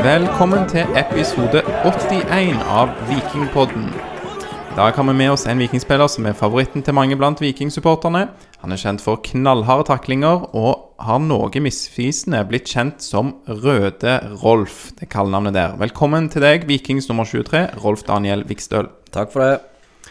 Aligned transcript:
Velkommen 0.00 0.62
til 0.64 0.88
episode 0.96 1.60
81 1.84 2.62
av 2.72 2.88
Vikingpodden. 3.04 3.90
I 3.92 4.76
dag 4.78 4.96
har 4.96 5.04
vi 5.04 5.12
med 5.12 5.32
oss 5.34 5.44
en 5.44 5.60
vikingspiller 5.60 6.08
som 6.08 6.24
er 6.24 6.38
favoritten 6.38 6.80
til 6.80 6.96
mange 6.96 7.18
blant 7.20 7.42
vikingsupporterne. 7.42 8.22
Han 8.62 8.72
er 8.72 8.80
kjent 8.80 9.04
for 9.04 9.20
knallharde 9.26 9.84
taklinger 9.90 10.46
og 10.56 10.96
har 11.04 11.20
noe 11.20 11.60
misvisende 11.60 12.40
blitt 12.48 12.72
kjent 12.72 13.04
som 13.04 13.34
Røde 13.44 14.14
Rolf. 14.40 14.94
Det 14.96 15.10
kallenavnet 15.12 15.58
der. 15.58 15.76
Velkommen 15.82 16.30
til 16.32 16.46
deg, 16.48 16.64
Vikings 16.70 17.10
nummer 17.12 17.28
23, 17.28 17.66
Rolf 17.84 18.06
Daniel 18.08 18.46
Vikstøl. 18.48 18.88
Takk 19.12 19.34
for 19.34 19.44
det. 19.44 20.08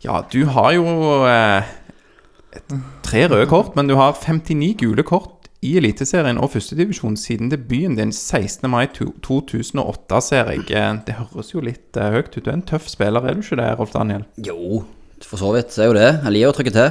Ja, 0.00 0.22
du 0.32 0.46
har 0.48 0.72
jo 0.78 0.86
eh, 1.28 1.68
tre 3.04 3.28
røde 3.28 3.52
kort, 3.52 3.76
men 3.76 3.92
du 3.92 3.98
har 4.00 4.16
59 4.16 4.78
gule 4.80 5.04
kort 5.04 5.39
i 5.62 5.74
Eliteserien 5.76 6.38
og 6.40 6.54
førstedivisjon 6.54 7.18
siden 7.20 7.50
debuten 7.52 7.98
din 7.98 8.12
16. 8.16 8.64
mai 8.72 8.86
2008, 8.96 10.20
ser 10.24 10.48
jeg. 10.54 10.64
Eh, 10.72 10.94
Det 11.06 11.18
høres 11.18 11.50
jo 11.52 11.60
litt 11.64 11.96
eh, 12.00 12.14
høyt 12.14 12.30
ut. 12.32 12.40
Du 12.44 12.48
er 12.48 12.56
en 12.56 12.62
tøff 12.64 12.88
spiller, 12.88 13.20
er 13.28 13.36
du 13.36 13.42
ikke 13.44 13.58
det, 13.60 13.68
Rolf 13.78 13.92
Daniel? 13.92 14.24
Jo, 14.40 14.80
for 15.26 15.36
så 15.42 15.52
vidt 15.52 15.76
er 15.78 15.90
jo 15.90 15.96
det. 15.98 16.08
Jeg 16.24 16.32
liker 16.32 16.54
å 16.54 16.56
trykke 16.56 16.72
til. 16.78 16.90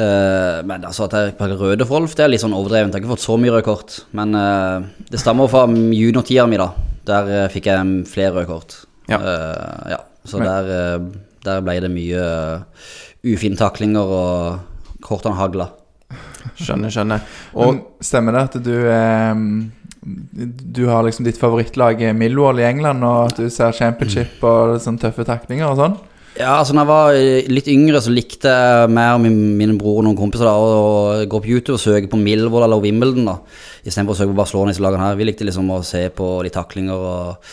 Uh, 0.00 0.60
men 0.64 0.84
altså 0.86 1.08
at 1.08 1.16
jeg 1.16 1.32
på 1.36 1.48
røde 1.50 1.84
for 1.88 1.98
Rolf, 1.98 2.12
det 2.16 2.22
er 2.24 2.30
litt 2.32 2.40
sånn 2.44 2.54
overdrevent. 2.56 2.94
Jeg 2.94 3.00
har 3.00 3.04
ikke 3.04 3.14
fått 3.16 3.24
så 3.24 3.34
mye 3.40 3.52
røde 3.56 3.66
kort. 3.66 3.96
Men 4.16 4.36
uh, 4.38 4.84
det 5.10 5.20
stammer 5.20 5.48
fra 5.50 5.64
juniortida 5.66 6.44
mi, 6.48 6.60
da. 6.60 6.68
Der 7.08 7.32
uh, 7.32 7.48
fikk 7.52 7.66
jeg 7.72 8.06
flere 8.12 8.36
røde 8.36 8.48
kort. 8.52 8.76
Ja. 9.10 9.18
Ja. 9.90 9.98
Så 10.28 10.38
Men- 10.38 10.46
der, 10.46 11.10
der 11.48 11.64
ble 11.64 11.78
det 11.82 11.90
mye 11.90 12.22
ufine 13.26 13.56
taklinger, 13.58 14.04
og 14.04 15.02
kortene 15.04 15.36
hagla. 15.40 15.70
Skjønner, 16.60 16.90
skjønner. 16.92 17.24
Og 17.54 17.74
Men 17.74 17.82
stemmer 18.00 18.36
det 18.36 18.42
at 18.48 18.58
du 18.64 18.74
eh, 18.90 19.34
Du 20.72 20.86
har 20.88 21.04
liksom 21.04 21.26
ditt 21.26 21.40
favorittlag 21.40 22.00
Millwall 22.16 22.60
i 22.62 22.68
England, 22.68 23.04
og 23.04 23.30
at 23.30 23.36
du 23.42 23.50
ser 23.52 23.72
championship 23.76 24.40
og 24.46 24.78
sånn 24.80 24.98
tøffe 25.00 25.26
taklinger 25.28 25.68
og 25.68 25.76
sånn? 25.80 25.98
Ja, 26.38 26.54
altså 26.60 26.72
når 26.76 26.84
jeg 26.84 26.88
var 26.90 27.16
eh, 27.18 27.48
litt 27.50 27.68
yngre, 27.68 28.00
så 28.00 28.12
likte 28.14 28.48
jeg 28.54 28.90
mer 28.94 29.18
min, 29.20 29.36
min 29.58 29.74
bror 29.80 29.98
og 30.00 30.06
noen 30.06 30.16
kompiser 30.18 30.46
da, 30.46 30.54
å 30.54 31.26
gå 31.28 31.40
på 31.42 31.50
YouTube 31.50 31.74
og 31.76 31.82
søke 31.82 32.08
på 32.12 32.20
Millwall 32.20 32.64
eller 32.68 32.80
Wimbledon, 32.80 33.26
da, 33.26 33.34
istedenfor 33.82 34.14
å 34.14 34.18
søke 34.20 34.32
på 34.32 34.38
Barcelona, 34.38 34.70
disse 34.72 34.84
lagene 34.84 35.08
her. 35.08 35.18
Vi 35.18 35.26
likte 35.26 35.48
liksom 35.48 35.72
å 35.74 35.80
se 35.84 36.04
på 36.14 36.28
litt 36.46 36.54
taklinger 36.56 36.94
og 36.94 37.50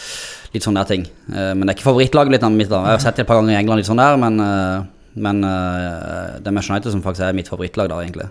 litt 0.53 0.63
sånne 0.63 0.83
der 0.83 0.91
ting. 0.93 1.08
Eh, 1.33 1.52
Men 1.58 1.65
det 1.65 1.73
er 1.73 1.80
ikke 1.80 1.89
favorittlaget 1.89 2.38
litt 2.38 2.47
mitt, 2.53 2.69
da. 2.71 2.83
Jeg 2.85 2.99
har 2.99 3.05
sett 3.09 3.17
det 3.17 3.25
et 3.25 3.31
par 3.33 3.41
ganger 3.41 3.58
i 3.58 3.59
England, 3.59 3.81
litt 3.81 3.89
sånn 3.89 4.03
der, 4.03 4.21
men, 4.21 4.39
eh, 4.45 4.85
men 5.25 5.41
det 5.41 6.45
er 6.45 6.53
Manchester 6.53 6.77
United 6.77 6.93
som 6.93 7.02
faktisk 7.02 7.25
er 7.25 7.33
mitt 7.33 7.49
favorittlag, 7.49 7.89
da, 7.89 7.97
egentlig. 8.05 8.30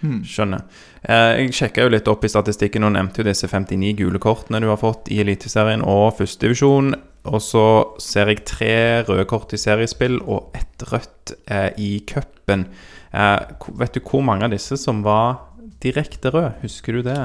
Skjønner. 0.00 0.64
Eh, 1.02 1.42
jeg 1.42 1.54
sjekka 1.56 1.84
jo 1.84 1.92
litt 1.92 2.08
opp 2.10 2.24
i 2.24 2.30
statistikken 2.32 2.86
og 2.86 2.94
nevnte 2.96 3.22
jo 3.22 3.28
disse 3.28 3.48
59 3.50 3.92
gule 3.98 4.20
kortene 4.22 4.60
du 4.62 4.68
har 4.70 4.80
fått 4.80 5.10
i 5.12 5.20
Eliteserien 5.22 5.84
og 5.84 6.16
førstedivisjon. 6.20 6.94
Og 7.30 7.42
så 7.44 7.64
ser 8.00 8.32
jeg 8.32 8.46
tre 8.48 8.74
røde 9.04 9.26
kort 9.28 9.52
i 9.52 9.60
seriespill 9.60 10.22
og 10.22 10.56
ett 10.56 10.86
rødt 10.88 11.34
eh, 11.52 11.68
i 11.76 11.92
cupen. 12.08 12.66
Eh, 13.12 13.38
vet 13.80 13.96
du 13.96 14.00
hvor 14.00 14.24
mange 14.24 14.48
av 14.48 14.54
disse 14.54 14.78
som 14.80 15.04
var 15.04 15.42
direkte 15.84 16.32
røde? 16.32 16.54
Husker 16.64 16.96
du 16.96 17.04
det? 17.10 17.20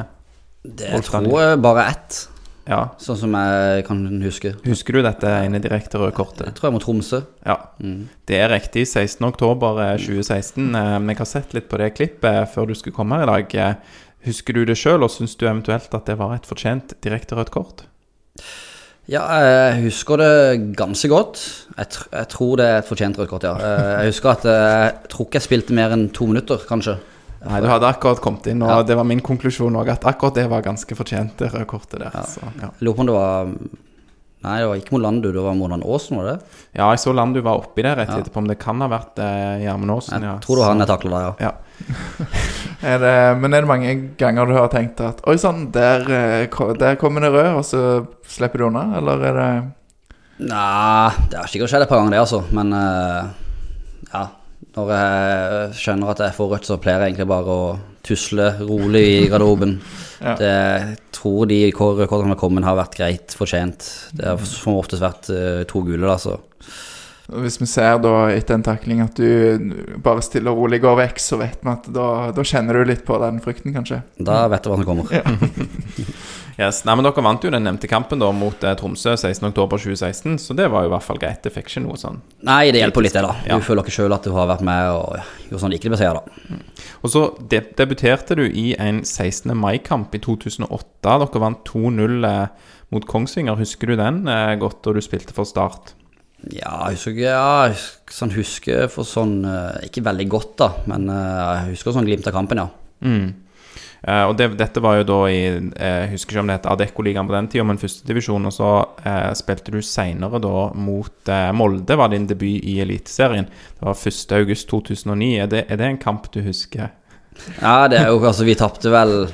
Det 0.66 0.92
tror 1.06 1.30
jeg 1.40 1.62
bare 1.64 1.90
ett, 1.94 2.26
Ja. 2.68 2.80
sånn 2.98 3.18
som 3.20 3.36
jeg 3.38 3.84
kan 3.86 4.00
huske. 4.24 4.56
Husker 4.66 4.98
du 4.98 5.02
dette 5.06 5.30
ene 5.46 5.60
direkte 5.62 6.00
røde 6.02 6.16
Det 6.38 6.48
Jeg 6.48 6.56
tror 6.58 6.70
jeg 6.70 6.74
må 6.74 6.82
Tromsø. 6.82 7.20
Ja. 7.46 7.58
Mm. 7.80 8.08
Det 8.26 8.40
er 8.42 8.50
riktig. 8.50 8.86
16.10.2016. 8.90 10.76
Eh, 10.76 11.00
men 11.00 11.10
jeg 11.14 11.18
har 11.22 11.30
sett 11.30 11.54
litt 11.54 11.70
på 11.70 11.78
det 11.78 11.92
klippet 11.98 12.50
før 12.54 12.68
du 12.68 12.76
skulle 12.76 12.96
komme 12.96 13.20
her 13.20 13.28
i 13.28 13.32
dag. 13.44 13.56
Eh, 13.56 14.02
Husker 14.26 14.56
du 14.58 14.64
det 14.66 14.74
sjøl, 14.74 15.04
og 15.06 15.12
syns 15.14 15.36
du 15.38 15.44
eventuelt 15.46 15.92
at 15.94 16.08
det 16.10 16.16
var 16.18 16.32
et 16.34 16.48
fortjent 16.50 16.96
direkte 17.06 17.36
rødt 17.38 17.52
kort? 17.54 17.84
Ja, 19.06 19.22
jeg 19.38 19.84
husker 19.84 20.18
det 20.18 20.74
ganske 20.80 21.10
godt. 21.12 21.38
Jeg, 21.78 21.90
tr 21.94 22.08
jeg 22.10 22.30
tror 22.34 22.56
det 22.58 22.66
er 22.66 22.80
et 22.80 22.88
fortjent 22.90 23.20
rødt 23.22 23.30
kort, 23.30 23.44
ja. 23.46 23.52
Eh, 23.54 23.92
Jeg 24.02 24.16
husker 24.16 24.32
at 24.32 24.48
eh, 24.50 24.86
jeg 24.88 25.12
tror 25.14 25.28
ikke 25.28 25.38
jeg 25.38 25.46
spilte 25.46 25.78
mer 25.78 25.94
enn 25.94 26.08
to 26.10 26.26
minutter, 26.26 26.58
kanskje. 26.66 26.98
Nei, 27.46 27.62
du 27.62 27.68
hadde 27.70 27.88
akkurat 27.88 28.20
kommet 28.22 28.48
inn, 28.48 28.62
og 28.66 28.70
Ja. 28.70 28.84
det 28.84 28.96
var 28.98 29.04
min 29.06 29.20
konklusjon 29.22 29.76
òg, 29.78 29.90
at 29.94 30.02
akkurat 30.06 30.34
det 30.36 30.48
var 30.50 30.62
ganske 30.66 30.96
fortjent, 30.98 31.38
det 31.38 31.52
røde 31.54 31.66
kortet 31.70 32.00
der. 32.00 32.12
Så, 32.26 32.42
ja. 32.62 32.70
Jeg 32.80 32.82
lurer 32.88 32.96
på 32.96 33.00
om 33.00 33.06
det 33.12 33.14
var 33.16 33.52
Nei, 34.46 34.60
det 34.62 34.68
var 34.70 34.76
ikke 34.78 34.92
Molandu, 34.94 35.32
det 35.34 35.42
var 35.42 35.56
Moland 35.58 35.82
Aasen, 35.84 36.18
var 36.20 36.26
det 36.28 36.34
det? 36.40 36.46
ja, 36.78 36.90
jeg 36.92 37.00
så 37.02 37.14
Landu 37.16 37.40
var 37.42 37.58
oppi 37.64 37.82
der 37.82 37.96
rett 37.98 38.10
Ja. 38.10 38.20
etterpå, 38.20 38.38
om 38.38 38.48
det 38.48 38.60
kan 38.60 38.80
ha 38.80 38.88
vært 38.88 39.18
eh, 39.18 39.64
Gjermund 39.66 39.90
Aasen. 39.90 40.22
Jeg 40.22 40.30
ja. 40.30 40.38
tror 40.38 40.56
du 40.56 40.62
har 40.62 40.70
han 40.76 40.82
Så- 40.82 40.86
takla 40.92 41.10
der, 41.10 41.22
ja. 41.26 41.34
Ja. 41.40 41.52
Er 42.86 43.00
det, 43.00 43.38
men 43.42 43.54
er 43.54 43.62
det 43.62 43.68
mange 43.68 43.96
ganger 44.18 44.46
du 44.46 44.54
har 44.54 44.68
tenkt 44.70 45.00
at 45.02 45.22
Oi 45.28 45.36
sann, 45.38 45.72
der, 45.72 46.02
eh, 46.02 46.46
der 46.78 46.96
kommer 46.96 47.22
det 47.22 47.32
rød, 47.34 47.56
og 47.58 47.64
så 47.66 48.08
slipper 48.28 48.58
du 48.60 48.66
unna? 48.68 48.98
Eller 48.98 49.14
er 49.26 49.34
det 49.34 49.72
Nei, 50.46 51.10
det 51.32 51.40
har 51.40 51.48
sikkert 51.48 51.70
skjedd 51.72 51.82
et 51.86 51.90
par 51.90 51.98
ganger, 52.04 52.12
det, 52.12 52.20
altså. 52.20 52.44
Men 52.52 52.74
eh, 52.74 53.24
ja. 53.24 53.24
Når 54.76 54.90
jeg 54.92 55.76
skjønner 55.80 56.12
at 56.12 56.22
jeg 56.26 56.36
får 56.36 56.50
rødt, 56.52 56.68
så 56.68 56.80
pleier 56.82 57.04
jeg 57.04 57.14
egentlig 57.14 57.30
bare 57.32 57.54
å 57.54 57.68
tusle 58.06 58.50
rolig 58.66 59.06
i 59.22 59.22
garderoben. 59.32 59.80
Ja. 60.26 60.32
Det, 60.40 60.52
tror 61.14 61.44
de 61.46 61.58
rekordene 61.68 62.08
som 62.08 62.32
har 62.32 62.38
kommet, 62.40 62.64
har 62.66 62.78
vært 62.80 62.96
greit 62.98 63.34
fortjent. 63.36 63.84
Det 64.16 64.24
har 64.26 64.40
som 64.48 64.78
oftest 64.80 65.04
vært 65.04 65.28
uh, 65.28 65.60
to 65.68 65.82
gule, 65.86 66.08
da, 66.08 66.16
så 66.18 66.38
Hvis 67.44 67.60
vi 67.60 67.68
ser 67.70 68.00
da 68.02 68.14
etter 68.32 68.56
en 68.56 68.64
takling 68.66 69.04
at 69.04 69.20
du 69.20 70.00
bare 70.02 70.24
stille 70.26 70.50
og 70.50 70.64
rolig 70.64 70.80
går 70.82 70.96
vekk, 71.02 71.20
så 71.22 71.38
vet 71.44 71.60
vi 71.60 71.72
at 71.74 71.92
da, 71.94 72.08
da 72.34 72.48
kjenner 72.48 72.80
du 72.80 72.90
litt 72.90 73.04
på 73.06 73.20
den 73.22 73.44
frykten, 73.44 73.76
kanskje. 73.76 74.00
da 74.18 74.46
vet 74.50 74.64
du 74.64 74.72
hva 74.72 74.80
som 74.80 74.88
kommer. 74.88 75.12
Yes. 76.56 76.86
Nei, 76.88 76.94
men 76.96 77.04
Dere 77.04 77.24
vant 77.26 77.44
jo 77.44 77.52
den 77.52 77.66
nevnte 77.68 77.90
kampen 77.92 78.22
da 78.22 78.30
mot 78.36 78.62
eh, 78.64 78.76
Tromsø 78.80 79.16
16.10.2016, 79.20 80.38
så 80.40 80.56
det 80.56 80.70
var 80.72 80.86
jo 80.86 80.92
i 80.92 80.94
hvert 80.94 81.04
fall 81.04 81.20
greit. 81.20 81.42
Det 81.44 81.52
fikk 81.52 81.68
ikke 81.68 81.84
noe 81.84 82.00
sånn. 82.00 82.22
Nei, 82.48 82.70
det 82.72 82.80
hjelper 82.80 83.04
litt, 83.04 83.18
det, 83.18 83.26
da. 83.26 83.34
Ja. 83.50 83.58
Du 83.60 83.66
føler 83.68 83.84
ikke 83.84 83.96
sjøl 83.98 84.16
at 84.16 84.24
du 84.24 84.32
har 84.36 84.48
vært 84.54 84.64
med 84.64 84.92
og 84.94 85.50
gjort 85.50 85.66
sånn 85.66 85.76
ikke 85.76 85.92
blir 85.92 86.16
da. 86.20 86.24
Og 87.02 87.12
så 87.12 87.26
de 87.52 87.60
debuterte 87.76 88.40
du 88.40 88.46
i 88.48 88.70
en 88.80 89.04
16. 89.04 89.52
mai-kamp 89.60 90.16
i 90.16 90.24
2008. 90.24 91.20
Dere 91.26 91.44
vant 91.44 91.62
2-0 91.68 92.32
eh, 92.32 92.72
mot 92.96 93.12
Kongsvinger. 93.12 93.60
Husker 93.60 93.92
du 93.92 94.00
den 94.00 94.24
eh, 94.32 94.56
godt 94.62 94.80
da 94.88 94.96
du 94.96 95.04
spilte 95.04 95.36
for 95.36 95.50
Start? 95.50 95.96
Ja, 96.54 96.92
jeg 96.92 97.00
husker 97.00 97.16
Ja, 97.18 97.74
sånn 98.14 98.34
husker 98.36 98.90
for 98.94 99.08
sånn 99.08 99.40
eh, 99.50 99.88
Ikke 99.88 100.04
veldig 100.06 100.28
godt, 100.30 100.52
da, 100.62 100.68
men 100.92 101.08
eh, 101.10 101.40
jeg 101.42 101.74
husker 101.74 101.96
sånn 101.96 102.08
glimt 102.08 102.28
av 102.30 102.36
kampen, 102.36 102.62
ja. 102.62 102.68
Mm. 103.06 103.34
Eh, 104.06 104.24
og 104.30 104.36
det, 104.38 104.52
dette 104.60 104.82
var 104.86 105.00
jo 105.00 105.06
da 105.10 105.16
i 105.34 105.38
eh, 105.50 106.02
Jeg 106.04 106.12
husker 106.12 106.36
ikke 106.36 106.42
om 106.44 106.50
det 106.52 106.58
het 106.60 106.68
Adeccoligaen 106.70 107.30
på 107.30 107.34
den 107.34 107.48
tida, 107.50 107.66
men 107.66 107.80
førstedivisjon. 107.82 108.46
Og 108.46 108.54
så 108.54 108.68
uh, 108.86 109.32
spilte 109.38 109.74
du 109.74 109.80
seinere 109.86 110.42
da 110.44 110.68
mot 110.78 111.32
uh, 111.32 111.50
Molde, 111.58 111.98
var 111.98 112.12
din 112.14 112.28
debut 112.30 112.62
i 112.62 112.78
Eliteserien. 112.84 113.48
Det 113.50 113.88
var 113.88 113.98
1.8.2009. 113.98 115.32
Er, 115.42 115.50
det- 115.50 115.66
er 115.70 115.82
det 115.82 115.90
en 115.90 116.02
kamp 116.02 116.30
du 116.36 116.44
husker? 116.46 116.94
Ja, 117.60 117.88
det 117.92 118.00
er 118.00 118.14
jo 118.14 118.22
Altså, 118.24 118.46
vi 118.48 118.54
tapte 118.56 118.88
vel 118.94 119.26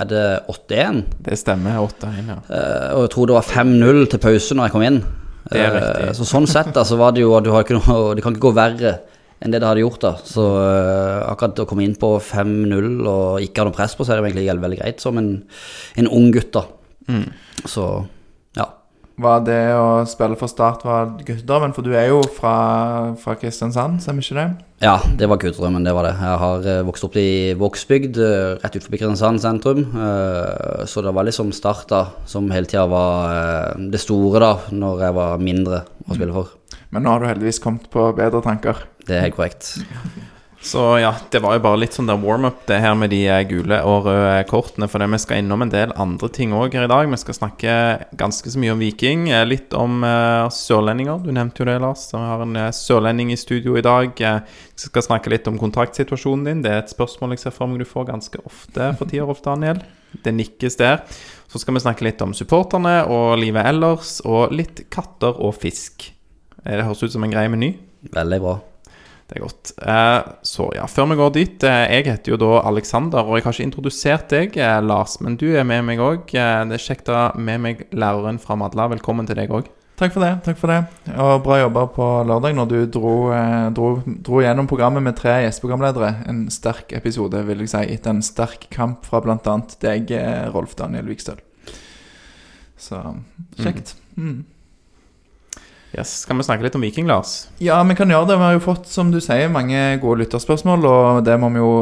Er 0.00 0.06
det 0.08 0.22
8-1? 0.48 1.02
Det 1.26 1.36
stemmer. 1.36 1.82
8-1, 1.82 2.30
ja. 2.30 2.38
Og 2.94 3.02
jeg 3.04 3.10
tror 3.12 3.28
det 3.28 3.36
var 3.36 3.50
5-0 3.50 4.06
til 4.14 4.22
pause 4.22 4.56
når 4.56 4.68
jeg 4.68 4.76
kom 4.76 4.86
inn. 4.86 5.02
Det 5.48 5.60
er 5.64 5.74
riktig. 5.74 6.08
så 6.16 6.26
sånn 6.28 6.46
sett 6.48 6.70
da, 6.76 6.82
så 6.84 6.96
var 7.00 7.14
det 7.16 7.22
jo 7.24 7.34
du 7.40 7.50
har 7.54 7.64
ikke 7.64 7.78
noe, 7.78 8.14
Det 8.16 8.24
kan 8.24 8.34
ikke 8.36 8.46
gå 8.46 8.54
verre 8.56 8.98
enn 9.38 9.54
det 9.54 9.62
det 9.62 9.70
hadde 9.70 9.84
gjort, 9.84 10.02
da. 10.02 10.12
Så 10.26 10.44
uh, 10.58 11.24
akkurat 11.30 11.62
å 11.62 11.68
komme 11.68 11.86
inn 11.86 11.96
på 11.98 12.16
5-0 12.22 13.06
og 13.06 13.44
ikke 13.44 13.62
ha 13.62 13.70
noe 13.70 13.76
press 13.76 13.96
på 13.98 14.06
seg, 14.06 14.18
det 14.18 14.32
egentlig 14.32 14.62
veldig 14.66 14.82
greit 14.82 15.02
som 15.04 15.18
en, 15.20 15.34
en 15.98 16.10
ung 16.10 16.30
gutt, 16.34 16.52
da. 16.56 16.66
Mm. 17.08 17.26
Så 17.64 17.84
ja. 18.58 18.66
Var 19.18 19.44
det 19.46 19.62
å 19.78 19.86
spille 20.10 20.36
for 20.38 20.50
Start 20.50 20.82
var 20.86 21.14
guttedrømmen? 21.22 21.72
For 21.76 21.86
du 21.86 21.94
er 21.96 22.10
jo 22.10 22.20
fra, 22.34 23.14
fra 23.18 23.36
Kristiansand, 23.38 24.02
stemmer 24.04 24.26
ikke 24.26 24.38
det? 24.38 24.48
Ja, 24.84 24.98
det 25.18 25.30
var 25.30 25.40
guttedrømmen, 25.42 25.86
det 25.86 25.94
var 25.96 26.06
det. 26.06 26.12
Jeg 26.18 26.42
har 26.42 26.68
eh, 26.74 26.84
vokst 26.86 27.06
opp 27.06 27.18
i 27.18 27.54
Vågsbygd, 27.58 28.20
eh, 28.22 28.52
rett 28.60 28.76
utenfor 28.76 28.94
Kristiansand 28.94 29.42
sentrum. 29.42 29.86
Så 30.86 31.02
det 31.02 31.14
var 31.14 31.26
liksom 31.26 31.54
Start 31.56 31.88
da, 31.90 32.04
som 32.30 32.50
hele 32.54 32.70
tida 32.70 32.86
var 32.90 33.74
det 33.90 34.02
store 34.02 34.42
da, 34.44 34.54
når 34.74 35.08
jeg 35.08 35.18
var 35.22 35.42
mindre 35.50 35.82
å 36.06 36.14
spille 36.14 36.34
for. 36.34 36.54
Men 36.94 37.04
nå 37.04 37.12
har 37.12 37.20
du 37.20 37.28
heldigvis 37.28 37.60
kommet 37.60 37.88
på 37.92 38.06
bedre 38.16 38.40
tanker. 38.44 38.86
Det 39.08 39.16
er 39.16 39.26
helt 39.28 39.38
korrekt. 39.38 39.72
Så 40.60 40.80
ja, 40.98 41.12
det 41.30 41.38
var 41.38 41.54
jo 41.54 41.62
bare 41.62 41.78
litt 41.78 41.94
sånn 41.94 42.08
der 42.10 42.18
warm-up, 42.18 42.64
det 42.66 42.80
her 42.82 42.96
med 42.98 43.12
de 43.14 43.20
eh, 43.30 43.44
gule 43.46 43.76
og 43.86 44.08
røde 44.08 44.42
kortene. 44.50 44.88
For 44.90 44.98
det, 44.98 45.06
vi 45.12 45.20
skal 45.22 45.38
innom 45.38 45.62
en 45.62 45.70
del 45.70 45.92
andre 45.94 46.28
ting 46.34 46.50
òg 46.52 46.74
her 46.74 46.88
i 46.88 46.90
dag. 46.90 47.06
Vi 47.06 47.18
skal 47.22 47.36
snakke 47.36 47.74
ganske 48.18 48.50
så 48.50 48.58
mye 48.58 48.72
om 48.74 48.82
Viking. 48.82 49.28
eh, 49.30 49.44
Litt 49.46 49.72
om 49.78 50.02
uh, 50.02 50.50
sørlendinger. 50.50 51.22
Du 51.22 51.30
nevnte 51.30 51.62
jo 51.62 51.68
det, 51.70 51.76
Lars. 51.84 52.08
Vi 52.10 52.18
har 52.18 52.42
en 52.42 52.58
sørlending 52.74 53.30
i 53.32 53.38
studio 53.38 53.78
i 53.78 53.84
dag. 53.86 54.10
Vi 54.18 54.82
skal 54.82 55.06
snakke 55.06 55.30
litt 55.30 55.46
om 55.48 55.60
kontraktsituasjonen 55.62 56.48
din. 56.50 56.64
Det 56.66 56.72
er 56.74 56.82
et 56.82 56.92
spørsmål 56.92 57.36
jeg 57.36 57.44
ser 57.46 57.54
for 57.54 57.70
meg 57.70 57.78
du 57.84 57.86
får 57.88 58.10
ganske 58.10 58.42
ofte 58.42 58.90
for 58.98 59.06
tida, 59.06 59.28
Rolf 59.30 59.44
Daniel. 59.46 59.78
Det 60.24 60.34
nikkes 60.34 60.76
der. 60.80 61.04
Så 61.48 61.62
skal 61.62 61.78
vi 61.78 61.84
snakke 61.86 62.04
litt 62.04 62.20
om 62.24 62.34
supporterne 62.36 63.04
og 63.06 63.38
livet 63.40 63.62
ellers, 63.70 64.18
og 64.26 64.50
litt 64.52 64.88
katter 64.92 65.38
og 65.38 65.54
fisk. 65.62 66.10
Det 66.64 66.82
høres 66.82 67.06
ut 67.06 67.14
som 67.14 67.24
en 67.24 67.32
grei 67.32 67.46
meny. 67.52 67.76
Veldig 68.10 68.40
bra. 68.42 68.58
Det 69.28 69.36
er 69.36 69.44
godt. 69.44 69.72
Eh, 69.84 70.28
så 70.42 70.70
ja, 70.72 70.86
før 70.88 71.10
vi 71.10 71.16
går 71.20 71.32
dit 71.34 71.64
eh, 71.68 71.82
Jeg 71.98 72.06
heter 72.06 72.32
jo 72.32 72.38
da 72.40 72.62
Alexander, 72.70 73.26
og 73.26 73.36
jeg 73.36 73.44
har 73.44 73.56
ikke 73.56 73.66
introdusert 73.66 74.30
deg, 74.32 74.56
eh, 74.56 74.78
Lars. 74.80 75.18
Men 75.20 75.36
du 75.36 75.50
er 75.52 75.66
med 75.68 75.84
meg 75.84 76.00
òg. 76.00 76.32
Det 76.32 76.78
er 76.78 76.80
kjekt 76.80 77.10
å 77.12 77.18
ha 77.18 77.26
med 77.36 77.60
meg 77.60 77.84
læreren 77.92 78.40
fra 78.40 78.56
Madla. 78.56 78.88
Velkommen 78.94 79.28
til 79.28 79.36
deg 79.36 79.52
òg. 79.52 79.68
Takk 79.98 80.14
for 80.14 80.22
det. 80.22 80.30
takk 80.46 80.58
for 80.60 80.70
det 80.70 81.16
Og 81.18 81.40
bra 81.42 81.56
jobba 81.58 81.82
på 81.90 82.04
lørdag 82.30 82.54
når 82.54 82.68
du 82.70 82.76
dro, 82.86 83.14
dro, 83.74 83.88
dro 84.06 84.42
gjennom 84.44 84.68
programmet 84.70 85.02
med 85.04 85.18
tre 85.18 85.40
gjesteprogramledere. 85.42 86.12
En 86.30 86.44
sterk 86.54 86.94
episode, 86.96 87.42
vil 87.50 87.66
jeg 87.66 87.74
si, 87.74 87.82
etter 87.98 88.14
en 88.14 88.24
sterk 88.24 88.68
kamp 88.72 89.04
fra 89.10 89.20
bl.a. 89.20 89.58
deg, 89.82 90.14
Rolf 90.54 90.78
Daniel 90.78 91.10
Vikstøl. 91.10 91.42
Så 92.78 93.02
kjekt. 93.58 93.98
Mm. 94.16 94.46
Yes. 95.96 96.20
Skal 96.24 96.36
vi 96.36 96.44
snakke 96.44 96.66
litt 96.66 96.76
om 96.76 96.84
Viking, 96.84 97.06
Lars? 97.08 97.46
Ja, 97.64 97.78
vi 97.88 97.96
kan 97.96 98.10
gjøre 98.12 98.28
det. 98.28 98.36
Vi 98.36 98.46
har 98.46 98.58
jo 98.58 98.66
fått, 98.66 98.90
som 98.90 99.12
du 99.12 99.22
sier, 99.24 99.48
mange 99.52 99.96
gode 100.02 100.24
lytterspørsmål, 100.24 100.84
og 100.84 101.24
det 101.24 101.38
må 101.40 101.48
vi 101.54 101.62
jo 101.62 101.72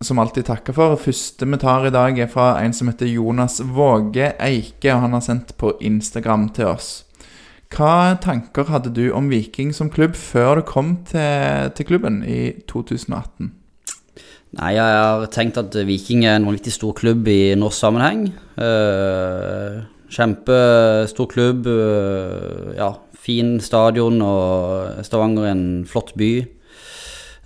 som 0.00 0.18
alltid 0.22 0.48
takke 0.48 0.72
for. 0.72 0.96
Første 1.00 1.44
vi 1.44 1.60
tar 1.60 1.84
i 1.86 1.92
dag, 1.92 2.18
er 2.18 2.32
fra 2.32 2.54
en 2.62 2.72
som 2.76 2.88
heter 2.88 3.10
Jonas 3.10 3.60
Våge 3.60 4.32
Eike, 4.40 4.94
og 4.94 5.04
han 5.04 5.16
har 5.16 5.24
sendt 5.26 5.54
på 5.60 5.74
Instagram 5.84 6.48
til 6.56 6.72
oss. 6.72 6.90
Hva 7.70 8.16
tanker 8.18 8.66
hadde 8.72 8.90
du 8.96 9.12
om 9.14 9.28
Viking 9.30 9.70
som 9.76 9.92
klubb 9.92 10.16
før 10.18 10.58
du 10.58 10.66
kom 10.66 10.96
til, 11.06 11.70
til 11.76 11.86
klubben 11.86 12.24
i 12.26 12.56
2018? 12.66 13.52
Nei, 14.58 14.72
jeg 14.74 14.82
har 14.82 15.28
tenkt 15.30 15.60
at 15.60 15.76
Viking 15.86 16.24
er 16.26 16.40
en 16.40 16.48
vanvittig 16.48 16.72
stor 16.74 16.96
klubb 16.98 17.28
i 17.30 17.52
norsk 17.54 17.84
sammenheng. 17.84 18.24
Uh, 18.58 19.84
kjempestor 20.10 21.28
klubb. 21.30 21.68
Uh, 21.70 22.72
ja, 22.74 22.90
fin 23.20 23.58
stadion, 23.62 24.20
og 24.24 25.04
Stavanger 25.06 25.48
er 25.48 25.54
en 25.54 25.68
flott 25.88 26.14
by. 26.18 26.32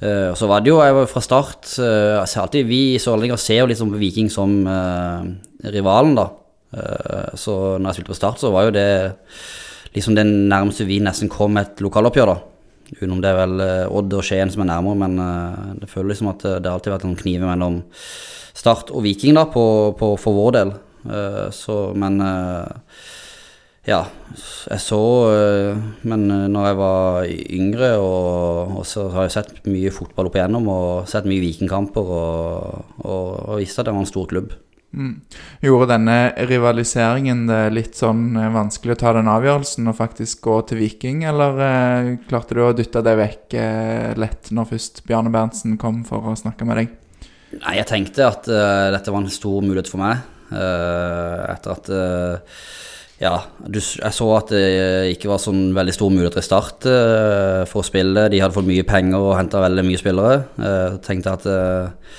Uh, 0.05 0.31
og 0.33 0.39
så 0.39 0.49
var 0.51 0.63
det 0.63 0.73
jo, 0.73 0.81
jeg 0.83 0.95
var 0.97 1.07
fra 1.09 1.21
start 1.23 1.69
uh, 1.79 2.19
altså 2.19 2.43
alltid 2.43 2.67
Vi 2.67 2.99
sørlendinger 3.01 3.39
ser 3.39 3.61
jo 3.63 3.69
liksom 3.71 3.93
Viking 3.95 4.27
som 4.33 4.57
uh, 4.67 5.23
rivalen, 5.71 6.17
da. 6.19 6.31
Så 7.39 7.53
når 7.79 7.87
jeg 7.87 7.95
spilte 7.95 8.11
på 8.11 8.17
Start, 8.19 8.41
så 8.43 8.49
var 8.51 8.65
jo 8.67 8.73
det 8.75 8.89
liksom 9.95 10.17
det 10.17 10.25
nærmeste 10.27 10.83
vi 10.89 10.97
nesten 10.99 11.31
kom 11.31 11.55
et 11.61 11.79
lokaloppgjør, 11.79 12.33
da. 12.33 12.89
Utenom 12.97 13.21
det 13.23 13.31
er 13.31 13.39
vel 13.39 13.63
Odd 13.95 14.17
og 14.19 14.27
Skien 14.27 14.51
som 14.51 14.65
er 14.65 14.69
nærmere, 14.73 14.99
men 15.05 15.79
det 15.79 15.87
føles 15.93 16.19
som 16.19 16.33
at 16.33 16.43
det, 16.43 16.67
alltid 16.67 16.91
har 16.91 16.97
vært 16.97 17.07
en 17.07 17.15
knive 17.21 17.47
mellom 17.47 17.79
Start 18.59 18.91
og 18.91 19.07
Viking, 19.07 19.39
da, 19.39 19.47
på, 19.55 19.65
på, 20.01 20.11
for 20.19 20.35
vår 20.35 20.57
del. 20.59 20.75
Så, 21.55 21.79
men 21.95 22.19
ja, 23.85 24.01
jeg 24.71 24.81
så 24.81 25.01
eh, 25.29 25.81
Men 26.09 26.27
eh, 26.33 26.45
når 26.51 26.69
jeg 26.69 26.79
var 26.81 27.27
yngre, 27.29 27.91
og, 28.01 28.77
og 28.81 28.87
så 28.89 29.09
har 29.13 29.29
jeg 29.29 29.37
sett 29.37 29.67
mye 29.69 29.93
fotball 29.95 30.31
opp 30.31 30.39
igjennom, 30.39 30.69
og 30.73 31.11
sett 31.11 31.29
mye 31.29 31.43
Vikingkamper, 31.45 32.13
og, 32.21 32.95
og, 33.05 33.27
og 33.49 33.59
visste 33.61 33.83
at 33.83 33.91
det 33.91 33.97
var 33.97 34.07
en 34.07 34.15
stor 34.15 34.31
klubb. 34.31 34.55
Mm. 34.95 35.15
Gjorde 35.65 35.89
denne 35.91 36.17
rivaliseringen 36.47 37.49
det 37.49 37.63
litt 37.75 37.99
sånn 37.99 38.37
eh, 38.39 38.53
vanskelig 38.55 38.95
å 38.95 39.01
ta 39.01 39.15
den 39.17 39.31
avgjørelsen 39.31 39.91
og 39.91 39.99
faktisk 39.99 40.45
gå 40.47 40.61
til 40.71 40.81
Viking, 40.85 41.25
eller 41.29 41.65
eh, 41.67 42.11
klarte 42.29 42.57
du 42.57 42.63
å 42.63 42.75
dytte 42.77 43.03
det 43.05 43.17
vekk 43.19 43.57
eh, 43.59 44.13
lett 44.21 44.53
når 44.55 44.71
først 44.75 45.03
Bjarne 45.09 45.35
Berntsen 45.35 45.75
kom 45.83 46.05
for 46.07 46.31
å 46.31 46.37
snakke 46.39 46.69
med 46.69 46.81
deg? 46.81 46.95
Nei, 47.61 47.77
jeg 47.79 47.87
tenkte 47.91 48.27
at 48.27 48.49
uh, 48.51 48.91
dette 48.95 49.13
var 49.15 49.23
en 49.23 49.31
stor 49.31 49.63
mulighet 49.63 49.91
for 49.91 50.03
meg. 50.03 50.25
uh, 50.55 51.45
etter 51.51 51.73
at 51.73 51.91
eh, 51.91 52.59
Ja, 53.23 53.35
du, 53.63 53.79
jeg 53.79 54.13
så 54.17 54.27
at 54.35 54.51
det 54.51 55.15
ikke 55.15 55.31
var 55.31 55.41
sånn 55.43 55.69
veldig 55.77 55.95
stor 55.95 56.11
mulighet 56.11 56.41
i 56.41 56.45
start 56.45 56.87
uh, 56.91 57.63
for 57.71 57.81
å 57.83 57.87
spille. 57.87 58.27
De 58.33 58.41
hadde 58.43 58.57
fått 58.57 58.69
mye 58.69 58.87
penger 58.89 59.23
og 59.23 59.37
henta 59.39 59.63
veldig 59.63 59.85
mye 59.87 60.01
spillere. 60.01 60.41
Uh, 60.59 60.97
tenkte 61.05 61.37
at 61.37 61.47
uh, 61.47 62.19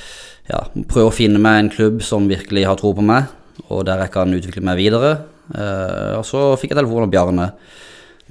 ja, 0.49 0.61
prøve 0.87 1.09
å 1.09 1.15
finne 1.15 1.41
meg 1.41 1.59
en 1.59 1.71
klubb 1.73 2.03
som 2.05 2.29
virkelig 2.31 2.67
har 2.69 2.79
tro 2.79 2.93
på 2.95 3.05
meg, 3.05 3.27
og 3.67 3.83
der 3.89 4.05
jeg 4.05 4.13
kan 4.15 4.33
utvikle 4.37 4.63
meg 4.65 4.79
videre. 4.79 5.17
Uh, 5.51 6.21
og 6.21 6.25
så 6.27 6.47
fikk 6.57 6.73
jeg 6.73 6.79
telefon 6.79 7.05
av 7.05 7.11
Bjarne, 7.11 7.49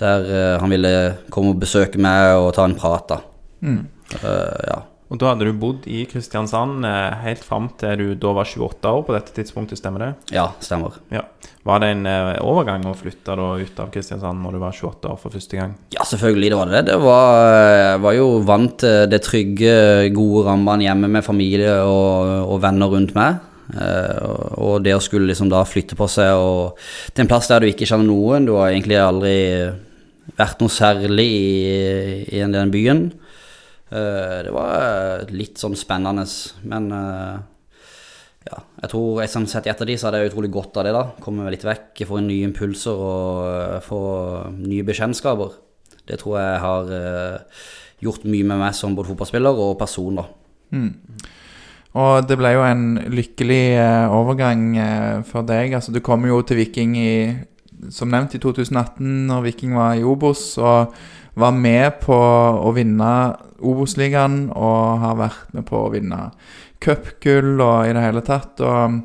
der 0.01 0.25
eh, 0.27 0.57
han 0.61 0.73
ville 0.73 0.91
komme 1.31 1.53
og 1.55 1.61
besøke 1.63 2.01
meg 2.03 2.35
og 2.41 2.53
ta 2.57 2.67
en 2.67 2.77
prat. 2.79 3.07
da. 3.09 3.21
Mm. 3.63 3.83
Eh, 4.19 4.65
ja. 4.69 4.79
Og 5.15 5.19
da 5.23 5.29
hadde 5.31 5.47
du 5.47 5.53
bodd 5.55 5.85
i 5.87 6.01
Kristiansand 6.11 6.83
eh, 6.89 7.15
helt 7.23 7.45
fram 7.47 7.69
til 7.79 8.01
du 8.01 8.07
da 8.19 8.33
var 8.35 8.49
28 8.51 8.91
år 8.91 9.05
på 9.07 9.15
dette 9.15 9.35
tidspunktet, 9.37 9.79
stemmer 9.79 10.03
det? 10.03 10.09
ja, 10.35 10.49
stemmer. 10.65 10.97
Ja. 11.15 11.21
Var 11.65 11.81
det 11.85 11.91
en 11.95 12.03
eh, 12.11 12.33
overgang 12.43 12.83
å 12.91 12.97
flytte 12.99 13.37
da 13.39 13.47
ut 13.61 13.79
av 13.81 13.93
Kristiansand 13.95 14.43
når 14.43 14.57
du 14.57 14.61
var 14.65 14.75
28 14.75 15.13
år 15.13 15.21
for 15.23 15.37
første 15.37 15.61
gang? 15.61 15.77
Ja, 15.95 16.03
selvfølgelig 16.09 16.51
det 16.51 16.59
var 16.59 16.73
det. 16.75 16.83
Det 16.91 16.99
var, 17.05 17.39
jeg 17.79 18.03
var 18.09 18.17
jo 18.19 18.27
vant 18.51 18.75
til 18.83 19.07
det 19.15 19.23
trygge, 19.25 19.77
gode 20.19 20.43
rammene 20.51 20.89
hjemme 20.89 21.13
med 21.15 21.25
familie 21.25 21.77
og, 21.87 22.35
og 22.51 22.61
venner 22.67 22.91
rundt 22.97 23.15
meg. 23.17 23.39
Eh, 23.71 24.19
og- 24.59 24.83
det 24.85 24.93
å 24.99 25.01
skulle 25.01 25.31
liksom 25.31 25.49
da 25.49 25.63
flytte 25.65 25.95
på 25.97 26.11
seg 26.11 26.35
og, 26.37 26.75
til 27.15 27.23
en 27.25 27.31
plass 27.31 27.49
der 27.55 27.63
du 27.65 27.71
ikke 27.71 27.87
kjenner 27.89 28.11
noen, 28.11 28.51
du 28.51 28.57
har 28.59 28.75
egentlig 28.75 28.99
aldri 29.01 29.37
vært 30.37 30.59
noe 30.61 30.73
særlig 30.73 31.29
i, 31.31 32.25
i 32.35 32.41
den- 32.43 32.53
den 32.59 32.75
byen. 32.75 33.05
Eh, 33.95 34.39
det 34.47 34.53
var 34.55 35.29
litt 35.31 35.61
sånn 35.61 35.77
spennende, 35.79 36.25
men 36.67 36.89
eh, 36.95 37.37
ja, 38.45 38.59
jeg 38.83 38.91
tror 38.93 39.23
jeg 39.23 39.33
sånn 39.33 39.47
sett 39.49 39.69
i 39.69 39.73
ettertid 39.73 40.01
så 40.01 40.09
hadde 40.09 40.25
jeg 40.25 40.33
utrolig 40.33 40.51
godt 40.53 40.81
av 40.81 40.89
det 40.89 40.97
da. 40.97 41.05
Komme 41.23 41.47
litt 41.53 41.65
vekk, 41.65 42.03
få 42.09 42.21
nye 42.25 42.49
impulser 42.49 43.05
og 43.07 43.47
eh, 43.53 43.79
få 43.85 44.03
nye 44.59 44.87
bekjentskaper. 44.87 45.55
Det 46.05 46.19
tror 46.21 46.41
jeg 46.41 46.61
har 46.65 46.93
eh, 46.99 47.65
gjort 48.05 48.27
mye 48.29 48.51
med 48.51 48.61
meg 48.67 48.77
som 48.77 48.97
både 48.97 49.13
fotballspiller 49.13 49.65
og 49.65 49.79
person 49.81 50.21
da. 50.21 50.27
Mm. 50.75 50.93
Og 51.95 52.27
det 52.27 52.37
ble 52.41 52.51
jo 52.57 52.65
en 52.67 52.87
lykkelig 53.15 53.65
eh, 53.79 54.13
overgang 54.13 54.71
eh, 54.83 55.19
for 55.29 55.47
deg. 55.47 55.77
Altså, 55.79 55.95
du 55.95 56.03
kom 56.05 56.27
jo 56.27 56.41
til 56.43 56.59
Viking 56.59 56.97
i, 56.99 57.13
som 57.95 58.11
nevnt 58.11 58.35
i 58.35 58.43
2018, 58.43 59.29
når 59.31 59.47
Viking 59.47 59.77
var 59.79 59.95
i 59.95 60.03
Obos, 60.05 60.49
og 60.59 60.93
var 61.35 61.55
med 61.57 62.01
på 62.05 62.15
å 62.15 62.73
vinne 62.77 63.11
Obos-ligaen 63.65 64.49
og 64.55 65.01
har 65.03 65.17
vært 65.19 65.55
med 65.57 65.67
på 65.69 65.87
å 65.87 65.93
vinne 65.95 66.29
cupgull 66.85 67.57
og 67.59 67.89
i 67.89 67.95
det 67.97 68.05
hele 68.05 68.23
tatt. 68.27 68.61
Og 68.63 69.01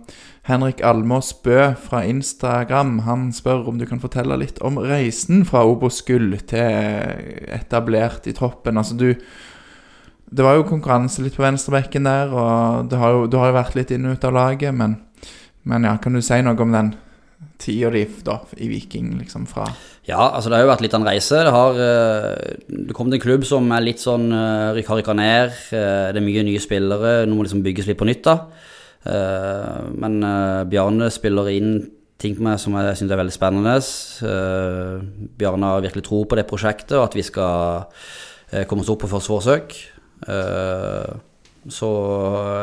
Henrik 0.50 0.82
Almås 0.86 1.32
Bø 1.46 1.72
fra 1.78 2.04
Instagram 2.10 3.00
han 3.06 3.30
spør 3.36 3.68
om 3.70 3.78
du 3.80 3.86
kan 3.90 4.02
fortelle 4.02 4.40
litt 4.42 4.62
om 4.66 4.80
reisen 4.82 5.46
fra 5.48 5.64
Obos-gull 5.68 6.34
til 6.50 7.46
etablert 7.54 8.30
i 8.30 8.36
troppen. 8.38 8.82
Altså 8.82 8.98
du 9.00 9.14
det 10.30 10.46
var 10.46 10.60
jo 10.60 10.68
konkurranse 10.70 11.24
litt 11.26 11.34
på 11.34 11.42
venstrebekken 11.42 12.06
der, 12.06 12.30
og 12.30 12.92
har 12.94 13.14
jo, 13.16 13.24
du 13.26 13.40
har 13.42 13.50
jo 13.50 13.56
vært 13.56 13.78
litt 13.80 13.90
inn 13.96 14.06
og 14.06 14.14
ut 14.14 14.28
av 14.30 14.36
laget, 14.36 14.76
men, 14.78 15.00
men 15.66 15.88
ja, 15.88 15.96
kan 15.98 16.14
du 16.14 16.22
si 16.22 16.38
noe 16.46 16.62
om 16.62 16.76
den 16.76 16.92
tida 17.60 17.92
di 17.94 18.06
da, 18.26 18.40
i 18.58 18.70
Viking, 18.72 19.14
liksom, 19.20 19.46
fra 19.50 19.68
Ja, 20.08 20.32
altså 20.32 20.50
det 20.50 20.58
har 20.58 20.66
jo 20.66 20.72
vært 20.72 20.82
litt 20.86 20.96
av 20.96 21.04
en 21.04 21.10
reise. 21.10 21.44
Det 21.46 21.54
har 21.54 21.76
det 21.78 22.88
Du 22.90 22.94
kom 22.98 23.12
til 23.12 23.20
en 23.20 23.26
klubb 23.26 23.46
som 23.46 23.68
er 23.76 23.86
litt 23.86 24.02
sånn 24.02 24.32
uh, 24.32 24.74
har 24.74 25.00
rykka 25.00 25.14
ned. 25.14 25.54
eh, 25.76 26.10
det 26.16 26.22
er 26.22 26.26
mye 26.26 26.46
nye 26.48 26.64
spillere. 26.64 27.28
Nå 27.28 27.36
må 27.36 27.46
liksom 27.46 27.64
bygges 27.66 27.90
litt 27.90 28.00
på 28.00 28.08
nytt, 28.10 28.24
da. 28.26 28.38
Eh, 29.06 29.80
men 29.96 30.20
eh, 30.24 30.64
Bjarne 30.72 31.12
spiller 31.14 31.52
inn 31.54 31.72
ting 32.20 32.36
på 32.36 32.44
meg 32.44 32.60
som 32.60 32.76
jeg 32.76 32.98
syns 33.00 33.14
er 33.14 33.22
veldig 33.22 33.36
spennende. 33.36 33.78
Eh, 34.28 35.30
Bjarne 35.40 35.72
har 35.72 35.86
virkelig 35.86 36.06
tro 36.10 36.24
på 36.28 36.40
det 36.40 36.48
prosjektet, 36.50 36.98
og 36.98 37.08
at 37.08 37.16
vi 37.16 37.24
skal 37.24 37.86
eh, 38.52 38.66
komme 38.68 38.84
oss 38.84 38.92
opp 38.92 39.06
på 39.06 39.12
første 39.12 39.36
forsøk. 39.36 39.80
Eh, 41.60 41.72
så 41.74 41.90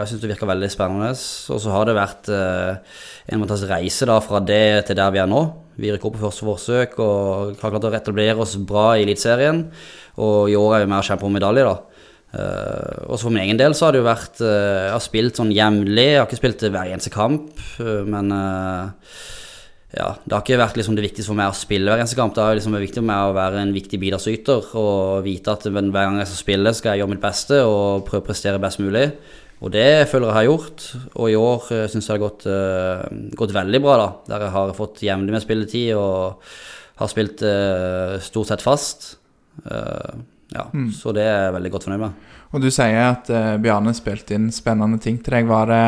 jeg 0.01 0.09
syns 0.11 0.23
det 0.23 0.31
virker 0.33 0.49
veldig 0.51 0.71
spennende. 0.73 1.13
Og 1.13 1.61
så 1.63 1.75
har 1.75 1.87
det 1.87 1.97
vært 1.99 2.31
eh, 2.33 2.79
en 3.33 3.45
fantastisk 3.45 3.73
reise 3.73 4.09
da 4.09 4.19
fra 4.25 4.41
det 4.41 4.87
til 4.89 4.99
der 4.99 5.13
vi 5.15 5.23
er 5.23 5.31
nå. 5.31 5.43
Vi 5.77 5.93
rykker 5.93 6.09
opp 6.09 6.17
på 6.17 6.25
første 6.25 6.47
forsøk 6.47 6.97
og 7.05 7.59
har 7.61 7.73
klart 7.73 7.85
å 7.85 7.93
retablere 7.93 8.41
oss 8.41 8.57
bra 8.57 8.95
i 8.97 9.05
Eliteserien. 9.05 9.67
Og 10.17 10.49
i 10.51 10.57
år 10.57 10.79
er 10.79 10.87
vi 10.87 10.91
med 10.91 11.03
og 11.03 11.09
kjemper 11.11 11.29
om 11.29 11.37
medalje, 11.37 11.67
da. 11.69 11.77
Uh, 12.37 13.07
og 13.07 13.21
for 13.23 13.31
min 13.31 13.45
egen 13.45 13.57
del 13.57 13.73
så 13.77 13.87
har 13.87 13.95
det 13.95 14.01
jo 14.01 14.09
vært 14.09 14.41
uh, 14.43 14.49
Jeg 14.51 14.91
har 14.91 15.05
spilt 15.05 15.39
sånn 15.39 15.53
jevnlig. 15.55 16.09
Jeg 16.11 16.19
har 16.19 16.27
ikke 16.27 16.41
spilt 16.41 16.65
hver 16.67 16.91
eneste 16.91 17.13
kamp, 17.15 17.53
uh, 17.79 18.03
men 18.09 18.33
eh, 18.35 19.13
ja, 19.95 20.09
det 20.25 20.35
har 20.35 20.43
ikke 20.43 20.59
vært 20.59 20.79
liksom 20.81 20.97
det 20.99 21.05
viktigste 21.07 21.31
for 21.31 21.39
meg 21.39 21.53
å 21.53 21.57
spille 21.57 21.89
hver 21.89 22.03
eneste 22.03 22.19
kamp. 22.19 22.35
Det 22.35 22.43
har 22.43 22.59
liksom 22.59 22.75
vært 22.75 22.89
viktig 22.89 23.01
for 23.01 23.09
meg 23.09 23.29
å 23.29 23.35
være 23.37 23.63
en 23.63 23.75
viktig 23.75 24.01
bidragsyter 24.03 24.71
og 24.81 25.25
vite 25.25 25.55
at 25.55 25.67
hver 25.69 25.91
gang 25.95 26.21
jeg 26.21 26.31
skal 26.33 26.41
spille, 26.43 26.75
skal 26.77 26.93
jeg 26.93 27.05
gjøre 27.05 27.13
mitt 27.15 27.23
beste 27.23 27.61
og 27.65 28.07
prøve 28.09 28.25
å 28.25 28.27
prestere 28.27 28.63
best 28.63 28.83
mulig. 28.83 29.09
Og 29.65 29.73
det 29.73 30.09
føler 30.11 30.29
jeg 30.29 30.37
har 30.37 30.49
gjort. 30.51 30.87
Og 31.15 31.31
i 31.33 31.39
år 31.39 31.69
uh, 31.71 31.85
syns 31.89 32.05
jeg 32.05 32.11
det 32.11 32.17
har 32.17 32.25
gått, 32.27 32.49
uh, 32.51 33.29
gått 33.41 33.55
veldig 33.57 33.83
bra, 33.87 33.95
da. 34.03 34.09
Der 34.29 34.47
jeg 34.47 34.57
har 34.59 34.75
fått 34.77 35.05
jevnlig 35.07 35.37
med 35.37 35.45
spilletid 35.47 35.95
og 35.97 36.43
har 37.01 37.13
spilt 37.13 37.45
uh, 37.47 38.19
stort 38.25 38.53
sett 38.53 38.65
fast. 38.67 39.15
Uh, 39.65 40.19
ja, 40.55 40.69
Så 40.95 41.13
det 41.17 41.25
er 41.27 41.47
jeg 41.47 41.55
veldig 41.57 41.73
godt 41.75 41.87
fornøyd 41.89 42.03
med. 42.05 42.27
Og 42.55 42.63
du 42.63 42.69
sier 42.71 43.01
at 43.03 43.31
eh, 43.35 43.57
Bjarne 43.61 43.93
spilte 43.97 44.37
inn 44.37 44.47
spennende 44.55 45.01
ting 45.03 45.19
til 45.19 45.35
deg. 45.35 45.49
Var 45.49 45.73
det 45.73 45.81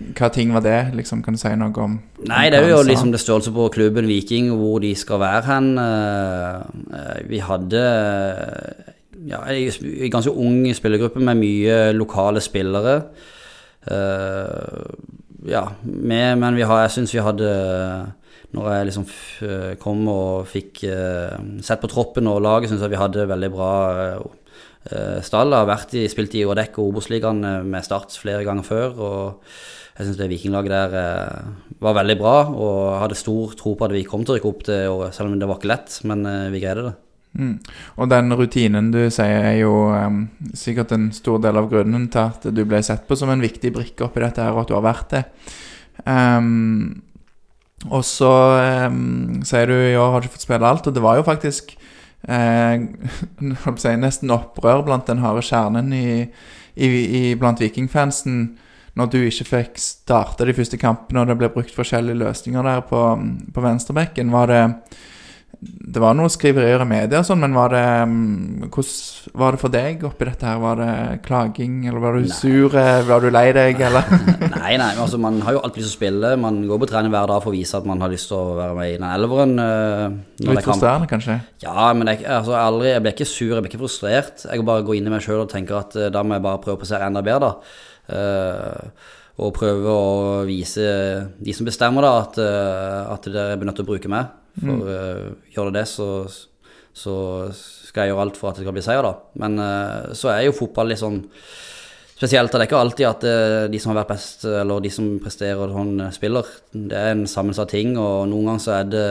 Hva 0.00 0.30
ting 0.32 0.52
var 0.54 0.62
det? 0.64 0.94
Liksom, 0.96 1.20
kan 1.22 1.36
du 1.36 1.40
si 1.40 1.50
noe 1.60 1.82
om 1.82 1.98
Nei, 2.28 2.46
det 2.52 2.60
er 2.60 2.70
jo 2.72 2.80
liksom 2.86 3.12
det 3.12 3.20
størrelse 3.20 3.52
på 3.52 3.66
klubben 3.74 4.08
Viking, 4.08 4.48
hvor 4.56 4.80
de 4.80 4.94
skal 4.96 5.20
være 5.20 5.42
hen. 5.48 5.68
Eh, 5.80 6.60
eh, 6.96 7.18
Vi 7.28 7.40
hadde 7.44 7.82
ja, 9.28 9.42
en 9.44 10.12
ganske 10.12 10.32
ung 10.32 10.64
spillergruppe 10.72 11.20
med 11.20 11.36
mye 11.42 11.76
lokale 11.92 12.40
spillere. 12.40 12.96
Eh, 13.84 14.88
ja, 15.50 15.66
med, 15.84 16.38
men 16.40 16.56
vi 16.56 16.64
har, 16.68 16.82
jeg 16.84 16.96
syns 16.96 17.14
vi 17.16 17.22
hadde 17.24 17.50
Når 18.52 18.66
jeg 18.74 18.86
liksom 18.88 19.06
kom 19.80 20.08
og 20.10 20.48
fikk 20.50 20.82
eh, 20.84 21.36
sett 21.62 21.80
på 21.80 21.88
troppen 21.92 22.26
og 22.26 22.40
laget, 22.42 22.72
syns 22.72 22.82
jeg 22.82 22.92
vi 22.96 22.98
hadde 23.00 23.28
veldig 23.28 23.50
bra 23.52 23.74
stall. 25.22 25.52
Jeg 25.52 25.60
har 25.60 25.68
vært 25.68 25.92
i, 25.94 26.06
spilt 26.08 26.34
i 26.34 26.46
Odek 26.48 26.78
og 26.80 26.94
Obos-ligaen 26.94 27.44
eh, 27.44 27.60
med 27.68 27.84
Start 27.84 28.16
flere 28.16 28.42
ganger 28.48 28.64
før. 28.64 28.96
og 28.96 29.52
jeg 30.00 30.08
syns 30.08 30.16
det 30.16 30.30
vikinglaget 30.30 30.72
der 30.72 30.94
eh, 30.96 31.74
var 31.84 31.98
veldig 32.00 32.16
bra, 32.16 32.34
og 32.48 32.98
hadde 33.02 33.18
stor 33.18 33.52
tro 33.58 33.74
på 33.76 33.84
at 33.84 33.92
vi 33.92 34.06
kom 34.08 34.24
til 34.24 34.34
å 34.34 34.38
rykke 34.38 34.48
opp 34.50 34.64
det 34.68 34.80
året, 34.88 35.16
selv 35.16 35.28
om 35.28 35.38
det 35.40 35.48
var 35.48 35.60
ikke 35.60 35.72
lett, 35.74 35.96
men 36.08 36.24
eh, 36.28 36.48
vi 36.54 36.62
greide 36.62 36.86
det. 36.88 36.94
Mm. 37.38 37.52
Og 38.00 38.08
den 38.10 38.34
rutinen 38.34 38.88
du 38.90 39.04
sier 39.12 39.44
er 39.52 39.58
jo 39.60 39.74
em, 39.94 40.24
sikkert 40.56 40.96
en 40.96 41.10
stor 41.14 41.38
del 41.44 41.60
av 41.60 41.68
grunnen 41.70 42.08
til 42.10 42.24
at 42.24 42.48
du 42.50 42.64
ble 42.64 42.80
sett 42.82 43.04
på 43.06 43.18
som 43.18 43.30
en 43.30 43.44
viktig 43.44 43.70
brikke 43.76 44.08
oppi 44.08 44.24
dette 44.24 44.42
her, 44.42 44.56
og 44.56 44.64
at 44.64 44.72
du 44.72 44.74
har 44.78 44.86
vært 44.88 45.14
det. 45.14 45.22
Um, 46.08 47.02
og 47.92 48.02
så 48.08 48.32
um, 48.88 49.44
sier 49.46 49.68
du 49.68 49.76
i 49.76 49.98
år 50.00 50.16
har 50.16 50.24
ikke 50.24 50.38
fått 50.38 50.48
spille 50.48 50.72
alt, 50.72 50.88
og 50.88 50.96
det 50.96 51.04
var 51.04 51.20
jo 51.20 51.28
faktisk 51.28 51.76
eh, 52.28 52.82
nesten 54.06 54.34
opprør 54.34 54.82
blant 54.88 55.06
den 55.12 55.22
harde 55.22 55.44
kjernen 55.46 55.92
i, 55.96 56.08
i, 56.74 56.88
i, 56.88 57.22
blant 57.40 57.62
vikingfansen 57.62 58.42
når 59.00 59.12
du 59.14 59.18
ikke 59.26 59.48
fikk 59.48 59.80
starte 59.82 60.46
de 60.48 60.54
første 60.56 60.78
kampene, 60.80 61.24
og 61.24 61.30
det 61.32 61.38
ble 61.40 61.50
brukt 61.54 61.72
forskjellige 61.74 62.20
løsninger 62.20 62.68
der 62.70 62.84
på, 62.90 63.04
på 63.56 63.64
venstrebekken. 63.64 64.30
Var 64.36 64.52
det 64.54 64.64
det 65.60 66.00
var 66.00 66.14
noen 66.16 66.30
skriverier 66.32 66.80
i 66.80 66.88
media 66.88 67.18
sånn, 67.26 67.42
men 67.42 67.52
var 67.52 67.72
det 67.74 67.80
mm, 68.08 68.68
Hvordan 68.72 69.34
var 69.42 69.52
det 69.52 69.60
for 69.60 69.72
deg 69.74 70.04
oppi 70.08 70.24
dette 70.24 70.46
her? 70.48 70.60
Var 70.62 70.78
det 70.78 70.92
klaging, 71.26 71.74
eller 71.90 72.00
var 72.00 72.16
du 72.16 72.22
Nei. 72.24 72.32
sur? 72.32 72.72
Var 73.10 73.20
du 73.20 73.28
lei 73.34 73.42
deg, 73.52 73.82
eller? 73.90 74.06
Nei, 74.54 74.70
nei, 74.80 74.88
altså 74.94 75.20
man 75.20 75.36
har 75.44 75.58
jo 75.58 75.60
alltid 75.66 75.82
lyst 75.82 75.92
til 75.92 75.98
å 75.98 75.98
spille. 75.98 76.30
Man 76.40 76.62
går 76.70 76.80
på 76.80 76.88
trening 76.88 77.12
hver 77.12 77.28
dag 77.28 77.44
for 77.44 77.52
å 77.52 77.56
vise 77.58 77.76
at 77.76 77.88
man 77.90 78.00
har 78.00 78.12
lyst 78.14 78.30
til 78.32 78.38
å 78.38 78.56
være 78.56 78.78
med 78.78 78.88
i 78.88 78.96
den 78.96 79.06
elveren. 79.10 79.54
eh, 79.66 80.16
Litt 80.46 80.62
er 80.62 80.68
frustrerende, 80.70 81.10
kanskje? 81.12 81.36
Ja, 81.66 81.90
men 81.92 82.08
jeg, 82.14 82.22
altså, 82.24 82.56
jeg, 82.56 82.64
aldri, 82.70 82.90
jeg 82.94 83.04
ble 83.04 83.14
ikke 83.18 83.28
sur, 83.34 83.52
jeg 83.52 83.60
ble 83.66 83.72
ikke 83.74 83.84
frustrert. 83.84 84.46
Jeg 84.48 84.68
bare 84.72 84.86
går 84.88 85.00
inn 85.02 85.12
i 85.12 85.14
meg 85.18 85.26
sjøl 85.26 85.44
og 85.44 85.52
tenker 85.52 85.82
at 85.82 86.00
eh, 86.00 86.08
da 86.14 86.24
må 86.24 86.38
jeg 86.38 86.46
bare 86.48 86.62
prøve 86.64 86.80
å 86.80 86.84
prestere 86.86 87.10
enda 87.10 87.20
bedre, 87.26 87.50
da. 87.52 87.76
Eh, 88.10 89.08
og 89.40 89.54
prøve 89.56 89.88
å 89.88 90.44
vise 90.44 90.84
de 91.40 91.52
som 91.56 91.68
bestemmer, 91.68 92.04
da, 92.04 92.12
at, 92.26 92.38
eh, 92.42 93.00
at 93.14 93.28
dere 93.30 93.56
er 93.56 93.64
nødt 93.64 93.78
til 93.80 93.86
å 93.86 93.92
bruke 93.94 94.12
meg. 94.12 94.36
For 94.60 94.82
mm. 94.82 95.36
gjør 95.54 95.70
det 95.70 95.80
det, 95.80 95.86
så, 95.88 96.08
så 96.92 97.14
skal 97.54 98.04
jeg 98.04 98.12
gjøre 98.12 98.26
alt 98.26 98.38
for 98.38 98.50
at 98.50 98.58
det 98.58 98.66
skal 98.66 98.76
bli 98.76 98.84
seier, 98.84 99.06
da. 99.06 99.14
Men 99.40 99.58
eh, 99.64 100.14
så 100.18 100.32
er 100.34 100.44
jo 100.46 100.56
fotball 100.58 100.92
litt 100.92 101.00
sånn 101.00 101.22
spesielt. 102.20 102.52
Det 102.52 102.60
er 102.60 102.68
ikke 102.68 102.80
alltid 102.80 103.08
at 103.08 103.26
eh, 103.28 103.66
de 103.72 103.80
som 103.80 103.94
har 103.94 104.02
vært 104.02 104.12
best, 104.12 104.44
eller 104.44 104.84
de 104.84 104.92
som 104.92 105.14
presterer 105.22 105.72
sånn, 105.72 105.94
eh, 106.04 106.12
spiller. 106.14 106.50
Det 106.74 106.98
er 106.98 107.14
en 107.14 107.24
sammensatt 107.30 107.72
ting, 107.72 107.96
og 107.96 108.28
noen 108.30 108.52
ganger 108.52 108.64
så 108.66 108.74
er 108.76 108.90
det 108.92 109.06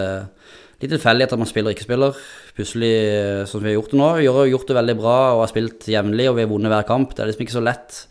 litt 0.79 0.93
tilfeldig 0.93 1.25
at 1.25 1.35
man 1.39 1.49
spiller 1.49 1.73
og 1.73 1.77
ikke 1.77 1.87
spiller. 1.87 2.19
Plutselig, 2.59 2.93
eh, 3.09 3.41
sånn 3.45 3.57
som 3.57 3.65
vi 3.65 3.73
har 3.73 3.79
gjort 3.79 3.95
det 3.95 3.99
nå, 3.99 4.09
vi 4.19 4.29
har 4.29 4.51
gjort 4.53 4.69
det 4.69 4.79
veldig 4.79 4.97
bra 5.01 5.17
og 5.33 5.43
har 5.43 5.51
spilt 5.51 5.89
jevnlig, 5.89 6.29
og 6.29 6.37
vi 6.37 6.45
har 6.45 6.53
vunnet 6.53 6.75
hver 6.75 6.89
kamp. 6.91 7.15
Det 7.15 7.25
er 7.25 7.31
liksom 7.31 7.47
ikke 7.47 7.57
så 7.57 7.65
lett 7.65 8.03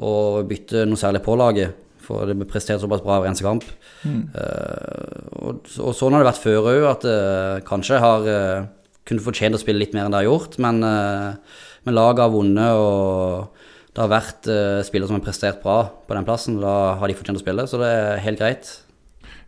å 0.00 0.40
bytte 0.48 0.86
noe 0.88 1.00
særlig 1.00 1.22
på 1.24 1.36
laget, 1.38 1.76
for 2.00 2.26
det 2.26 2.34
ble 2.38 2.48
prestert 2.48 2.80
såpass 2.82 3.02
bra 3.04 3.20
hver 3.20 3.28
eneste 3.28 3.46
kamp. 3.46 3.66
Eh, 4.08 5.22
og, 5.38 5.60
og 5.78 5.94
sånn 5.96 6.16
har 6.16 6.24
det 6.24 6.30
vært 6.30 6.42
før 6.42 6.68
òg, 6.72 6.84
at 6.88 7.06
uh, 7.06 7.60
kanskje 7.68 8.00
har 8.02 8.26
uh, 8.26 8.68
kunnet 9.06 9.24
fortjent 9.24 9.56
å 9.56 9.60
spille 9.60 9.82
litt 9.82 9.94
mer 9.94 10.08
enn 10.08 10.14
det 10.14 10.22
har 10.22 10.30
gjort, 10.30 10.56
men, 10.62 10.82
uh, 10.82 11.66
men 11.86 11.96
laget 11.96 12.24
har 12.24 12.32
vunnet, 12.32 12.80
og 12.80 13.92
det 13.94 14.04
har 14.04 14.12
vært 14.12 14.50
uh, 14.50 14.80
spillere 14.86 15.10
som 15.10 15.18
har 15.20 15.26
prestert 15.26 15.62
bra 15.64 15.82
på 16.06 16.16
den 16.16 16.28
plassen. 16.28 16.60
Da 16.62 16.76
har 17.00 17.10
de 17.10 17.18
fortjent 17.18 17.40
å 17.40 17.44
spille, 17.44 17.66
så 17.68 17.80
det 17.82 17.90
er 17.94 18.24
helt 18.24 18.40
greit. 18.40 18.74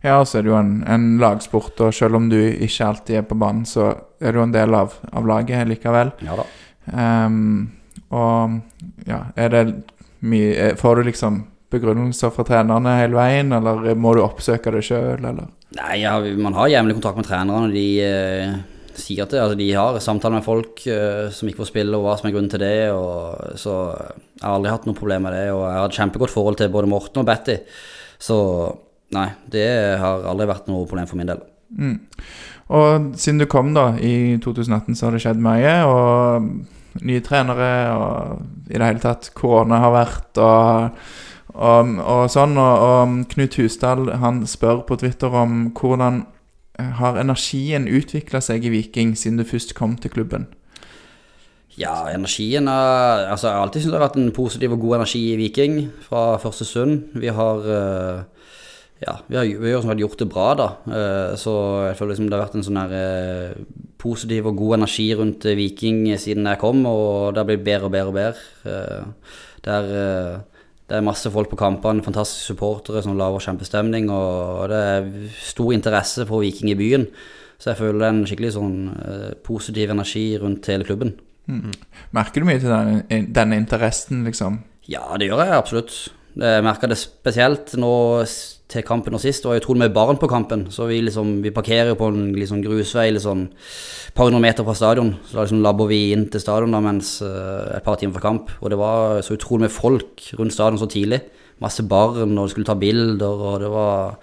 Ja, 0.03 0.17
og 0.19 0.27
så 0.27 0.39
er 0.39 0.43
det 0.43 0.51
jo 0.51 0.57
en, 0.59 0.73
en 0.83 1.05
lagsport, 1.21 1.79
og 1.79 1.93
selv 1.95 2.19
om 2.19 2.25
du 2.31 2.37
ikke 2.41 2.89
alltid 2.89 3.21
er 3.21 3.27
på 3.27 3.37
banen, 3.39 3.63
så 3.67 3.93
er 4.19 4.35
du 4.35 4.41
en 4.43 4.55
del 4.55 4.75
av, 4.75 4.97
av 5.15 5.29
laget 5.29 5.69
likevel. 5.69 6.11
Ja 6.27 6.35
da. 6.41 6.47
Um, 6.91 7.71
og 8.11 8.59
ja, 9.07 9.21
er 9.39 9.53
det 9.53 9.61
mye 10.23 10.53
eh, 10.55 10.75
Får 10.79 10.99
du 10.99 11.09
liksom 11.09 11.41
begrunnelser 11.73 12.29
fra 12.33 12.45
trenerne 12.45 12.99
hele 12.99 13.17
veien, 13.17 13.49
eller 13.55 13.95
må 13.97 14.13
du 14.13 14.21
oppsøke 14.21 14.71
det 14.75 14.83
sjøl, 14.85 15.23
eller? 15.25 15.49
Nei, 15.73 16.03
ja, 16.03 16.13
man 16.37 16.53
har 16.53 16.69
jevnlig 16.69 16.99
kontakt 16.99 17.17
med 17.17 17.25
trenerne, 17.25 17.71
de 17.73 17.87
eh, 18.05 18.53
sier 18.93 19.25
at 19.25 19.33
det, 19.33 19.41
altså, 19.41 19.57
de 19.57 19.69
har 19.73 19.97
samtaler 20.03 20.37
med 20.37 20.45
folk 20.45 20.83
eh, 20.85 21.31
som 21.33 21.49
ikke 21.49 21.63
får 21.63 21.71
spille, 21.71 21.97
og 21.97 22.05
hva 22.05 22.15
som 22.19 22.29
er 22.29 22.35
grunnen 22.35 22.51
til 22.53 22.61
det. 22.61 22.77
Og, 22.93 23.57
så 23.59 23.77
jeg 23.89 24.45
har 24.45 24.53
aldri 24.53 24.73
hatt 24.73 24.85
noe 24.89 24.97
problem 24.97 25.25
med 25.27 25.35
det, 25.37 25.47
og 25.55 25.65
jeg 25.65 25.79
har 25.79 25.89
et 25.89 25.99
kjempegodt 25.99 26.35
forhold 26.35 26.59
til 26.61 26.73
både 26.73 26.91
Morten 26.93 27.23
og 27.23 27.27
Betty. 27.29 27.57
Så 28.21 28.37
nei, 29.17 29.27
det 29.51 29.67
har 30.01 30.29
aldri 30.29 30.49
vært 30.49 30.69
noe 30.69 30.85
problem 30.89 31.09
for 31.09 31.19
min 31.19 31.33
del. 31.33 31.41
Mm. 31.73 31.97
Og 32.73 33.09
siden 33.19 33.41
du 33.41 33.49
kom 33.49 33.73
da 33.75 33.91
i 33.97 34.37
2018, 34.41 34.95
så 34.95 35.07
har 35.07 35.17
det 35.17 35.23
skjedd 35.25 35.41
mye. 35.43 35.73
Og 35.89 36.47
nye 37.01 37.23
trenere, 37.25 37.71
og 37.97 38.69
i 38.69 38.77
det 38.77 38.85
hele 38.85 39.03
tatt 39.03 39.31
korona 39.37 39.79
har 39.81 39.93
vært, 39.95 40.37
og, 40.37 40.99
og, 41.53 41.95
og 41.99 42.25
sånn. 42.33 42.57
Og, 42.61 42.85
og 42.87 43.15
Knut 43.33 43.57
Husdal 43.57 44.11
han 44.21 44.43
spør 44.49 44.83
på 44.87 44.99
Twitter 45.01 45.33
om 45.33 45.71
hvordan 45.77 46.25
har 46.79 47.19
energien 47.21 47.85
utvikla 47.87 48.41
seg 48.41 48.65
i 48.65 48.73
Viking 48.73 49.13
siden 49.17 49.37
du 49.41 49.45
først 49.45 49.75
kom 49.77 49.95
til 50.01 50.13
klubben? 50.13 50.47
Ja, 51.77 52.05
energien 52.13 52.67
er, 52.69 53.27
altså 53.33 53.47
Jeg 53.47 53.55
har 53.55 53.63
alltid 53.65 53.81
syntes 53.81 53.93
det 53.93 53.99
har 53.99 54.07
vært 54.07 54.19
en 54.21 54.33
positiv 54.35 54.75
og 54.75 54.83
god 54.83 54.99
energi 54.99 55.21
i 55.31 55.37
Viking 55.39 55.79
fra 56.05 56.37
første 56.41 56.67
stund. 56.69 57.07
Vi 57.17 57.31
har 57.33 57.65
eh, 57.65 58.19
ja, 59.01 59.15
vi 59.27 59.37
har, 59.39 59.49
vi 59.61 59.71
har 59.73 60.01
gjort 60.03 60.19
det 60.21 60.29
bra, 60.29 60.53
da. 60.57 60.67
Eh, 60.85 61.35
Så 61.37 61.53
jeg 61.87 61.97
føler 61.97 62.13
liksom 62.13 62.29
det 62.29 62.37
har 62.37 62.45
vært 62.45 62.59
en 62.59 62.67
sånn 62.67 62.81
her 62.81 62.93
eh, 62.99 63.55
positiv 64.03 64.49
og 64.51 64.57
god 64.59 64.77
energi 64.81 65.07
rundt 65.15 65.45
eh, 65.49 65.55
Viking 65.57 66.03
siden 66.19 66.45
jeg 66.51 66.59
kom, 66.61 66.83
og 66.89 67.33
det 67.33 67.41
har 67.41 67.47
blitt 67.49 67.63
bedre 67.65 67.87
og 67.87 67.95
bedre 67.95 68.11
og 68.11 68.17
bedre. 68.19 68.49
Eh, 68.67 69.29
Det 69.63 69.71
er, 69.71 69.85
eh, 69.95 70.39
det 70.89 70.97
er 70.97 71.05
masse 71.07 71.29
folk 71.31 71.47
på 71.49 71.55
kampene, 71.55 72.03
fantastiske 72.03 72.51
supportere 72.51 73.01
som 73.01 73.15
lager 73.15 73.39
kjempestemning, 73.45 74.09
og 74.11 74.67
det 74.67 74.79
er 74.89 75.05
stor 75.39 75.71
interesse 75.71 76.25
for 76.27 76.43
Viking 76.43 76.73
i 76.73 76.75
byen. 76.75 77.07
Så 77.57 77.71
jeg 77.71 77.79
føler 77.79 77.99
det 78.01 78.07
er 78.09 78.13
en 78.17 78.25
skikkelig 78.27 78.51
sånn 78.57 78.73
eh, 79.05 79.29
positiv 79.47 79.93
energi 79.93 80.25
rundt 80.41 80.67
hele 80.67 80.83
klubben. 80.83 81.13
Merker 82.11 82.43
du 82.43 82.47
mye 82.47 82.59
til 82.59 82.71
denne, 82.71 83.23
denne 83.31 83.55
interessen, 83.55 84.25
liksom? 84.27 84.59
Ja, 84.91 85.05
det 85.15 85.29
gjør 85.29 85.45
jeg 85.45 85.55
absolutt. 85.55 85.95
Jeg 86.35 86.63
merker 86.65 86.91
det 86.91 86.97
spesielt 86.99 87.73
nå 87.79 87.93
til 88.73 88.85
kampen 88.85 89.15
og 89.15 89.21
sist. 89.21 89.43
Det 89.43 89.51
var 89.51 89.61
utrolig 89.61 89.83
mye 89.83 89.93
barn 89.93 90.19
på 90.21 90.29
kampen. 90.31 90.65
Så 90.73 90.87
vi 90.89 90.99
liksom, 91.05 91.35
vi 91.45 91.53
parkerer 91.53 91.95
på 91.99 92.09
en 92.11 92.31
liksom 92.35 92.63
grusvei 92.65 93.11
liksom 93.13 93.45
par 94.17 94.29
hundre 94.29 94.41
meter 94.43 94.65
fra 94.65 94.75
stadion. 94.77 95.13
Så 95.27 95.37
da 95.37 95.45
liksom 95.45 95.61
labber 95.65 95.89
vi 95.91 96.01
inn 96.15 96.25
til 96.33 96.41
stadion 96.43 96.73
da 96.73 96.81
mens 96.83 97.15
uh, 97.25 97.69
et 97.77 97.85
par 97.85 97.99
timer 98.01 98.17
fra 98.17 98.27
kamp. 98.27 98.51
Og 98.61 98.73
det 98.73 98.81
var 98.81 99.21
så 99.25 99.37
utrolig 99.37 99.67
mye 99.67 99.73
folk 99.73 100.25
rundt 100.39 100.55
stadion 100.55 100.81
så 100.81 100.89
tidlig. 100.89 101.21
Masse 101.63 101.85
barn, 101.85 102.33
og 102.33 102.47
de 102.47 102.51
skulle 102.51 102.67
ta 102.67 102.75
bilder, 102.75 103.47
og 103.47 103.61
det 103.61 103.71
var 103.71 104.17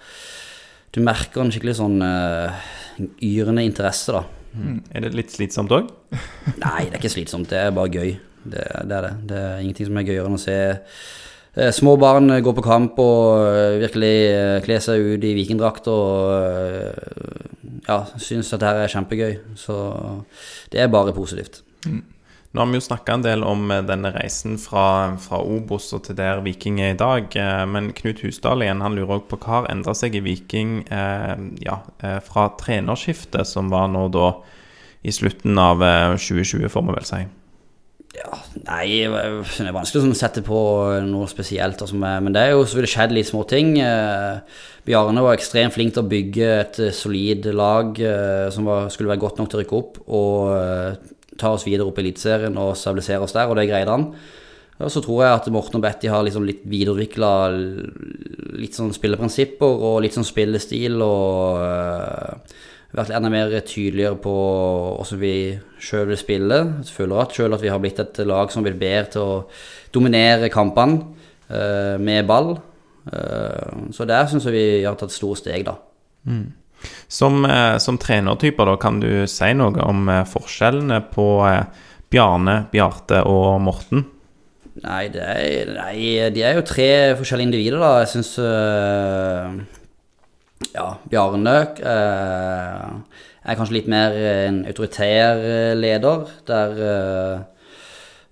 Du 0.91 0.99
merker 0.99 1.39
en 1.39 1.51
skikkelig 1.53 1.77
sånn 1.79 2.01
uh, 2.03 2.51
yrende 3.23 3.63
interesse, 3.63 4.11
da. 4.11 4.25
Er 4.91 5.05
det 5.05 5.13
litt 5.15 5.31
slitsomt 5.31 5.71
òg? 5.71 5.87
Nei, 6.59 6.89
det 6.89 6.97
er 6.97 6.99
ikke 6.99 7.13
slitsomt. 7.13 7.47
Det 7.51 7.59
er 7.61 7.71
bare 7.75 7.91
gøy. 7.93 8.17
Det, 8.43 8.65
det 8.89 8.97
er 8.97 9.05
det. 9.05 9.11
Det 9.29 9.37
er 9.39 9.61
ingenting 9.63 9.87
som 9.87 9.99
er 10.01 10.07
gøyere 10.09 10.27
enn 10.27 10.35
å 10.35 10.41
se 10.41 10.57
små 11.75 11.97
barn 11.99 12.31
går 12.43 12.53
på 12.55 12.63
kamp 12.63 12.99
og 13.03 13.41
eh, 13.43 13.79
virkelig 13.81 14.13
kler 14.63 14.83
seg 14.83 15.03
ut 15.03 15.25
i 15.27 15.33
vikingdrakt 15.35 15.89
og 15.91 16.31
eh, 16.37 17.49
ja, 17.89 17.97
synes 18.15 18.53
at 18.53 18.61
dette 18.63 18.85
er 18.85 18.93
kjempegøy. 18.93 19.35
Så 19.59 19.75
det 20.71 20.79
er 20.79 20.93
bare 20.93 21.11
positivt. 21.15 21.59
Nå 22.51 22.59
har 22.59 22.67
vi 22.67 22.79
jo 22.79 22.83
snakka 22.83 23.13
en 23.15 23.23
del 23.23 23.43
om 23.47 23.67
eh, 23.71 23.83
denne 23.87 24.13
reisen 24.15 24.57
fra, 24.59 24.85
fra 25.23 25.41
Obos 25.43 25.89
og 25.95 26.05
til 26.07 26.17
der 26.19 26.39
Viking 26.43 26.81
er 26.83 26.95
i 26.95 26.99
dag. 26.99 27.27
eh, 27.35 27.65
Men 27.67 27.91
Knut 27.95 28.23
Husdal 28.23 28.63
igjen, 28.63 28.83
han 28.83 28.95
lurer 28.95 29.19
òg 29.19 29.27
på 29.31 29.39
hva 29.39 29.61
har 29.61 29.69
endra 29.71 29.95
seg 29.95 30.15
i 30.19 30.23
Viking 30.23 30.81
eh, 30.91 31.35
ja, 31.63 31.81
eh, 32.03 32.19
fra 32.23 32.49
trenerskiftet, 32.59 33.47
som 33.47 33.71
var 33.71 33.91
nå 33.91 34.07
da 34.11 34.33
i 35.03 35.11
slutten 35.15 35.59
av 35.59 35.83
eh, 35.83 36.15
2020, 36.15 36.67
får 36.71 36.87
vi 36.87 36.97
vel 36.99 37.07
si. 37.07 37.21
Ja, 38.11 38.35
nei, 38.67 39.07
det 39.07 39.63
er 39.63 39.71
vanskelig 39.71 40.01
å 40.01 40.03
sånn 40.03 40.17
sette 40.19 40.41
på 40.43 40.57
noe 41.05 41.29
spesielt. 41.31 41.79
Altså, 41.79 41.95
men 41.95 42.33
det 42.35 42.41
er 42.43 42.51
jo 42.51 42.65
så 42.67 42.81
det 42.83 42.89
skjedd 42.91 43.13
litt 43.15 43.29
små 43.29 43.45
ting. 43.47 43.77
Eh, 43.79 44.41
Bjarne 44.87 45.23
var 45.23 45.37
ekstremt 45.37 45.75
flink 45.77 45.95
til 45.95 46.03
å 46.03 46.11
bygge 46.11 46.49
et 46.57 46.81
eh, 46.83 46.91
solid 46.95 47.47
lag 47.55 47.95
eh, 48.03 48.49
som 48.51 48.67
var, 48.67 48.89
skulle 48.91 49.13
være 49.13 49.23
godt 49.23 49.39
nok 49.39 49.51
til 49.51 49.61
å 49.61 49.63
rykke 49.63 49.79
opp, 49.79 50.01
og 50.11 50.51
eh, 50.57 51.15
ta 51.39 51.53
oss 51.55 51.63
videre 51.67 51.87
opp 51.87 52.01
i 52.01 52.03
Eliteserien 52.03 52.59
og 52.59 52.75
stabilisere 52.79 53.23
oss 53.23 53.35
der, 53.37 53.47
og 53.47 53.55
det 53.59 53.69
greide 53.69 53.95
han. 53.95 54.09
Og 54.81 54.89
så 54.91 55.03
tror 55.05 55.23
jeg 55.23 55.37
at 55.37 55.49
Morten 55.53 55.77
og 55.77 55.85
Betty 55.85 56.09
har 56.09 56.25
liksom 56.25 56.43
litt 56.47 56.63
videreutvikla 56.67 57.31
litt 58.57 58.75
sånn 58.75 58.91
spilleprinsipper 58.95 59.85
og 59.87 59.99
litt 60.01 60.17
sånn 60.17 60.25
spillestil 60.25 60.97
og 61.05 62.41
vært 62.95 63.13
enda 63.15 63.31
mer 63.31 63.53
tydeligere 63.63 64.17
på 64.21 64.33
hvordan 64.97 65.21
vi 65.21 65.35
sjøl 65.81 66.09
vil 66.11 66.19
spille. 66.19 66.59
Jeg 66.81 66.95
føler 66.95 67.21
at 67.23 67.35
sjøl 67.35 67.55
at 67.55 67.63
vi 67.63 67.71
har 67.71 67.79
blitt 67.81 68.01
et 68.03 68.21
lag 68.27 68.51
som 68.51 68.65
vil 68.65 68.77
bedre 68.79 69.11
til 69.13 69.23
å 69.23 69.37
dominere 69.95 70.51
kampene 70.51 70.99
uh, 71.51 71.95
med 72.01 72.27
ball. 72.29 72.55
Uh, 73.07 73.91
så 73.95 74.07
der 74.07 74.27
syns 74.29 74.47
jeg 74.47 74.57
vi 74.57 74.65
har 74.83 74.99
tatt 74.99 75.15
store 75.15 75.39
steg, 75.39 75.65
da. 75.69 75.77
Som, 77.11 77.43
eh, 77.45 77.75
som 77.77 77.97
trenertyper, 78.01 78.65
da, 78.65 78.73
kan 78.81 78.97
du 79.01 79.27
si 79.29 79.51
noe 79.53 79.83
om 79.85 80.07
forskjellene 80.25 80.97
på 81.13 81.25
Bjarne, 82.09 82.55
Bjarte 82.71 83.19
og 83.29 83.59
Morten? 83.61 84.07
Nei, 84.81 85.03
det 85.13 85.21
er, 85.21 85.69
nei, 85.75 85.99
de 86.33 86.41
er 86.41 86.57
jo 86.57 86.63
tre 86.65 86.89
forskjellige 87.19 87.51
individer, 87.51 87.77
da. 87.83 87.91
Jeg 88.01 88.11
syns 88.15 88.31
Ja, 90.75 90.87
Bjarne 91.09 91.55
eh, 91.81 93.19
er 93.41 93.57
kanskje 93.57 93.79
litt 93.79 93.89
mer 93.91 94.15
en 94.15 94.61
autoritær 94.69 95.41
eh, 95.41 95.73
leder, 95.77 96.25
der 96.47 96.81
eh, 96.87 97.35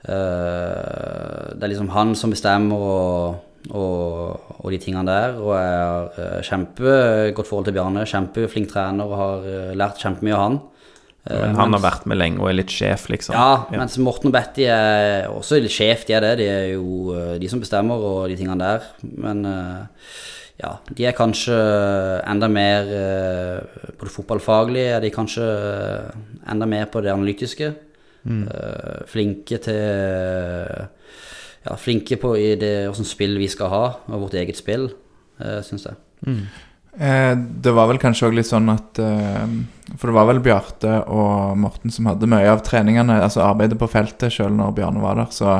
eh, 0.05 1.45
Det 1.55 1.65
er 1.65 1.71
liksom 1.73 1.91
han 1.95 2.15
som 2.17 2.33
bestemmer 2.33 2.85
og, 2.89 3.69
og, 3.73 4.55
og 4.59 4.73
de 4.73 4.79
tingene 4.81 5.07
der. 5.09 5.37
Og 5.41 5.53
jeg 5.57 5.77
har 5.83 6.19
eh, 6.23 6.41
kjempegodt 6.47 7.49
forhold 7.49 7.69
til 7.69 7.77
Bjarne. 7.79 8.07
Kjempeflink 8.09 8.71
trener 8.71 9.09
og 9.09 9.19
har 9.19 9.47
lært 9.79 10.03
kjempemye 10.03 10.37
av 10.37 10.45
han. 10.45 10.59
Men 11.29 11.57
han 11.59 11.75
har 11.75 11.81
vært 11.83 12.05
med 12.09 12.17
lenge 12.17 12.39
og 12.41 12.47
er 12.49 12.55
litt 12.61 12.71
sjef, 12.73 13.03
liksom. 13.11 13.35
ja, 13.35 13.65
mens 13.75 13.99
Morten 14.01 14.31
og 14.31 14.33
Betty 14.33 14.63
er 14.71 15.27
også 15.29 15.59
litt 15.61 15.75
sjef, 15.75 16.05
de 16.07 16.15
er 16.15 16.23
det. 16.25 16.31
De 16.39 16.47
er 16.49 16.63
jo 16.71 17.13
de 17.37 17.49
som 17.51 17.61
bestemmer 17.61 18.01
og 18.01 18.31
de 18.31 18.37
tingene 18.39 18.57
der. 18.57 18.87
Men 19.19 19.43
eh, 19.45 20.05
ja, 20.59 20.73
de 20.91 21.05
er 21.07 21.15
kanskje 21.15 21.55
enda 22.27 22.49
mer 22.51 22.89
eh, 22.91 23.91
På 23.95 24.07
det 24.07 24.11
fotballfaglige 24.11 24.95
er 24.97 25.03
de 25.03 25.11
kanskje 25.13 25.45
eh, 25.45 26.17
enda 26.51 26.67
mer 26.67 26.89
på 26.91 27.01
det 27.03 27.13
analytiske. 27.13 27.73
Mm. 28.27 28.41
Flinke 29.07 29.57
til 29.63 29.77
Ja, 31.63 31.75
flinke 31.79 32.17
på 32.19 32.33
i 32.35 32.49
det 32.59 32.89
åssen 32.89 33.07
spill 33.07 33.37
vi 33.39 33.47
skal 33.51 33.71
ha, 33.71 33.83
og 34.11 34.25
vårt 34.25 34.35
eget 34.39 34.59
spill, 34.59 34.89
syns 35.63 35.85
jeg. 35.87 35.95
Mm. 36.27 36.41
det 37.63 37.71
var 37.71 37.87
vel 37.87 37.99
kanskje 38.01 38.27
òg 38.27 38.35
litt 38.35 38.49
sånn 38.49 38.67
at 38.73 38.99
eh, 38.99 39.53
For 39.95 40.09
det 40.09 40.17
var 40.17 40.27
vel 40.27 40.41
Bjarte 40.43 40.97
og 41.07 41.55
Morten 41.59 41.93
som 41.95 42.09
hadde 42.11 42.27
mye 42.27 42.51
av 42.51 42.63
treningene, 42.67 43.21
altså 43.23 43.45
arbeidet 43.45 43.79
på 43.79 43.87
feltet, 43.91 44.33
sjøl 44.35 44.51
når 44.57 44.75
Bjarne 44.75 45.03
var 45.03 45.21
der. 45.21 45.31
Så, 45.31 45.55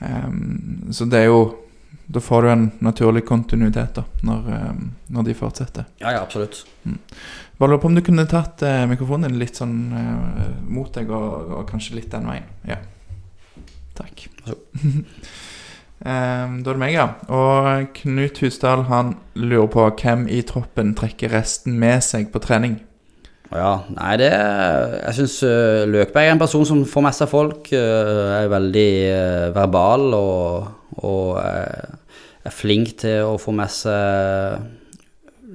eh, 0.00 0.28
så 0.96 1.08
det 1.12 1.20
er 1.20 1.28
jo 1.28 1.42
Da 2.06 2.20
får 2.22 2.42
du 2.42 2.50
en 2.50 2.66
naturlig 2.86 3.24
kontinuitet 3.26 3.96
da, 3.98 4.04
når, 4.26 4.50
eh, 4.54 4.82
når 5.14 5.26
de 5.26 5.34
fortsetter. 5.34 5.88
Ja, 5.98 6.12
ja, 6.14 6.22
absolutt. 6.22 6.62
Bare 7.58 7.72
lurer 7.72 7.82
på 7.82 7.90
om 7.90 7.96
du 7.98 8.02
kunne 8.06 8.26
tatt 8.30 8.62
eh, 8.62 8.84
mikrofonen 8.86 9.30
din 9.30 9.40
litt 9.40 9.58
sånn 9.58 9.76
eh, 9.96 10.46
mot 10.70 10.92
deg, 10.94 11.10
og, 11.10 11.50
og 11.58 11.66
kanskje 11.70 11.98
litt 11.98 12.12
den 12.14 12.28
veien. 12.30 12.48
Ja. 12.68 12.80
Takk. 13.98 14.26
Eh, 15.96 16.10
da 16.60 16.68
er 16.68 16.76
det 16.76 16.80
meg, 16.82 16.92
ja. 16.92 17.06
Og 17.32 17.86
Knut 17.96 18.42
Husdal 18.42 18.82
han 18.90 19.14
lurer 19.32 19.70
på 19.72 19.86
hvem 20.02 20.26
i 20.28 20.42
troppen 20.44 20.90
trekker 20.92 21.32
resten 21.32 21.78
med 21.80 22.04
seg 22.04 22.28
på 22.34 22.42
trening. 22.44 22.74
Ja, 23.54 23.84
nei 23.94 24.16
det 24.18 24.30
Jeg 24.32 25.14
syns 25.20 25.36
Løkberg 25.86 26.26
er 26.26 26.32
en 26.34 26.40
person 26.40 26.64
som 26.66 26.80
får 26.88 27.04
med 27.06 27.14
seg 27.14 27.28
folk. 27.30 27.68
øh, 27.72 28.42
er 28.42 28.48
veldig 28.50 28.88
øh, 29.12 29.54
verbal 29.54 30.06
og, 30.18 30.66
og 31.06 31.38
er 31.40 32.50
flink 32.54 32.96
til 32.98 33.22
å 33.26 33.36
få 33.38 33.54
med 33.54 33.70
seg 33.70 34.60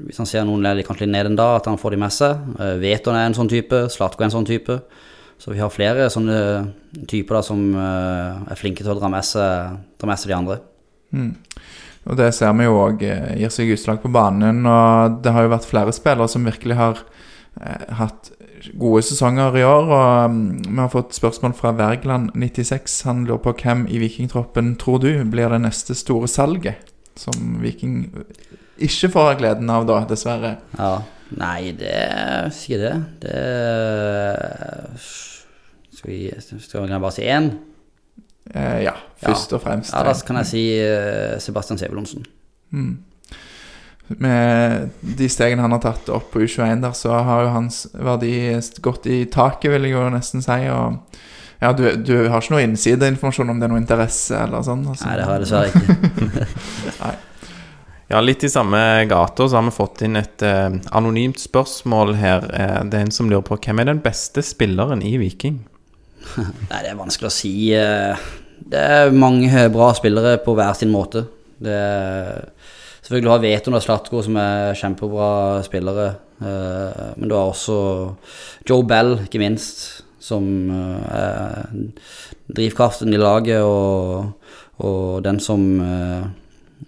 Hvis 0.08 0.18
han 0.22 0.26
ser 0.30 0.46
noen 0.48 0.64
litt- 0.76 0.88
kanskje 0.88 1.06
litt 1.06 1.14
ned 1.14 1.26
en 1.34 1.36
dag, 1.40 1.58
at 1.60 1.68
han 1.70 1.78
får 1.78 1.92
de 1.92 1.98
med 2.02 2.12
seg. 2.16 2.38
Veton 2.82 3.16
er 3.16 3.28
en 3.28 3.36
sånn 3.38 3.50
type. 3.52 3.84
Slatko 3.94 4.24
er 4.24 4.30
en 4.32 4.34
sånn 4.40 4.48
type. 4.48 4.80
Så 5.38 5.52
vi 5.54 5.60
har 5.60 5.70
flere 5.74 6.08
sånne 6.10 6.40
typer 7.10 7.38
da 7.38 7.42
som 7.46 7.62
er 7.78 8.58
flinke 8.58 8.82
til 8.82 8.94
å 8.96 8.98
dra 9.00 9.10
med 9.14 9.24
seg, 9.26 9.76
dra 10.02 10.10
med 10.10 10.18
seg 10.22 10.32
de 10.32 10.38
andre. 10.40 10.58
Og 12.10 12.18
det 12.18 12.32
ser 12.34 12.54
vi 12.58 12.66
jo 12.66 12.80
òg 12.82 13.04
gir 13.06 13.54
seg 13.54 13.70
utslag 13.76 14.02
på 14.02 14.10
banen. 14.14 14.64
Og 14.66 15.20
det 15.22 15.34
har 15.36 15.46
jo 15.46 15.54
vært 15.54 15.70
flere 15.70 15.94
spillere 15.94 16.30
som 16.32 16.46
virkelig 16.50 16.78
har 16.80 16.98
eh, 16.98 17.06
hatt 17.98 18.32
gode 18.80 19.02
sesonger 19.06 19.58
i 19.60 19.64
år. 19.68 19.90
Og 19.92 20.36
mm, 20.36 20.44
vi 20.68 20.78
har 20.80 20.92
fått 20.94 21.18
spørsmål 21.18 21.56
fra 21.58 21.74
Wergeland96. 21.78 23.02
Han 23.10 23.26
lurer 23.28 23.44
på 23.44 23.56
hvem 23.64 23.86
i 23.90 24.02
Vikingtroppen 24.02 24.76
tror 24.82 25.02
du 25.04 25.12
blir 25.32 25.52
det 25.52 25.62
neste 25.66 25.98
store 25.98 26.30
salget? 26.32 26.88
Som 27.20 27.60
Viking 27.60 28.06
ikke 28.82 29.12
får 29.14 29.36
gleden 29.42 29.70
av, 29.70 29.86
da, 29.90 30.02
dessverre. 30.10 30.56
Ja. 30.78 31.02
Nei, 31.38 31.72
det 31.80 32.52
Sier 32.56 32.82
det. 32.82 32.96
Det 33.24 33.36
Skal 35.96 36.10
vi 36.12 36.32
Skal 36.42 36.88
vi 36.88 36.98
bare 36.98 37.14
si 37.16 37.28
én? 37.28 37.52
Eh, 38.52 38.82
ja, 38.84 38.96
først 39.22 39.54
og 39.54 39.62
fremst. 39.64 39.94
Ja, 39.94 40.02
da 40.04 40.16
kan 40.28 40.42
jeg 40.42 40.50
si 40.50 40.64
eh, 40.82 41.38
Sebastian 41.40 41.80
Sebulonsen. 41.80 42.26
Med 44.20 44.90
de 45.02 45.28
stegene 45.32 45.62
han 45.64 45.72
har 45.76 45.82
tatt 45.84 46.10
opp 46.14 46.32
på 46.34 46.42
U21 46.44 46.82
der, 46.84 46.96
så 46.98 47.14
har 47.24 47.46
jo 47.46 47.54
hans 47.56 47.84
verdi 47.94 48.34
gått 48.84 49.08
i 49.08 49.24
taket, 49.32 49.72
vil 49.74 49.88
jeg 49.88 49.96
jo 49.96 50.06
nesten 50.14 50.44
si. 50.46 50.60
Og 50.74 50.98
ja, 51.62 51.72
du, 51.78 51.84
du 52.02 52.16
har 52.28 52.42
ikke 52.42 52.56
noe 52.56 52.64
innsideinformasjon 52.66 53.54
om 53.54 53.60
det 53.62 53.68
er 53.68 53.74
noe 53.76 53.82
interesse 53.84 54.38
eller 54.48 54.64
sånn? 54.66 54.82
Altså. 54.90 55.06
Nei, 55.08 55.18
det 55.20 55.28
har 55.28 55.38
jeg 55.38 55.44
dessverre 55.46 55.70
ikke. 55.70 56.48
Nei. 57.04 57.14
Ja, 58.12 58.20
litt 58.20 58.44
i 58.44 58.50
samme 58.52 58.80
gata 59.08 59.46
så 59.48 59.56
har 59.56 59.64
vi 59.70 59.72
fått 59.72 60.02
inn 60.04 60.20
et 60.20 60.44
eh, 60.44 60.74
anonymt 60.98 61.40
spørsmål 61.40 62.16
her. 62.20 62.48
Eh, 62.52 62.80
det 62.92 62.98
er 63.00 63.06
en 63.06 63.14
som 63.16 63.30
lurer 63.32 63.46
på 63.48 63.56
hvem 63.64 63.80
er 63.80 63.88
den 63.88 64.02
beste 64.04 64.44
spilleren 64.44 65.00
i 65.06 65.14
Viking? 65.22 65.62
Nei, 66.36 66.82
det 66.82 66.90
er 66.92 67.00
vanskelig 67.00 67.30
å 67.30 67.36
si. 67.38 67.54
eh, 67.78 68.26
Det 68.74 68.82
er 68.98 69.16
mange 69.16 69.64
bra 69.72 69.94
spillere 69.96 70.36
på 70.44 70.58
hver 70.60 70.76
sin 70.82 70.92
måte. 70.92 71.24
Det 71.62 71.72
er, 71.78 72.50
selvfølgelig 73.12 73.34
har 73.34 73.44
Veton 73.44 73.76
og 73.76 73.84
Slatko 73.84 74.22
som 74.24 74.38
er 74.40 74.78
kjempebra 74.80 75.30
spillere. 75.66 76.08
eh, 76.40 77.12
Men 77.18 77.30
du 77.30 77.36
har 77.36 77.52
også 77.52 78.16
Joe 78.70 78.84
Bell, 78.88 79.20
ikke 79.26 79.42
minst, 79.44 80.04
som 80.20 80.46
eh, 80.72 81.04
er 81.12 81.68
drivkraften 82.56 83.14
i 83.14 83.20
laget 83.20 83.62
og, 83.62 84.32
og 84.80 85.24
den 85.24 85.40
som 85.40 85.82
eh, 85.82 86.24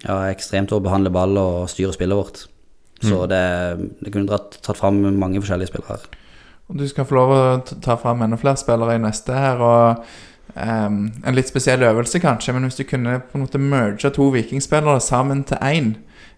ja, 0.08 0.16
er 0.16 0.32
ekstremt 0.32 0.72
til 0.72 0.80
å 0.80 0.84
behandle 0.84 1.12
ball 1.12 1.38
og 1.38 1.70
styre 1.70 1.94
spillet 1.94 2.18
vårt. 2.18 2.46
Så 3.04 3.26
det, 3.28 3.44
det 4.00 4.14
kunne 4.14 4.30
dratt, 4.30 4.62
tatt 4.64 4.78
fram 4.80 5.02
mange 5.20 5.42
forskjellige 5.42 5.74
spillere 5.74 5.98
her. 5.98 6.06
Du 6.72 6.86
skal 6.88 7.04
få 7.04 7.18
lov 7.18 7.34
å 7.36 7.42
ta 7.84 7.98
fram 8.00 8.24
enda 8.24 8.40
flere 8.40 8.56
spillere 8.58 8.96
i 8.96 9.02
neste 9.04 9.36
her. 9.36 9.60
Og 9.60 10.06
Um, 10.54 11.12
En 11.26 11.34
litt 11.34 11.48
spesiell 11.50 11.82
øvelse, 11.82 12.20
kanskje, 12.20 12.54
men 12.54 12.68
hvis 12.68 12.76
du 12.76 12.84
kunne 12.84 13.16
på 13.26 13.38
en 13.40 13.42
måte 13.42 13.58
merge 13.58 14.10
to 14.14 14.28
vikingspillere 14.30 15.00
sammen 15.02 15.44
til 15.44 15.58
én, 15.66 15.96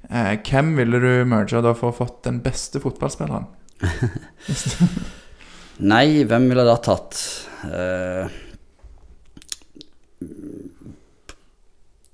eh, 0.09 0.33
hvem 0.45 0.73
ville 0.79 0.97
du 1.03 1.11
merge 1.29 1.61
da 1.65 1.71
for 1.77 1.91
å 1.91 1.97
fått 2.03 2.17
den 2.27 2.37
beste 2.45 2.81
fotballspilleren? 2.83 3.45
Nei, 5.91 6.07
hvem 6.23 6.43
ville 6.49 6.63
jeg 6.63 6.71
da 6.71 6.77
tatt? 6.83 7.13
Eh, 7.67 8.25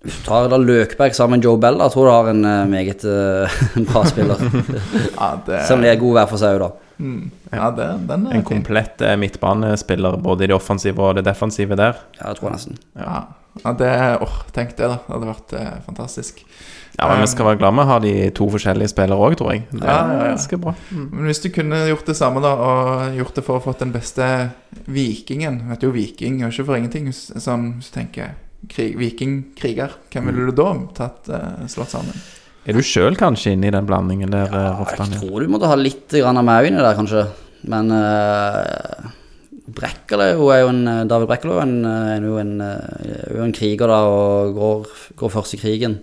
hvis 0.01 0.15
du 0.17 0.23
tar 0.25 0.47
da 0.49 0.57
Løkberg 0.57 1.13
sammen 1.13 1.37
med 1.37 1.45
Joe 1.45 1.59
Bell, 1.61 1.75
da 1.77 1.85
tror 1.93 2.07
jeg 2.07 2.09
du 2.09 2.15
har 2.15 2.29
en 2.31 2.45
eh, 2.49 2.69
meget 2.71 3.03
eh, 3.05 3.57
bra 3.91 4.01
spiller. 4.09 4.39
Ja, 5.21 5.27
det, 5.45 5.59
Selv 5.67 5.77
om 5.77 5.83
de 5.85 5.91
er 5.91 5.99
gode 6.01 6.15
hver 6.17 6.31
for 6.31 6.41
seg 6.41 6.55
òg, 6.57 6.63
da. 6.63 6.69
mm, 7.03 7.19
ja, 7.51 7.67
det, 7.77 7.85
den 8.09 8.23
er 8.25 8.31
En 8.39 8.47
komplett 8.47 9.03
eh, 9.05 9.13
midtbanespiller 9.21 10.17
både 10.25 10.47
i 10.47 10.49
det 10.49 10.57
offensive 10.57 10.97
og 11.05 11.19
det 11.19 11.23
defensive 11.29 11.77
der. 11.77 11.99
Ja, 12.17 12.31
jeg 12.31 12.39
tror 12.39 12.49
nesten. 12.55 12.79
Ja, 12.97 13.19
ja 13.65 13.73
det 13.75 13.91
oh, 14.23 14.35
tenk 14.55 14.75
det, 14.77 14.87
da. 14.87 14.97
Det 15.07 15.11
hadde 15.15 15.27
vært 15.31 15.53
eh, 15.59 15.73
fantastisk. 15.85 16.43
Ja, 16.97 17.07
men 17.07 17.21
Vi 17.23 17.27
skal 17.31 17.45
være 17.47 17.57
glad 17.61 17.73
vi 17.77 17.85
har 17.87 17.99
de 18.03 18.13
to 18.35 18.45
forskjellige 18.51 18.91
spillere 18.91 19.17
òg, 19.17 19.35
tror 19.39 19.53
jeg. 19.53 19.63
Det 19.71 19.83
Ja, 19.83 19.95
er 19.95 20.11
ja, 20.11 20.17
ja. 20.25 20.29
ganske 20.35 20.57
bra. 20.61 20.73
Mm. 20.91 21.05
Men 21.11 21.25
hvis 21.31 21.41
du 21.43 21.49
kunne 21.55 21.79
gjort 21.87 22.05
det 22.11 22.15
samme, 22.19 22.41
da, 22.43 22.51
og 22.55 23.15
gjort 23.17 23.35
det 23.39 23.43
for 23.47 23.59
å 23.59 23.63
fått 23.63 23.79
den 23.83 23.91
beste 23.95 24.27
vikingen 24.91 25.61
Vet 25.69 25.81
du 25.81 25.87
jo, 25.87 25.93
viking 25.95 26.43
og 26.43 26.51
ikke 26.51 26.65
for 26.67 26.75
ingenting. 26.77 27.05
hvis- 27.11 27.31
Sånn, 27.41 27.75
hvis 27.79 27.91
du 27.91 27.99
tenker 27.99 28.35
krig, 28.69 28.95
vikingkriger, 28.99 29.91
hvem 30.11 30.25
ville 30.29 30.51
du 30.51 30.55
da 30.61 30.73
tatt 30.93 31.29
eh, 31.29 31.65
slått 31.67 31.89
sammen? 31.95 32.13
Er 32.67 32.73
du 32.77 32.81
sjøl 32.85 33.15
kanskje 33.17 33.53
inne 33.55 33.67
i 33.67 33.73
den 33.73 33.87
blandingen 33.87 34.29
der, 34.29 34.45
ja, 34.51 34.85
Jeg 34.85 35.17
tror 35.17 35.39
du 35.41 35.47
måtte 35.49 35.67
ha 35.67 35.75
litt 35.75 36.07
grann 36.13 36.37
av 36.37 36.45
meg 36.45 36.67
inni 36.69 36.77
der, 36.77 36.93
kanskje. 36.93 37.23
Men 37.63 37.89
uh, 37.91 39.09
Brekkalo 39.77 40.49
er 40.53 40.63
jo 40.63 40.69
en 40.71 40.81
eh, 40.87 41.03
David 41.09 41.29
Brekkele 41.29 41.57
er, 41.61 41.73
eh, 41.87 42.09
er 42.17 42.25
jo 42.27 42.37
en, 42.41 42.53
eh, 42.65 43.13
er 43.29 43.37
jo 43.37 43.45
en 43.45 43.55
kriger, 43.55 43.91
da, 43.91 43.99
og 44.09 44.55
går, 44.57 44.91
går 45.21 45.33
først 45.37 45.55
i 45.57 45.61
krigen. 45.61 45.99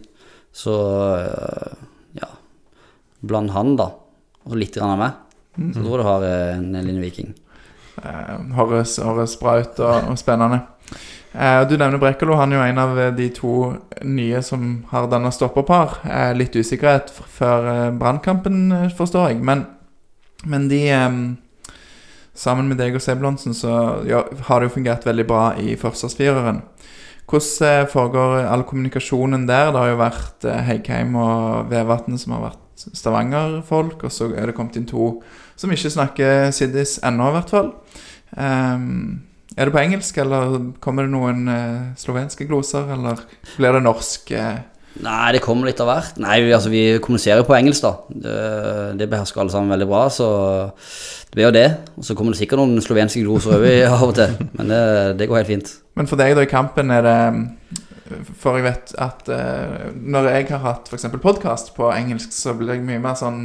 Så 0.54 0.74
eh, 1.18 1.76
ja 2.18 2.30
Bland 3.20 3.50
han, 3.54 3.76
da, 3.78 3.90
og 4.46 4.56
litt 4.58 4.76
grann 4.78 4.94
av 4.94 5.02
meg. 5.02 5.24
Så 5.74 5.82
tror 5.82 5.98
jeg 5.98 6.02
du 6.04 6.06
har 6.06 6.26
eh, 6.28 6.56
en 6.56 6.74
liten 6.86 7.02
viking. 7.02 7.32
Eh, 7.98 8.34
høres, 8.54 8.98
høres 9.02 9.34
bra 9.40 9.56
ut 9.58 9.80
og, 9.82 10.12
og 10.12 10.20
spennende. 10.20 10.60
Eh, 11.34 11.62
du 11.68 11.74
nevner 11.76 11.98
Brekkelo. 12.00 12.36
Han 12.38 12.54
er 12.54 12.60
jo 12.60 12.66
en 12.68 12.78
av 12.82 13.00
de 13.16 13.26
to 13.34 13.54
nye 14.06 14.38
som 14.46 14.84
har 14.92 15.10
danna 15.10 15.32
stopperpar. 15.34 15.98
Eh, 16.06 16.30
litt 16.38 16.54
usikkerhet 16.56 17.10
før 17.10 17.68
eh, 17.72 17.90
brannkampen, 17.98 18.62
eh, 18.72 18.86
forstår 18.96 19.32
jeg. 19.32 19.42
Men 19.42 19.66
Men 20.46 20.68
de 20.70 20.78
em, 20.94 21.36
Sammen 22.38 22.70
med 22.70 22.78
deg 22.78 22.94
og 22.94 23.02
Sebulonsen 23.02 23.56
så 23.56 23.72
ja, 24.06 24.22
har 24.46 24.60
det 24.60 24.68
jo 24.68 24.76
fungert 24.76 25.06
veldig 25.08 25.26
bra 25.26 25.42
i 25.58 25.74
forsvarsfireren. 25.78 26.62
Hvordan 27.28 27.66
eh, 27.68 27.88
foregår 27.90 28.46
all 28.46 28.62
kommunikasjonen 28.64 29.48
der? 29.48 29.72
Det 29.74 29.82
har 29.82 29.90
jo 29.90 30.00
vært 30.00 30.46
eh, 30.48 30.62
Heikheim 30.70 31.18
og 31.18 31.68
Vevatnet 31.72 32.22
som 32.22 32.36
har 32.36 32.46
vært 32.46 32.64
Stavanger-folk, 32.94 34.06
og 34.06 34.14
så 34.14 34.30
er 34.32 34.48
det 34.48 34.54
kommet 34.56 34.78
inn 34.78 34.86
to 34.88 35.18
som 35.58 35.72
ikke 35.74 35.90
snakker 35.90 36.52
siddis 36.54 37.00
ennå, 37.02 37.32
i 37.32 37.34
hvert 37.34 37.50
fall. 37.50 37.72
Um, 38.30 39.24
er 39.58 39.66
det 39.66 39.74
på 39.74 39.82
engelsk, 39.82 40.18
eller 40.22 40.58
kommer 40.78 41.04
det 41.04 41.12
noen 41.12 41.48
eh, 41.50 41.94
slovenske 41.98 42.46
gloser, 42.46 42.86
eller 42.94 43.24
blir 43.56 43.74
det 43.74 43.82
norsk? 43.82 44.30
Eh? 44.38 44.60
Nei, 45.02 45.32
det 45.34 45.42
kommer 45.42 45.68
litt 45.68 45.80
av 45.82 45.90
hvert. 45.90 46.20
Nei, 46.22 46.38
vi, 46.46 46.54
altså, 46.54 46.70
vi 46.70 46.84
kommuniserer 47.02 47.42
på 47.46 47.56
engelsk, 47.58 47.82
da. 47.82 48.20
Det, 48.24 48.36
det 49.00 49.10
behersker 49.10 49.42
alle 49.42 49.54
sammen 49.54 49.74
veldig 49.74 49.88
bra, 49.90 50.04
så 50.14 50.28
det 51.28 51.36
blir 51.36 51.48
jo 51.48 51.54
det. 51.54 51.68
Og 52.00 52.06
så 52.06 52.16
kommer 52.16 52.32
det 52.32 52.40
sikkert 52.40 52.62
noen 52.62 52.80
slovenske 52.84 53.20
gloser 53.24 53.58
over 53.58 53.84
av 53.90 54.06
og 54.06 54.14
til, 54.16 54.34
men 54.56 54.72
det, 54.72 54.80
det 55.20 55.28
går 55.28 55.42
helt 55.42 55.52
fint. 55.52 55.74
Men 55.98 56.08
for 56.08 56.20
deg 56.20 56.36
da 56.38 56.46
i 56.46 56.50
kampen 56.50 56.94
er 56.94 57.04
det 57.04 57.18
For 58.40 58.56
jeg 58.56 58.64
vet 58.64 58.94
at 59.04 59.26
uh, 59.28 59.90
når 59.92 60.30
jeg 60.32 60.46
har 60.54 60.62
hatt 60.64 60.88
f.eks. 60.88 61.04
podkast 61.20 61.74
på 61.76 61.90
engelsk, 61.92 62.32
så 62.32 62.54
blir 62.56 62.78
jeg 62.78 62.86
mye 62.86 63.02
mer 63.04 63.18
sånn 63.20 63.42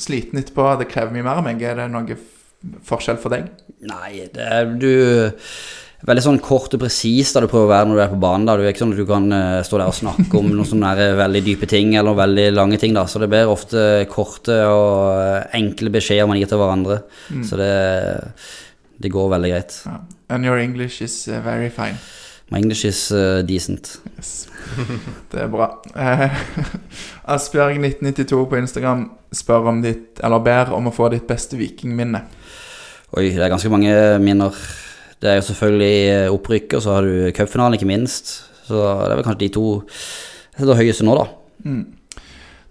sliten 0.00 0.40
etterpå. 0.40 0.70
Det 0.80 0.88
krever 0.88 1.12
mye 1.12 1.26
mer 1.26 1.42
av 1.42 1.44
meg. 1.44 1.60
Er 1.60 1.76
det 1.82 1.90
noe 1.92 2.16
forskjell 2.88 3.20
for 3.20 3.36
deg? 3.36 3.50
Nei, 3.84 4.24
det 4.32 4.46
er 4.56 4.72
du 4.80 4.88
Veldig 6.06 6.22
sånn 6.22 6.38
kort 6.38 6.74
og 6.76 6.82
presis 6.84 7.32
da 7.34 7.40
du 7.42 7.48
prøver 7.50 7.66
å 7.66 7.72
være 7.72 7.88
når 7.90 7.96
du 7.98 8.02
er 8.04 8.12
på 8.12 8.20
banen. 8.22 8.44
da 8.46 8.54
Du 8.54 8.62
er 8.62 8.70
ikke 8.70 8.84
sånn 8.84 8.92
at 8.94 9.00
du 9.00 9.08
kan 9.08 9.24
eh, 9.34 9.62
stå 9.66 9.80
der 9.80 9.90
og 9.90 9.96
snakke 9.98 10.38
om 10.38 10.52
noen 10.52 10.68
sånne 10.68 10.92
der 10.98 11.16
veldig 11.18 11.42
dype 11.48 11.66
ting 11.70 11.96
eller 11.96 12.12
noen 12.12 12.20
veldig 12.20 12.44
lange 12.54 12.78
ting. 12.78 12.94
da 12.94 13.08
Så 13.10 13.18
det 13.22 13.30
blir 13.32 13.50
ofte 13.50 14.06
korte 14.12 14.60
og 14.70 15.16
eh, 15.18 15.48
enkle 15.58 15.90
beskjeder 15.98 16.30
man 16.30 16.38
gir 16.38 16.50
til 16.52 16.62
hverandre. 16.62 17.00
Så 17.48 17.58
det, 17.58 17.72
det 19.02 19.10
går 19.10 19.32
veldig 19.34 19.50
greit. 19.50 19.80
Ja. 19.86 19.98
And 20.28 20.44
your 20.44 20.58
English 20.58 21.02
is 21.02 21.28
eh, 21.28 21.42
very 21.42 21.70
fine. 21.70 21.98
My 22.50 22.58
English 22.58 22.84
is 22.84 23.10
uh, 23.10 23.42
decent. 23.42 23.98
Yes. 24.16 24.46
Det 25.30 25.40
er 25.42 25.48
bra. 25.50 25.66
Eh, 25.98 26.30
Asbjørg1992 27.34 28.44
på 28.46 28.58
Instagram 28.60 29.08
spør 29.34 29.72
om 29.72 29.80
ditt, 29.82 30.20
eller 30.22 30.44
ber 30.46 30.70
om 30.76 30.86
å 30.86 30.94
få 30.94 31.08
ditt 31.10 31.26
beste 31.26 31.58
vikingminne. 31.58 32.22
Oi, 33.18 33.32
det 33.34 33.42
er 33.42 33.50
ganske 33.50 33.70
mange 33.70 33.92
minner. 34.22 34.54
Det 35.26 35.32
er 35.34 35.40
jo 35.40 35.46
selvfølgelig 35.50 35.92
opprykket, 36.30 36.36
opprykk, 36.38 36.74
og 36.78 36.82
så 36.84 36.94
har 36.94 37.06
du 37.08 37.32
cupfinalen, 37.34 37.74
ikke 37.74 37.88
minst. 37.90 38.30
Så 38.68 38.78
det 38.78 39.10
er 39.10 39.18
vel 39.18 39.26
kanskje 39.26 39.42
de 39.42 39.52
to 39.56 39.66
det 40.56 40.76
høyeste 40.78 41.04
nå, 41.06 41.16
da. 41.18 41.26
Mm. 41.66 41.84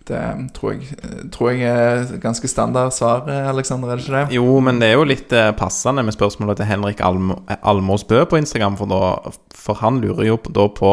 Det 0.06 0.20
tror 0.54 0.72
jeg, 0.76 0.98
tror 1.34 1.50
jeg 1.50 1.66
er 1.66 2.20
ganske 2.22 2.48
standard 2.48 2.94
svar, 2.94 3.24
Aleksander, 3.26 3.50
Alexander, 3.50 3.90
er 3.90 3.98
det 3.98 4.06
ikke 4.06 4.20
det? 4.20 4.36
Jo, 4.38 4.60
men 4.62 4.80
det 4.80 4.92
er 4.92 5.00
jo 5.00 5.08
litt 5.10 5.34
eh, 5.34 5.50
passende 5.58 6.04
med 6.06 6.14
spørsmålet 6.14 6.60
til 6.62 6.70
Henrik 6.70 7.02
Alm 7.02 7.32
Almås 7.58 8.04
Bø 8.06 8.20
på 8.30 8.38
Instagram, 8.38 8.78
for, 8.78 8.86
da, 8.92 9.34
for 9.58 9.82
han 9.82 9.98
lurer 10.04 10.28
jo 10.30 10.38
på- 10.38 10.54
da 10.54 10.68
på 10.78 10.92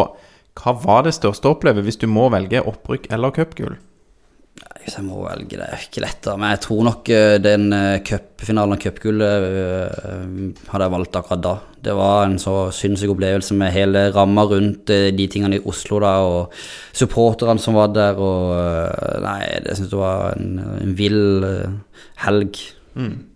hva 0.62 0.74
var 0.82 1.04
det 1.04 1.12
største 1.16 1.48
å 1.48 1.54
oppleve 1.58 1.84
hvis 1.84 2.00
du 2.00 2.06
må 2.08 2.30
velge 2.32 2.64
opprykk 2.64 3.10
eller 3.12 3.36
cupgull? 3.36 3.76
Hvis 4.82 4.96
jeg 4.98 5.06
må 5.06 5.20
velge, 5.22 5.58
det 5.60 5.66
er 5.66 5.84
ikke 5.84 6.02
lett, 6.02 6.18
da. 6.24 6.34
Men 6.40 6.54
jeg 6.54 6.62
tror 6.64 6.86
nok 6.88 7.10
eh, 7.14 7.36
den 7.42 7.68
eh, 7.76 8.00
cupfinalen 8.02 8.74
og 8.74 8.82
cupgullet 8.82 9.46
eh, 9.46 10.40
hadde 10.72 10.88
jeg 10.88 10.94
valgt 10.96 11.18
akkurat 11.20 11.44
da. 11.44 11.54
Det 11.82 11.94
var 11.98 12.26
en 12.26 12.38
så 12.42 12.56
sinnssyk 12.74 13.14
opplevelse 13.14 13.56
med 13.58 13.74
hele 13.74 14.04
ramma 14.14 14.44
rundt 14.50 14.90
de 14.90 15.26
tingene 15.30 15.58
i 15.58 15.64
Oslo 15.70 15.98
da, 16.02 16.12
og 16.26 16.54
supporterne 16.94 17.62
som 17.62 17.78
var 17.78 17.90
der, 17.94 18.18
og 18.22 19.22
Nei, 19.22 19.38
jeg 19.50 19.80
syns 19.80 19.90
jeg 19.90 20.02
var 20.02 20.38
en, 20.38 20.62
en 20.78 20.96
vill 20.98 21.22
helg. 22.22 22.62
helg. 22.94 23.28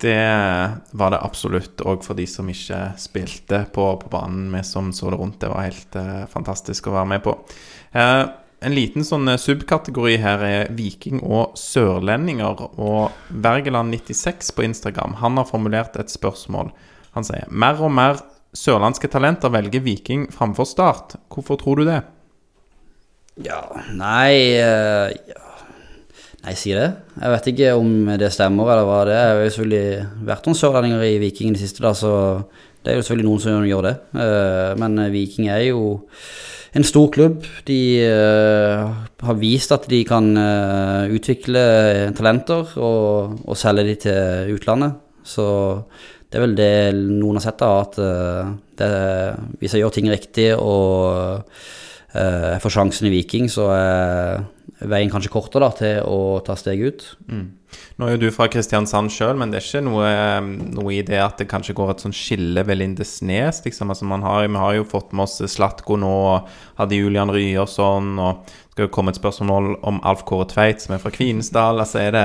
Det 0.00 0.70
var 0.92 1.12
det 1.12 1.20
absolutt 1.24 1.82
òg 1.88 2.04
for 2.04 2.18
de 2.18 2.26
som 2.28 2.48
ikke 2.50 2.78
spilte 3.00 3.62
på, 3.72 3.84
på 4.00 4.12
banen, 4.12 4.50
vi 4.52 4.62
som 4.66 4.90
så 4.96 5.12
det 5.12 5.20
rundt. 5.20 5.40
Det 5.42 5.50
var 5.52 5.66
helt 5.66 5.96
eh, 5.96 6.24
fantastisk 6.30 6.88
å 6.88 6.96
være 6.98 7.10
med 7.14 7.24
på. 7.24 7.34
Eh, 7.92 8.22
en 8.60 8.76
liten 8.76 9.06
sånn 9.06 9.28
eh, 9.32 9.40
subkategori 9.40 10.18
her 10.20 10.44
er 10.44 10.72
viking 10.76 11.22
og 11.24 11.56
sørlendinger. 11.58 12.60
Og 12.80 13.10
Wergeland96 13.32 14.52
på 14.56 14.66
Instagram 14.68 15.16
han 15.22 15.40
har 15.40 15.48
formulert 15.48 15.96
et 16.00 16.12
spørsmål. 16.12 16.72
Han 17.16 17.26
sier 17.26 17.48
mer 17.50 17.80
og 17.82 17.92
mer 17.94 18.20
sørlandske 18.56 19.10
talenter 19.10 19.52
velger 19.52 19.82
Viking 19.84 20.26
framfor 20.34 20.68
Start. 20.68 21.16
Hvorfor 21.32 21.58
tror 21.60 21.80
du 21.80 21.86
det? 21.88 22.00
Ja, 23.40 23.62
nei 23.96 24.58
uh, 24.58 25.08
ja. 25.08 25.46
Nei, 26.40 26.54
si 26.56 26.72
det. 26.72 26.86
Jeg 27.20 27.32
vet 27.34 27.48
ikke 27.50 27.72
om 27.76 27.90
det 28.16 28.30
stemmer, 28.32 28.70
eller 28.72 28.86
hva 28.88 29.02
det 29.04 29.12
er. 29.12 29.18
Det 29.20 29.24
har 29.28 29.42
jo 29.42 29.50
selvfølgelig 29.52 30.24
vært 30.30 30.46
noen 30.48 30.56
sørlendinger 30.56 31.02
i 31.04 31.18
Viking 31.20 31.50
i 31.50 31.56
det 31.58 31.60
siste, 31.60 31.82
da, 31.84 31.90
så 31.92 32.12
det 32.80 32.94
er 32.94 32.96
jo 32.96 33.02
selvfølgelig 33.04 33.28
noen 33.28 33.42
som 33.44 33.66
gjør 33.68 33.84
det. 33.84 33.92
Uh, 34.16 34.70
Men 34.80 34.96
Viking 35.12 35.50
er 35.52 35.66
jo 35.66 35.82
en 36.76 36.86
stor 36.86 37.10
klubb. 37.10 37.44
De 37.66 37.80
uh, 38.06 38.92
har 39.26 39.38
vist 39.40 39.72
at 39.74 39.88
de 39.90 40.04
kan 40.06 40.30
uh, 40.38 41.10
utvikle 41.10 41.64
talenter 42.16 42.76
og, 42.78 43.36
og 43.42 43.58
selge 43.58 43.86
de 43.88 43.98
til 44.06 44.54
utlandet. 44.56 44.98
Så 45.26 45.46
det 46.30 46.38
er 46.38 46.44
vel 46.46 46.56
det 46.58 46.72
noen 46.94 47.40
har 47.40 47.44
sett, 47.44 47.58
da, 47.60 47.70
at 47.82 47.98
uh, 47.98 48.52
det, 48.78 48.90
hvis 49.60 49.74
jeg 49.74 49.84
gjør 49.84 49.94
ting 49.96 50.10
riktig 50.10 50.48
og 50.54 51.50
eh, 52.14 52.46
jeg 52.54 52.62
får 52.64 52.74
sjansen 52.74 53.08
i 53.10 53.12
Viking, 53.12 53.50
så 53.52 53.66
er 53.74 54.86
veien 54.88 55.10
kanskje 55.12 55.32
kortere 55.34 55.66
da, 55.66 55.76
til 55.76 56.06
å 56.08 56.20
ta 56.46 56.56
steg 56.58 56.86
ut. 56.86 57.04
Nå 58.00 58.06
er 58.08 58.14
jo 58.14 58.20
du 58.22 58.30
fra 58.32 58.46
Kristiansand 58.48 59.12
sjøl, 59.12 59.34
men 59.36 59.50
det 59.52 59.58
er 59.58 59.66
ikke 59.66 59.80
noe, 59.84 60.06
eh, 60.08 60.46
noe 60.72 60.92
i 60.96 61.02
det 61.04 61.18
at 61.20 61.36
det 61.36 61.50
kanskje 61.50 61.74
går 61.76 61.90
et 61.92 62.04
sånn 62.06 62.14
skille 62.16 62.62
ved 62.64 62.78
Lindesnes, 62.80 63.58
liksom. 63.66 63.92
Altså, 63.92 64.08
har, 64.08 64.46
vi 64.46 64.62
har 64.62 64.76
jo 64.78 64.86
fått 64.88 65.12
med 65.12 65.26
oss 65.26 65.36
Slatko 65.52 65.98
nå, 66.00 66.14
og 66.30 66.48
hadde 66.80 66.96
Julian 66.96 67.32
Ryerson, 67.34 68.14
og 68.16 68.46
det 68.48 68.72
skal 68.72 68.88
jo 68.88 68.94
komme 68.94 69.12
et 69.12 69.20
spørsmål 69.20 69.74
om 69.84 70.00
Alf 70.08 70.24
Kåre 70.24 70.48
Tveit, 70.48 70.80
som 70.80 70.96
er 70.96 71.02
fra 71.02 71.12
Kvinesdal. 71.12 71.82
Altså, 71.84 72.00
er 72.00 72.16
det, 72.16 72.24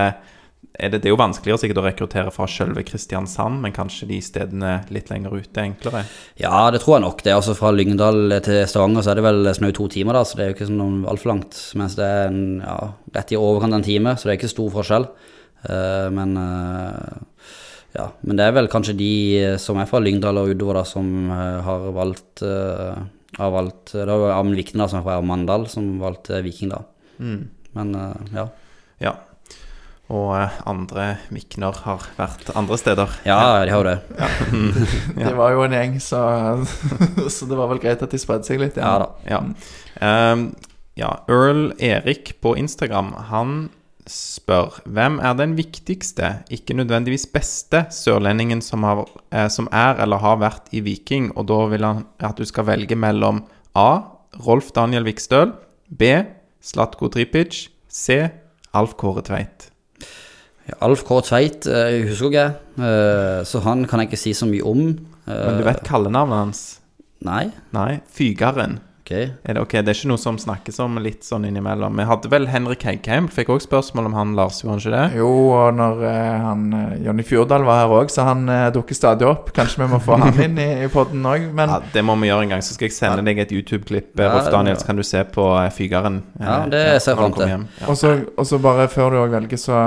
er 0.79 0.93
det, 0.93 1.01
det 1.03 1.11
er 1.11 1.15
jo 1.17 1.19
vanskeligere 1.19 1.65
sikkert 1.65 1.83
å 1.83 1.85
rekruttere 1.89 2.31
fra 2.31 2.47
sjølve 2.47 2.85
Kristiansand, 2.87 3.59
men 3.67 3.75
kanskje 3.75 4.07
de 4.13 4.23
stedene 4.23 4.77
litt 4.95 5.11
lenger 5.11 5.35
ute 5.35 5.59
er 5.59 5.73
enklere? 5.73 6.07
Ja, 6.39 6.69
det 6.71 6.85
tror 6.85 7.01
jeg 7.01 7.07
nok. 7.09 7.19
Det 7.19 7.35
er 7.35 7.41
altså 7.41 7.57
Fra 7.59 7.75
Lyngdal 7.75 8.39
til 8.47 8.63
Stavanger 8.63 9.03
så 9.03 9.11
er 9.11 9.19
det 9.19 9.27
vel 9.27 9.51
snaut 9.59 9.75
to 9.75 9.91
timer, 9.91 10.21
da, 10.21 10.23
så 10.23 10.39
det 10.39 10.47
er 10.47 10.53
jo 10.53 10.59
ikke 10.61 10.71
sånn 10.71 11.03
altfor 11.03 11.35
langt. 11.35 11.63
Mens 11.75 11.99
det 11.99 12.07
er 12.07 12.31
en, 12.31 12.43
ja, 12.63 12.81
rett 13.19 13.35
i 13.35 13.43
overkant 13.43 13.75
av 13.75 13.83
en 13.83 13.89
time, 13.91 14.15
så 14.15 14.29
det 14.29 14.37
er 14.37 14.45
ikke 14.45 14.55
stor 14.55 14.77
forskjell. 14.79 15.11
Eh, 15.65 16.07
men 16.13 16.37
eh, 16.41 17.49
ja, 17.95 18.09
men 18.27 18.39
det 18.39 18.45
er 18.45 18.55
vel 18.57 18.69
kanskje 18.71 18.97
de 18.99 19.11
som 19.61 19.79
er 19.79 19.87
fra 19.89 20.01
Lyngdal 20.03 20.41
og 20.41 20.51
utover, 20.51 20.81
da, 20.81 20.87
som 20.87 21.11
eh, 21.31 21.59
har 21.65 21.85
valgt 21.95 22.43
eh, 22.45 23.03
har 23.35 23.51
valgt, 23.51 23.91
Det 23.91 24.05
var 24.05 24.37
Amund 24.37 24.55
Vikne 24.55 24.83
da, 24.83 24.89
som 24.91 25.01
er 25.01 25.07
fra 25.07 25.21
Mandal, 25.23 25.67
som 25.67 25.97
valgte 25.99 26.39
Viking, 26.45 26.71
da. 26.71 26.83
Men 27.75 27.95
eh, 27.95 28.35
ja. 28.35 28.45
Ja. 29.03 29.15
Og 30.13 30.35
eh, 30.37 30.59
andre 30.69 31.07
Vikner 31.33 31.75
har 31.85 32.05
vært 32.17 32.51
andre 32.55 32.77
steder. 32.79 33.15
Ja, 33.27 33.39
de 33.65 33.73
har 33.73 33.81
jo 33.81 33.89
det. 33.89 33.97
Det 35.25 35.33
var 35.37 35.55
jo 35.55 35.65
en 35.65 35.75
gjeng, 35.75 35.97
så, 36.03 36.21
så 37.35 37.49
det 37.49 37.59
var 37.59 37.71
vel 37.73 37.81
greit 37.83 38.03
at 38.05 38.13
de 38.13 38.21
spredde 38.21 38.47
seg 38.47 38.61
litt. 38.61 38.79
Ja 38.79 38.95
da. 39.01 39.09
Ja. 39.27 39.41
Um, 39.99 40.49
ja, 40.95 41.11
Earl 41.27 41.73
Erik 41.83 42.37
på 42.43 42.55
Instagram, 42.55 43.11
han 43.31 43.57
spør 44.09 44.79
Hvem 44.85 45.19
er 45.19 45.33
den 45.37 45.55
viktigste, 45.57 46.31
ikke 46.53 46.75
nødvendigvis 46.77 47.25
beste, 47.33 47.85
sørlendingen 47.91 48.61
som, 48.61 48.83
har, 48.85 49.05
eh, 49.31 49.47
som 49.49 49.69
er 49.71 50.01
eller 50.03 50.21
har 50.21 50.39
vært 50.41 50.71
i 50.71 50.83
Viking? 50.85 51.31
Og 51.35 51.47
da 51.49 51.59
vil 51.71 51.85
han 51.85 52.05
at 52.19 52.37
du 52.37 52.45
skal 52.45 52.67
velge 52.69 52.95
mellom 52.95 53.43
A. 53.75 54.05
Rolf 54.45 54.71
Daniel 54.75 55.05
Vikstøl. 55.07 55.53
B. 55.89 56.11
Slatko 56.61 57.09
Tripic. 57.09 57.69
C. 57.89 58.29
Alf 58.75 58.95
Kåre 58.99 59.23
Tveit. 59.23 59.69
Ja, 60.65 60.79
Alf 60.87 61.05
K. 61.05 61.19
Tveit 61.21 61.67
eh, 61.69 62.01
husker 62.09 62.33
jeg, 62.33 62.55
eh, 62.81 63.43
så 63.45 63.61
han 63.63 63.85
kan 63.85 64.01
jeg 64.01 64.09
ikke 64.09 64.19
si 64.19 64.33
så 64.33 64.47
mye 64.49 64.65
om. 64.65 64.87
Men 65.25 65.57
du 65.57 65.63
vet 65.65 65.81
kallenavnet 65.85 66.37
hans? 66.37 66.63
Nei? 67.25 67.47
Nei, 67.73 68.01
Fygaren. 68.13 68.79
Ok. 69.05 69.11
Er 69.43 69.53
det, 69.53 69.61
ok, 69.61 69.73
det 69.85 69.91
er 69.91 69.97
ikke 69.99 70.09
noe 70.09 70.17
som 70.17 70.37
snakkes 70.41 70.79
om 70.81 70.95
litt 70.97 71.21
sånn 71.27 71.43
innimellom. 71.45 71.93
Vi 71.99 72.05
hadde 72.09 72.29
vel 72.33 72.47
Henrik 72.49 72.81
Heggheim, 72.87 73.27
Fikk 73.29 73.51
også 73.53 73.67
spørsmål 73.67 74.07
om 74.09 74.15
han 74.17 74.31
Lars, 74.33 74.63
gjorde 74.63 74.71
han 74.73 74.79
ikke 74.81 74.93
det? 74.95 75.19
Jo, 75.19 75.27
og 75.53 75.75
når 75.77 76.01
eh, 76.09 76.29
han 76.41 76.63
eh, 76.73 76.95
Jonny 77.05 77.25
Fjordal 77.27 77.67
var 77.67 77.83
her 77.83 77.93
òg, 77.99 78.09
så 78.09 78.25
han 78.25 78.49
eh, 78.49 78.63
dukker 78.73 78.97
stadig 78.97 79.27
opp. 79.29 79.51
Kanskje 79.53 79.83
vi 79.83 79.89
må 79.91 79.99
få 80.01 80.17
han 80.23 80.41
inn 80.41 80.57
i, 80.57 80.65
i 80.87 80.89
poden 80.89 81.21
òg, 81.29 81.45
men 81.53 81.69
Ja, 81.75 81.77
Det 81.93 82.01
må 82.07 82.15
vi 82.17 82.31
gjøre 82.31 82.47
en 82.47 82.55
gang. 82.55 82.65
Så 82.65 82.79
skal 82.79 82.89
jeg 82.89 82.95
sende 82.97 83.21
deg 83.29 83.43
et 83.45 83.53
YouTube-klipp, 83.53 84.15
Ja, 84.17 84.31
Rolf 84.33 84.49
Daniel, 84.49 84.79
så 84.81 84.89
kan 84.89 84.97
du 84.97 85.05
se 85.05 85.21
på 85.37 85.45
Fygeren. 85.77 86.23
Ja, 86.41 86.57
det 86.73 86.81
ser 87.05 87.13
jeg 87.13 87.21
fram 87.21 87.37
til. 87.37 88.25
Og 88.41 88.49
så 88.49 88.61
bare 88.65 88.89
før 88.89 89.13
du 89.13 89.19
òg 89.21 89.37
velger, 89.37 89.61
så 89.61 89.83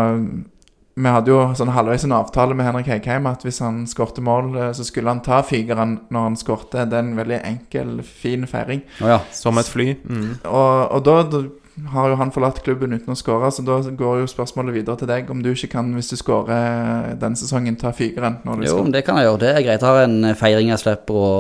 Vi 0.98 1.11
hadde 1.14 1.30
jo 1.30 1.42
sånn 1.54 1.70
halvveis 1.70 2.04
en 2.06 2.14
avtale 2.16 2.56
med 2.58 2.66
Henrik 2.66 2.88
Heikheim 2.90 3.28
at 3.30 3.44
hvis 3.46 3.61
han 3.62 3.84
skårte 3.87 4.22
mål, 4.24 4.50
eh, 4.58 4.72
så 4.74 4.87
skulle 4.87 5.12
han 5.12 5.22
ta 5.22 5.40
figeren 5.46 5.98
når 6.11 6.26
han 6.26 6.38
skårte. 6.40 6.88
Det 6.90 6.98
er 6.98 7.04
en 7.04 7.18
veldig 7.18 7.38
enkel, 7.46 7.92
fin 8.02 8.46
feiring. 8.50 8.82
Oh 9.04 9.12
ja. 9.12 9.20
Som 9.34 9.61
et 9.62 9.70
fly. 9.70 9.92
Mm. 10.02 10.32
Og, 10.42 10.72
og 10.96 11.04
da, 11.06 11.16
da 11.30 11.44
har 11.92 12.10
jo 12.10 12.16
han 12.18 12.32
forlatt 12.34 12.60
klubben 12.64 12.94
uten 12.96 13.12
å 13.12 13.16
skåre, 13.18 13.50
så 13.54 13.62
da 13.66 13.78
går 13.80 14.22
jo 14.22 14.28
spørsmålet 14.30 14.76
videre 14.76 14.98
til 15.00 15.10
deg. 15.10 15.30
Om 15.30 15.42
du 15.44 15.50
ikke 15.52 15.70
kan, 15.76 15.90
hvis 15.96 16.10
du 16.12 16.16
skårer 16.20 17.14
denne 17.20 17.38
sesongen, 17.38 17.76
ta 17.80 17.92
fyreren 17.96 18.40
når 18.46 18.60
du 18.60 18.66
Jo, 18.66 18.76
skal 18.76 18.92
det 18.96 19.04
kan 19.06 19.20
jeg 19.20 19.28
gjøre. 19.28 19.40
Det 19.44 19.52
er 19.52 19.66
greit. 19.66 19.84
Jeg 19.84 19.88
har 19.88 20.04
en 20.04 20.18
feiring 20.38 20.72
jeg 20.72 20.82
slipper 20.82 21.20
å 21.22 21.30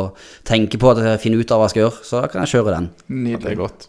tenke 0.48 0.80
på 0.80 0.92
at 0.92 1.02
jeg 1.04 1.22
finner 1.24 1.42
ut 1.42 1.54
av 1.54 1.62
hva 1.62 1.68
jeg 1.68 1.74
skal 1.74 1.84
gjøre, 1.86 2.08
så 2.08 2.22
da 2.22 2.32
kan 2.32 2.44
jeg 2.44 2.54
kjøre 2.54 2.74
den. 2.76 2.90
Det 3.06 3.22
Nydelig. 3.28 3.56
godt. 3.60 3.88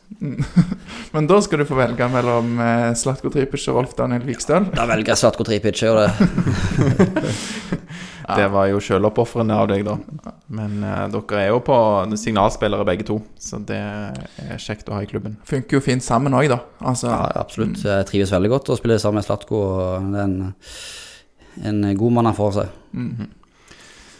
Men 1.15 1.29
da 1.29 1.41
skal 1.45 1.63
du 1.63 1.69
få 1.69 1.79
velge 1.79 2.12
mellom 2.12 2.53
eh, 2.65 2.89
Slatko 2.99 3.31
Tripic 3.33 3.67
og 3.71 3.81
Rolf 3.81 3.95
Daniel 3.99 4.25
Vikstøl. 4.27 4.71
Da 4.75 4.88
velger 4.89 5.13
jeg 5.13 5.23
Slatko 5.23 5.47
Tripic, 5.47 5.83
gjør 5.83 6.05
det. 6.05 6.09
Det 8.38 8.48
var 8.54 8.68
jo 8.70 8.80
selvoppofrende 8.84 9.56
av 9.56 9.68
deg, 9.72 9.86
da. 9.88 9.96
Men 10.54 10.84
eh, 10.84 11.06
dere 11.13 11.42
er 11.44 11.50
jo 11.54 11.60
på 11.65 11.78
signalspillere 12.20 12.86
begge 12.88 13.08
to, 13.08 13.20
så 13.42 13.60
det 13.65 13.80
er 13.80 14.62
kjekt 14.62 14.89
å 14.89 14.98
ha 14.98 15.02
i 15.06 15.10
klubben. 15.10 15.38
Funker 15.50 15.80
jo 15.80 15.84
fint 15.86 16.04
sammen 16.06 16.36
òg, 16.38 16.50
da. 16.52 16.60
Altså, 16.82 17.08
Ja, 17.10 17.32
absolutt. 17.42 17.82
Jeg 17.86 18.06
trives 18.12 18.32
veldig 18.36 18.50
godt 18.54 18.70
å 18.70 18.78
spille 18.80 19.00
sammen 19.02 19.22
med 19.24 19.28
Slatko, 19.30 19.63
og 19.65 20.13
det 20.13 20.20
er 20.20 20.30
en, 20.30 20.54
en 21.72 21.84
god 21.98 22.18
mann 22.20 22.30
han 22.32 22.38
får 22.38 22.56
seg. 22.60 22.78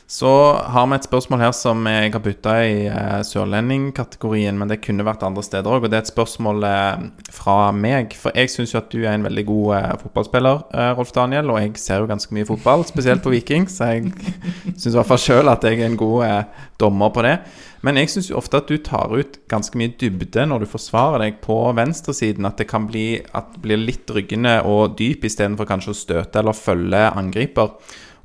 Så 0.10 0.30
har 0.74 0.88
vi 0.90 0.98
et 0.98 1.06
spørsmål 1.06 1.42
her 1.44 1.52
som 1.54 1.86
jeg 1.86 2.10
har 2.16 2.22
bytta 2.26 2.54
i 2.66 2.78
eh, 2.90 3.20
sørlendingkategorien, 3.28 4.58
men 4.58 4.72
det 4.72 4.80
kunne 4.82 5.06
vært 5.06 5.22
andre 5.28 5.44
steder 5.46 5.70
òg. 5.70 5.86
Og 5.86 5.92
det 5.92 6.00
er 6.00 6.02
et 6.02 6.10
spørsmål 6.10 6.66
eh, 6.66 7.04
fra 7.30 7.58
meg. 7.78 8.16
For 8.18 8.34
jeg 8.34 8.50
syns 8.50 8.74
jo 8.74 8.80
at 8.82 8.90
du 8.90 9.04
er 9.04 9.14
en 9.14 9.28
veldig 9.28 9.46
god 9.46 9.76
eh, 9.78 9.94
fotballspiller, 10.02 10.66
eh, 10.74 10.90
Rolf 10.98 11.14
Daniel. 11.14 11.54
Og 11.54 11.62
jeg 11.62 11.78
ser 11.78 12.02
jo 12.02 12.10
ganske 12.10 12.34
mye 12.34 12.50
fotball, 12.50 12.88
spesielt 12.90 13.22
på 13.22 13.36
Viking, 13.36 13.70
så 13.70 13.92
jeg 13.94 14.10
syns 14.80 14.90
i 14.90 14.98
hvert 14.98 15.14
fall 15.14 15.24
sjøl 15.28 15.54
at 15.54 15.70
jeg 15.70 15.78
er 15.78 15.92
en 15.92 16.02
god 16.02 16.26
eh, 16.26 16.68
dommer 16.82 17.14
på 17.14 17.30
det. 17.30 17.38
Men 17.86 18.02
jeg 18.02 18.10
syns 18.10 18.34
jo 18.34 18.42
ofte 18.42 18.66
at 18.66 18.74
du 18.74 18.82
tar 18.82 19.14
ut 19.14 19.42
ganske 19.54 19.78
mye 19.78 19.94
dybde 19.94 20.50
når 20.50 20.66
du 20.66 20.72
forsvarer 20.74 21.28
deg 21.28 21.42
på 21.46 21.62
venstresiden. 21.78 22.50
At 22.50 22.58
det 22.58 22.72
kan 22.74 22.90
bli, 22.90 23.12
at 23.30 23.54
det 23.54 23.68
blir 23.70 23.86
litt 23.86 24.10
ryggende 24.10 24.64
og 24.66 24.98
dyp 24.98 25.30
istedenfor 25.30 25.70
kanskje 25.70 25.94
å 25.94 26.06
støte 26.06 26.42
eller 26.42 26.58
følge 26.58 27.12
angriper. 27.14 27.76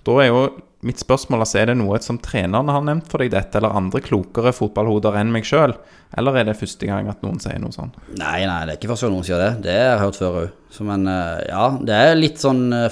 Da 0.04 0.22
er 0.24 0.32
jo 0.32 0.46
mitt 0.84 1.00
spørsmål 1.02 1.42
altså, 1.44 1.58
er 1.60 1.70
det 1.70 1.78
noe 1.80 1.98
som 2.04 2.18
trenerne 2.22 2.72
har 2.74 2.84
nevnt 2.84 3.08
for 3.10 3.22
deg 3.22 3.32
dette, 3.34 3.58
eller 3.58 3.76
andre 3.78 4.02
klokere 4.04 4.52
fotballhoder 4.54 5.16
enn 5.20 5.32
meg 5.34 5.46
sjøl? 5.48 5.74
Eller 6.14 6.36
er 6.38 6.46
det 6.46 6.58
første 6.58 6.86
gang 6.86 7.08
at 7.10 7.24
noen 7.24 7.40
sier 7.42 7.58
noe 7.62 7.74
sånn? 7.74 7.90
Nei, 8.20 8.44
nei, 8.46 8.60
det 8.66 8.74
er 8.74 8.78
ikke 8.78 8.92
første 8.92 9.08
gang 9.08 9.16
noen 9.16 9.26
sier 9.26 9.40
det. 9.40 9.50
Det 9.64 9.74
har 9.74 9.96
jeg 9.96 10.02
hørt 10.04 10.20
før 10.20 10.38
òg. 10.44 10.52
Men 10.84 11.06
eh, 11.10 11.40
ja, 11.48 11.64
det 11.86 11.94
er 11.94 12.16
litt 12.18 12.40
sånn 12.42 12.64
uh, 12.74 12.90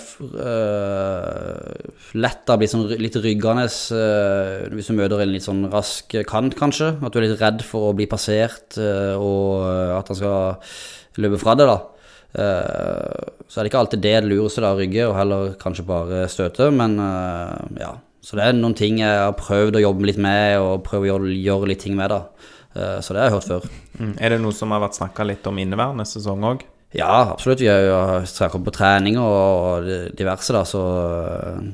Lett 2.15 2.53
å 2.53 2.57
bli 2.61 2.69
sånn 2.71 2.85
litt 3.03 3.19
ryggende 3.19 3.67
uh, 3.67 4.69
hvis 4.71 4.91
du 4.91 4.95
møter 4.99 5.25
en 5.25 5.33
litt 5.35 5.47
sånn 5.47 5.65
rask 5.73 6.15
kant, 6.29 6.55
kanskje. 6.59 6.95
At 6.99 7.15
du 7.15 7.21
er 7.21 7.29
litt 7.29 7.43
redd 7.43 7.65
for 7.67 7.91
å 7.91 7.97
bli 7.99 8.07
passert, 8.11 8.79
uh, 8.79 9.15
og 9.19 9.67
at 9.99 10.13
han 10.13 10.19
skal 10.19 11.23
løpe 11.23 11.43
fra 11.43 11.59
deg, 11.59 11.71
da. 11.71 11.92
Eh, 12.33 13.29
så 13.49 13.61
er 13.61 13.64
det 13.64 13.73
ikke 13.73 13.83
alltid 13.83 14.03
det 14.05 14.14
det 14.25 14.31
lureste 14.31 14.64
å 14.64 14.79
rygge, 14.79 15.05
og 15.09 15.18
heller 15.18 15.53
kanskje 15.61 15.87
bare 15.88 16.25
støte, 16.33 16.71
men 16.75 16.97
eh, 17.03 17.79
ja. 17.83 17.92
Så 18.23 18.38
det 18.38 18.45
er 18.47 18.55
noen 18.55 18.77
ting 18.79 19.01
jeg 19.01 19.18
har 19.18 19.33
prøvd 19.35 19.81
å 19.81 19.83
jobbe 19.83 20.07
litt 20.07 20.21
med, 20.23 20.61
og 20.62 20.85
prøve 20.87 21.09
å 21.09 21.11
gjøre, 21.11 21.33
gjøre 21.42 21.73
litt 21.73 21.83
ting 21.83 21.97
med, 21.99 22.12
da. 22.12 22.51
Eh, 22.73 22.99
så 23.03 23.14
det 23.14 23.25
har 23.25 23.31
jeg 23.31 23.37
hørt 23.37 23.49
før. 23.51 23.73
Mm. 23.99 24.12
Er 24.14 24.35
det 24.35 24.42
noe 24.45 24.57
som 24.57 24.75
har 24.75 24.85
vært 24.85 25.01
snakka 25.01 25.27
litt 25.27 25.49
om 25.51 25.59
inneværende 25.59 26.07
sesong 26.09 26.47
òg? 26.53 26.62
Ja, 26.92 27.33
absolutt. 27.33 27.62
Vi 27.64 27.71
har 27.73 27.83
jo 27.87 27.99
snakket 28.29 28.64
på 28.66 28.75
trening 28.77 29.16
og 29.21 29.88
diverse, 30.16 30.53
da, 30.55 30.62
så 30.68 30.83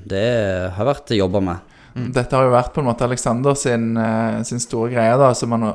det 0.08 0.28
har 0.76 0.88
vært 0.88 1.12
jobba 1.18 1.42
med. 1.42 1.74
Dette 2.14 2.36
har 2.36 2.46
jo 2.46 2.52
vært 2.52 2.72
på 2.74 2.82
en 2.82 2.88
måte 2.88 3.06
Alexander 3.06 3.56
sin, 3.58 3.96
eh, 3.96 4.42
sin 4.48 4.60
store 4.62 4.90
greie, 4.92 5.16
da, 5.20 5.32
som 5.34 5.52
han 5.54 5.66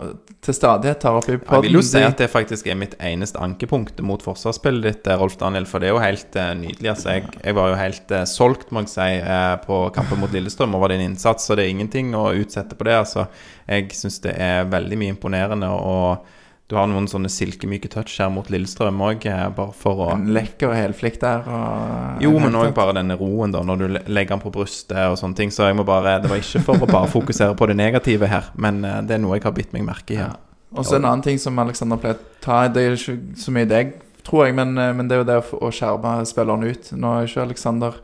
til 0.44 0.56
stadighet 0.56 1.00
tar 1.00 1.18
opp 1.18 1.30
i 1.30 1.38
Jeg 1.38 1.64
vil 1.66 1.78
jo 1.78 1.84
si 1.86 2.02
at 2.04 2.20
det 2.20 2.30
faktisk 2.32 2.68
er 2.68 2.76
mitt 2.80 2.96
eneste 3.00 3.40
ankepunkt 3.40 4.02
mot 4.04 4.22
forsvarsspillet 4.24 4.84
ditt, 4.84 5.08
eh, 5.08 5.18
Rolf 5.20 5.38
Daniel. 5.40 5.66
For 5.70 5.80
det 5.80 5.90
er 5.90 5.96
jo 5.96 6.04
helt 6.04 6.38
uh, 6.40 6.52
nydelig. 6.60 6.90
Altså, 6.92 7.16
jeg, 7.16 7.28
jeg 7.44 7.58
var 7.58 7.72
jo 7.72 7.80
helt 7.80 8.14
uh, 8.16 8.24
solgt, 8.30 8.72
må 8.72 8.84
jeg 8.84 8.94
si, 8.94 9.10
uh, 9.24 9.56
på 9.64 9.80
kampen 9.96 10.20
mot 10.24 10.34
Lillestrøm 10.34 10.76
over 10.76 10.94
din 10.94 11.06
innsats. 11.08 11.48
Så 11.48 11.58
det 11.58 11.66
er 11.66 11.74
ingenting 11.74 12.14
å 12.18 12.30
utsette 12.36 12.78
på 12.80 12.88
det. 12.90 12.98
Altså, 13.06 13.28
jeg 13.70 13.92
syns 13.96 14.20
det 14.26 14.36
er 14.36 14.68
veldig 14.72 15.00
mye 15.00 15.16
imponerende. 15.16 15.72
Og 15.72 16.43
du 16.71 16.78
har 16.80 16.88
noen 16.88 17.10
sånne 17.12 17.28
silkemyke 17.30 17.89
touch 17.91 18.15
her 18.21 18.30
mot 18.32 18.47
Lillestrøm 18.49 19.02
òg, 19.04 19.26
bare 19.58 19.73
for 19.76 19.99
å 20.06 20.08
En 20.13 20.30
lekker 20.34 20.71
helflikt 20.73 21.21
der. 21.21 21.43
Og, 21.43 22.23
Jo, 22.23 22.32
men 22.39 22.56
òg 22.56 22.71
bare 22.78 22.95
denne 22.95 23.17
roen, 23.19 23.52
da, 23.52 23.62
når 23.67 23.82
du 23.82 23.99
legger 24.08 24.38
den 24.38 24.43
på 24.45 24.54
brystet 24.56 24.95
og 25.12 25.17
sånne 25.19 25.38
ting. 25.38 25.52
Så 25.52 25.67
jeg 25.67 25.76
må 25.78 25.84
bare 25.88 26.21
Det 26.23 26.32
var 26.32 26.39
ikke 26.39 26.63
for 26.63 26.80
å 26.80 26.89
bare 26.89 27.12
fokusere 27.12 27.58
på 27.60 27.67
det 27.69 27.76
negative 27.78 28.32
her, 28.32 28.49
men 28.56 28.84
eh, 28.88 29.02
det 29.04 29.17
er 29.17 29.23
noe 29.26 29.38
jeg 29.38 29.43
har 29.43 29.56
bitt 29.58 29.76
meg 29.76 29.84
merke 29.86 30.15
i 30.15 30.21
her. 30.21 30.39
Og 30.73 30.88
så 30.88 30.97
en 30.97 31.06
annen 31.06 31.21
ting 31.21 31.38
som 31.38 31.60
Alexander 31.62 31.99
pleier 32.02 32.17
å 32.17 32.41
ta 32.41 32.63
Det 32.71 32.82
er 32.82 32.95
ikke 32.97 33.19
så 33.38 33.54
mye 33.54 33.69
deg, 33.69 33.93
tror 34.26 34.47
jeg, 34.47 34.56
men, 34.58 34.78
eh, 34.78 34.93
men 34.95 35.10
det 35.10 35.17
er 35.17 35.21
jo 35.21 35.30
det 35.30 35.39
å, 35.60 35.71
skjerme 35.73 36.15
spilleren 36.30 36.63
ut. 36.63 36.93
Nå 36.95 37.17
er 37.19 37.28
ikke 37.28 37.43
Alexander 37.43 37.99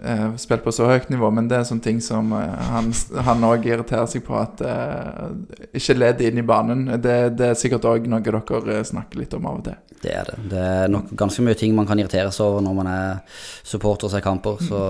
eh, 0.00 0.24
spilt 0.40 0.64
på 0.64 0.72
så 0.74 0.88
høyt 0.88 1.10
nivå, 1.12 1.30
men 1.34 1.48
det 1.50 1.58
er 1.58 1.68
sånne 1.68 1.84
ting 1.84 2.00
som 2.04 2.32
uh, 2.32 2.80
han 3.26 3.46
òg 3.48 3.66
irriterer 3.68 4.08
seg 4.10 4.24
på. 4.26 4.36
At 4.38 4.62
uh, 4.64 5.30
ikke 5.74 5.98
led 5.98 6.22
inn 6.24 6.42
i 6.42 6.46
banen. 6.46 6.86
Det, 7.02 7.16
det 7.38 7.52
er 7.52 7.58
sikkert 7.58 7.88
òg 7.90 8.08
noe 8.10 8.22
dere 8.24 8.82
snakker 8.88 9.20
litt 9.20 9.36
om 9.38 9.48
av 9.50 9.60
og 9.60 9.66
til. 9.68 9.78
Det 10.02 10.14
er 10.18 10.26
det. 10.26 10.38
Det 10.50 10.66
er 10.66 10.90
nok 10.90 11.12
ganske 11.18 11.44
mye 11.46 11.58
ting 11.58 11.76
man 11.76 11.86
kan 11.86 12.00
irritere 12.00 12.32
seg 12.34 12.48
over 12.48 12.64
når 12.64 12.78
man 12.80 12.90
er 12.90 13.40
supporter 13.62 14.08
og 14.08 14.14
ser 14.14 14.24
kamper, 14.24 14.58
så 14.66 14.82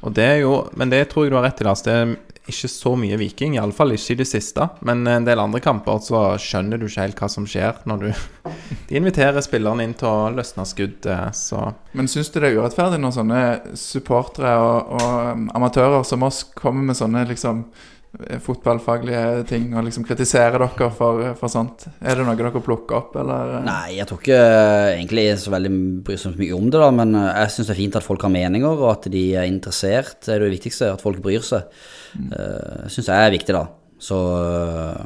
Og 0.00 0.14
det 0.16 0.24
er 0.24 0.38
jo, 0.40 0.70
Men 0.72 0.88
det 0.88 1.10
tror 1.10 1.26
jeg 1.26 1.32
du 1.32 1.36
har 1.36 1.44
rett 1.44 1.60
i, 1.60 1.64
Lars. 1.64 1.82
Det 1.84 1.92
er 1.92 2.14
ikke 2.50 2.70
så 2.70 2.94
mye 2.98 3.18
Viking, 3.20 3.56
iallfall 3.56 3.94
ikke 3.94 4.14
i 4.14 4.20
det 4.20 4.28
siste. 4.28 4.66
Men 4.86 5.04
en 5.08 5.26
del 5.26 5.40
andre 5.42 5.62
kamper 5.64 6.02
så 6.04 6.22
skjønner 6.40 6.80
du 6.80 6.86
ikke 6.88 7.06
helt 7.06 7.22
hva 7.22 7.30
som 7.32 7.46
skjer 7.48 7.82
når 7.90 8.04
du 8.04 8.10
De 8.90 8.98
inviterer 8.98 9.42
spillerne 9.44 9.84
inn 9.86 9.94
til 9.98 10.08
å 10.10 10.30
løsne 10.34 10.64
skudd, 10.66 11.06
eh, 11.06 11.28
så 11.36 11.70
Men 11.96 12.10
syns 12.10 12.32
du 12.32 12.40
det 12.40 12.50
er 12.50 12.58
urettferdig 12.58 12.98
når 13.02 13.14
sånne 13.14 13.40
supportere 13.78 14.52
og, 14.58 14.92
og 14.98 15.48
amatører 15.56 16.04
som 16.06 16.26
oss 16.26 16.42
kommer 16.58 16.90
med 16.90 16.98
sånne 16.98 17.24
liksom 17.30 17.64
fotballfaglige 18.42 19.44
ting 19.46 19.68
og 19.74 19.84
liksom 19.86 20.04
kritisere 20.08 20.58
dere 20.58 20.90
for, 20.96 21.22
for 21.38 21.52
sånt? 21.52 21.86
Er 22.02 22.18
det 22.18 22.26
noe 22.26 22.34
dere 22.38 22.62
plukker 22.64 22.98
opp, 22.98 23.18
eller? 23.22 23.60
Nei, 23.66 23.96
jeg 24.00 24.08
tror 24.10 24.22
ikke 24.22 24.38
eh, 24.38 24.92
egentlig 24.96 25.26
så 25.38 25.54
veldig 25.54 25.72
bryr 26.06 26.18
så 26.20 26.34
mye 26.34 26.56
om 26.56 26.66
det, 26.68 26.82
da, 26.82 26.90
men 26.94 27.14
eh, 27.14 27.28
jeg 27.44 27.56
syns 27.56 27.70
det 27.70 27.76
er 27.76 27.82
fint 27.84 27.98
at 28.00 28.06
folk 28.06 28.26
har 28.26 28.34
meninger, 28.34 28.70
og 28.82 28.88
at 28.96 29.10
de 29.14 29.24
er 29.38 29.50
interessert. 29.50 30.16
Det 30.26 30.34
er 30.34 30.42
det 30.42 30.54
viktigste, 30.56 30.94
at 30.96 31.04
folk 31.04 31.22
bryr 31.22 31.44
seg. 31.46 31.70
Uh, 32.10 32.88
syns 32.90 33.06
jeg 33.06 33.14
er 33.14 33.36
viktig, 33.36 33.54
da. 33.54 33.68
Så 34.00 34.16
eh, 34.40 35.00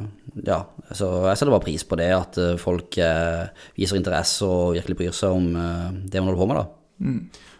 ja, 0.46 0.60
så 0.94 1.08
jeg 1.28 1.38
setter 1.38 1.52
bare 1.54 1.64
pris 1.66 1.84
på 1.86 1.98
det, 1.98 2.10
at 2.14 2.38
eh, 2.38 2.54
folk 2.62 2.98
eh, 3.02 3.48
viser 3.78 3.98
interesse 3.98 4.46
og 4.46 4.76
virkelig 4.76 4.98
bryr 5.00 5.16
seg 5.16 5.34
om 5.34 5.48
eh, 5.58 5.88
det 6.10 6.22
man 6.22 6.30
holder 6.30 6.40
på 6.42 6.48
med, 6.50 6.60
da. 6.60 6.64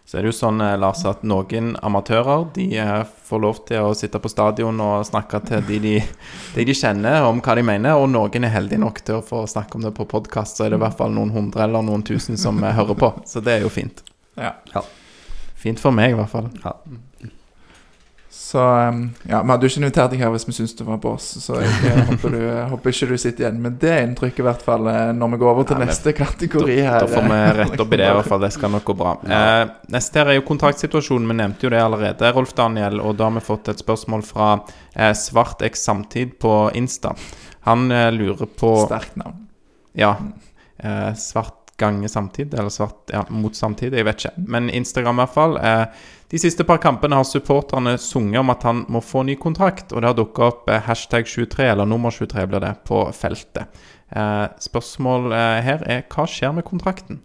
Så 0.05 0.19
er 0.19 0.25
det 0.25 0.29
jo 0.29 0.37
sånn, 0.37 0.59
eh, 0.61 0.75
Lars, 0.77 1.01
at 1.09 1.23
noen 1.25 1.71
amatører 1.81 2.43
de 2.53 2.65
eh, 2.77 3.05
får 3.25 3.41
lov 3.41 3.61
til 3.65 3.87
å 3.87 3.95
sitte 3.97 4.21
på 4.21 4.29
stadion 4.29 4.77
og 4.85 5.05
snakke 5.07 5.39
til 5.47 5.63
de 5.65 5.79
de, 5.81 5.93
de 6.53 6.65
de 6.69 6.75
kjenner 6.77 7.25
om 7.25 7.41
hva 7.41 7.55
de 7.57 7.63
mener, 7.65 7.97
og 7.97 8.11
noen 8.13 8.45
er 8.45 8.53
heldige 8.53 8.83
nok 8.83 9.01
til 9.01 9.17
å 9.17 9.25
få 9.25 9.45
snakke 9.49 9.79
om 9.79 9.87
det 9.87 9.95
på 9.97 10.05
podkast, 10.11 10.59
så 10.59 10.67
er 10.67 10.75
det 10.75 10.79
i 10.79 10.83
hvert 10.85 10.99
fall 10.99 11.15
noen 11.15 11.33
hundre 11.33 11.65
eller 11.65 11.81
noen 11.85 12.05
tusen 12.05 12.37
som 12.37 12.61
eh, 12.63 12.77
hører 12.77 13.01
på. 13.01 13.11
Så 13.25 13.41
det 13.41 13.57
er 13.57 13.65
jo 13.65 13.73
fint. 13.73 14.03
Ja. 14.37 14.53
Ja. 14.75 14.85
Fint 15.57 15.81
for 15.81 15.95
meg, 15.95 16.13
i 16.13 16.19
hvert 16.21 16.29
fall. 16.29 16.51
ja. 16.61 16.77
Så 18.55 18.61
um, 18.63 19.09
ja, 19.27 19.41
vi 19.41 19.51
hadde 19.51 19.67
jo 19.67 19.69
ikke 19.73 19.79
invitert 19.81 20.13
deg 20.13 20.21
her 20.23 20.29
hvis 20.31 20.45
vi 20.47 20.53
syntes 20.55 20.77
det 20.79 20.85
var 20.87 20.99
bås, 21.03 21.25
så 21.43 21.57
jeg, 21.59 21.71
jeg 21.83 22.03
håper, 22.09 22.35
du, 22.37 22.43
håper 22.71 22.93
ikke 22.93 23.07
du 23.09 23.17
sitter 23.19 23.43
igjen 23.43 23.57
med 23.65 23.75
det 23.81 23.95
inntrykket, 24.05 24.39
i 24.39 24.45
hvert 24.47 24.63
fall 24.63 24.87
eh, 24.87 25.09
når 25.17 25.33
vi 25.33 25.39
går 25.41 25.49
over 25.49 25.67
til 25.67 25.75
Ja, 25.75 25.87
neste 25.89 26.13
kategori 26.15 26.77
her. 26.77 27.03
Da 27.03 27.09
får 27.11 27.27
vi 27.27 27.39
rette 27.57 27.81
opp 27.83 27.95
i 27.97 27.99
det, 27.99 28.07
i 28.07 28.15
hvert 28.15 28.29
fall. 28.31 28.45
Det 28.45 28.51
skal 28.55 28.71
nok 28.71 28.87
gå 28.87 28.95
bra. 29.01 29.11
Eh, 29.27 29.73
neste 29.91 30.21
her 30.21 30.31
er 30.31 30.39
jo 30.39 30.45
kontraktsituasjonen. 30.47 31.27
Vi 31.33 31.37
nevnte 31.41 31.67
jo 31.67 31.73
det 31.73 31.83
allerede, 31.83 32.31
Rolf 32.37 32.55
Daniel. 32.55 33.03
Og 33.03 33.19
da 33.19 33.27
har 33.27 33.35
vi 33.35 33.43
fått 33.43 33.73
et 33.73 33.83
spørsmål 33.83 34.23
fra 34.23 34.53
eh, 34.93 35.11
Svart 35.19 35.67
X 35.67 35.83
Samtid 35.89 36.37
på 36.39 36.55
Insta. 36.79 37.11
Han 37.67 37.89
eh, 37.91 38.07
lurer 38.15 38.47
på 38.47 38.71
Sterkt 38.85 39.19
navn. 39.19 39.49
Ja. 39.99 40.15
Eh, 40.79 41.11
svart 41.19 41.64
gange 41.77 42.09
samtid, 42.09 42.53
eller 42.53 42.71
svart 42.71 43.11
ja, 43.13 43.25
mot 43.29 43.55
samtid, 43.55 43.93
jeg 43.95 44.07
vet 44.07 44.23
ikke. 44.23 44.45
Men 44.47 44.69
Instagram 44.69 45.19
i 45.19 45.23
hvert 45.23 45.35
fall. 45.35 45.57
Eh, 45.59 46.05
de 46.31 46.39
siste 46.41 46.65
par 46.67 46.79
kampene 46.83 47.19
har 47.19 47.27
supporterne 47.27 47.97
sunget 48.01 48.39
om 48.41 48.53
at 48.53 48.63
han 48.65 48.85
må 48.91 49.01
få 49.03 49.25
ny 49.27 49.35
kontrakt, 49.39 49.91
og 49.91 50.01
det 50.01 50.11
har 50.11 50.17
dukka 50.17 50.49
opp 50.49 50.71
eh, 50.71 50.81
hashtag 50.87 51.27
23, 51.27 51.67
eller 51.73 51.89
nummer 51.89 52.15
23 52.15 52.47
blir 52.51 52.63
det, 52.63 52.73
på 52.87 53.03
feltet. 53.15 53.83
Eh, 54.15 54.45
spørsmål 54.63 55.31
eh, 55.35 55.61
her 55.67 55.87
er 55.97 56.05
hva 56.11 56.27
skjer 56.29 56.55
med 56.55 56.67
kontrakten? 56.67 57.21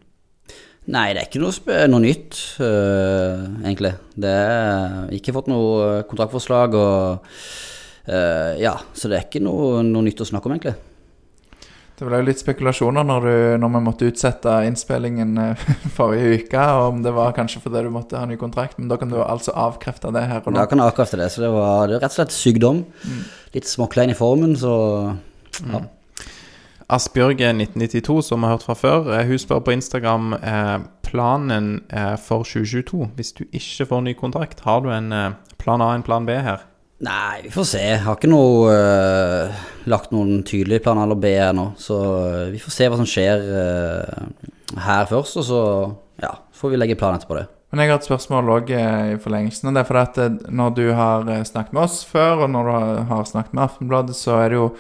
Nei, 0.91 1.11
det 1.15 1.21
er 1.21 1.27
ikke 1.29 1.43
noe, 1.43 1.81
noe 1.93 2.03
nytt, 2.03 2.39
øh, 2.65 3.43
egentlig. 3.63 3.93
Det 4.19 4.31
er 4.31 5.11
ikke 5.15 5.35
fått 5.37 5.51
noe 5.53 5.73
øh, 5.85 6.05
kontraktforslag, 6.09 6.75
og 6.75 7.27
øh, 8.11 8.55
ja, 8.59 8.75
så 8.97 9.11
det 9.11 9.19
er 9.19 9.27
ikke 9.29 9.45
noe, 9.45 9.85
noe 9.87 10.07
nytt 10.07 10.25
å 10.25 10.27
snakke 10.33 10.51
om, 10.51 10.57
egentlig. 10.57 10.75
Det 12.01 12.07
ble 12.09 12.17
jo 12.23 12.25
litt 12.25 12.41
spekulasjoner 12.41 13.05
når, 13.05 13.27
du, 13.29 13.35
når 13.61 13.73
vi 13.75 13.81
måtte 13.85 14.07
utsette 14.09 14.55
innspillingen 14.65 15.35
eh, 15.43 15.65
forrige 15.99 16.39
uke, 16.41 16.63
og 16.79 16.95
om 16.95 17.03
det 17.05 17.13
var 17.13 17.35
kanskje 17.37 17.61
fordi 17.61 17.83
du 17.85 17.91
måtte 17.93 18.17
ha 18.17 18.25
ny 18.25 18.39
kontrakt, 18.41 18.79
men 18.81 18.89
da 18.89 18.97
kan 18.97 19.13
du 19.13 19.19
altså 19.21 19.53
avkrefte 19.53 20.09
det 20.17 20.23
her 20.31 20.41
og 20.41 20.57
Da 20.57 20.65
kan 20.71 20.81
jeg 20.81 20.95
avkrefte 20.95 21.21
det, 21.21 21.29
så 21.35 21.45
det 21.45 21.51
var, 21.53 21.91
det 21.91 21.99
var 21.99 22.07
rett 22.07 22.15
og 22.15 22.17
slett 22.23 22.33
sykdom. 22.33 22.81
Litt 23.53 23.69
småklein 23.69 24.15
i 24.15 24.17
formen, 24.17 24.57
så 24.57 24.73
ja. 25.61 25.83
Asbjørg1992, 26.91 28.17
som 28.31 28.41
vi 28.41 28.49
har 28.49 28.57
hørt 28.57 28.65
fra 28.67 28.79
før, 28.81 29.13
eh, 29.19 29.27
hun 29.29 29.45
spør 29.45 29.61
på 29.69 29.77
Instagram 29.77 30.33
eh, 30.41 30.79
planen 31.05 31.85
eh, 31.93 32.17
for 32.17 32.49
2022. 32.49 33.13
Hvis 33.21 33.37
du 33.37 33.45
ikke 33.53 33.91
får 33.93 34.09
ny 34.09 34.17
kontrakt, 34.17 34.65
har 34.65 34.81
du 34.81 34.89
en 34.97 35.13
eh, 35.13 35.37
plan 35.61 35.85
A, 35.85 35.93
en 35.95 36.07
plan 36.07 36.25
B 36.25 36.41
her? 36.41 36.65
Nei, 37.01 37.41
vi 37.47 37.51
får 37.51 37.65
se. 37.65 37.81
Jeg 37.81 38.03
har 38.05 38.17
ikke 38.19 38.29
noe 38.29 38.73
uh, 38.77 39.61
lagt 39.89 40.11
noen 40.13 40.43
tydelige 40.45 40.83
planer 40.85 41.07
eller 41.07 41.17
B 41.17 41.31
ennå. 41.33 41.71
Så 41.81 41.97
uh, 41.97 42.51
vi 42.53 42.61
får 42.61 42.75
se 42.75 42.89
hva 42.93 42.99
som 43.01 43.09
skjer 43.09 43.47
uh, 43.49 44.51
her 44.85 45.09
først, 45.09 45.39
og 45.41 45.47
så 45.49 45.63
ja, 46.21 46.35
får 46.61 46.75
vi 46.75 46.83
legge 46.83 46.99
plan 47.01 47.17
etterpå 47.17 47.39
det. 47.39 47.47
Men 47.73 47.85
jeg 47.85 47.93
har 47.93 48.03
et 48.03 48.11
spørsmål 48.11 48.53
òg 48.53 48.75
i 48.75 49.17
forlengelsen. 49.23 49.71
og 49.71 49.79
Det 49.79 49.81
er 49.81 49.89
fordi 49.89 50.05
at 50.29 50.47
når 50.53 50.77
du 50.77 50.85
har 50.99 51.29
snakket 51.49 51.73
med 51.73 51.85
oss 51.87 51.99
før, 52.05 52.45
og 52.45 52.53
når 52.53 52.69
du 52.69 53.05
har, 53.15 53.27
snakket 53.31 53.55
med 53.55 53.65
Aftenbladet, 53.65 54.17
så 54.19 54.37
er 54.43 54.51
det 54.51 54.59
jo 54.59 54.71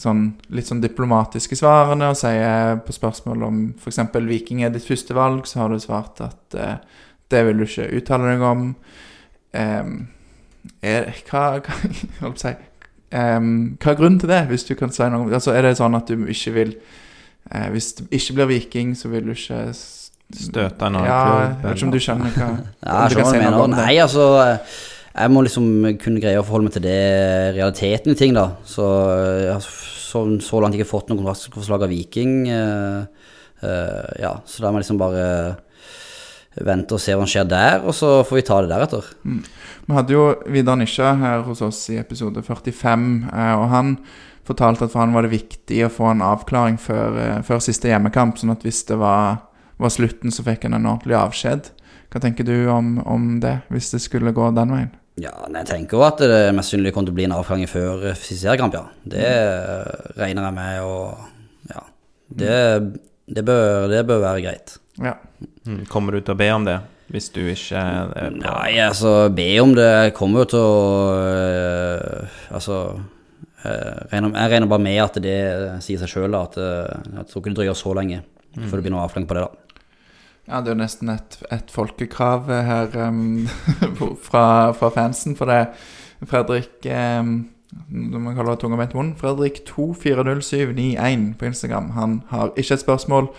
sånn, 0.00 0.22
litt 0.50 0.70
sånn 0.72 0.80
diplomatiske 0.82 1.58
svarene 1.60 2.08
og 2.10 2.18
sier 2.18 2.80
på 2.82 2.96
spørsmål 2.96 3.44
om 3.46 3.66
f.eks. 3.76 4.00
Viking 4.26 4.64
er 4.64 4.72
ditt 4.74 4.88
første 4.88 5.14
valg, 5.14 5.44
så 5.46 5.62
har 5.62 5.70
du 5.70 5.82
svart 5.84 6.24
at 6.24 6.62
det 7.30 7.44
vil 7.46 7.60
du 7.60 7.68
ikke 7.68 7.92
uttale 8.00 8.32
deg 8.32 8.48
om. 8.48 8.72
Em, 9.54 10.00
er, 10.82 11.10
hva, 11.30 11.44
hva, 11.60 12.32
si, 12.42 12.52
um, 13.12 13.50
hva 13.80 13.92
er 13.94 13.98
grunnen 14.00 14.20
til 14.22 14.28
det, 14.32 14.42
hvis 14.50 14.64
du 14.68 14.74
kan 14.78 14.92
si 14.94 15.02
noe? 15.08 15.24
om- 15.26 15.32
Altså, 15.36 15.54
er 15.56 15.62
det 15.68 15.76
sånn 15.80 15.96
at 15.98 16.10
du 16.10 16.26
ikke 16.30 16.52
vil 16.56 16.74
uh, 17.54 17.68
Hvis 17.74 17.92
du 17.98 18.04
ikke 18.10 18.36
blir 18.38 18.50
Viking, 18.54 18.94
så 18.98 19.08
vil 19.12 19.24
du 19.30 19.34
ikke 19.36 19.62
Støte 20.30 20.86
en 20.86 20.94
annen 20.94 21.08
Ja, 21.08 21.20
klubb, 21.26 21.40
jeg 21.42 21.64
vet 21.64 21.76
ikke 21.80 21.86
om 21.88 21.94
du 21.96 22.00
skjønner 22.04 22.34
hva 22.36 22.48
Ja, 22.86 22.98
jeg 23.02 23.10
du 23.10 23.16
kan 23.18 23.24
skjønner 23.24 23.30
si 23.30 23.38
noe 23.38 23.44
mener. 23.50 23.62
om 23.64 23.72
det. 23.74 23.80
Nei, 23.82 23.94
altså 23.98 24.26
eh, 24.44 24.76
Jeg 25.16 25.32
må 25.34 25.42
liksom 25.42 25.64
kunne 26.04 26.20
greie 26.22 26.38
å 26.38 26.44
forholde 26.46 26.68
meg 26.68 26.74
til 26.76 26.84
det 26.86 27.00
realiteten 27.56 28.12
i 28.14 28.18
ting, 28.20 28.36
da. 28.36 28.44
Så 28.68 28.84
eh, 29.10 29.40
jeg 29.48 29.56
har 29.56 29.64
så, 29.66 30.22
så 30.44 30.60
langt 30.62 30.74
ikke 30.78 30.86
fått 30.90 31.10
noe 31.10 31.18
kontraktforslag 31.18 31.82
av 31.86 31.90
Viking. 31.90 32.36
Uh, 32.46 33.02
uh, 33.62 34.06
ja, 34.22 34.32
så 34.46 34.62
da 34.62 34.70
må 34.70 34.78
jeg 34.80 34.84
liksom 34.86 34.98
bare 35.02 35.24
vente 36.58 36.96
og 36.96 37.02
se 37.02 37.14
hva 37.14 37.24
som 37.24 37.30
skjer 37.30 37.50
der, 37.50 37.84
og 37.86 37.94
så 37.94 38.20
får 38.26 38.40
vi 38.40 38.46
ta 38.46 38.58
det 38.62 38.72
deretter. 38.72 39.06
Vi 39.86 39.96
hadde 39.96 40.14
jo 40.14 40.24
Vidar 40.50 40.78
Nisja 40.78 41.14
her 41.20 41.44
hos 41.46 41.62
oss 41.62 41.84
i 41.94 41.98
episode 42.00 42.42
45, 42.42 43.06
eh, 43.30 43.54
og 43.54 43.68
han 43.72 43.94
fortalte 44.48 44.86
at 44.86 44.92
for 44.92 45.04
han 45.04 45.14
var 45.14 45.26
det 45.26 45.34
viktig 45.36 45.84
å 45.86 45.92
få 45.92 46.10
en 46.10 46.24
avklaring 46.26 46.78
før, 46.80 47.18
eh, 47.22 47.42
før 47.46 47.62
siste 47.62 47.90
hjemmekamp, 47.90 48.38
sånn 48.40 48.54
at 48.56 48.66
hvis 48.66 48.82
det 48.90 48.98
var, 49.00 49.44
var 49.78 49.94
slutten, 49.94 50.34
så 50.34 50.46
fikk 50.46 50.66
han 50.66 50.74
en 50.78 50.90
ordentlig 50.90 51.18
avskjed. 51.20 51.70
Hva 52.10 52.22
tenker 52.22 52.46
du 52.46 52.66
om, 52.72 52.98
om 53.06 53.36
det, 53.42 53.60
hvis 53.70 53.92
det 53.94 54.02
skulle 54.02 54.34
gå 54.34 54.50
den 54.56 54.74
veien? 54.74 54.90
Ja, 55.20 55.34
jeg 55.52 55.66
tenker 55.68 55.98
jo 55.98 56.04
at 56.06 56.20
det 56.22 56.48
mest 56.56 56.70
sannsynlig 56.70 56.94
kommer 56.94 57.10
til 57.10 57.14
å 57.14 57.18
bli 57.18 57.26
en 57.28 57.36
avklaring 57.36 57.70
før 57.70 58.10
eh, 58.10 58.18
siste 58.18 58.42
seriekamp, 58.48 58.74
ja. 58.74 58.86
Det 59.04 59.30
regner 60.18 60.48
jeg 60.48 60.58
med, 60.58 60.82
og 60.82 61.70
ja. 61.70 61.86
Det, 62.30 62.60
det, 63.30 63.44
bør, 63.46 63.90
det 63.90 64.06
bør 64.08 64.24
være 64.26 64.46
greit. 64.48 64.79
Ja. 65.00 65.14
Mm, 65.66 65.84
Kommer 65.88 66.16
du 66.16 66.20
til 66.20 66.34
å 66.34 66.40
be 66.40 66.48
om 66.52 66.66
det, 66.66 66.76
hvis 67.10 67.30
du 67.34 67.40
ikke 67.48 67.80
Nei, 68.36 68.74
altså, 68.84 69.30
be 69.34 69.48
om 69.62 69.72
det 69.76 69.88
Jeg 69.88 70.12
kommer 70.18 70.44
jo 70.44 70.50
til 70.52 70.60
å 70.60 70.82
øh, 71.16 72.36
Altså 72.52 72.76
øh, 73.64 73.96
regner, 74.12 74.34
Jeg 74.34 74.52
regner 74.52 74.70
bare 74.70 74.84
med 74.84 75.00
at 75.02 75.16
det 75.24 75.38
sier 75.86 76.02
seg 76.02 76.12
sjøl, 76.12 76.36
at 76.38 76.60
øh, 76.60 77.00
jeg 77.16 77.26
tror 77.30 77.42
ikke 77.42 77.54
det 77.54 77.58
drøyer 77.62 77.80
så 77.80 77.96
lenge 77.96 78.22
før 78.50 78.80
det 78.80 78.82
blir 78.82 78.90
noe 78.96 79.04
avklaring 79.06 79.28
på 79.30 79.36
det, 79.36 79.44
da. 79.46 79.70
Ja, 80.50 80.58
det 80.58 80.72
er 80.72 80.74
jo 80.74 80.80
nesten 80.80 81.12
et, 81.12 81.36
et 81.54 81.70
folkekrav 81.70 82.50
eh, 82.50 82.66
her 82.66 82.96
um, 83.06 83.46
fra, 84.24 84.44
fra 84.74 84.90
fansen, 84.94 85.36
for 85.38 85.50
det 85.50 85.68
Fredrik 86.26 86.88
um, 86.90 87.36
må 87.70 88.32
jeg 88.34 88.58
tunga 88.58 88.76
beint 88.80 88.96
i 88.96 88.98
munnen. 88.98 89.12
Fredrik 89.16 89.62
240791 89.68 91.36
på 91.38 91.46
Instagram. 91.46 91.92
Han 91.94 92.16
har 92.32 92.50
ikke 92.58 92.74
et 92.74 92.82
spørsmål, 92.82 93.30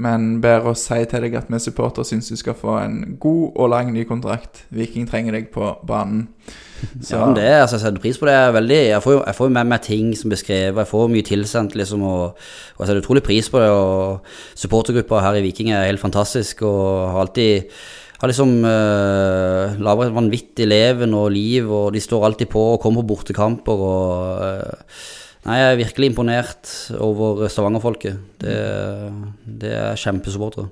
men 0.00 0.40
ber 0.40 0.64
oss 0.70 0.86
si 0.88 0.98
til 1.08 1.26
deg 1.26 1.36
at 1.38 1.50
vi 1.52 1.60
supporter 1.60 2.06
syns 2.06 2.30
du 2.32 2.38
skal 2.40 2.56
få 2.56 2.78
en 2.80 3.16
god 3.20 3.60
og 3.60 3.70
lang 3.72 3.92
ny 3.92 4.06
kontrakt. 4.08 4.64
Viking 4.72 5.08
trenger 5.10 5.36
deg 5.36 5.50
på 5.52 5.74
banen. 5.86 6.28
Så 7.04 7.18
Ja, 7.18 7.26
men 7.26 7.36
det, 7.36 7.46
altså, 7.60 7.76
jeg 7.76 7.84
setter 7.84 8.02
pris 8.02 8.18
på 8.18 8.28
det 8.30 8.38
veldig. 8.56 8.80
Jeg 8.88 9.04
får 9.04 9.16
jeg 9.18 9.36
får 9.36 9.54
med 9.56 9.70
meg 9.74 9.84
ting 9.84 10.12
som 10.16 10.32
beskrevet, 10.32 10.80
jeg 10.80 10.92
får 10.92 11.08
mye 11.12 11.28
tilsendt, 11.28 11.76
liksom, 11.76 12.04
og, 12.08 12.22
og 12.76 12.84
jeg 12.84 12.90
setter 12.90 13.04
utrolig 13.04 13.24
pris 13.26 13.52
på 13.52 13.60
det. 13.60 13.70
Og 13.70 14.60
supportergruppa 14.64 15.24
her 15.26 15.40
i 15.40 15.44
Viking 15.44 15.72
er 15.74 15.88
helt 15.90 16.02
fantastisk, 16.02 16.64
og 16.64 17.10
har 17.12 17.26
alltid 17.26 17.72
har 18.20 18.28
liksom 18.28 18.50
uh, 18.68 19.78
laget 19.80 20.10
et 20.10 20.16
vanvittig 20.16 20.66
leven 20.68 21.14
og 21.16 21.30
liv, 21.32 21.70
og 21.72 21.94
de 21.94 22.02
står 22.04 22.26
alltid 22.26 22.50
på 22.52 22.64
og 22.74 22.82
kommer 22.82 23.00
på 23.00 23.14
bortekamper 23.14 23.84
og 23.86 24.42
øh, 24.44 24.90
Nei, 25.46 25.56
jeg 25.56 25.68
er 25.72 25.78
virkelig 25.80 26.10
imponert 26.10 26.72
over 27.00 27.46
Stavanger-folket. 27.48 28.18
Det, 28.42 28.56
det 29.62 29.70
er 29.72 30.00
kjempesupportere. 30.00 30.68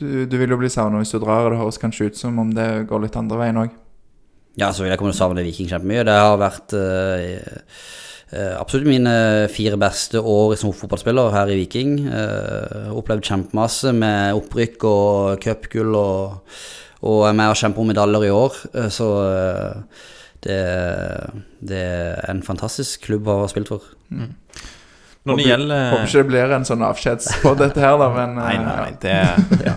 du, 0.00 0.24
du 0.26 0.34
vil 0.40 0.50
jo 0.50 0.58
bli 0.58 0.70
savna 0.72 0.98
hvis 0.98 1.14
du 1.14 1.20
drar, 1.22 1.46
og 1.46 1.54
det 1.54 1.60
høres 1.60 1.78
kanskje 1.78 2.10
ut 2.10 2.18
som 2.18 2.38
om 2.42 2.50
det 2.54 2.66
går 2.90 3.04
litt 3.04 3.18
andre 3.18 3.38
veien 3.38 3.62
òg. 3.62 3.76
Ja, 4.58 4.72
så 4.74 4.82
vil 4.82 4.90
jeg 4.90 4.98
komme 4.98 5.12
til 5.12 5.20
å 5.20 5.22
savne 5.22 5.46
Viking 5.46 5.70
kjempemye. 5.70 6.02
Det 6.08 6.16
har 6.18 6.34
vært 6.40 6.74
eh, 6.74 7.38
eh, 8.34 8.54
absolutt 8.58 8.90
mine 8.90 9.14
fire 9.54 9.78
beste 9.78 10.18
år 10.18 10.56
som 10.58 10.74
fotballspiller 10.74 11.30
her 11.36 11.54
i 11.54 11.60
Viking. 11.60 11.94
Eh, 12.10 12.90
opplevd 12.90 13.22
kjempemasse 13.28 13.94
med 13.94 14.34
opprykk 14.40 14.88
og 14.90 15.44
cupgull, 15.44 15.94
og, 15.94 16.58
og 17.06 17.22
er 17.28 17.38
med 17.38 17.52
og 17.52 17.60
kjemper 17.60 17.84
om 17.84 17.92
medaljer 17.94 18.26
i 18.26 18.34
år. 18.34 18.58
Eh, 18.74 18.90
så 18.98 19.12
eh, 19.28 20.08
det, 20.46 20.58
det 21.60 21.84
er 21.84 22.30
en 22.30 22.44
fantastisk 22.46 23.08
klubb 23.08 23.28
å 23.28 23.40
ha 23.42 23.48
spilt 23.50 23.72
for. 23.72 23.86
Når 25.28 25.36
det 25.40 25.46
gjelder 25.48 25.90
Håper 25.92 26.06
ikke 26.06 26.20
det 26.22 26.28
blir 26.30 26.52
en 26.56 26.64
sånn 26.64 26.82
avskjedspod, 26.86 27.58
dette 27.60 27.82
her, 27.82 27.96
da, 28.00 28.08
men 28.16 28.36
Nei, 28.38 28.52
eh, 28.54 28.62
nei, 28.64 28.76
nei, 28.78 28.92
det, 29.02 29.14
ja. 29.66 29.74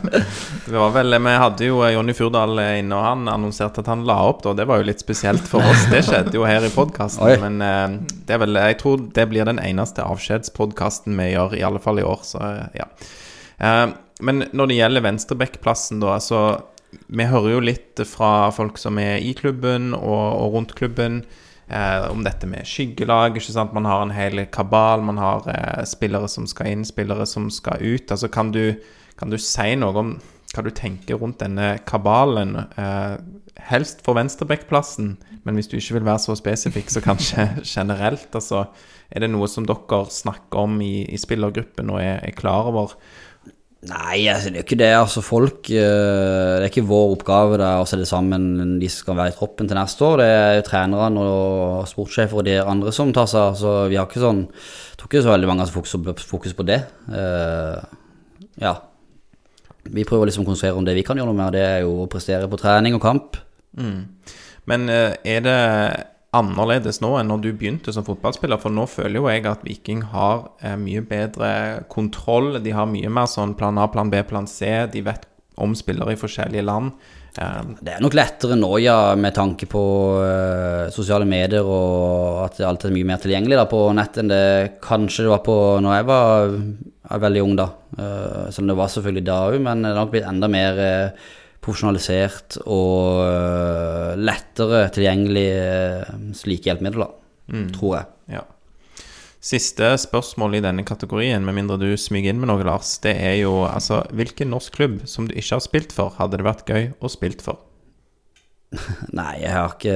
det 0.67 0.75
var 0.75 0.93
vel 0.95 1.17
Vi 1.17 1.33
hadde 1.43 1.67
jo 1.67 1.81
Jonny 1.95 2.15
Furdal 2.15 2.61
inne, 2.61 2.97
og 2.97 3.07
han 3.07 3.31
annonserte 3.31 3.83
at 3.83 3.89
han 3.91 4.05
la 4.07 4.19
opp, 4.29 4.43
da. 4.45 4.55
Det 4.57 4.67
var 4.69 4.81
jo 4.81 4.87
litt 4.91 5.03
spesielt 5.03 5.47
for 5.49 5.65
oss. 5.65 5.87
Det 5.91 6.03
skjedde 6.07 6.37
jo 6.37 6.45
her 6.47 6.63
i 6.65 6.71
podkasten. 6.73 7.41
Men 7.43 7.65
eh, 7.65 7.97
det 8.27 8.37
er 8.37 8.43
vel 8.45 8.61
Jeg 8.61 8.79
tror 8.83 9.07
det 9.15 9.27
blir 9.31 9.49
den 9.49 9.59
eneste 9.63 10.05
avskjedspodkasten 10.05 11.17
vi 11.19 11.31
gjør, 11.33 11.57
i 11.57 11.65
alle 11.67 11.81
fall 11.83 12.01
i 12.01 12.07
år. 12.07 12.23
Så 12.27 12.41
eh, 12.45 12.83
ja. 12.83 12.87
Eh, 13.61 13.87
men 14.21 14.45
når 14.53 14.69
det 14.69 14.77
gjelder 14.77 15.07
venstrebackplassen, 15.07 16.01
da, 16.03 16.15
altså 16.19 16.43
Vi 16.91 17.27
hører 17.27 17.55
jo 17.55 17.63
litt 17.63 18.01
fra 18.07 18.49
folk 18.55 18.79
som 18.81 18.99
er 18.99 19.21
i 19.23 19.31
klubben 19.37 19.93
og, 19.95 20.25
og 20.41 20.57
rundt 20.57 20.75
klubben. 20.75 21.21
Eh, 21.71 22.11
om 22.11 22.23
dette 22.23 22.47
med 22.51 22.67
skyggelag. 22.67 23.37
ikke 23.37 23.53
sant? 23.53 23.71
Man 23.71 23.87
har 23.87 24.01
en 24.03 24.11
hel 24.11 24.43
kabal. 24.51 25.03
Man 25.07 25.21
har 25.21 25.47
eh, 25.47 25.85
spillere 25.87 26.27
som 26.27 26.47
skal 26.49 26.67
inn, 26.73 26.83
spillere 26.87 27.27
som 27.29 27.47
skal 27.53 27.79
ut. 27.79 28.11
Altså, 28.11 28.27
kan 28.27 28.51
du, 28.51 28.75
kan 29.19 29.31
du 29.31 29.37
si 29.39 29.69
noe 29.79 29.95
om 30.01 30.17
hva 30.51 30.65
du 30.65 30.71
tenker 30.75 31.21
rundt 31.21 31.39
denne 31.39 31.77
kabalen? 31.87 32.57
Eh, 32.75 33.15
helst 33.71 34.03
for 34.03 34.19
venstrebackplassen, 34.19 35.13
men 35.45 35.55
hvis 35.55 35.69
du 35.71 35.77
ikke 35.77 35.99
vil 35.99 36.09
være 36.09 36.23
så 36.25 36.35
spesifikk, 36.35 36.91
så 36.91 37.03
kanskje 37.05 37.47
generelt. 37.75 38.27
Altså, 38.35 38.65
er 39.11 39.23
det 39.23 39.31
noe 39.31 39.47
som 39.47 39.67
dere 39.67 40.03
snakker 40.11 40.65
om 40.65 40.75
i, 40.83 41.05
i 41.07 41.19
spillergruppen 41.19 41.93
og 41.93 42.03
er, 42.03 42.19
er 42.19 42.35
klar 42.35 42.67
over? 42.73 42.97
Nei, 43.89 44.27
altså, 44.29 44.51
det 44.51 44.59
er 44.59 44.61
jo 44.61 44.67
ikke 44.67 44.77
det. 44.77 44.89
Altså, 44.93 45.23
folk 45.25 45.69
eh, 45.73 45.79
Det 45.81 46.67
er 46.67 46.67
ikke 46.67 46.85
vår 46.85 47.15
oppgave 47.15 47.57
da, 47.57 47.71
å 47.81 47.87
sette 47.89 48.05
sammen 48.05 48.77
de 48.77 48.89
som 48.91 49.07
skal 49.07 49.17
være 49.17 49.33
i 49.33 49.37
troppen 49.39 49.69
til 49.69 49.79
neste 49.79 50.05
år. 50.05 50.21
Det 50.21 50.27
er 50.35 50.53
jo 50.59 50.67
trenerne 50.67 51.23
og 51.25 51.89
sportssjefer 51.89 52.43
og 52.43 52.45
de 52.45 52.59
andre 52.61 52.93
som 52.93 53.13
tar 53.15 53.29
seg 53.31 53.41
av. 53.41 53.57
Så 53.57 53.73
vi 53.89 53.97
har 53.97 54.05
ikke 54.05 54.21
sånn 54.21 54.43
Jeg 54.45 55.01
tror 55.01 55.09
ikke 55.09 55.25
så 55.25 55.33
veldig 55.33 55.49
mange 55.49 55.65
som 55.65 55.79
fokuserer 55.79 56.29
fokus 56.29 56.53
på 56.53 56.67
det. 56.69 56.77
Uh, 57.09 57.81
ja. 58.61 58.75
Vi 59.89 60.05
prøver 60.05 60.29
liksom 60.29 60.45
å 60.45 60.51
konsentrere 60.51 60.77
om 60.77 60.85
det 60.85 60.93
vi 60.99 61.05
kan 61.07 61.17
gjøre 61.17 61.31
noe 61.31 61.39
med, 61.39 61.49
og 61.49 61.57
det 61.57 61.65
er 61.65 61.79
jo 61.81 62.03
å 62.03 62.09
prestere 62.11 62.49
på 62.51 62.59
trening 62.61 62.93
og 62.99 63.01
kamp. 63.01 63.39
Men 64.69 64.89
eh, 64.93 65.15
er 65.25 65.41
det 65.41 65.59
annerledes 66.35 67.01
nå 67.03 67.11
enn 67.19 67.27
når 67.31 67.41
du 67.43 67.49
begynte 67.51 67.91
som 67.95 68.05
fotballspiller? 68.07 68.59
For 68.61 68.73
nå 68.73 68.85
føler 68.89 69.19
jo 69.19 69.29
jeg 69.31 69.47
at 69.49 69.65
Viking 69.67 70.05
har 70.13 70.45
eh, 70.63 70.77
mye 70.79 71.03
bedre 71.03 71.49
kontroll. 71.91 72.55
De 72.63 72.75
har 72.75 72.87
mye 72.89 73.11
mer 73.11 73.27
sånn 73.31 73.55
plan 73.59 73.79
A, 73.81 73.89
plan 73.91 74.11
B, 74.11 74.21
plan 74.27 74.47
C. 74.47 74.69
De 74.93 75.03
vet 75.05 75.27
om 75.61 75.73
spillere 75.77 76.15
i 76.15 76.19
forskjellige 76.19 76.63
land. 76.63 76.93
Eh, 77.35 77.59
Det 77.81 77.97
er 77.97 78.03
nok 78.03 78.15
lettere 78.15 78.55
nå, 78.59 78.71
ja, 78.83 78.95
med 79.19 79.35
tanke 79.35 79.67
på 79.71 79.83
eh, 80.23 80.85
sosiale 80.95 81.27
medier 81.27 81.67
og 81.67 82.45
at 82.45 82.61
alt 82.67 82.87
er 82.87 82.95
mye 82.95 83.11
mer 83.11 83.19
tilgjengelig 83.23 83.59
da, 83.59 83.67
på 83.67 83.83
nett 83.99 84.21
enn 84.23 84.31
det 84.31 84.79
kanskje 84.83 85.27
det 85.27 85.35
var 85.35 85.43
på 85.45 85.59
når 85.83 85.99
jeg 85.99 86.09
var, 86.13 86.57
veldig 87.27 87.43
ung, 87.43 87.53
da. 87.59 87.67
Selv 88.55 88.63
om 88.63 88.71
det 88.71 88.79
var 88.79 88.91
selvfølgelig 88.93 89.27
da 89.27 89.37
òg, 89.49 89.59
men 89.59 89.83
det 89.83 89.89
har 89.91 89.97
nok 89.99 90.11
blitt 90.13 90.27
enda 90.31 90.47
mer 90.47 90.77
profesjonalisert 91.61 92.57
og 92.65 93.21
eh, 93.25 94.13
lettere 94.17 94.87
tilgjengelig 94.95 95.49
uh, 95.61 96.15
slike 96.37 96.71
hjelpemidler, 96.71 97.13
mm. 97.53 97.67
Tror 97.75 97.95
jeg. 97.99 98.09
ja. 98.37 98.47
Siste 99.41 99.87
spørsmål 99.97 100.59
i 100.59 100.63
denne 100.65 100.85
kategorien, 100.85 101.45
med 101.45 101.57
mindre 101.57 101.79
du 101.81 101.89
smyger 101.97 102.33
inn 102.33 102.41
med 102.41 102.49
noe, 102.51 102.65
Lars, 102.65 102.95
det 103.01 103.15
er 103.17 103.39
jo 103.39 103.63
altså 103.65 104.03
Hvilken 104.13 104.51
norsk 104.53 104.75
klubb 104.77 104.99
som 105.09 105.25
du 105.29 105.33
ikke 105.33 105.57
har 105.57 105.63
spilt 105.65 105.95
for, 105.95 106.13
hadde 106.17 106.37
det 106.37 106.45
vært 106.45 106.69
gøy 106.69 106.91
å 107.01 107.09
spilt 107.09 107.41
for? 107.45 107.61
Nei, 109.17 109.41
jeg 109.41 109.53
har 109.53 109.73
ikke 109.75 109.95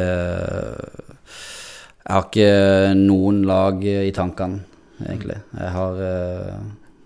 Jeg 2.01 2.09
har 2.11 2.25
ikke 2.25 2.95
noen 2.99 3.43
lag 3.49 3.85
i 3.85 4.13
tankene. 4.13 4.65
egentlig. 5.05 5.41
Jeg 5.57 5.73
har 5.77 6.01
uh... 6.01 6.57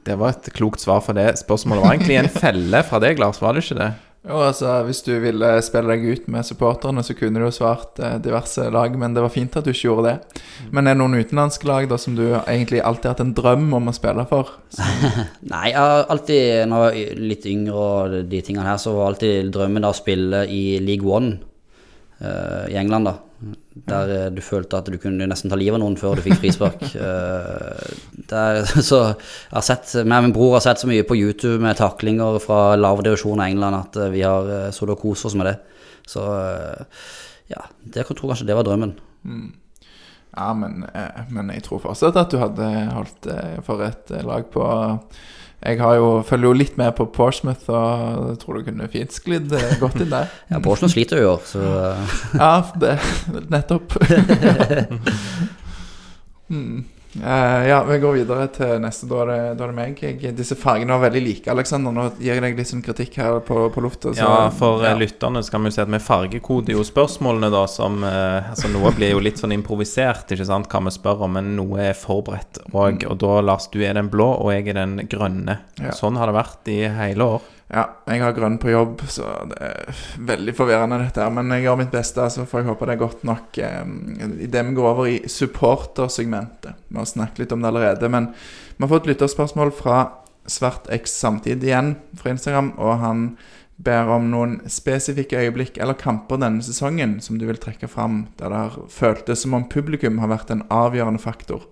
Det 0.07 0.15
var 0.17 0.33
et 0.33 0.47
klokt 0.55 0.81
svar 0.81 1.03
for 1.05 1.15
det. 1.15 1.27
Spørsmålet 1.43 1.83
var 1.83 1.95
egentlig 1.95 2.19
en 2.23 2.31
felle 2.31 2.83
fra 2.87 2.99
deg, 3.03 3.19
Lars, 3.21 3.39
var 3.43 3.53
det 3.53 3.67
ikke 3.67 3.79
det? 3.79 3.91
Jo, 4.27 4.41
altså, 4.43 4.71
Hvis 4.83 4.99
du 5.05 5.13
ville 5.23 5.47
spille 5.63 5.95
deg 5.95 6.03
ut 6.03 6.25
med 6.31 6.43
supporterne, 6.43 7.03
så 7.05 7.15
kunne 7.15 7.39
du 7.39 7.45
jo 7.45 7.53
svart 7.55 8.01
eh, 8.03 8.17
diverse 8.19 8.65
lag, 8.73 8.97
men 8.99 9.15
det 9.15 9.23
var 9.23 9.31
fint 9.31 9.55
at 9.55 9.63
du 9.63 9.71
ikke 9.71 9.85
gjorde 9.87 10.09
det. 10.09 10.41
Men 10.75 10.87
er 10.87 10.97
det 10.97 10.99
noen 10.99 11.21
utenlandske 11.21 11.69
lag 11.69 11.87
da 11.87 11.97
som 12.01 12.17
du 12.17 12.25
egentlig 12.41 12.83
alltid 12.83 13.07
har 13.07 13.15
hatt 13.15 13.23
en 13.23 13.35
drøm 13.37 13.69
om 13.79 13.87
å 13.87 13.95
spille 13.95 14.25
for? 14.29 14.51
Nei, 15.53 15.69
jeg 15.71 15.79
har 15.79 16.11
alltid, 16.11 16.67
når 16.67 16.83
jeg 16.83 17.07
var 17.07 17.23
litt 17.31 17.47
yngre 17.53 17.85
og 17.85 18.19
de 18.33 18.43
tingene 18.43 18.67
her, 18.67 18.81
så 18.83 18.97
var 18.97 19.13
alltid 19.13 19.53
drømmen 19.55 19.87
da 19.87 19.93
å 19.93 19.97
spille 19.97 20.43
i 20.51 20.63
League 20.83 21.07
One 21.07 21.37
eh, 22.19 22.67
i 22.73 22.77
England, 22.81 23.13
da. 23.13 23.15
Der 23.87 24.11
eh, 24.15 24.29
du 24.33 24.41
følte 24.43 24.79
at 24.79 24.89
du 24.89 24.97
kunne 25.01 25.27
nesten 25.29 25.51
ta 25.51 25.57
livet 25.59 25.77
av 25.77 25.83
noen 25.83 25.97
før 25.99 26.19
du 26.19 26.25
fikk 26.25 26.39
frispark. 26.43 26.83
Eh, 26.99 28.25
der, 28.29 28.59
så 28.89 28.97
jeg 28.99 29.55
har 29.55 29.63
sett, 29.65 29.91
meg 30.03 30.19
og 30.19 30.25
min 30.27 30.33
bror 30.35 30.55
har 30.57 30.63
sett 30.65 30.81
så 30.81 30.89
mye 30.89 31.05
på 31.07 31.17
YouTube 31.17 31.61
med 31.63 31.77
taklinger 31.79 32.37
fra 32.43 32.75
lav 32.77 33.01
divisjon 33.05 33.39
av 33.39 33.49
England 33.49 33.77
at 33.77 33.99
eh, 34.03 34.11
vi 34.13 34.23
har 34.25 34.69
så 34.75 34.87
og 34.89 34.99
koser 34.99 35.29
oss 35.29 35.37
med 35.39 35.49
det. 35.49 35.55
Så 36.09 36.23
ja, 37.49 37.63
det 37.85 38.01
jeg 38.01 38.09
tror 38.09 38.33
kanskje 38.33 38.49
det 38.49 38.57
var 38.57 38.67
drømmen. 38.67 38.93
Ja, 40.35 40.51
men, 40.57 40.83
men 41.33 41.51
jeg 41.53 41.65
tror 41.65 41.81
fortsatt 41.83 42.17
at 42.19 42.33
du 42.33 42.39
hadde 42.41 42.69
holdt 42.93 43.29
for 43.65 43.85
et 43.85 44.13
lag 44.25 44.49
på 44.53 44.65
Jeg 45.59 45.81
har 45.81 45.95
jo, 45.99 46.11
følger 46.23 46.47
jo 46.47 46.55
litt 46.55 46.77
med 46.79 46.93
på 46.95 47.05
Portsmouth, 47.11 47.67
og 47.67 48.29
jeg 48.29 48.37
tror 48.43 48.59
du 48.59 48.67
kunne 48.69 48.87
fint 48.91 49.11
sklidd 49.11 49.51
eh, 49.57 49.73
godt 49.81 49.99
inn 49.99 50.13
der. 50.13 50.29
Ja, 50.51 50.61
Portsmouth 50.63 50.93
sliter 50.93 51.19
jo 51.19 51.25
i 51.25 51.31
år, 51.33 51.41
så 51.49 51.63
Ja, 52.39 52.53
det, 52.79 52.95
nettopp. 53.51 53.97
mm. 56.53 56.85
Eh, 57.15 57.67
ja, 57.67 57.83
vi 57.83 57.97
går 57.99 58.13
videre 58.19 58.45
til 58.53 58.75
neste. 58.83 59.07
Da 59.09 59.23
er 59.23 59.29
det, 59.31 59.37
da 59.57 59.65
er 59.65 59.71
det 59.71 59.77
meg. 59.77 60.01
Jeg, 60.03 60.33
disse 60.37 60.57
fargene 60.59 60.93
var 60.93 61.07
veldig 61.07 61.21
like, 61.25 61.49
Alexander. 61.51 61.93
Nå 61.95 62.05
gir 62.19 62.35
jeg 62.35 62.43
deg 62.45 62.59
litt 62.59 62.69
sånn 62.69 62.83
kritikk 62.85 63.17
her 63.21 63.39
på, 63.45 63.63
på 63.73 63.83
lufta. 63.83 64.13
Ja, 64.17 64.49
for 64.55 64.83
eh, 64.83 64.91
ja. 64.91 64.99
lytterne 64.99 65.41
skal 65.45 65.63
vi 65.63 65.71
jo 65.71 65.77
si 65.77 65.83
at 65.83 65.91
vi 65.91 66.01
fargekoder 66.03 66.77
jo 66.77 66.85
spørsmålene, 66.85 67.51
da, 67.53 67.65
som 67.71 68.03
uh, 68.05 68.51
Altså, 68.51 68.69
noe 68.71 68.93
blir 68.95 69.15
jo 69.15 69.23
litt 69.23 69.41
sånn 69.41 69.55
improvisert, 69.55 70.29
ikke 70.35 70.47
sant, 70.47 70.69
hva 70.69 70.83
vi 70.85 70.93
spør 70.93 71.25
om, 71.25 71.37
men 71.39 71.55
noe 71.57 71.89
er 71.89 71.97
forberedt. 71.97 72.61
Og, 72.69 73.05
og 73.09 73.21
da, 73.23 73.35
Lars, 73.45 73.69
du 73.73 73.81
er 73.81 73.97
den 73.97 74.11
blå, 74.13 74.29
og 74.37 74.53
jeg 74.53 74.69
er 74.69 74.83
den 74.83 74.99
grønne. 75.09 75.59
Ja. 75.81 75.95
Sånn 75.97 76.19
har 76.19 76.29
det 76.29 76.37
vært 76.37 76.69
i 76.71 76.83
hele 76.93 77.33
år. 77.37 77.55
Ja, 77.69 77.83
jeg 78.09 78.23
har 78.23 78.33
grønn 78.33 78.55
på 78.57 78.71
jobb, 78.71 79.03
så 79.13 79.27
det 79.51 79.57
er 79.61 79.97
veldig 80.25 80.55
forvirrende 80.57 80.97
dette 81.03 81.21
her. 81.21 81.33
Men 81.33 81.51
jeg 81.53 81.67
gjør 81.67 81.77
mitt 81.83 81.91
beste, 81.93 82.25
så 82.33 82.47
får 82.49 82.63
jeg 82.63 82.69
håpe 82.71 82.87
det 82.89 82.95
er 82.95 83.03
godt 83.03 83.27
nok 83.29 83.59
eh, 83.61 83.91
idet 84.47 84.63
vi 84.65 84.73
går 84.79 84.89
over 84.89 85.09
i 85.11 85.19
supportersegmentet. 85.29 86.81
Vi 86.89 86.97
har 86.97 87.11
snakket 87.11 87.43
litt 87.43 87.53
om 87.53 87.61
det 87.61 87.69
allerede, 87.69 88.09
men 88.09 88.31
vi 88.33 88.81
har 88.81 88.93
fått 88.95 89.11
lytterspørsmål 89.11 89.73
fra 89.77 90.01
Svart 90.49 90.89
X 90.89 91.13
samtid 91.21 91.61
igjen 91.61 91.93
fra 92.17 92.33
Instagram, 92.33 92.73
og 92.81 92.97
han 93.03 93.25
ber 93.79 94.09
om 94.17 94.31
noen 94.33 94.57
spesifikke 94.67 95.39
øyeblikk 95.39 95.77
eller 95.79 95.95
kamper 95.95 96.41
denne 96.41 96.65
sesongen 96.65 97.19
som 97.23 97.37
du 97.39 97.45
vil 97.47 97.61
trekke 97.61 97.87
fram, 97.87 98.25
der 98.41 98.49
det 98.51 98.63
har 98.65 98.79
føltes 98.91 99.45
som 99.45 99.53
om 99.55 99.69
publikum 99.69 100.17
har 100.19 100.33
vært 100.33 100.49
en 100.51 100.65
avgjørende 100.73 101.21
faktor. 101.21 101.69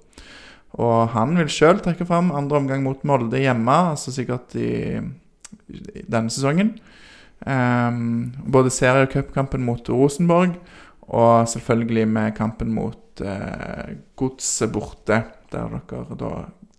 Og 0.78 1.10
han 1.18 1.34
vil 1.40 1.50
sjøl 1.52 1.82
trekke 1.82 2.06
fram 2.06 2.30
andre 2.36 2.62
omgang 2.62 2.86
mot 2.86 3.02
Molde 3.08 3.42
hjemme, 3.42 3.80
altså 3.96 4.14
sikkert 4.14 4.54
i 4.56 4.70
denne 5.68 6.32
sesongen. 6.34 6.76
Um, 7.46 8.34
både 8.50 8.74
serie- 8.74 9.06
og 9.06 9.12
cupkampen 9.14 9.64
mot 9.66 9.90
Rosenborg, 9.90 10.56
og 11.08 11.48
selvfølgelig 11.48 12.08
med 12.08 12.36
kampen 12.36 12.74
mot 12.74 13.22
uh, 13.22 13.94
Godset 14.16 14.72
borte, 14.74 15.24
der 15.52 15.82
dere 15.90 16.18
da 16.20 16.32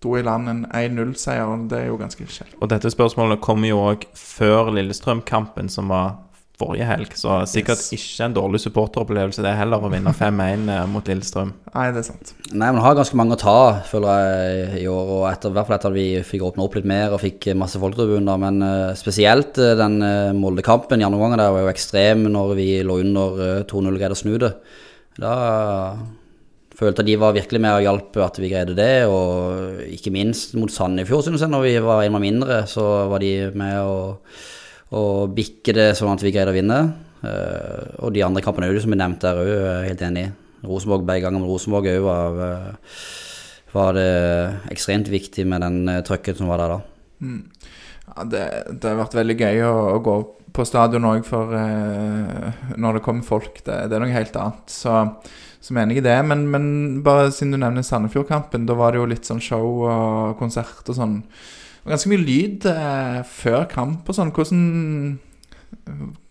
dro 0.03 0.16
i 0.18 0.22
land 0.22 0.49
en 0.51 0.66
1-0-seier. 0.66 1.47
og 1.47 1.70
Det 1.70 1.78
er 1.78 1.86
jo 1.86 1.99
ganske 1.99 2.26
sjelden. 2.26 2.59
Og 2.61 2.70
dette 2.70 2.91
spørsmålet 2.91 3.41
kommer 3.41 3.68
jo 3.68 3.80
òg 3.82 4.07
før 4.14 4.72
Lillestrøm-kampen, 4.74 5.68
som 5.68 5.89
var 5.89 6.16
forrige 6.59 6.86
helg. 6.88 7.14
Så 7.16 7.36
sikkert 7.50 7.78
Yes. 7.78 7.92
ikke 7.94 8.26
en 8.26 8.34
dårlig 8.34 8.61
supporteropplevelse, 8.64 9.42
det 9.44 9.52
er 9.52 9.61
heller 9.61 9.84
å 9.84 9.90
vinne 9.92 10.12
5-1 10.14 10.88
mot 10.90 11.06
Lillestrøm. 11.06 11.52
Nei, 11.74 11.86
det 11.94 12.02
er 12.02 12.09
sant. 12.09 12.32
Nei, 12.50 12.70
men 12.72 12.82
har 12.82 12.96
ganske 12.98 13.18
mange 13.18 13.36
å 13.36 13.40
ta, 13.40 13.59
føler 13.86 14.22
jeg, 14.24 14.82
i 14.82 14.86
år. 14.90 15.12
Og 15.18 15.24
etter, 15.30 15.52
i 15.52 15.56
hvert 15.56 15.70
fall 15.70 15.78
etter 15.78 15.92
at 15.92 15.98
vi 15.98 16.09
fikk 16.26 16.46
åpne 16.48 16.64
opp 16.66 16.78
litt 16.78 16.88
mer 16.88 17.14
og 17.14 17.22
fikk 17.22 17.50
masse 17.59 17.80
folketribuner. 17.80 18.40
Men 18.42 18.62
uh, 18.64 18.94
spesielt 18.98 19.59
uh, 19.62 19.74
den 19.78 20.00
uh, 20.02 20.36
Molde-kampen 20.36 21.00
i 21.00 21.06
andre 21.06 21.20
omgang 21.20 21.38
der 21.38 21.54
var 21.54 21.66
jo 21.66 21.72
ekstrem 21.72 22.26
når 22.32 22.54
vi 22.59 22.70
lå 22.86 23.00
under 23.04 23.42
uh, 23.42 23.66
2-0 23.68 23.92
og 23.92 24.00
greide 24.00 24.18
å 24.18 24.22
snu 24.22 24.34
det. 24.42 24.54
Da 25.18 25.34
følte 26.78 27.02
de 27.02 27.16
var 27.18 27.34
virkelig 27.34 27.61
med 27.62 27.74
og 27.74 27.82
hjalp 27.82 28.20
at 28.22 28.38
vi 28.38 28.50
greide 28.52 28.76
det. 28.78 28.92
Og 29.11 29.82
ikke 29.94 30.14
minst 30.14 30.54
mot 30.59 30.72
Sandefjord, 30.72 31.26
synes 31.26 31.42
jeg, 31.42 31.52
når 31.52 31.66
vi 31.66 31.74
var 31.82 32.04
en 32.04 32.14
mann 32.14 32.26
mindre, 32.26 32.62
så 32.70 32.84
var 33.11 33.22
de 33.22 33.32
med 33.59 33.78
og, 33.82 34.38
og 34.97 35.34
bikke 35.36 35.74
det 35.76 35.91
sånn 35.99 36.14
at 36.14 36.24
vi 36.24 36.32
greide 36.32 36.55
å 36.55 36.57
vinne. 36.57 36.78
Eh, 37.26 38.03
og 38.05 38.14
de 38.14 38.24
andre 38.24 38.43
kampene 38.45 38.70
òg, 38.70 38.78
som 38.82 38.95
vi 38.95 39.01
nevnte 39.01 39.34
òg, 39.34 39.51
er 39.51 39.66
jeg 39.66 39.93
helt 39.93 40.05
enig. 40.09 40.26
Rosenborg, 40.68 41.05
begge 41.07 41.26
ganger 41.26 41.43
med 41.43 41.51
Rosenborg 41.51 41.91
òg 41.93 42.07
var, 42.07 42.41
eh, 42.47 43.03
var 43.74 43.93
det 43.99 44.11
ekstremt 44.72 45.11
viktig 45.12 45.45
med 45.47 45.62
den 45.62 45.82
uh, 45.91 46.01
trøkken 46.07 46.39
som 46.39 46.49
var 46.51 46.62
der 46.62 46.72
da. 46.72 46.80
Ja, 48.09 48.24
det, 48.24 48.45
det 48.80 48.89
har 48.89 49.03
vært 49.03 49.18
veldig 49.18 49.36
gøy 49.39 49.64
å, 49.68 49.74
å 49.93 49.99
gå 50.03 50.16
på 50.57 50.64
stadion 50.66 51.07
òg, 51.07 51.26
for 51.28 51.53
eh, 51.55 52.64
når 52.80 52.99
det 52.99 53.05
kommer 53.05 53.26
folk, 53.26 53.61
det, 53.66 53.76
det 53.91 53.99
er 53.99 54.03
noe 54.03 54.14
helt 54.14 54.39
annet. 54.41 54.72
Så, 54.72 54.95
så 55.61 55.76
mener 55.76 55.99
jeg 55.99 56.07
det. 56.07 56.16
Men, 56.26 56.47
men 56.51 56.66
bare 57.07 57.30
siden 57.34 57.55
du 57.55 57.61
nevner 57.61 57.86
Sandefjord-kampen, 57.86 58.66
da 58.68 58.76
var 58.78 58.95
det 58.95 59.03
jo 59.03 59.11
litt 59.12 59.28
sånn 59.28 59.43
show 59.45 59.84
og 59.84 60.39
konsert 60.41 60.89
og 60.89 60.99
sånn. 60.99 61.20
Var 61.89 61.95
ganske 61.97 62.11
mye 62.12 62.20
lyd 62.20 62.66
eh, 62.68 63.22
før 63.24 63.62
kamp 63.70 64.09
og 64.12 64.12
sånn. 64.12 64.28
Hvordan, 64.36 64.59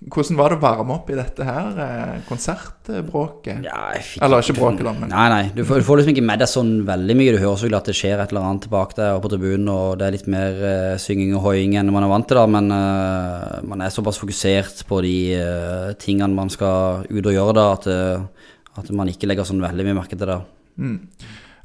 hvordan 0.05 0.37
var 0.37 0.53
det 0.53 0.57
å 0.59 0.61
varme 0.61 0.93
opp 0.93 1.07
i 1.09 1.15
dette 1.17 1.47
her 1.47 1.79
eh, 1.81 2.11
konsertbråket? 2.27 3.63
Ja, 3.65 3.87
fikk 4.05 4.21
Eller 4.21 4.45
ikke 4.45 4.53
bråket, 4.59 4.83
da, 4.85 4.93
men 4.99 5.09
Nei, 5.09 5.23
nei. 5.33 5.39
Du 5.57 5.63
får, 5.65 5.81
du 5.81 5.87
får 5.87 6.03
liksom 6.03 6.13
ikke 6.13 6.25
med 6.29 6.43
deg 6.43 6.51
sånn 6.51 6.69
veldig 6.85 7.15
mye. 7.17 7.33
Du 7.33 7.39
hører 7.39 7.55
selvfølgelig 7.55 7.79
at 7.79 7.89
det 7.89 7.95
skjer 7.97 8.21
et 8.21 8.35
eller 8.35 8.45
annet 8.51 8.67
bak 8.75 8.93
deg 8.99 9.17
og 9.17 9.23
på 9.25 9.33
tribunen, 9.33 9.71
og 9.73 9.97
det 9.97 10.05
er 10.05 10.15
litt 10.19 10.29
mer 10.35 10.61
eh, 10.69 10.93
synging 11.01 11.33
og 11.39 11.47
hoiing 11.47 11.73
enn 11.81 11.89
man 11.95 12.05
er 12.05 12.13
vant 12.13 12.29
til, 12.29 12.37
da. 12.37 12.45
Men 12.59 12.69
eh, 12.77 13.57
man 13.73 13.81
er 13.81 13.97
såpass 13.97 14.21
fokusert 14.21 14.85
på 14.85 15.01
de 15.07 15.17
eh, 15.39 15.89
tingene 16.05 16.37
man 16.37 16.53
skal 16.53 17.09
ut 17.09 17.23
og 17.23 17.33
gjøre, 17.33 17.57
da, 17.57 17.67
at, 17.79 18.77
at 18.77 18.93
man 18.93 19.09
ikke 19.09 19.33
legger 19.33 19.49
sånn 19.49 19.65
veldig 19.65 19.89
mye 19.89 19.99
merke 20.03 20.21
til 20.21 20.35
det. 20.35 20.37
Mm. 20.77 21.01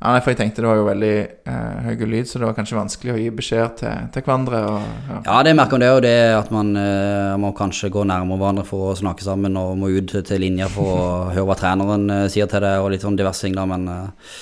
Ja, 0.02 0.10
nei, 0.10 0.20
for 0.24 0.32
jeg 0.32 0.38
tenkte 0.40 0.64
det 0.64 0.66
var 0.66 0.80
jo 0.80 0.86
veldig 0.88 1.16
eh, 1.46 1.82
høy 1.86 2.00
lyd, 2.10 2.26
så 2.26 2.40
det 2.40 2.46
var 2.48 2.56
kanskje 2.56 2.74
vanskelig 2.74 3.12
å 3.12 3.20
gi 3.20 3.28
beskjed 3.38 3.76
til, 3.78 4.08
til 4.10 4.24
hverandre. 4.26 4.62
Og, 4.66 4.88
ja. 5.06 5.18
Ja, 5.28 5.36
det 5.46 5.52
merker 5.54 5.78
man 5.78 5.84
det, 5.84 5.90
og 5.94 6.00
det 6.02 6.14
at 6.34 6.48
man 6.50 6.72
eh, 6.80 7.34
må 7.38 7.52
kanskje 7.54 7.92
gå 7.94 8.02
nærmere 8.10 8.40
hverandre 8.40 8.64
for 8.66 8.90
å 8.90 8.96
snakke 8.98 9.22
sammen, 9.22 9.54
og 9.60 9.76
må 9.78 9.92
ut 9.94 10.16
til 10.26 10.42
linja 10.42 10.66
for 10.74 10.90
å 10.90 11.04
høre 11.36 11.46
hva 11.46 11.58
treneren 11.60 12.10
eh, 12.10 12.26
sier 12.34 12.50
til 12.50 12.66
deg, 12.66 12.82
og 12.82 12.90
litt 12.90 13.06
sånn 13.06 13.20
diverse 13.20 13.46
ting, 13.46 13.54
da, 13.54 13.68
men 13.70 13.86
eh, 13.94 14.40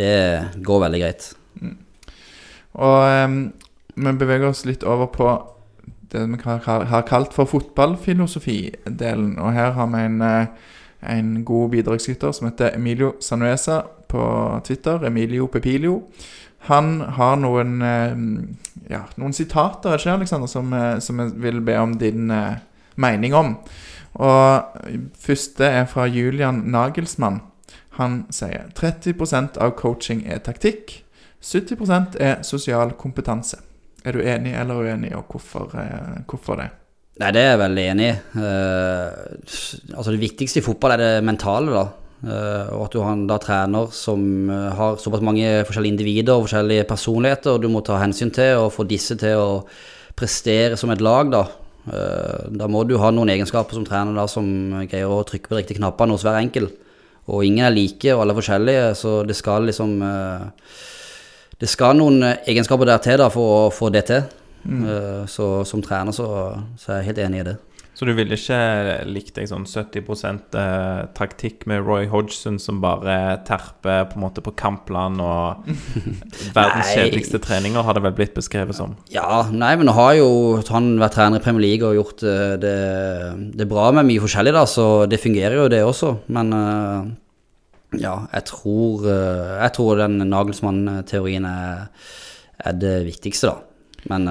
det 0.00 0.10
går 0.66 0.82
veldig 0.88 1.02
greit. 1.04 1.28
Og 2.82 2.98
em, 3.06 3.40
vi 3.94 4.18
beveger 4.18 4.50
oss 4.50 4.66
litt 4.66 4.82
over 4.82 5.12
på 5.14 5.30
det 6.10 6.24
vi 6.32 6.40
har 6.42 7.06
kalt 7.06 7.36
for 7.36 7.46
fotballfilosofi-delen. 7.46 9.36
Og 9.38 9.54
her 9.54 9.70
har 9.78 9.86
vi 9.94 10.02
en, 10.02 10.18
eh, 10.22 10.74
en 11.14 11.36
god 11.46 11.70
bidragsyter 11.78 12.34
som 12.34 12.50
heter 12.50 12.74
Emilio 12.74 13.14
Sanuesa 13.22 13.84
på 14.08 14.24
Twitter. 14.66 15.04
Emilio 15.06 15.46
Pepilio. 15.46 16.02
Han 16.66 17.00
har 17.00 17.36
noen 17.38 17.82
eh, 17.82 18.16
ja, 18.90 19.04
noen 19.20 19.34
sitater 19.36 19.94
er 19.94 20.02
ikke, 20.02 20.16
Alexander, 20.18 20.50
som, 20.50 20.72
eh, 20.74 20.96
som 21.04 21.20
jeg 21.22 21.34
vil 21.42 21.60
be 21.66 21.76
om 21.78 21.94
din 22.00 22.30
eh, 22.34 22.56
mening 23.02 23.36
om. 23.38 23.52
Og 24.16 24.80
første 25.20 25.68
er 25.68 25.84
fra 25.90 26.06
Julian 26.10 26.64
Nagelsmann. 26.72 27.42
Han 28.00 28.24
sier 28.34 28.70
30% 28.76 29.60
av 29.62 29.76
coaching 29.78 30.24
er 30.26 30.42
taktikk. 30.44 31.02
70% 31.44 32.16
er 32.20 32.42
sosial 32.46 32.96
kompetanse. 32.98 33.60
Er 34.06 34.16
du 34.16 34.24
enig 34.24 34.54
eller 34.56 34.82
uenig, 34.86 35.12
og 35.18 35.30
hvorfor, 35.30 35.70
hvorfor 36.26 36.60
det? 36.60 36.68
Nei, 37.20 37.30
det 37.32 37.42
er 37.42 37.54
jeg 37.54 37.60
veldig 37.62 37.84
enig 37.90 38.08
i. 38.08 38.16
Uh, 38.36 39.94
altså 39.96 40.12
det 40.12 40.20
viktigste 40.20 40.60
i 40.60 40.64
fotball 40.64 40.94
er 40.96 41.02
det 41.02 41.24
mentale, 41.24 41.72
da. 41.72 41.84
Eh, 42.24 42.68
og 42.72 42.86
at 42.86 42.94
du 42.94 43.02
har 43.04 43.12
en 43.12 43.26
da 43.28 43.36
trener 43.40 43.90
som 43.92 44.48
eh, 44.48 44.70
har 44.78 44.96
såpass 45.00 45.24
mange 45.24 45.50
forskjellige 45.68 45.92
individer 45.92 46.32
og 46.32 46.46
forskjellige 46.46 46.86
personligheter, 46.88 47.52
og 47.52 47.62
du 47.62 47.68
må 47.72 47.82
ta 47.84 47.98
hensyn 48.00 48.32
til 48.32 48.62
og 48.62 48.72
få 48.72 48.86
disse 48.88 49.18
til 49.20 49.36
å 49.36 49.50
prestere 50.16 50.78
som 50.80 50.92
et 50.94 51.04
lag, 51.04 51.28
da. 51.32 51.44
Eh, 51.92 52.48
da 52.56 52.70
må 52.72 52.86
du 52.88 52.96
ha 53.02 53.12
noen 53.12 53.34
egenskaper 53.34 53.76
som 53.76 53.84
trener 53.86 54.16
da, 54.16 54.24
som 54.32 54.48
greier 54.88 55.12
å 55.12 55.20
trykke 55.28 55.50
på 55.50 55.58
de 55.58 55.60
riktige 55.60 55.82
knappene 55.82 56.16
hos 56.16 56.24
hver 56.24 56.40
enkel. 56.40 56.70
Og 57.28 57.44
ingen 57.44 57.66
er 57.68 57.74
like, 57.74 58.08
og 58.14 58.24
alle 58.24 58.32
er 58.32 58.40
forskjellige, 58.40 58.88
så 58.96 59.20
det 59.26 59.36
skal 59.36 59.66
liksom 59.66 59.98
Det 61.56 61.68
skal 61.72 61.96
noen 61.96 62.20
egenskaper 62.22 62.84
der 62.84 62.98
til 63.00 63.16
da, 63.16 63.30
for 63.32 63.52
å 63.52 63.70
få 63.72 63.88
det 63.88 64.02
til. 64.10 64.26
Mm. 64.68 65.24
Så 65.24 65.64
som 65.64 65.80
trener 65.80 66.12
så, 66.12 66.26
så 66.76 66.92
er 66.92 66.98
jeg 66.98 67.06
helt 67.06 67.20
enig 67.24 67.40
i 67.40 67.46
det. 67.46 67.54
Så 67.96 68.04
du 68.04 68.12
ville 68.12 68.36
ikke 68.36 68.56
likt 69.08 69.38
deg 69.38 69.48
sånn 69.48 69.64
70 69.64 70.02
eh, 70.60 71.06
taktikk 71.16 71.64
med 71.70 71.86
Roy 71.86 72.04
Hodgson 72.12 72.58
som 72.60 72.82
bare 72.82 73.38
terper 73.48 74.04
på 74.10 74.18
en 74.18 74.24
måte 74.26 74.44
på 74.44 74.52
kampplan 74.52 75.16
og 75.24 75.64
verdens 76.56 76.92
kjedeligste 76.92 77.40
treninger, 77.40 77.80
har 77.80 77.96
det 77.96 78.04
vel 78.04 78.16
blitt 78.18 78.36
beskrevet 78.36 78.76
som. 78.76 78.98
Ja, 79.14 79.46
nei, 79.48 79.72
men 79.80 79.88
nå 79.88 79.96
har 79.96 80.12
jo 80.18 80.28
han 80.68 80.92
vært 81.00 81.16
trener 81.16 81.40
i 81.40 81.46
Premier 81.48 81.64
League 81.64 81.88
og 81.88 81.96
gjort 82.02 82.26
eh, 82.28 82.54
det, 82.60 82.76
det 83.56 83.70
bra 83.72 83.88
med 83.96 84.10
mye 84.12 84.24
forskjellig, 84.26 84.52
da, 84.58 84.68
så 84.68 84.88
det 85.08 85.22
fungerer 85.24 85.56
jo 85.62 85.68
det 85.72 85.80
også. 85.88 86.18
Men 86.36 86.52
eh, 86.52 87.12
ja, 88.04 88.16
jeg 88.28 88.50
tror, 88.52 89.08
jeg 89.08 89.72
tror 89.72 90.02
den 90.02 90.20
Nagelsmann-teorien 90.20 91.48
er, 91.48 91.86
er 92.60 92.76
det 92.76 92.98
viktigste, 93.08 93.54
da. 93.54 93.62
Men, 94.12 94.28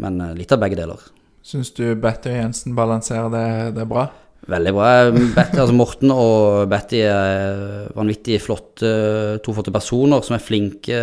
men 0.00 0.22
litt 0.38 0.50
av 0.54 0.62
begge 0.62 0.80
deler. 0.80 1.02
Syns 1.42 1.72
du 1.74 1.84
Betty 1.98 2.30
og 2.30 2.38
Jensen 2.38 2.76
balanserer 2.78 3.32
det, 3.32 3.46
det 3.78 3.86
bra? 3.90 4.06
Veldig 4.50 4.72
bra. 4.74 4.90
Betty, 5.36 5.58
altså 5.58 5.74
Morten 5.74 6.10
og 6.14 6.68
Betty 6.70 7.02
er 7.06 7.88
vanvittig 7.94 8.40
flotte, 8.42 8.90
toflotte 9.44 9.74
personer 9.74 10.22
som 10.26 10.34
er 10.38 10.42
flinke 10.42 11.00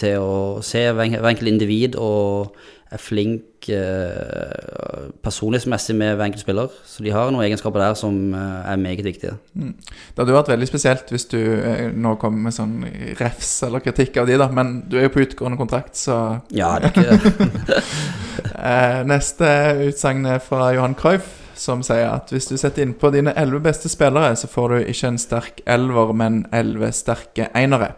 til 0.00 0.20
å 0.20 0.38
se 0.64 0.86
hver 0.92 1.16
enkelt 1.20 1.52
individ 1.52 1.96
og 2.00 2.56
er 2.94 3.02
flink 3.02 3.68
eh, 3.72 5.10
personlighetsmessig 5.24 5.96
med 5.98 6.14
hver 6.14 6.28
enkelt 6.28 6.44
spiller. 6.44 6.72
Så 6.86 7.04
de 7.04 7.12
har 7.14 7.30
noen 7.32 7.44
egenskaper 7.46 7.82
der 7.82 7.96
som 7.98 8.16
eh, 8.36 8.72
er 8.72 8.80
meget 8.80 9.04
viktige. 9.06 9.36
Det 9.54 10.20
hadde 10.20 10.34
jo 10.34 10.38
vært 10.38 10.52
veldig 10.52 10.68
spesielt 10.70 11.12
hvis 11.12 11.26
du 11.32 11.38
eh, 11.40 11.88
nå 11.90 12.14
kom 12.22 12.38
med 12.46 12.54
sånn 12.56 12.80
refs 13.20 13.56
eller 13.66 13.84
kritikk 13.84 14.20
av 14.22 14.30
de, 14.30 14.38
da. 14.40 14.50
Men 14.54 14.76
du 14.88 14.98
er 14.98 15.08
jo 15.08 15.14
på 15.16 15.24
utgående 15.26 15.60
kontrakt, 15.60 15.96
så 15.98 16.18
Ja, 16.60 16.76
det 16.78 16.92
er 16.92 16.94
ikke 16.94 17.80
eh, 18.70 19.00
Neste 19.10 19.54
utsagn 19.88 20.28
er 20.36 20.42
fra 20.44 20.70
Johan 20.76 20.96
Cruyff, 20.98 21.40
som 21.58 21.84
sier 21.86 22.10
at 22.12 22.32
hvis 22.34 22.50
du 22.50 22.56
setter 22.60 22.84
innpå 22.84 23.12
dine 23.14 23.34
elleve 23.38 23.66
beste 23.68 23.90
spillere, 23.90 24.34
så 24.38 24.50
får 24.50 24.72
du 24.72 24.92
ikke 24.92 25.12
en 25.12 25.22
sterk 25.22 25.64
elver, 25.70 26.14
men 26.16 26.44
elleve 26.54 26.90
sterke 26.94 27.50
einere. 27.54 27.94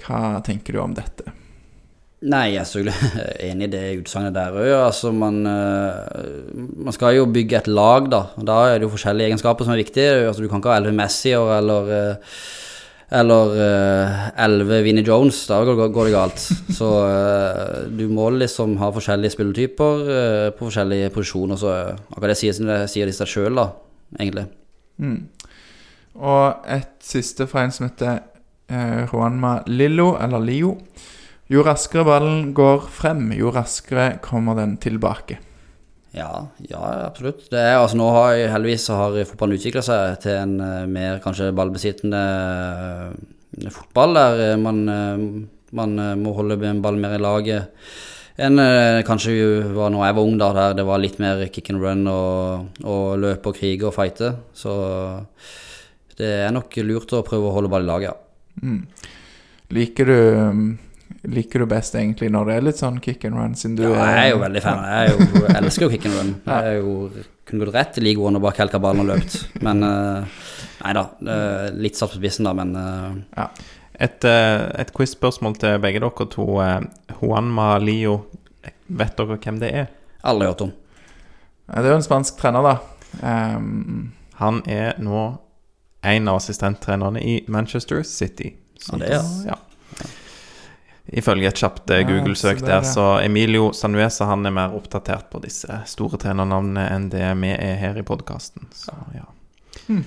Hva 0.00 0.40
tenker 0.46 0.74
du 0.74 0.82
om 0.82 0.96
dette? 0.96 1.34
Nei, 2.20 2.50
jeg 2.52 2.60
er 2.60 2.66
selvfølgelig 2.68 3.28
enig 3.48 3.66
i 3.66 3.72
det 3.72 3.82
utsagnet 4.02 4.34
der 4.36 4.52
òg. 4.52 4.70
Altså, 4.76 5.08
man, 5.16 5.40
eh, 5.48 6.48
man 6.84 6.92
skal 6.92 7.14
jo 7.16 7.28
bygge 7.32 7.62
et 7.62 7.68
lag, 7.70 8.10
da. 8.12 8.26
Da 8.36 8.56
er 8.68 8.78
det 8.78 8.84
jo 8.84 8.92
forskjellige 8.92 9.30
egenskaper 9.30 9.64
som 9.64 9.72
er 9.72 9.80
viktige. 9.80 10.26
Altså, 10.26 10.42
du 10.42 10.50
kan 10.50 10.60
ikke 10.60 10.74
ha 10.74 10.80
elleve 10.82 10.98
Messier 10.98 11.52
eller 11.56 11.88
eh, 11.96 12.34
eller 13.20 13.54
eh, 13.64 14.18
elleve 14.44 14.82
Vinnie 14.84 15.06
Jones. 15.06 15.38
Da 15.48 15.62
går, 15.64 15.80
går 15.94 16.10
det 16.10 16.12
galt. 16.12 16.44
Så 16.78 16.90
du 17.88 18.04
må 18.12 18.28
liksom 18.36 18.74
ha 18.82 18.90
forskjellige 18.92 19.32
spilletyper 19.34 20.02
på 20.58 20.66
forskjellige 20.68 21.08
posisjoner. 21.14 21.56
Så 21.56 21.72
akkurat 22.12 22.34
det 22.34 22.40
sier, 22.42 22.58
det 22.68 22.82
sier 22.92 23.08
de 23.08 23.14
seg 23.16 23.30
sjøl, 23.32 23.56
da, 23.56 23.70
egentlig. 24.18 24.44
Og 26.20 26.68
et 26.68 26.92
siste 27.00 27.48
fra 27.48 27.64
en 27.64 27.72
som 27.72 27.88
heter 27.88 28.20
Juanma 29.08 29.62
Lillo, 29.72 30.12
eller 30.20 30.44
Lio. 30.44 30.74
Jo 31.50 31.64
raskere 31.66 32.04
ballen 32.06 32.52
går 32.54 32.84
frem, 32.94 33.32
jo 33.34 33.50
raskere 33.54 34.20
kommer 34.22 34.54
den 34.58 34.76
tilbake. 34.82 35.40
Ja, 36.14 36.46
ja, 36.66 36.80
absolutt. 37.06 37.44
Det 37.50 37.58
er, 37.58 37.76
altså, 37.78 37.96
nå 37.98 38.06
har 38.14 38.32
jeg- 38.34 38.50
heldigvis 38.52 38.86
har 38.94 39.18
fotballen 39.26 39.58
utvikla 39.58 39.82
seg 39.82 40.20
til 40.22 40.36
en 40.38 40.54
uh, 40.60 40.86
mer 40.86 41.18
kanskje 41.22 41.52
ballbesittende 41.54 42.22
uh, 43.64 43.70
fotball, 43.70 44.14
der 44.14 44.40
eh, 44.52 44.56
man, 44.56 44.84
man 45.74 45.94
må 46.22 46.32
holde 46.34 46.56
ballen 46.58 47.00
mer 47.02 47.16
i 47.16 47.22
laget 47.22 47.68
enn 48.40 48.56
kanskje 49.04 49.34
var 49.74 49.90
når 49.92 50.04
jeg 50.06 50.14
var 50.16 50.24
ung, 50.24 50.36
da, 50.40 50.46
der 50.56 50.76
det 50.78 50.84
var 50.88 51.00
litt 51.02 51.18
mer 51.20 51.42
kick 51.52 51.68
and 51.74 51.82
run 51.82 52.06
og, 52.08 52.70
og 52.88 53.18
løpe 53.20 53.50
og 53.50 53.58
krige 53.58 53.84
og 53.84 53.92
fighte. 53.92 54.30
Så 54.56 54.72
det 56.16 56.30
er 56.46 56.54
nok 56.54 56.78
lurt 56.86 57.12
å 57.12 57.20
prøve 57.26 57.50
å 57.50 57.52
holde 57.58 57.68
ball 57.68 57.84
i 57.84 57.90
laget, 57.90 58.14
ja. 58.14 58.70
Liker 59.76 60.08
du 60.08 60.16
mm, 60.56 60.70
Liker 61.30 61.64
du 61.64 61.66
best 61.68 61.94
egentlig 61.98 62.30
når 62.32 62.46
det 62.48 62.54
er 62.56 62.64
litt 62.68 62.80
sånn 62.80 63.00
kick 63.04 63.24
and 63.28 63.36
run, 63.36 63.56
siden 63.58 63.76
du 63.76 63.84
Ja, 63.84 64.06
jeg 64.08 64.22
er 64.22 64.30
jo 64.32 64.38
veldig 64.44 64.62
fan. 64.64 64.80
Jeg, 64.88 65.10
jo, 65.12 65.42
jeg 65.46 65.56
elsker 65.60 65.86
jo 65.86 65.90
kick 65.92 66.06
and 66.08 66.16
run. 66.18 66.30
Jeg 66.46 66.70
er 66.70 66.78
jo, 66.78 66.94
kunne 67.48 67.66
gått 67.66 67.76
rett 67.76 67.98
i 68.00 68.04
ligaen 68.06 68.38
og 68.38 68.46
bare 68.46 68.58
kelka 68.60 68.80
ballen 68.82 69.04
og 69.04 69.10
løpt. 69.12 69.36
Men 69.66 69.84
eh, 69.84 70.40
Nei 70.80 70.94
da. 70.96 71.04
Litt 71.76 71.98
satt 72.00 72.14
på 72.14 72.20
spissen, 72.22 72.48
da, 72.48 72.54
men 72.56 72.72
ja. 72.78 73.50
Et, 74.00 74.24
eh, 74.24 74.62
et 74.80 74.92
quiz-spørsmål 74.96 75.58
til 75.60 75.76
begge 75.84 76.00
dere 76.00 76.26
to. 76.32 76.46
Juanma 76.56 77.18
Juan 77.20 77.50
Malio, 77.52 78.14
vet 78.88 79.18
dere 79.18 79.36
hvem 79.36 79.58
det 79.60 79.74
er? 79.82 79.90
aldri 80.24 80.48
hørt 80.48 80.62
om. 80.64 80.72
Det 81.70 81.84
er 81.84 81.92
jo 81.94 81.98
en 82.00 82.04
spansk 82.04 82.40
trener, 82.40 82.64
da. 82.66 82.78
Um, 83.56 84.12
Han 84.40 84.62
er 84.68 84.96
nå 85.00 85.22
en 86.04 86.28
av 86.32 86.38
assistenttrenerne 86.40 87.20
i 87.20 87.44
Manchester 87.48 88.02
City. 88.02 88.54
Så, 88.80 88.96
Ja, 88.96 88.98
det 88.98 89.10
er, 89.12 89.28
ja. 89.52 89.56
Ifølge 91.10 91.50
et 91.50 91.58
kjapt 91.58 91.90
eh, 91.90 92.04
Ja, 92.04 92.06
Google-søk 92.06 92.60
så 92.60 92.64
er 92.64 92.70
der, 92.70 92.86
så 92.86 93.06
Emilio 93.24 93.72
Sanuesa 93.74 94.28
han 94.30 94.46
er 94.46 94.54
mer 94.54 94.76
oppdatert 94.76 95.30
på 95.32 95.42
disse 95.42 95.82
store 95.90 96.20
trenernavnene 96.22 96.86
enn 96.94 97.10
det 97.10 97.26
vi 97.42 97.52
er 97.56 97.76
her 97.80 97.98
i 97.98 98.06
podkasten. 98.06 98.70
Så 98.76 98.94
ja. 99.16 99.26
Hmm. 99.88 100.04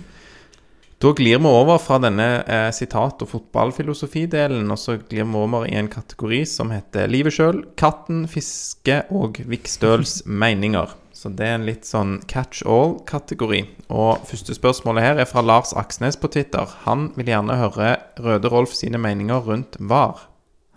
Da 1.04 1.12
glir 1.12 1.42
vi 1.44 1.50
over 1.52 1.82
fra 1.84 1.98
denne 2.00 2.28
eh, 2.48 2.70
sitat- 2.72 3.20
og 3.26 3.28
fotballfilosofidelen, 3.28 4.70
og 4.72 4.80
så 4.80 4.96
glir 5.02 5.26
vi 5.28 5.36
over 5.36 5.66
i 5.68 5.76
en 5.76 5.90
kategori 5.92 6.46
som 6.48 6.72
heter 6.72 7.12
livet 7.12 7.36
sjøl, 7.36 7.60
katten, 7.76 8.24
fiske 8.32 9.02
og 9.12 9.42
Vikstøls 9.44 10.22
meninger. 10.44 10.96
Så 11.12 11.28
det 11.36 11.50
er 11.50 11.58
en 11.58 11.68
litt 11.68 11.84
sånn 11.88 12.22
catch 12.32 12.64
all-kategori. 12.64 13.66
Og 13.92 14.24
første 14.28 14.56
spørsmålet 14.56 15.04
her 15.04 15.20
er 15.20 15.28
fra 15.28 15.44
Lars 15.44 15.76
Aksnes 15.76 16.16
på 16.20 16.32
Twitter. 16.32 16.72
Han 16.88 17.10
vil 17.20 17.32
gjerne 17.32 17.60
høre 17.60 17.98
Røde 18.24 18.52
Rolf 18.52 18.72
sine 18.76 19.00
meninger 19.00 19.44
rundt 19.44 19.76
VAR. 19.80 20.30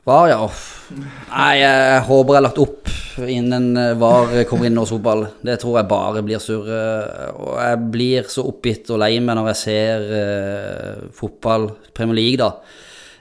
VAR, 0.06 0.28
ja. 0.30 0.42
Nei, 1.32 1.54
jeg 1.58 2.02
håper 2.06 2.30
jeg 2.36 2.38
har 2.38 2.44
lagt 2.46 2.60
opp 2.62 2.92
innen 3.26 3.70
eh, 3.80 3.94
VAR 3.98 4.34
kommer 4.46 4.68
inn 4.68 4.76
norsk 4.78 4.94
fotball. 4.94 5.24
Det 5.42 5.56
tror 5.62 5.80
jeg 5.80 5.88
bare 5.90 6.22
blir 6.22 6.42
surr. 6.42 6.68
eh, 6.70 7.30
Og 7.42 7.56
jeg 7.58 7.80
blir 7.94 8.28
så 8.30 8.44
oppgitt 8.46 8.92
og 8.94 9.00
lei 9.02 9.16
meg 9.24 9.38
når 9.38 9.48
jeg 9.50 9.58
ser 9.64 10.04
uh, 10.12 11.08
fotball, 11.16 11.66
Premier 11.96 12.20
League, 12.20 12.38
da. 12.38 12.52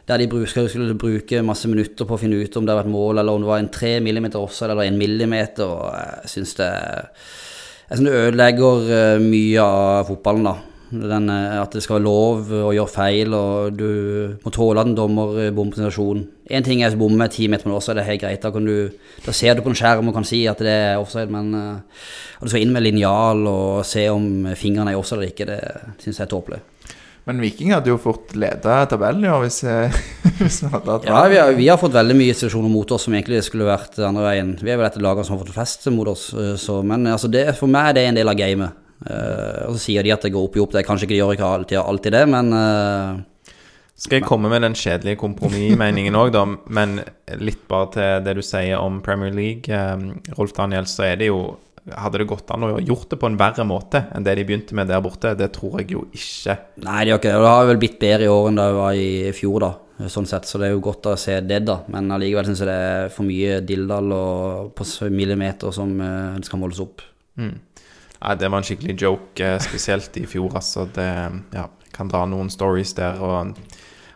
Der 0.05 0.21
de 0.21 0.27
bruk- 0.29 0.51
skal 0.51 0.67
skulle 0.69 0.93
bruke 1.01 1.41
masse 1.41 1.65
minutter 1.71 2.05
på 2.05 2.13
å 2.13 2.21
finne 2.21 2.37
ut 2.37 2.59
om 2.59 2.67
det 2.67 2.75
har 2.75 2.83
vært 2.83 2.93
mål, 2.93 3.17
eller 3.23 3.33
om 3.33 3.41
det 3.41 3.49
var 3.49 3.63
en 3.63 3.71
tre 3.73 3.95
millimeter 4.05 4.37
offside 4.45 4.75
eller 4.75 4.85
en 4.85 4.99
millimeter. 5.01 5.65
Og 5.65 5.89
jeg 5.89 6.35
syns 6.35 6.53
det 6.61 6.69
Jeg 7.89 7.97
synes 7.97 8.09
det 8.11 8.21
ødelegger 8.27 9.19
mye 9.25 9.65
av 9.65 10.05
fotballen, 10.11 10.51
da. 10.51 10.55
Den, 10.91 11.29
eh, 11.29 11.57
at 11.61 11.73
det 11.73 11.81
skal 11.81 11.97
være 11.97 12.05
lov 12.05 12.51
å 12.53 12.73
gjøre 12.75 12.91
feil, 12.93 13.33
og 13.33 13.77
du 13.79 14.37
må 14.43 14.51
tåle 14.53 14.83
at 14.83 14.89
en 14.89 14.97
dommer 14.97 15.39
eh, 15.47 15.53
bommer 15.55 15.73
på 15.73 15.81
situasjonen. 15.81 16.27
Én 16.53 16.65
ting 16.65 16.83
er 16.85 16.93
å 16.93 16.99
bomme 16.99 17.17
med 17.17 17.33
ti 17.33 17.47
meter, 17.49 17.65
men 17.65 17.77
også 17.79 17.93
er 17.93 17.99
det 17.99 18.05
helt 18.09 18.21
greit. 18.21 18.43
Da, 18.43 18.51
kan 18.53 18.67
du, 18.69 18.91
da 19.25 19.33
ser 19.33 19.57
du 19.57 19.63
på 19.65 19.71
en 19.71 19.79
skjerm 19.79 20.11
og 20.11 20.17
kan 20.17 20.27
si 20.27 20.43
at 20.49 20.61
det 20.61 20.75
er 20.91 21.01
offside, 21.01 21.33
men 21.33 21.49
uh, 21.57 22.05
at 22.37 22.45
du 22.45 22.53
skal 22.53 22.61
inn 22.61 22.75
med 22.75 22.85
linjal 22.85 23.41
og 23.49 23.81
se 23.87 24.05
om 24.13 24.51
fingrene 24.53 24.93
er 24.93 24.99
offside 24.99 25.23
eller 25.23 25.33
ikke, 25.33 25.49
det 25.49 26.03
syns 26.03 26.21
jeg 26.21 26.27
er 26.27 26.31
tåpelig. 26.35 26.61
men 27.25 27.41
Viking 27.41 27.73
hadde 27.73 27.89
jo 27.89 27.97
fort 27.97 28.35
leda 28.37 28.83
tabellen 28.85 29.25
i 29.25 29.31
år 29.33 29.41
hvis, 29.47 29.63
eh, 29.65 29.97
hvis 30.43 30.61
vi 30.61 30.69
hadde 30.69 30.91
hatt 30.91 31.09
Ja, 31.09 31.25
vi 31.31 31.41
har, 31.41 31.53
vi 31.57 31.67
har 31.71 31.81
fått 31.81 31.97
veldig 31.97 32.19
mye 32.19 32.37
situasjoner 32.37 32.69
mot 32.69 32.93
oss 32.93 33.07
som 33.07 33.17
egentlig 33.17 33.41
skulle 33.47 33.65
vært 33.65 33.97
andre 34.05 34.27
veien. 34.27 34.55
Vi 34.61 34.69
er 34.69 34.77
vel 34.77 34.91
et 34.91 35.01
lagene 35.01 35.25
som 35.25 35.37
har 35.37 35.45
fått 35.45 35.55
flest 35.55 35.89
mot 35.95 36.13
oss, 36.13 36.29
eh, 36.37 36.53
så, 36.61 36.83
men 36.85 37.09
altså 37.09 37.31
det, 37.31 37.47
for 37.57 37.71
meg 37.71 37.89
er 37.89 37.97
det 37.97 38.09
en 38.11 38.21
del 38.21 38.29
av 38.29 38.37
gamet. 38.37 38.84
Eh, 39.03 39.65
og 39.67 39.75
så 39.75 39.81
sier 39.89 40.05
de 40.05 40.13
at 40.15 40.23
det 40.23 40.31
går 40.33 40.47
opp 40.47 40.55
i 40.55 40.61
opp. 40.63 40.73
Det 40.73 40.81
er 40.81 40.87
kanskje 40.87 41.07
ikke 41.07 41.15
de 41.15 41.21
gjør 41.21 41.35
ikke 41.35 41.49
alltid, 41.57 41.79
alltid 41.81 42.15
det, 42.15 42.23
men 42.31 42.53
uh, 42.55 43.51
Skal 43.99 44.19
jeg 44.19 44.27
komme 44.27 44.51
med 44.51 44.63
den 44.65 44.77
kjedelige 44.77 45.19
kompromissmeningen 45.19 46.15
òg, 46.19 46.31
da, 46.35 46.45
men 46.47 46.97
litt 47.41 47.67
bare 47.71 47.91
til 47.93 48.25
det 48.25 48.37
du 48.39 48.41
sier 48.45 48.79
om 48.79 49.01
Premier 49.05 49.35
League, 49.35 49.67
Um, 49.75 50.19
Rolf 50.39 50.55
Daniel, 50.55 50.87
så 50.89 51.09
er 51.11 51.21
det 51.21 51.31
jo 51.31 51.45
Hadde 51.85 52.17
det 52.17 52.25
gått 52.25 52.49
an 52.49 52.63
å 52.65 52.79
gjort 52.81 53.11
det 53.11 53.17
på 53.21 53.27
en 53.29 53.35
verre 53.37 53.61
måte 53.69 53.99
enn 54.09 54.23
det 54.25 54.33
de 54.39 54.45
begynte 54.47 54.73
med 54.73 54.87
der 54.89 55.03
borte? 55.05 55.35
Det 55.37 55.51
tror 55.53 55.75
jeg 55.83 55.91
jo 55.93 55.99
ikke. 56.17 56.55
Nei, 56.81 57.03
de 57.05 57.11
har 57.13 57.19
ikke 57.19 57.29
det. 57.29 57.43
Det 57.43 57.51
har 57.51 57.67
vel 57.69 57.81
blitt 57.83 57.99
bedre 58.01 58.25
i 58.25 58.31
år 58.33 58.47
enn 58.49 58.57
det 58.57 58.65
var 58.73 58.97
i 58.97 59.11
fjor, 59.37 59.59
da. 59.61 60.07
Sånn 60.09 60.25
sett, 60.25 60.49
så 60.49 60.57
det 60.57 60.71
er 60.71 60.73
jo 60.73 60.81
godt 60.87 61.11
å 61.11 61.13
se 61.13 61.35
det, 61.45 61.59
da. 61.67 61.75
Men 61.93 62.09
allikevel 62.15 62.49
syns 62.49 62.63
jeg 62.63 62.71
det 62.71 62.79
er 62.87 63.13
for 63.13 63.29
mye 63.29 63.59
dilldall 63.69 64.17
og 64.17 64.73
på 64.73 64.87
millimeter 65.13 65.77
som 65.77 65.93
det 66.01 66.49
skal 66.49 66.63
måles 66.63 66.81
opp. 66.81 67.05
Nei, 68.25 68.33
det 68.41 68.49
var 68.49 68.57
en 68.57 68.65
skikkelig 68.65 68.95
joke, 68.97 69.43
eh, 69.45 69.59
spesielt 69.61 70.15
i 70.17 70.25
fjor, 70.25 70.55
altså. 70.57 70.87
Det 70.89 71.09
ja, 71.53 71.67
kan 71.93 72.09
dra 72.09 72.23
noen 72.25 72.49
stories 72.49 72.95
der, 72.97 73.19
og 73.21 73.53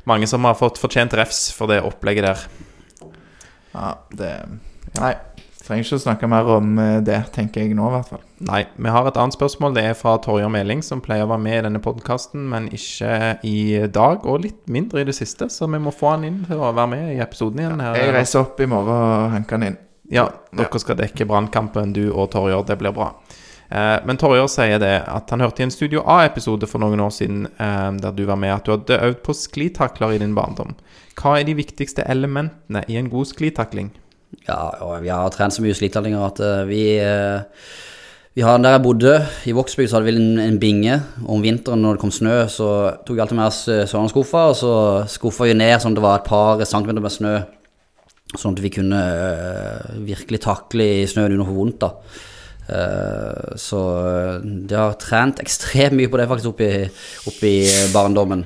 mange 0.09 0.27
som 0.29 0.47
har 0.49 0.57
fått 0.57 0.81
fortjent 0.81 1.13
refs 1.19 1.49
for 1.53 1.69
det 1.69 1.83
opplegget 1.85 2.25
der. 2.25 2.45
Ja, 3.75 3.91
det 4.17 4.33
Nei. 4.97 5.13
Trenger 5.59 5.85
ikke 5.85 5.97
å 5.99 6.01
snakke 6.01 6.27
mer 6.31 6.47
om 6.49 6.79
eh, 6.81 6.95
det, 7.05 7.19
tenker 7.35 7.61
jeg 7.61 7.75
nå, 7.77 7.85
i 7.91 7.93
hvert 7.93 8.07
fall. 8.09 8.23
Nei, 8.47 8.63
vi 8.73 8.89
har 8.89 9.05
et 9.05 9.19
annet 9.21 9.35
spørsmål. 9.37 9.75
Det 9.75 9.83
er 9.85 9.99
fra 9.99 10.15
Torjer 10.17 10.49
Meling, 10.49 10.81
som 10.81 11.03
pleier 11.05 11.27
å 11.27 11.29
være 11.29 11.43
med 11.43 11.57
i 11.59 11.65
denne 11.67 11.81
podkasten, 11.83 12.47
men 12.49 12.71
ikke 12.73 13.35
i 13.45 13.83
dag, 13.93 14.25
og 14.25 14.47
litt 14.47 14.63
mindre 14.73 15.03
i 15.03 15.05
det 15.05 15.13
siste, 15.19 15.51
så 15.53 15.69
vi 15.69 15.77
må 15.83 15.93
få 15.93 16.15
han 16.15 16.25
inn 16.25 16.39
til 16.47 16.57
å 16.57 16.71
være 16.71 16.89
med 16.95 17.11
i 17.11 17.21
episoden 17.21 17.61
igjen. 17.61 17.85
her. 17.85 17.99
Jeg 18.01 18.15
reiser 18.17 18.41
opp 18.41 18.57
i 18.57 18.69
morgen 18.71 18.95
og 18.95 19.35
hanker 19.35 19.59
han 19.59 19.67
inn. 19.67 19.77
Ja, 20.09 20.25
dere 20.57 20.81
skal 20.81 20.97
dekke 20.97 21.29
brannkampen, 21.29 21.93
du 21.93 22.07
og 22.09 22.31
Torjer. 22.33 22.65
Det 22.65 22.79
blir 22.81 22.95
bra. 22.95 23.11
Eh, 23.69 23.97
men 24.05 24.17
Torjer 24.17 24.47
sier 24.49 24.79
det 24.81 24.95
at 25.05 25.29
han 25.29 25.43
hørte 25.43 25.61
i 25.61 25.67
en 25.67 25.73
Studio 25.73 26.01
A-episode 26.09 26.65
for 26.69 26.81
noen 26.81 27.01
år 27.05 27.11
siden 27.13 27.43
eh, 27.51 27.89
der 28.01 28.15
du 28.17 28.23
var 28.25 28.39
med, 28.41 28.55
at 28.55 28.65
du 28.65 28.73
hadde 28.73 29.01
øvd 29.09 29.19
på 29.25 29.35
sklitakler 29.37 30.15
i 30.15 30.21
din 30.23 30.33
barndom. 30.37 30.73
Hva 31.19 31.37
er 31.37 31.45
de 31.45 31.57
viktigste 31.59 32.05
elementene 32.09 32.81
i 32.89 32.97
en 32.97 33.11
god 33.11 33.29
sklitakling? 33.29 33.91
Ja, 34.47 34.71
vi 35.01 35.11
har 35.11 35.29
trent 35.33 35.53
så 35.53 35.61
mye 35.65 35.77
slitalinger 35.77 36.25
at 36.31 36.41
eh, 36.45 36.65
vi 36.69 36.81
vi 38.37 38.43
har, 38.45 38.59
Der 38.61 38.71
jeg 38.77 38.81
bodde, 38.85 39.13
i 39.49 39.51
Vågsbygd, 39.51 39.89
så 39.89 39.97
hadde 39.97 40.05
vi 40.07 40.15
en, 40.15 40.39
en 40.39 40.59
binge. 40.61 40.93
Om 41.27 41.41
vinteren 41.43 41.81
når 41.81 41.97
det 41.97 42.01
kom 42.03 42.11
snø, 42.13 42.35
så 42.47 42.67
tok 43.03 43.17
vi 43.17 43.21
alltid 43.23 43.35
med 43.35 43.49
oss 43.49 43.63
sørlandsskuffa, 43.67 44.43
og 44.51 44.55
så 44.55 44.73
skuffa 45.11 45.49
vi 45.49 45.57
ned 45.57 45.73
sånn 45.81 45.97
at 45.97 45.97
det 45.97 46.03
var 46.05 46.21
et 46.21 46.29
par 46.29 46.61
centimeter 46.63 47.03
med 47.03 47.11
snø. 47.11 47.33
Sånn 48.37 48.55
at 48.55 48.61
vi 48.63 48.71
kunne 48.71 49.01
virkelig 50.05 50.39
takle 50.45 50.87
i 51.01 51.09
snøen 51.09 51.41
å 51.41 51.49
få 51.49 51.57
vondt, 51.57 51.81
da. 51.83 51.91
Eh, 52.69 53.55
så 53.57 53.81
de 54.43 54.77
har 54.77 54.97
trent 55.01 55.41
ekstremt 55.41 55.97
mye 55.97 56.11
på 56.11 56.19
det 56.21 56.27
faktisk 56.29 56.53
oppi, 56.53 56.71
oppi 57.31 57.53
barndommen. 57.93 58.45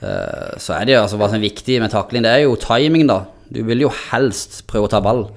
Eh, 0.00 0.56
så 0.60 0.76
er 0.76 0.86
det 0.86 0.96
jo 0.96 1.02
altså 1.04 1.20
hva 1.20 1.30
som 1.30 1.38
er 1.38 1.46
viktig 1.46 1.78
med 1.82 1.94
takling, 1.94 2.26
det 2.26 2.32
er 2.32 2.44
jo 2.44 2.58
timing, 2.60 3.06
da. 3.10 3.22
Du 3.52 3.62
vil 3.68 3.86
jo 3.86 3.92
helst 4.10 4.64
prøve 4.68 4.88
å 4.88 4.92
ta 4.92 5.00
ball, 5.04 5.28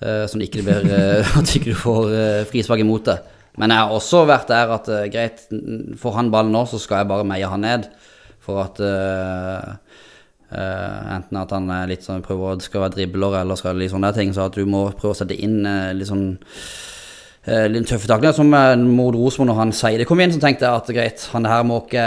eh, 0.00 0.24
sånn 0.30 0.42
at 0.42 0.48
ikke 0.48 0.64
blir, 0.64 0.88
eh, 0.88 1.34
at 1.38 1.54
ikke 1.56 1.74
du 1.74 1.78
får 1.78 2.16
eh, 2.16 2.44
frispark 2.48 2.84
imot 2.84 3.12
det. 3.12 3.20
Men 3.60 3.74
jeg 3.74 3.84
har 3.84 3.92
også 3.92 4.22
vært 4.28 4.48
der 4.48 4.72
at 4.72 4.88
eh, 4.88 5.10
greit, 5.12 5.44
får 6.00 6.16
han 6.16 6.32
ballen 6.32 6.54
nå, 6.54 6.64
så 6.70 6.80
skal 6.80 7.02
jeg 7.02 7.12
bare 7.12 7.28
meie 7.28 7.50
han 7.50 7.66
ned. 7.66 7.90
For 8.42 8.58
at 8.58 8.80
uh, 8.82 9.74
uh, 10.50 11.00
enten 11.14 11.38
at 11.38 11.52
han 11.54 11.68
er 11.70 11.92
litt 11.92 12.02
sånn 12.02 12.24
prøver 12.26 12.56
å 12.56 12.64
skal 12.64 12.82
være 12.82 12.96
dribler 12.96 13.36
eller 13.38 13.60
skal 13.60 13.78
litt 13.78 13.92
sånne 13.92 14.10
ting, 14.16 14.32
så 14.34 14.48
at 14.48 14.56
du 14.58 14.66
må 14.66 14.88
prøve 14.96 15.14
å 15.14 15.18
sette 15.20 15.36
inn 15.38 15.60
uh, 15.62 15.92
litt 15.94 16.10
sånn 16.10 16.32
eh, 17.46 17.66
litt 17.70 17.88
tøffe 17.90 18.10
taklinger. 18.10 18.36
Som 18.36 18.52
eh, 18.58 18.76
mot 18.82 19.14
Rosenborg, 19.14 19.52
når 19.52 19.60
han 19.62 19.74
Seide 19.76 20.08
kom 20.08 20.22
inn, 20.22 20.34
så 20.34 20.42
tenkte 20.42 20.68
jeg 20.68 20.82
at 20.82 20.94
greit, 20.96 21.26
han 21.34 21.48
her 21.48 21.66
må 21.66 21.82
ikke 21.86 22.06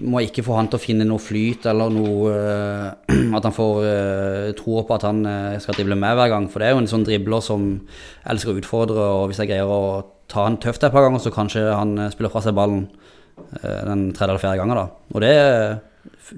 må 0.00 0.22
ikke 0.24 0.44
få 0.46 0.56
han 0.56 0.70
til 0.72 0.78
å 0.78 0.82
finne 0.82 1.04
noe 1.04 1.20
flyt 1.20 1.66
eller 1.68 1.92
noe 1.92 2.32
eh, 2.32 3.18
At 3.36 3.44
han 3.44 3.54
får 3.54 3.82
uh, 3.84 4.48
tro 4.56 4.80
på 4.86 4.96
at 4.96 5.04
han 5.06 5.20
eh, 5.28 5.60
skal 5.60 5.76
drible 5.76 5.96
med 5.98 6.16
hver 6.16 6.30
gang. 6.32 6.48
For 6.52 6.60
det 6.60 6.68
er 6.68 6.74
jo 6.74 6.82
en 6.82 6.90
sånn 6.90 7.04
dribler 7.06 7.44
som 7.44 7.66
elsker 8.28 8.52
å 8.52 8.60
utfordre, 8.60 9.06
og 9.18 9.30
hvis 9.30 9.40
jeg 9.42 9.50
greier 9.52 9.68
å 9.68 10.02
ta 10.32 10.46
han 10.46 10.58
tøft 10.60 10.84
et 10.84 10.92
par 10.94 11.06
ganger, 11.06 11.20
så 11.22 11.32
kanskje 11.34 11.64
han 11.68 11.94
eh, 11.98 12.10
spiller 12.12 12.32
fra 12.32 12.42
seg 12.44 12.56
ballen 12.56 12.86
eh, 13.60 13.82
den 13.88 14.10
tredje 14.16 14.30
eller 14.30 14.42
fjerde 14.42 14.60
gangen, 14.62 14.80
da. 14.80 14.86
Og 15.12 15.24
det 15.24 15.34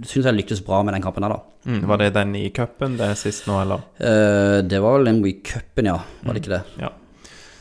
syns 0.02 0.26
jeg 0.26 0.38
lyktes 0.38 0.64
bra 0.66 0.82
med 0.86 0.96
den 0.96 1.04
kampen 1.04 1.26
her, 1.26 1.36
da. 1.36 1.70
Mm, 1.70 1.84
var 1.90 2.02
det 2.02 2.10
den 2.16 2.34
i 2.38 2.48
cupen 2.54 2.98
det 2.98 3.12
sist 3.20 3.46
nå, 3.48 3.60
eller? 3.62 3.86
Uh, 3.98 4.58
det 4.66 4.82
var 4.84 4.98
vel 4.98 5.08
den 5.08 5.22
i 5.26 5.36
cupen, 5.46 5.90
ja. 5.90 5.98
Var 6.24 6.36
det 6.36 6.44
ikke 6.44 6.56
det? 6.56 6.62
Ja. 6.82 6.90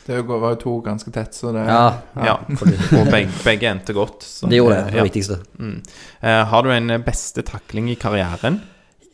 Det 0.06 0.20
var 0.28 0.50
jo 0.52 0.60
to 0.60 0.74
ganske 0.84 1.10
tett, 1.12 1.32
så 1.32 1.52
det 1.54 1.64
Ja, 1.64 1.98
ja. 2.26 2.34
Og 2.44 3.08
begge, 3.08 3.30
begge 3.44 3.70
endte 3.70 3.94
godt. 3.96 4.22
så- 4.22 4.48
det 4.50 4.58
gjorde 4.60 4.76
det. 4.76 4.84
Det 4.84 4.94
var 4.94 5.02
det 5.04 5.10
viktigste. 5.12 5.38
Mm. 5.58 5.82
Eh, 6.20 6.44
har 6.50 6.62
du 6.62 6.70
en 6.70 7.02
beste 7.02 7.42
takling 7.42 7.88
i 7.90 7.96
karrieren? 7.96 8.60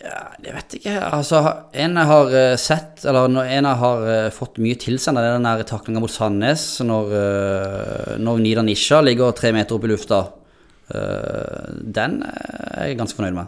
Ja, 0.00 0.32
det 0.40 0.54
vet 0.54 0.72
jeg 0.72 0.80
ikke. 0.80 1.12
Altså, 1.12 1.40
en 1.76 1.98
jeg 2.00 2.08
har 2.08 2.30
eh, 2.32 2.56
sett, 2.56 3.04
eller 3.04 3.28
når 3.28 3.50
en 3.52 3.66
jeg 3.68 3.80
har 3.82 4.06
eh, 4.08 4.30
fått 4.32 4.56
mye 4.58 4.78
tilsendt, 4.80 5.20
det 5.20 5.28
er 5.28 5.36
den 5.36 5.48
der 5.48 5.62
taklinga 5.68 6.00
mot 6.00 6.10
Sandnes 6.10 6.80
når, 6.80 7.10
uh, 7.12 8.14
når 8.18 8.40
Nida 8.40 8.62
Nisha 8.64 9.02
ligger 9.04 9.34
tre 9.36 9.52
meter 9.52 9.76
opp 9.76 9.84
i 9.84 9.90
lufta. 9.92 10.22
Eh, 10.90 11.70
den 11.94 12.20
er 12.26 12.88
jeg 12.88 12.98
ganske 12.98 13.18
fornøyd 13.18 13.36
med. 13.36 13.46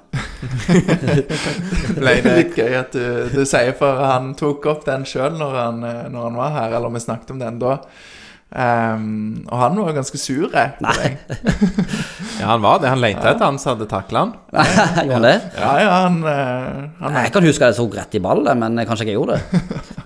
ble 1.99 2.15
det 2.23 2.35
litt 2.37 2.59
gøy 2.59 2.77
at 2.79 2.95
du, 2.95 3.05
du 3.33 3.43
sier, 3.49 3.75
for 3.79 4.03
han 4.07 4.33
tok 4.39 4.67
opp 4.71 4.87
den 4.87 5.07
sjøl 5.09 5.35
når, 5.41 5.59
eh, 5.59 6.03
når 6.13 6.29
han 6.29 6.39
var 6.39 6.57
her, 6.59 6.77
eller 6.79 6.95
vi 6.95 7.03
snakket 7.03 7.35
om 7.35 7.43
den 7.43 7.59
da. 7.63 7.79
Ehm, 8.53 9.47
og 9.49 9.57
han 9.63 9.77
var 9.81 9.89
jo 9.93 9.97
ganske 9.97 10.19
sur 10.21 10.51
eh, 10.53 10.75
på 10.81 10.93
deg. 10.99 11.19
Ja, 12.43 12.49
han 12.49 12.63
var 12.65 12.81
det. 12.83 12.89
Han 12.91 12.99
lette 12.99 13.23
etter 13.29 13.45
han 13.47 13.59
som 13.61 13.77
hadde 13.77 13.87
takla 13.87 14.23
han. 14.25 14.31
Gjorde 15.07 15.15
han 15.15 15.25
det? 15.29 15.35
Ja, 15.61 15.73
ja, 15.79 15.91
han, 16.09 16.17
eh, 16.27 16.81
han 16.99 17.19
Jeg 17.21 17.33
kan 17.37 17.47
huske 17.47 17.69
at 17.69 17.77
jeg 17.77 17.79
tok 17.79 17.95
rett 18.01 18.17
i 18.19 18.23
ballen, 18.25 18.59
men 18.59 18.81
kanskje 18.89 19.05
ikke 19.07 19.13
jeg 19.13 19.21
gjorde 19.21 19.37
det. 19.39 19.63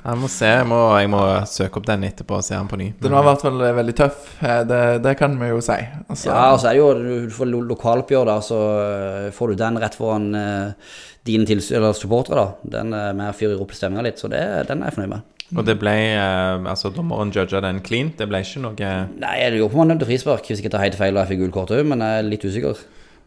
Jeg 0.07 0.21
må 0.21 0.29
se, 0.31 0.51
jeg 0.53 0.67
må, 0.69 0.81
jeg 1.01 1.11
må 1.15 1.23
søke 1.49 1.81
opp 1.81 1.89
den 1.89 2.05
etterpå 2.11 2.37
og 2.39 2.45
se 2.47 2.55
han 2.59 2.69
på 2.71 2.79
ny. 2.79 2.91
Den 3.03 3.15
var 3.17 3.25
i 3.25 3.29
hvert 3.31 3.45
fall 3.47 3.65
veldig 3.81 3.97
tøff. 4.03 4.27
eh, 4.45 4.61
Det, 4.69 4.83
det 5.07 5.17
kan 5.19 5.39
vi 5.41 5.49
jo 5.55 5.63
si. 5.65 5.79
Altså, 6.07 6.29
Ja, 6.31 6.43
og 6.53 6.61
så 6.63 6.71
er 6.71 6.77
det 6.77 6.83
jo 6.85 6.91
Du 7.31 7.35
får 7.39 7.51
lo- 7.55 7.65
lokaloppgjør, 7.73 8.29
da, 8.29 8.37
så 8.45 8.61
eh, 8.83 9.31
får 9.35 9.55
du 9.55 9.61
den 9.65 9.81
rett 9.83 9.97
foran 9.97 10.29
uh, 10.37 10.93
dine 11.27 11.59
supportere, 11.97 12.37
da. 12.45 12.77
Den 12.77 12.93
er 12.95 13.17
med 13.17 13.33
og 13.33 13.39
fyrer 13.41 13.63
opp 13.65 13.73
stemninga 13.75 14.05
litt, 14.11 14.21
så 14.23 14.29
det, 14.31 14.45
den 14.69 14.83
er 14.85 14.93
jeg 14.93 14.99
fornøyd 14.99 15.15
med. 15.17 15.25
Og 15.55 15.63
det 15.67 15.77
ble 15.79 15.93
eh, 16.17 16.67
Altså, 16.67 16.91
dommeren 16.91 17.31
judga 17.35 17.61
den 17.63 17.79
clean. 17.87 18.11
Det 18.19 18.27
ble 18.27 18.41
ikke 18.43 18.63
noe 18.65 18.75
Nei, 19.21 19.35
jeg 19.43 19.55
lurer 19.55 19.71
på 19.71 19.79
om 19.79 19.85
han 19.85 19.95
dømte 19.95 20.09
frispark, 20.09 20.43
hvis 20.49 20.59
jeg 20.59 20.65
ikke 20.67 20.75
tar 20.75 20.83
helt 20.87 20.99
feil 20.99 21.15
og 21.15 21.23
jeg 21.23 21.35
fikk 21.35 21.43
gult 21.45 21.55
kort 21.55 21.75
òg, 21.77 21.85
men 21.87 22.03
jeg 22.03 22.19
er 22.23 22.27
litt 22.27 22.47
usikker. 22.49 22.83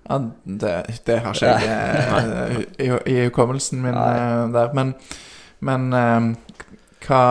Ja, 0.09 0.17
det, 0.43 0.74
det 1.05 1.17
har 1.24 1.38
ikke 1.38 1.55
jeg 1.63 2.28
eh, 2.34 2.61
i, 2.82 2.91
i 3.13 3.17
hukommelsen 3.28 3.82
min 3.84 3.95
Nei. 3.95 4.11
eh, 4.17 4.45
der. 4.55 4.72
Men, 4.78 4.93
men 5.63 5.89
eh, 5.93 6.30
hva 7.05 7.24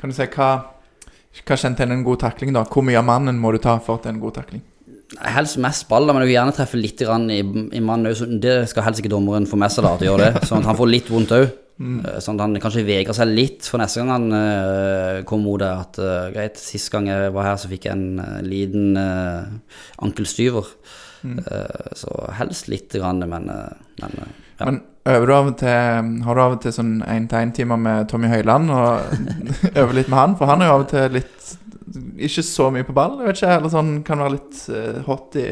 Kan 0.00 0.12
du 0.12 0.16
si 0.16 0.26
hva 0.36 0.50
Hva 1.40 1.56
kjente 1.58 1.84
en 1.84 1.96
en 1.96 2.04
god 2.06 2.20
takling, 2.22 2.52
da? 2.54 2.62
Hvor 2.68 2.84
mye 2.86 2.98
av 3.00 3.06
mannen 3.08 3.40
må 3.40 3.52
du 3.54 3.58
ta 3.62 3.78
for 3.82 3.98
at 3.98 4.04
det 4.06 4.12
er 4.12 4.16
en 4.16 4.22
god 4.22 4.36
takling? 4.38 4.62
Helst 5.34 5.58
mest 5.58 5.88
ball, 5.90 6.06
men 6.06 6.22
du 6.22 6.28
vil 6.28 6.36
gjerne 6.36 6.54
treffe 6.54 6.78
litt 6.78 7.00
i, 7.02 7.40
i 7.40 7.80
mannen 7.82 8.12
òg. 8.12 8.20
Det 8.42 8.68
skal 8.70 8.86
helst 8.86 9.02
ikke 9.02 9.10
dommeren 9.10 9.48
få 9.50 9.58
med 9.58 9.72
seg, 9.74 9.82
da, 9.82 9.94
at 9.96 10.04
å 10.04 10.06
gjør 10.06 10.22
det. 10.22 10.44
Sånn 10.46 10.62
at 10.62 10.70
han 10.70 10.78
får 10.78 10.90
litt 10.92 11.10
vondt 11.10 11.34
òg. 11.34 11.48
Sånn 11.80 12.36
at 12.36 12.44
han 12.44 12.60
kanskje 12.60 12.84
vegrer 12.84 13.16
seg 13.16 13.30
litt 13.32 13.64
for 13.64 13.80
neste 13.80 14.02
gang 14.02 14.10
han 14.12 14.26
uh, 14.34 15.20
kommer 15.28 15.46
mot 15.46 15.62
det. 15.62 15.70
At 15.72 16.00
uh, 16.02 16.30
greit, 16.34 16.60
sist 16.60 16.92
gang 16.92 17.08
jeg 17.08 17.32
var 17.32 17.48
her, 17.48 17.60
så 17.60 17.70
fikk 17.70 17.88
jeg 17.88 17.96
en 17.96 18.20
uh, 18.20 18.40
liten 18.44 18.98
ankelstyver. 20.04 20.68
Eh, 21.24 21.92
så 21.92 22.30
helst 22.32 22.68
litt 22.68 22.92
grann, 22.92 23.18
men, 23.18 23.48
eh, 23.48 23.72
men 24.00 24.10
eh, 24.16 24.30
ja. 24.58 24.64
Men 24.64 24.80
øver 25.04 25.26
du 25.26 25.34
av 25.34 25.46
og 25.48 25.56
til 25.60 26.24
Har 26.24 26.36
du 26.36 26.40
av 26.40 26.54
og 26.54 26.60
til 26.60 26.72
sånn 26.76 26.94
én-til-én-timer 27.04 27.80
med 27.80 28.08
Tommy 28.08 28.28
Høiland 28.28 28.72
og 28.72 29.14
øver 29.80 29.94
litt 29.96 30.10
med 30.12 30.18
han? 30.18 30.36
For 30.36 30.50
han 30.50 30.60
er 30.60 30.70
jo 30.70 30.74
av 30.74 30.84
og 30.84 30.90
til 30.92 31.16
litt 31.16 31.54
Ikke 32.28 32.44
så 32.44 32.68
mye 32.72 32.88
på 32.88 32.96
ball, 32.96 33.18
jeg 33.20 33.30
vet 33.30 33.40
ikke. 33.40 33.54
Eller 33.56 33.72
sånn 33.72 33.94
kan 34.06 34.24
være 34.24 34.36
litt 34.36 34.60
eh, 34.72 35.00
hot 35.08 35.40
i 35.40 35.48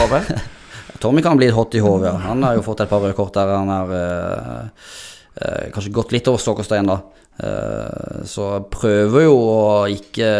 hodet. 0.00 0.24
Tommy 1.02 1.24
kan 1.24 1.38
bli 1.40 1.48
hot 1.54 1.76
i 1.76 1.80
hodet. 1.84 2.10
ja. 2.10 2.16
Han 2.28 2.44
har 2.44 2.58
jo 2.58 2.64
fått 2.66 2.82
et 2.84 2.90
par 2.90 3.00
røde 3.00 3.16
kort 3.16 3.36
der 3.36 3.54
han 3.54 3.72
har 3.72 3.94
eh, 3.96 4.56
eh, 4.56 4.96
kanskje 5.40 5.92
gått 5.94 6.12
litt 6.12 6.28
over 6.30 6.42
stokk 6.42 6.62
og 6.62 6.66
stein, 6.68 6.88
da. 6.90 7.00
Eh, 7.40 8.24
så 8.28 8.46
jeg 8.56 8.66
prøver 8.74 9.24
jo 9.24 9.36
å 9.38 9.60
ikke 9.88 10.30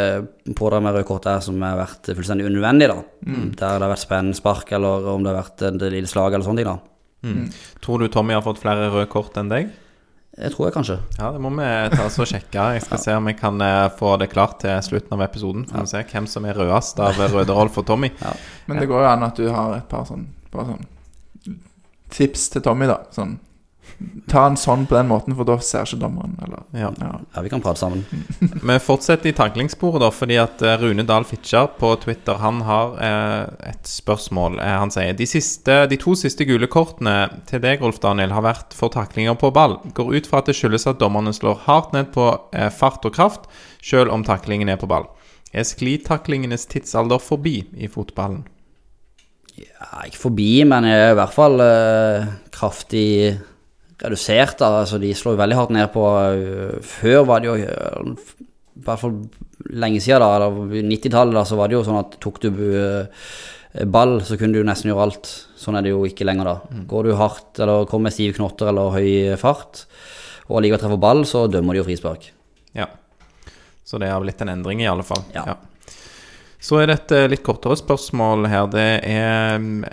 pådra 0.57 0.83
meg 0.85 0.99
røde 0.99 1.09
kort 1.09 1.25
der 1.29 1.41
som 1.45 1.61
har 1.65 1.79
vært 1.81 2.11
fullstendig 2.13 2.49
unødvendig, 2.49 2.91
da. 2.91 2.99
Der 3.25 3.55
det 3.55 3.71
har 3.71 3.93
vært 3.93 4.05
spennspark, 4.05 4.73
eller 4.77 5.13
om 5.15 5.25
det 5.25 5.33
har 5.33 5.43
vært 5.43 5.69
et 5.71 5.87
lite 5.97 6.11
slag, 6.11 6.35
eller 6.35 6.47
sånne 6.47 6.65
ting, 6.65 6.73
da. 6.75 7.55
Tror 7.85 8.03
du 8.03 8.11
Tommy 8.13 8.37
har 8.37 8.45
fått 8.45 8.61
flere 8.63 8.91
røde 8.93 9.09
kort 9.13 9.37
enn 9.41 9.53
deg? 9.53 9.73
Jeg 10.41 10.55
tror 10.55 10.69
jeg 10.69 10.77
kanskje. 10.77 10.95
Ja, 11.19 11.33
det 11.35 11.41
må 11.43 11.51
vi 11.53 11.67
ta 11.93 12.05
oss 12.07 12.17
og 12.23 12.29
sjekke. 12.31 12.69
Jeg 12.77 12.85
skal 12.87 13.01
se 13.05 13.17
om 13.19 13.27
vi 13.29 13.35
kan 13.37 13.61
eh, 13.65 13.89
få 13.99 14.15
det 14.21 14.31
klart 14.33 14.61
til 14.63 14.79
slutten 14.87 15.17
av 15.17 15.25
episoden. 15.27 15.67
Får 15.69 15.85
vi 15.85 15.91
se 15.91 16.05
hvem 16.13 16.29
som 16.31 16.47
er 16.49 16.57
rødest 16.57 17.03
av 17.03 17.19
Røde 17.21 17.57
Rolf 17.57 17.77
og 17.83 17.89
Tommy. 17.89 18.13
Men 18.71 18.81
det 18.81 18.89
går 18.89 19.05
jo 19.05 19.11
an 19.11 19.27
at 19.27 19.41
du 19.41 19.51
har 19.51 19.75
et 19.77 19.89
par 19.91 20.07
sånn, 20.09 20.29
par 20.53 20.71
sånn 20.71 20.87
tips 22.15 22.49
til 22.55 22.65
Tommy, 22.65 22.89
da. 22.91 23.03
Sånn 23.15 23.37
Ta 24.31 24.47
en 24.49 24.57
sånn 24.57 24.87
på 24.89 24.95
den 24.97 25.09
måten, 25.11 25.35
for 25.37 25.45
da 25.45 25.57
ser 25.61 25.85
ikke 25.85 25.99
dommeren. 26.01 26.37
Eller, 26.45 26.63
Ja. 26.79 26.89
ja. 27.01 27.11
Ja, 27.35 27.43
vi 27.45 27.51
kan 27.53 27.61
prate 27.61 27.81
sammen. 27.83 28.05
Vi 28.69 28.77
fortsetter 28.81 29.29
i 29.29 29.35
taklingssporet, 29.37 30.01
da, 30.01 30.09
fordi 30.15 30.39
at 30.41 30.63
eh, 30.63 30.79
Rune 30.81 31.05
Dahl 31.05 31.27
Fitjar 31.29 31.67
på 31.81 31.91
Twitter 32.01 32.39
Han 32.41 32.63
har 32.65 32.95
eh, 33.03 33.71
et 33.73 33.91
spørsmål. 33.91 34.59
Eh, 34.63 34.77
han 34.81 34.93
sier 34.95 35.13
de, 35.19 35.27
siste, 35.29 35.77
de 35.91 35.99
to 36.01 36.15
siste 36.17 36.47
gule 36.49 36.69
kortene 36.71 37.17
til 37.51 37.61
deg, 37.65 37.83
Rolf 37.85 38.01
Daniel, 38.01 38.33
har 38.33 38.47
vært 38.47 38.77
for 38.77 38.89
taklinger 38.95 39.37
på 39.41 39.51
ball. 39.53 39.77
Går 39.99 40.15
ut 40.17 40.31
fra 40.31 40.41
at 40.41 40.49
det 40.49 40.57
skyldes 40.57 40.87
at 40.89 41.01
dommerne 41.03 41.35
slår 41.37 41.61
hardt 41.67 41.93
ned 41.97 42.13
på 42.15 42.31
eh, 42.57 42.71
fart 42.73 43.05
og 43.05 43.17
kraft, 43.19 43.51
selv 43.85 44.15
om 44.15 44.25
taklingen 44.25 44.71
er 44.73 44.81
på 44.81 44.89
ball. 44.91 45.11
Er 45.53 45.67
sklitaklingenes 45.67 46.69
tidsalder 46.71 47.19
forbi 47.19 47.59
i 47.77 47.91
fotballen? 47.91 48.45
Ja, 49.61 50.07
ikke 50.07 50.23
forbi, 50.31 50.51
men 50.65 50.87
jeg 50.89 51.01
er 51.09 51.13
i 51.13 51.19
hvert 51.19 51.35
fall 51.35 51.61
eh, 51.61 52.29
kraftig 52.55 53.09
redusert. 54.05 54.63
Altså, 54.65 54.99
de 55.03 55.13
slår 55.17 55.39
veldig 55.41 55.59
hardt 55.59 55.75
ned 55.77 55.93
på 55.95 56.07
eh, 56.19 56.81
Før 56.87 57.25
var 57.29 57.43
det 57.43 57.51
jo 57.51 57.57
eh, 57.61 58.35
I 58.81 58.85
hvert 58.87 59.03
fall 59.03 59.17
lenge 59.71 60.01
siden, 60.01 60.25
da, 60.25 60.35
eller 60.39 60.85
90-tallet, 60.89 61.49
så 61.49 61.59
var 61.59 61.69
det 61.69 61.77
jo 61.77 61.85
sånn 61.87 62.01
at 62.01 62.17
tok 62.23 62.41
du 62.43 62.49
eh, 62.51 63.27
ball, 63.93 64.19
så 64.27 64.39
kunne 64.41 64.57
du 64.57 64.67
nesten 64.67 64.91
gjøre 64.91 65.05
alt. 65.09 65.33
Sånn 65.61 65.77
er 65.79 65.85
det 65.85 65.93
jo 65.93 66.07
ikke 66.09 66.27
lenger, 66.27 66.49
da. 66.49 66.83
Går 66.91 67.07
du 67.07 67.17
hardt, 67.19 67.61
eller 67.61 67.87
kommer 67.91 68.09
med 68.09 68.17
stive 68.17 68.35
knotter 68.39 68.73
eller 68.73 68.97
høy 68.97 69.37
fart, 69.39 69.85
og 70.49 70.59
allikevel 70.59 70.81
treffer 70.83 71.03
ball, 71.05 71.23
så 71.29 71.45
dømmer 71.53 71.77
de 71.77 71.83
jo 71.83 71.87
frispark. 71.87 72.31
Ja. 72.75 72.89
Så 73.87 74.01
det 74.01 74.09
har 74.11 74.23
blitt 74.25 74.41
en 74.43 74.55
endring, 74.57 74.81
i 74.83 74.89
alle 74.91 75.05
fall. 75.07 75.23
Ja. 75.37 75.59
Så 76.61 76.77
er 76.77 76.91
det 76.91 76.97
et 76.99 77.13
eh, 77.17 77.29
litt 77.33 77.45
kortere 77.45 77.77
spørsmål 77.81 78.45
her. 78.53 78.67
Det 78.69 78.89
er 79.09 79.57
mm, 79.57 79.85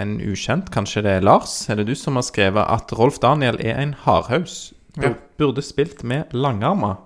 en 0.00 0.14
ukjent, 0.24 0.70
kanskje 0.72 1.04
det 1.04 1.18
er 1.18 1.26
Lars? 1.26 1.52
Er 1.68 1.76
det 1.76 1.90
du 1.90 1.94
som 1.98 2.16
har 2.16 2.24
skrevet 2.24 2.64
at 2.64 2.94
Rolf 2.96 3.20
Daniel 3.20 3.60
er 3.60 3.76
en 3.82 3.92
hardhaus? 4.06 4.72
Ja. 4.96 5.12
Burde 5.38 5.62
spilt 5.64 6.00
med 6.02 6.32
langarmer? 6.32 7.02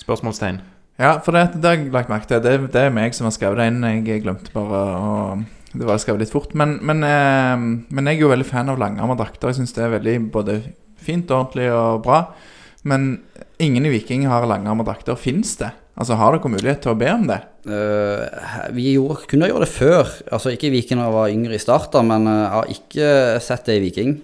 Spørsmålstegn. 0.00 0.62
Ja, 1.00 1.18
for 1.24 1.36
det, 1.36 1.60
det 1.60 1.68
har 1.68 1.76
jeg 1.76 1.92
lagt 1.92 2.12
merke 2.12 2.28
til. 2.28 2.40
Det, 2.44 2.72
det 2.72 2.86
er 2.86 2.94
meg 2.96 3.16
som 3.16 3.28
har 3.28 3.36
skrevet 3.36 3.60
det 3.60 3.68
inn. 3.70 3.84
Jeg 4.08 4.24
glemte 4.24 4.52
bare 4.56 4.80
å 4.96 5.12
Det 5.70 5.86
var 5.86 6.00
skrevet 6.02 6.24
litt 6.24 6.32
fort. 6.32 6.56
Men, 6.56 6.78
men, 6.80 7.04
eh, 7.04 7.60
men 7.92 8.08
jeg 8.08 8.18
er 8.18 8.24
jo 8.24 8.32
veldig 8.32 8.48
fan 8.48 8.72
av 8.72 8.80
langarmerdrakter. 8.80 9.52
Jeg 9.52 9.60
syns 9.60 9.76
det 9.76 9.84
er 9.84 9.94
veldig 9.98 10.16
både 10.32 10.56
fint, 11.00 11.28
ordentlig 11.28 11.68
og 11.76 12.00
bra. 12.08 12.24
Men 12.88 13.12
ingen 13.60 13.84
i 13.84 13.92
Viking 13.92 14.24
har 14.32 14.48
langarmerdrakter. 14.48 15.20
Fins 15.20 15.58
det? 15.60 15.74
Altså, 15.98 16.16
Har 16.16 16.34
dere 16.34 16.52
mulighet 16.52 16.84
til 16.84 16.94
å 16.94 16.98
be 16.98 17.08
om 17.12 17.26
det? 17.28 17.40
Uh, 17.68 18.24
vi 18.72 18.94
gjorde, 18.94 19.26
kunne 19.28 19.50
gjøre 19.50 19.66
det 19.66 19.72
før. 19.72 20.12
Altså 20.32 20.54
Ikke 20.54 20.70
i 20.70 20.74
Viking 20.78 21.00
da 21.00 21.08
jeg 21.08 21.16
var 21.16 21.34
yngre 21.34 21.56
i 21.56 21.60
start, 21.60 21.98
men 22.06 22.28
eh, 22.30 22.38
jeg 22.40 22.54
har 22.54 22.70
ikke 22.76 23.10
sett 23.44 23.68
det 23.68 23.76
i 23.76 23.82
Viking. 23.84 24.14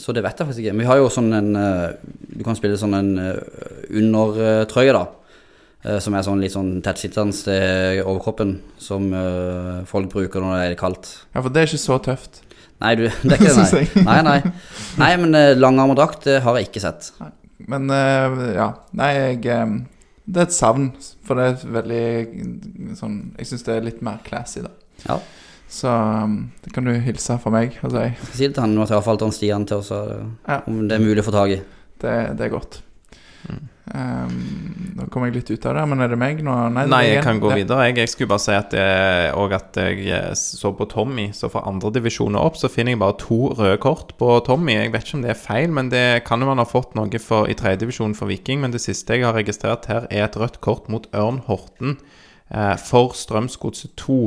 Så 0.00 0.12
det 0.16 0.22
vet 0.24 0.38
jeg 0.38 0.48
faktisk 0.48 0.62
ikke. 0.64 0.74
Men 0.76 0.84
vi 0.84 0.88
har 0.90 1.00
jo 1.00 1.12
sånn 1.12 1.32
en 1.32 1.50
eh, 1.56 1.92
Du 2.36 2.42
kan 2.44 2.56
spille 2.56 2.76
sånn 2.80 2.96
en 2.96 3.12
undertrøye, 3.20 4.96
da. 4.96 5.06
Som 6.02 6.16
er 6.18 6.24
sånn 6.26 6.40
litt 6.42 6.50
sånn 6.50 6.80
tettsittende 6.82 7.36
til 7.46 8.00
overkroppen. 8.02 8.56
Som 8.82 9.12
folk 9.86 10.10
bruker 10.10 10.42
når 10.42 10.56
det 10.56 10.64
er 10.72 10.78
kaldt. 10.80 11.12
Ja, 11.30 11.40
for 11.44 11.52
det 11.54 11.62
er 11.62 11.70
ikke 11.70 11.80
så 11.80 11.98
tøft. 12.02 12.40
Nei, 12.82 12.90
du, 12.98 13.04
det 13.06 13.36
er 13.36 13.38
ikke 13.38 13.54
det, 13.54 13.84
nei. 14.02 14.04
nei, 14.08 14.18
nei. 14.26 14.54
Nei, 15.00 15.10
men 15.22 15.38
langarmet 15.60 16.00
drakt, 16.00 16.26
har 16.26 16.58
jeg 16.58 16.68
ikke 16.68 16.82
sett. 16.82 17.12
Men 17.70 17.88
ja. 17.88 18.72
Nei, 18.98 19.12
jeg 19.14 19.46
Det 20.26 20.42
er 20.42 20.48
et 20.48 20.54
savn. 20.56 20.88
For 21.26 21.38
det 21.38 21.46
er 21.46 21.74
veldig 21.76 22.96
sånn 22.98 23.18
Jeg 23.38 23.46
syns 23.50 23.66
det 23.66 23.76
er 23.76 23.84
litt 23.86 24.00
mer 24.06 24.18
classy, 24.26 24.62
da. 24.64 24.72
Ja. 25.06 25.20
Så 25.70 25.90
um, 25.90 26.36
det 26.62 26.72
kan 26.74 26.86
du 26.86 26.92
hilse 27.02 27.38
fra 27.42 27.50
meg 27.54 27.78
og 27.82 27.94
si. 27.94 28.04
Si 28.38 28.46
det 28.46 28.54
til 28.54 28.62
han, 28.62 28.76
han 28.78 29.32
Stian 29.34 29.66
til 29.66 29.82
oss, 29.82 29.90
Ja. 30.46 30.60
om 30.66 30.84
det 30.88 30.98
er 30.98 31.02
mulig 31.02 31.22
å 31.24 31.26
få 31.26 31.34
tak 31.34 31.54
i. 31.56 31.62
Det, 32.02 32.12
det 32.38 32.46
er 32.46 32.52
godt. 32.54 32.80
Mm. 33.48 33.64
Um, 33.94 34.32
nå 34.98 35.04
kom 35.14 35.22
jeg 35.28 35.36
litt 35.36 35.50
ut 35.52 35.66
av 35.70 35.76
det, 35.78 35.82
men 35.86 36.02
er 36.02 36.10
det 36.10 36.16
meg 36.18 36.40
nå? 36.42 36.54
er 36.66 36.88
Nei, 36.90 37.02
jeg 37.06 37.22
kan 37.22 37.38
gå 37.38 37.52
videre. 37.54 37.84
Jeg, 37.86 37.94
jeg 38.00 38.10
skulle 38.10 38.32
bare 38.32 38.42
si 38.42 38.54
at 38.56 38.74
jeg, 38.74 39.28
og 39.38 39.54
at 39.54 39.78
jeg 39.78 40.08
eh, 40.10 40.32
så 40.34 40.72
på 40.74 40.88
Tommy. 40.90 41.28
Så 41.36 41.50
fra 41.52 41.62
andredivisjoner 41.70 42.42
opp 42.42 42.58
så 42.58 42.70
finner 42.72 42.96
jeg 42.96 43.02
bare 43.04 43.18
to 43.22 43.38
røde 43.54 43.78
kort 43.84 44.16
på 44.18 44.32
Tommy. 44.48 44.74
Jeg 44.74 44.94
vet 44.94 45.06
ikke 45.06 45.18
om 45.20 45.26
det 45.26 45.32
er 45.36 45.38
feil, 45.38 45.70
men 45.78 45.92
det 45.92 46.06
kan 46.26 46.42
jo 46.42 46.50
man 46.50 46.62
ha 46.62 46.66
fått 46.66 46.96
noe 46.98 47.22
for, 47.22 47.46
i 47.46 47.54
tredjedivisjon 47.58 48.16
for 48.18 48.32
Viking. 48.32 48.64
Men 48.64 48.74
det 48.74 48.82
siste 48.82 49.20
jeg 49.20 49.28
har 49.28 49.38
registrert 49.38 49.86
her, 49.92 50.10
er 50.10 50.26
et 50.26 50.40
rødt 50.40 50.58
kort 50.66 50.90
mot 50.90 51.06
Ørn 51.14 51.44
Horten 51.46 52.00
eh, 52.50 52.74
for 52.82 53.14
Strømsgodset 53.14 53.94
2. 54.02 54.20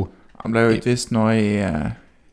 Han 0.45 0.55
ble 0.55 0.63
jo 0.63 0.77
utvist 0.77 1.11
nå 1.11 1.25
i 1.35 1.47
uh, 1.67 1.89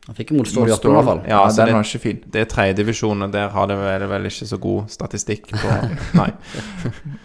Han 0.07 0.15
fikk 0.15 0.29
mot 0.37 0.47
Stål 0.47 0.69
i 0.69 0.71
i 0.71 0.71
hvert 0.71 1.07
fall. 1.09 1.19
Ja, 1.27 1.41
altså, 1.43 1.65
den 1.67 1.75
var 1.75 1.83
ikke 1.83 1.99
fin. 1.99 2.19
Det 2.31 2.39
er 2.39 2.47
tredjedivisjon, 2.47 3.25
og 3.25 3.33
der 3.33 3.49
har 3.51 3.67
det 3.67 3.75
vel, 3.75 4.05
vel 4.07 4.29
ikke 4.29 4.47
så 4.47 4.59
god 4.63 4.87
statistikk 4.93 5.51
på 5.51 5.73
Nei. 6.21 6.29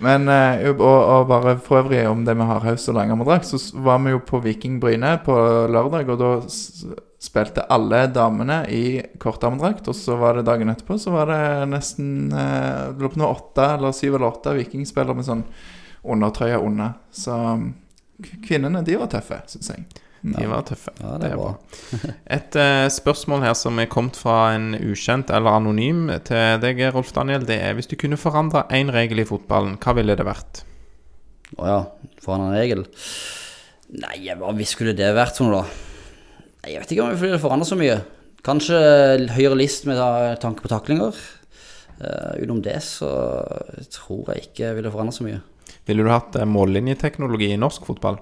Men 0.03 0.26
eh, 0.33 0.66
og, 0.72 0.83
og 0.83 1.28
bare 1.30 1.55
for 1.62 1.85
øvrig 1.85 2.03
om 2.11 2.24
det 2.26 2.35
med 2.39 2.51
hardhaus 2.51 2.89
og 2.91 2.99
langarmedrakt, 2.99 3.47
så 3.47 3.62
var 3.87 4.03
vi 4.03 4.16
jo 4.16 4.24
på 4.26 4.43
Viking 4.43 4.80
Bryne 4.83 5.14
på 5.22 5.39
lørdag, 5.70 6.11
og 6.11 6.18
da 6.18 6.33
spilte 7.22 7.68
alle 7.70 8.09
damene 8.11 8.64
i 8.74 8.99
kortarmedrakt, 9.22 9.87
og 9.87 9.95
så 9.95 10.18
var 10.18 10.41
det 10.41 10.49
dagen 10.51 10.74
etterpå, 10.74 10.99
så 10.99 11.14
var 11.14 11.30
det 11.30 11.43
nesten 11.70 12.33
eh, 12.35 12.89
lå 12.99 13.14
på 13.14 13.28
åtte 13.28 13.68
eller 13.76 13.95
syv 13.95 14.16
eller 14.16 14.33
åtte 14.33 14.59
vikingspillere 14.59 15.20
med 15.20 15.30
sånn 15.30 15.47
undertrøye 16.03 16.59
under. 16.59 16.97
Så 17.14 17.37
kvinnene, 18.43 18.83
de 18.83 18.99
var 18.99 19.12
tøffe, 19.12 19.45
syns 19.55 19.70
jeg. 19.70 19.87
De 20.22 20.44
var 20.46 20.62
tøffe. 20.66 20.92
Ja, 21.02 21.16
det 21.18 21.32
er 21.32 21.38
bra. 21.40 21.52
Et 22.36 22.58
uh, 22.58 22.86
spørsmål 22.94 23.42
her 23.42 23.56
som 23.58 23.80
er 23.82 23.90
kommet 23.90 24.18
fra 24.20 24.52
en 24.54 24.70
ukjent 24.78 25.32
eller 25.34 25.58
anonym 25.58 26.04
til 26.28 26.60
deg, 26.62 26.82
Rolf 26.94 27.10
Daniel, 27.16 27.42
det 27.48 27.58
er 27.58 27.74
hvis 27.74 27.90
du 27.90 27.96
kunne 27.98 28.20
forandre 28.20 28.62
én 28.70 28.92
regel 28.94 29.24
i 29.24 29.26
fotballen, 29.26 29.74
hva 29.82 29.96
ville 29.98 30.14
det 30.18 30.26
vært? 30.28 30.62
Å 31.58 31.68
ja, 31.68 31.80
foran 32.22 32.46
en 32.46 32.56
regel. 32.56 32.86
Nei, 33.92 34.16
hva 34.38 34.54
skulle 34.68 34.94
det 34.96 35.10
vært 35.16 35.40
sånn, 35.40 35.52
da? 35.52 35.66
Jeg 36.70 36.84
vet 36.84 36.94
ikke 36.94 37.04
om 37.04 37.10
vi 37.12 37.24
ville 37.26 37.42
forandre 37.42 37.66
så 37.66 37.76
mye. 37.78 37.98
Kanskje 38.46 38.78
høyere 39.34 39.58
list 39.58 39.88
med 39.90 39.98
tanke 40.42 40.62
på 40.62 40.70
taklinger. 40.70 41.18
Uh, 42.02 42.38
utenom 42.38 42.62
det 42.62 42.78
så 42.86 43.10
tror 43.90 44.32
jeg 44.32 44.48
ikke 44.48 44.70
ville 44.78 44.94
forandre 44.94 45.14
så 45.18 45.26
mye. 45.26 45.42
Ville 45.86 46.06
du 46.06 46.10
hatt 46.12 46.36
eh, 46.38 46.46
mållinjeteknologi 46.46 47.50
i 47.52 47.58
norsk 47.58 47.86
fotball? 47.86 48.20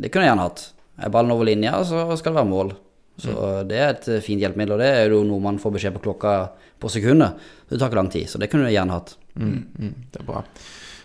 Det 0.00 0.12
kunne 0.12 0.26
jeg 0.26 0.32
gjerne 0.34 0.46
hatt. 0.46 0.62
Er 1.00 1.12
ballen 1.12 1.32
over 1.32 1.48
linja, 1.48 1.78
så 1.84 2.06
skal 2.16 2.32
det 2.34 2.40
være 2.42 2.50
mål. 2.50 2.72
Så 3.20 3.32
det 3.68 3.76
er 3.78 3.90
et 3.94 4.06
eh, 4.08 4.20
fint 4.24 4.40
hjelpemiddel, 4.40 4.74
og 4.76 4.80
det 4.80 4.90
er 4.96 5.10
jo 5.12 5.22
noe 5.28 5.40
man 5.44 5.58
får 5.60 5.74
beskjed 5.76 5.96
på 5.98 6.04
klokka 6.06 6.34
på 6.80 6.88
sekundet. 6.92 7.40
Det 7.68 7.78
tar 7.80 7.90
ikke 7.90 7.98
lang 8.00 8.08
tid, 8.12 8.28
så 8.32 8.38
det 8.40 8.48
kunne 8.52 8.68
du 8.68 8.72
gjerne 8.72 8.96
hatt. 8.96 9.14
Mm, 9.36 9.66
mm, 9.78 9.94
det 10.12 10.20
er 10.22 10.28
bra. 10.28 10.42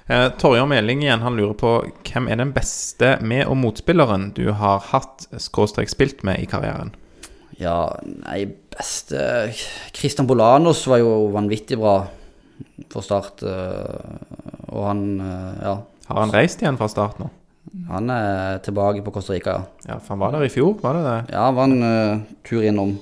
Eh, 0.07 0.27
Torjar 0.39 0.67
Meling 0.69 1.01
igjen, 1.03 1.23
han 1.25 1.35
lurer 1.35 1.55
på 1.59 1.71
hvem 2.07 2.29
er 2.31 2.39
den 2.39 2.53
beste 2.55 3.15
med- 3.21 3.47
og 3.47 3.57
motspilleren 3.57 4.29
du 4.37 4.51
har 4.53 4.79
hatt 4.91 5.25
skråstrek 5.41 5.89
spilt 5.91 6.23
med 6.23 6.39
i 6.39 6.45
karrieren? 6.45 6.93
Ja, 7.59 7.95
nei, 8.05 8.45
beste 8.75 9.51
Christian 9.95 10.27
Bolanos 10.27 10.85
var 10.87 10.99
jo 10.99 11.31
vanvittig 11.33 11.77
bra 11.79 11.97
for 12.91 13.01
start. 13.03 13.43
eh, 13.43 14.71
Og 14.71 14.83
han, 14.87 15.19
eh, 15.21 15.63
ja 15.63 15.75
Har 16.07 16.19
han 16.19 16.31
reist 16.31 16.61
igjen 16.61 16.77
fra 16.77 16.87
start 16.87 17.19
nå? 17.19 17.29
Han 17.89 18.09
er 18.09 18.61
tilbake 18.65 19.03
på 19.03 19.11
Costa 19.15 19.35
Rica, 19.35 19.57
ja. 19.57 19.93
Ja, 19.93 19.97
for 19.99 20.15
han 20.15 20.21
var 20.23 20.35
der 20.35 20.45
i 20.47 20.51
fjor, 20.53 20.77
var 20.81 20.95
det 20.97 21.03
det? 21.05 21.17
Ja, 21.35 21.47
han 21.49 21.57
var 21.57 21.69
en 21.69 21.83
uh, 21.83 22.23
tur 22.47 22.63
innom. 22.63 22.95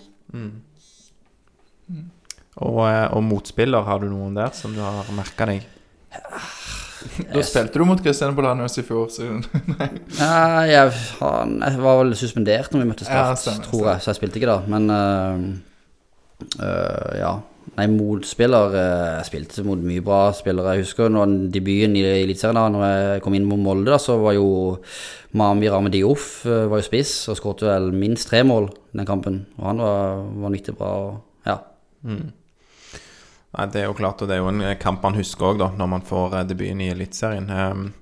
Og, 2.53 2.79
eh, 2.85 3.07
og 3.13 3.23
motspiller, 3.25 3.85
har 3.85 4.01
du 4.01 4.09
noen 4.11 4.35
der 4.37 4.53
som 4.53 4.75
du 4.75 4.81
har 4.83 5.09
merka 5.17 5.49
deg? 5.49 5.65
Da 7.03 7.41
spilte 7.43 7.81
du 7.81 7.83
mot 7.83 7.99
Cristiano 7.99 8.31
Bolanos 8.31 8.77
i 8.79 8.83
fjor, 8.87 9.09
så 9.11 9.25
Ja, 10.21 10.61
jeg, 10.63 10.93
han 11.19 11.57
jeg 11.59 11.81
var 11.83 11.97
vel 11.99 12.13
suspendert 12.15 12.71
når 12.71 12.79
vi 12.79 12.87
møtte 12.93 13.07
Ja, 13.09 13.25
Start, 13.33 13.41
stemmer, 13.41 13.65
tror 13.67 13.89
jeg, 13.89 14.03
så 14.05 14.11
jeg 14.13 14.19
spilte 14.21 14.39
ikke 14.39 14.51
da. 14.53 14.55
Men 14.71 14.87
uh, 14.87 15.41
uh, 16.61 17.09
ja. 17.19 17.33
Nei, 17.73 17.87
motspiller 17.89 18.75
uh, 18.75 19.15
Jeg 19.17 19.27
spilte 19.31 19.63
mot 19.65 19.81
mye 19.81 20.03
bra 20.05 20.27
spillere. 20.37 20.75
Jeg 20.75 20.85
husker 20.85 21.09
når 21.09 21.31
debuten 21.53 21.95
i 21.97 22.03
Eliteserien, 22.19 22.59
da 22.59 22.67
når 22.69 22.85
jeg 22.85 23.23
kom 23.25 23.37
inn 23.37 23.47
mot 23.49 23.61
Molde, 23.61 23.89
da, 23.89 23.97
så 24.01 24.19
var 24.21 24.35
jo 24.37 24.45
Mami 25.33 25.69
Rame 25.73 25.89
Dioff 25.89 26.45
eh, 26.45 26.67
var 26.69 26.77
jo 26.81 26.85
spiss 26.85 27.15
og 27.31 27.39
skåret 27.39 27.65
vel 27.65 27.89
minst 27.97 28.29
tre 28.29 28.43
mål 28.45 28.69
den 28.93 29.07
kampen. 29.09 29.39
Og 29.57 29.65
han 29.71 29.81
var 29.81 30.21
vanvittig 30.45 30.75
bra. 30.77 30.91
Og, 31.07 31.47
ja. 31.49 31.57
Nei, 32.05 33.65
Det 33.73 33.81
er 33.81 33.89
jo 33.89 33.97
klart, 33.97 34.21
og 34.21 34.29
det 34.29 34.37
er 34.37 34.43
jo 34.43 34.51
en 34.53 34.61
eh, 34.61 34.77
kamp 34.81 35.01
man 35.05 35.17
husker 35.17 35.53
òg, 35.53 35.65
når 35.77 35.89
man 35.89 36.05
får 36.05 36.37
eh, 36.37 36.47
debuten 36.53 36.85
i 36.85 36.91
Eliteserien. 36.93 37.49
Um, 37.49 37.93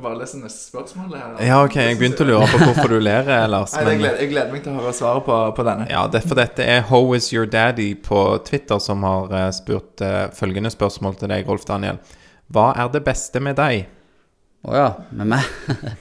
Jeg 0.00 0.06
bare 0.06 0.16
lese 0.16 0.38
neste 0.40 0.62
spørsmål 0.64 1.10
her. 1.12 1.32
ja, 1.44 1.56
ok, 1.60 1.74
jeg 1.76 1.96
begynte 2.00 2.24
å 2.24 2.28
lure 2.30 2.46
på 2.48 2.58
hvorfor 2.62 2.88
du 2.88 3.02
ler, 3.04 3.26
Lars. 3.52 3.74
Nei, 3.76 3.82
jeg, 3.84 3.98
gleder, 4.00 4.20
jeg 4.22 4.28
gleder 4.30 4.54
meg 4.54 4.62
til 4.64 4.72
å 4.72 4.80
høre 4.80 4.92
svaret 4.96 5.24
på, 5.26 5.40
på 5.58 5.64
denne. 5.66 5.88
ja, 5.92 6.04
det, 6.08 6.22
for 6.24 6.38
dette 6.40 6.64
er 6.64 6.86
How 6.88 7.10
is 7.12 7.26
your 7.34 7.44
daddy 7.44 7.90
på 8.00 8.22
Twitter 8.46 8.78
som 8.80 9.02
har 9.04 9.34
eh, 9.36 9.50
spurt 9.52 10.00
uh, 10.00 10.30
følgende 10.32 10.70
spørsmål 10.72 11.18
til 11.20 11.28
deg, 11.34 11.44
Rolf 11.44 11.66
Daniel. 11.68 11.98
Hva 12.48 12.70
er 12.80 12.88
det 12.94 13.02
beste 13.04 13.42
med 13.44 13.58
deg? 13.60 13.90
Å 14.64 14.78
ja, 14.78 14.86
med 15.20 15.28
meg? 15.34 15.50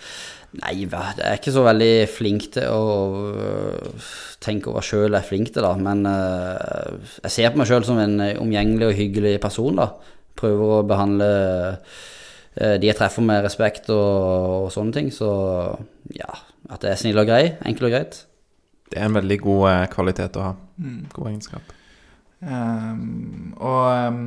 Nei, 0.62 0.72
jeg 0.78 0.88
er 0.96 1.36
ikke 1.36 1.52
så 1.58 1.66
veldig 1.68 1.96
flink 2.14 2.46
til 2.56 2.72
å 2.72 2.86
øh, 3.34 4.06
tenke 4.40 4.72
over 4.72 4.86
sjøl 4.88 5.10
jeg 5.10 5.20
er 5.20 5.28
flink 5.28 5.52
til, 5.52 5.68
da. 5.68 5.74
Men 5.76 6.08
jeg 6.08 7.34
ser 7.36 7.52
på 7.52 7.60
meg 7.60 7.68
sjøl 7.68 7.84
som 7.90 8.00
en 8.00 8.16
omgjengelig 8.40 8.88
og 8.94 8.96
hyggelig 9.02 9.36
person, 9.44 9.84
da. 9.84 9.90
Prøver 10.40 10.78
å 10.78 10.88
behandle 10.88 11.28
de 12.58 12.90
jeg 12.90 12.98
treffer 12.98 13.24
med 13.24 13.44
respekt 13.46 13.92
og, 13.94 14.66
og 14.66 14.72
sånne 14.74 14.96
ting. 14.96 15.12
Så 15.14 15.30
ja, 16.16 16.32
at 16.70 16.84
jeg 16.84 16.92
er 16.92 17.00
snill 17.00 17.22
og 17.22 17.30
grei. 17.30 17.44
Enkelt 17.66 17.90
og 17.90 17.96
greit. 17.96 18.18
Det 18.90 18.98
er 18.98 19.06
en 19.06 19.18
veldig 19.20 19.38
god 19.44 19.66
eh, 19.70 19.86
kvalitet 19.94 20.38
å 20.40 20.48
ha. 20.48 20.54
God 21.14 21.30
egenskap. 21.30 21.74
Um, 22.40 23.52
og 23.60 24.08
um, 24.08 24.22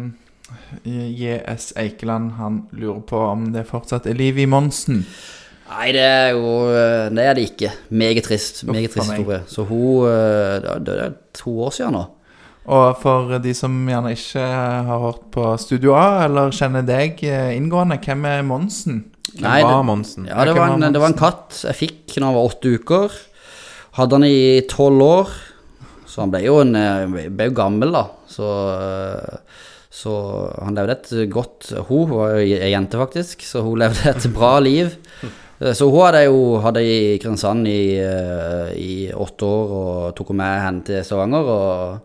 JS 0.85 1.73
Eikeland 1.81 2.35
han 2.37 2.59
lurer 2.77 3.01
på 3.09 3.23
om 3.31 3.47
det 3.55 3.65
fortsatt 3.71 4.07
er 4.11 4.19
liv 4.19 4.39
i 4.43 4.47
Monsen. 4.47 5.03
Nei, 5.73 5.87
det 5.97 6.03
er 6.05 6.35
jo 6.37 6.49
øh, 6.69 7.07
Det 7.15 7.23
er 7.25 7.37
det 7.39 7.45
ikke. 7.49 7.71
Meget 7.97 8.27
trist. 8.27 8.61
Meget 8.69 8.93
trist 8.93 9.09
historie. 9.09 9.39
Så 9.49 9.65
hun 9.65 10.05
Det 10.05 10.75
det 10.87 10.97
er 11.01 11.15
to 11.33 11.55
år 11.65 11.71
siden 11.73 11.97
nå. 11.97 12.03
Og 12.71 12.99
for 13.03 13.39
de 13.43 13.53
som 13.59 13.75
gjerne 13.91 14.13
ikke 14.15 14.43
har 14.87 15.01
hørt 15.03 15.25
på 15.35 15.47
Studio 15.59 15.97
A, 15.99 16.25
eller 16.29 16.55
kjenner 16.55 16.85
deg 16.87 17.19
eh, 17.27 17.57
inngående, 17.57 17.99
hvem 18.05 18.27
er 18.31 18.45
Monsen? 18.47 19.01
Hvem 19.33 19.47
Nei, 19.49 19.63
var 19.67 19.83
Monsen? 19.87 20.29
Ja, 20.31 20.45
det 20.47 20.55
var, 20.55 20.77
en, 20.77 20.85
en, 20.87 20.95
det 20.95 21.03
var 21.03 21.11
en 21.11 21.19
katt 21.19 21.59
jeg 21.65 21.79
fikk 21.79 22.15
når 22.19 22.29
han 22.29 22.37
var 22.37 22.53
åtte 22.53 22.75
uker. 22.79 23.17
Hadde 23.99 24.21
han 24.21 24.29
i 24.29 24.63
tolv 24.71 25.03
år. 25.05 25.33
Så 26.07 26.23
han 26.23 26.33
ble 26.33 26.45
jo, 26.45 26.61
en, 26.63 26.77
eh, 26.79 27.27
ble 27.33 27.49
jo 27.51 27.57
gammel, 27.57 27.97
da. 27.97 28.05
Så, 28.31 28.53
eh, 28.77 29.67
så 29.93 30.15
han 30.63 30.77
levde 30.79 30.95
et 30.95 31.11
godt 31.29 31.67
Hun 31.91 32.07
var 32.09 32.39
jo 32.39 32.45
ei 32.45 32.71
jente, 32.73 33.01
faktisk, 33.01 33.43
så 33.45 33.65
hun 33.67 33.83
levde 33.83 34.07
et 34.13 34.29
bra 34.33 34.55
liv. 34.63 34.95
Så 35.63 35.87
hun 35.91 36.01
hadde 36.07 36.25
jo 36.25 36.39
hadde 36.63 36.81
i 36.83 36.95
Kristiansand 37.19 37.69
i, 37.71 37.99
i 38.83 38.95
åtte 39.15 39.47
år 39.47 39.75
og 39.79 40.17
tok 40.19 40.33
henne 40.33 40.41
med 40.41 40.65
henne 40.65 40.87
til 40.89 41.05
Stavanger, 41.07 41.51
og, 41.53 42.01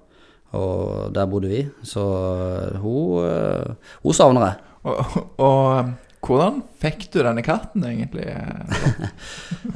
og 0.56 1.14
der 1.16 1.30
bodde 1.30 1.52
vi. 1.52 1.64
Så 1.84 2.04
eh, 2.04 2.82
hun, 2.84 3.24
eh, 3.28 3.96
hun 4.04 4.16
savner 4.16 4.48
jeg. 4.48 4.76
Og, 4.88 5.18
og 5.44 5.96
Hvordan 6.28 6.64
fikk 6.82 7.06
du 7.14 7.22
denne 7.22 7.44
katten, 7.46 7.86
egentlig? 7.88 8.28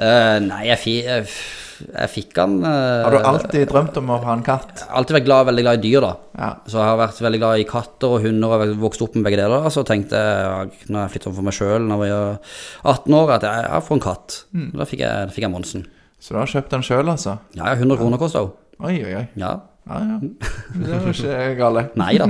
Eh, 0.02 0.38
nei, 0.42 0.62
jeg, 0.66 0.78
fi, 0.80 0.92
jeg, 1.04 2.08
fikk 2.10 2.38
han 2.40 2.54
eh, 2.66 3.02
Har 3.04 3.14
du 3.14 3.26
alltid 3.28 3.68
drømt 3.70 3.98
om 4.00 4.12
å 4.16 4.18
ha 4.24 4.34
en 4.34 4.44
katt? 4.46 4.72
Jeg 4.80 4.88
har 4.88 5.02
alltid 5.02 5.18
vært 5.18 5.26
glad, 5.28 5.48
veldig 5.50 5.66
glad 5.66 5.78
i 5.78 5.82
dyr, 5.84 6.06
da. 6.06 6.12
Ja. 6.40 6.50
Så 6.66 6.80
jeg 6.80 6.88
har 6.88 7.00
vært 7.02 7.20
veldig 7.26 7.42
glad 7.42 7.62
i 7.62 7.68
katter 7.70 8.16
og 8.16 8.26
hunder 8.26 8.56
og 8.56 8.74
vokst 8.82 9.04
opp 9.06 9.18
med 9.18 9.28
begge 9.28 9.42
deler. 9.42 9.68
Så 9.74 9.84
tenkte 9.88 10.22
jeg, 10.22 10.72
når 10.88 11.04
jeg 11.04 11.14
flyttet 11.16 11.38
for 11.38 11.48
meg 11.48 11.58
sjøl 11.58 11.90
da 11.92 12.00
jeg 12.08 12.16
var 12.16 12.96
18 12.96 13.18
år, 13.20 13.34
at 13.36 13.48
jeg, 13.50 13.66
jeg 13.68 13.88
får 13.90 13.98
en 13.98 14.06
katt. 14.08 14.38
Da 14.80 14.88
fikk 14.94 15.04
jeg, 15.04 15.28
da 15.28 15.36
fikk 15.36 15.48
jeg 15.48 15.54
Monsen. 15.54 15.86
Så 16.22 16.34
du 16.34 16.40
har 16.42 16.54
kjøpt 16.56 16.74
den 16.78 16.88
sjøl, 16.88 17.12
altså? 17.12 17.36
Ja, 17.58 17.68
ja, 17.68 17.76
100 17.76 18.02
kroner 18.02 18.22
kosta 18.22 18.46
hun. 18.48 18.56
Oi, 18.82 18.96
oi, 19.04 19.14
oi. 19.20 19.26
Ja. 19.42 19.58
Ja, 19.90 20.00
ja. 20.00 20.18
Det 20.82 20.90
er 20.90 21.06
jo 21.06 21.14
ikke 21.14 21.56
gale. 21.60 21.86
Nei 22.00 22.14
da. 22.22 22.28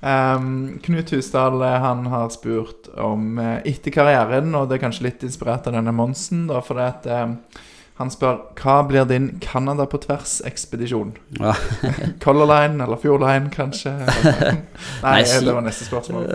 Um, 0.00 0.78
Knut 0.84 1.12
Husdal 1.14 1.62
eh, 1.62 1.78
han 1.84 2.06
har 2.12 2.30
spurt 2.34 2.90
om 3.00 3.38
eh, 3.38 3.58
etter 3.70 3.94
karrieren, 3.94 4.54
og 4.56 4.68
det 4.68 4.78
er 4.78 4.84
kanskje 4.86 5.08
litt 5.10 5.26
inspirert 5.26 5.68
av 5.68 5.76
denne 5.76 5.94
Monsen, 5.94 6.46
da, 6.50 6.62
for 6.64 6.80
det 6.80 6.88
at 6.88 7.10
eh, 7.10 7.62
han 8.00 8.08
spør 8.12 8.38
hva 8.56 8.74
blir 8.88 9.04
din 9.10 9.26
Canada 9.44 9.84
på 9.90 9.98
tvers-ekspedisjon? 10.00 11.10
Ja. 11.38 11.52
Color 12.24 12.48
Line 12.48 12.80
eller 12.86 12.96
Fjord 13.02 13.20
Line, 13.22 13.50
kanskje? 13.52 13.92
Nei, 14.08 14.62
Nei, 15.04 15.18
si- 15.28 15.42
det 15.44 15.52
var 15.54 15.66
neste 15.66 15.84
spørsmål. 15.84 16.26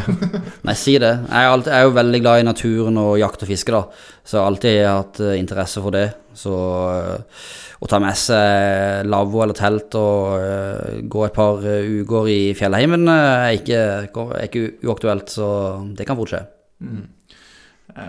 Nei, 0.68 0.74
si 0.76 0.98
det. 1.00 1.14
Jeg 1.24 1.32
er, 1.32 1.48
alltid, 1.54 1.72
jeg 1.72 1.80
er 1.80 1.88
jo 1.88 1.96
veldig 1.96 2.20
glad 2.26 2.42
i 2.42 2.46
naturen 2.50 3.00
og 3.00 3.14
jakt 3.22 3.44
og 3.46 3.50
fiske, 3.50 3.72
da. 3.74 3.82
Så 4.28 4.36
jeg 4.36 4.42
har 4.44 4.52
alltid 4.52 4.78
hatt 4.84 5.20
eh, 5.24 5.34
interesse 5.40 5.82
for 5.84 5.96
det. 5.96 6.06
Så 6.38 6.54
eh, 6.92 7.50
å 7.82 7.88
ta 7.90 8.00
med 8.02 8.16
seg 8.18 9.06
lavvo 9.08 9.42
eller 9.44 9.56
telt 9.58 9.96
og 9.98 10.38
eh, 10.44 10.98
gå 11.08 11.24
et 11.26 11.36
par 11.36 11.62
uker 11.64 12.28
i 12.32 12.40
fjellheimen 12.58 13.08
er 13.14 13.54
ikke, 13.56 13.80
er 14.12 14.44
ikke 14.50 14.66
uaktuelt, 14.84 15.32
så 15.32 15.48
det 15.96 16.04
kan 16.08 16.18
fort 16.20 16.34
skje. 16.36 16.44
Eh, 16.84 17.06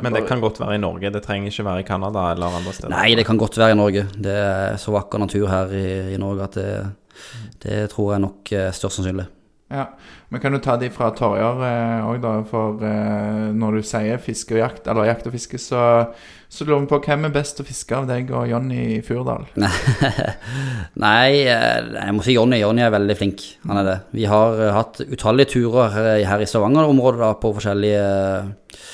Men 0.03 0.15
det 0.15 0.25
kan 0.29 0.43
godt 0.43 0.59
være 0.61 0.77
i 0.77 0.83
Norge. 0.83 1.11
Det 1.13 1.23
trenger 1.25 1.51
ikke 1.51 1.65
være 1.67 1.83
i 1.83 1.87
Canada 1.87 2.29
eller 2.33 2.59
andre 2.59 2.75
steder. 2.75 2.93
Nei, 2.93 3.15
det 3.17 3.25
kan 3.27 3.39
godt 3.41 3.57
være 3.57 3.75
i 3.75 3.79
Norge. 3.79 4.05
Det 4.15 4.37
er 4.43 4.77
så 4.81 4.93
vakker 4.95 5.21
natur 5.21 5.49
her 5.49 5.75
i, 5.75 5.89
i 6.13 6.21
Norge 6.21 6.47
at 6.49 6.57
det, 6.59 6.71
det 7.65 7.83
tror 7.93 8.15
jeg 8.15 8.25
nok 8.27 8.53
er 8.55 8.71
størst 8.75 9.01
sannsynlig. 9.01 9.27
Ja, 9.69 9.85
Men 10.29 10.41
kan 10.41 10.53
du 10.53 10.57
ta 10.61 10.75
de 10.81 10.87
fra 10.89 11.11
Torjer 11.13 11.61
òg, 12.05 12.17
da? 12.23 12.31
For 12.49 12.81
eh, 12.85 13.49
når 13.53 13.77
du 13.77 13.85
sier 13.85 14.21
fiske 14.21 14.55
og 14.55 14.61
jakt, 14.63 14.87
eller 14.89 15.05
jakt 15.05 15.27
og 15.29 15.33
fiske, 15.35 15.59
så, 15.61 15.81
så 16.49 16.65
lurer 16.65 16.83
vi 16.83 16.89
på 16.89 16.99
hvem 17.05 17.27
er 17.27 17.33
best 17.33 17.61
å 17.61 17.65
fiske 17.65 17.93
av 17.97 18.07
deg 18.09 18.29
og 18.33 18.49
Jonny 18.49 18.99
Furdal? 19.05 19.45
Nei, 21.05 21.45
eh, 21.45 21.91
jeg 21.93 22.15
må 22.17 22.25
si 22.25 22.37
Jonny. 22.37 22.61
Jonny 22.63 22.85
er 22.85 22.95
veldig 22.97 23.17
flink. 23.17 23.45
Han 23.69 23.81
er 23.81 23.89
det. 23.91 23.97
Vi 24.17 24.25
har 24.29 24.57
eh, 24.57 24.73
hatt 24.73 25.03
utallige 25.05 25.53
turer 25.53 25.93
her, 25.93 26.09
her 26.31 26.45
i 26.45 26.49
Stavanger-området 26.49 27.35
på 27.41 27.53
forskjellige 27.59 28.07
eh, 28.09 28.88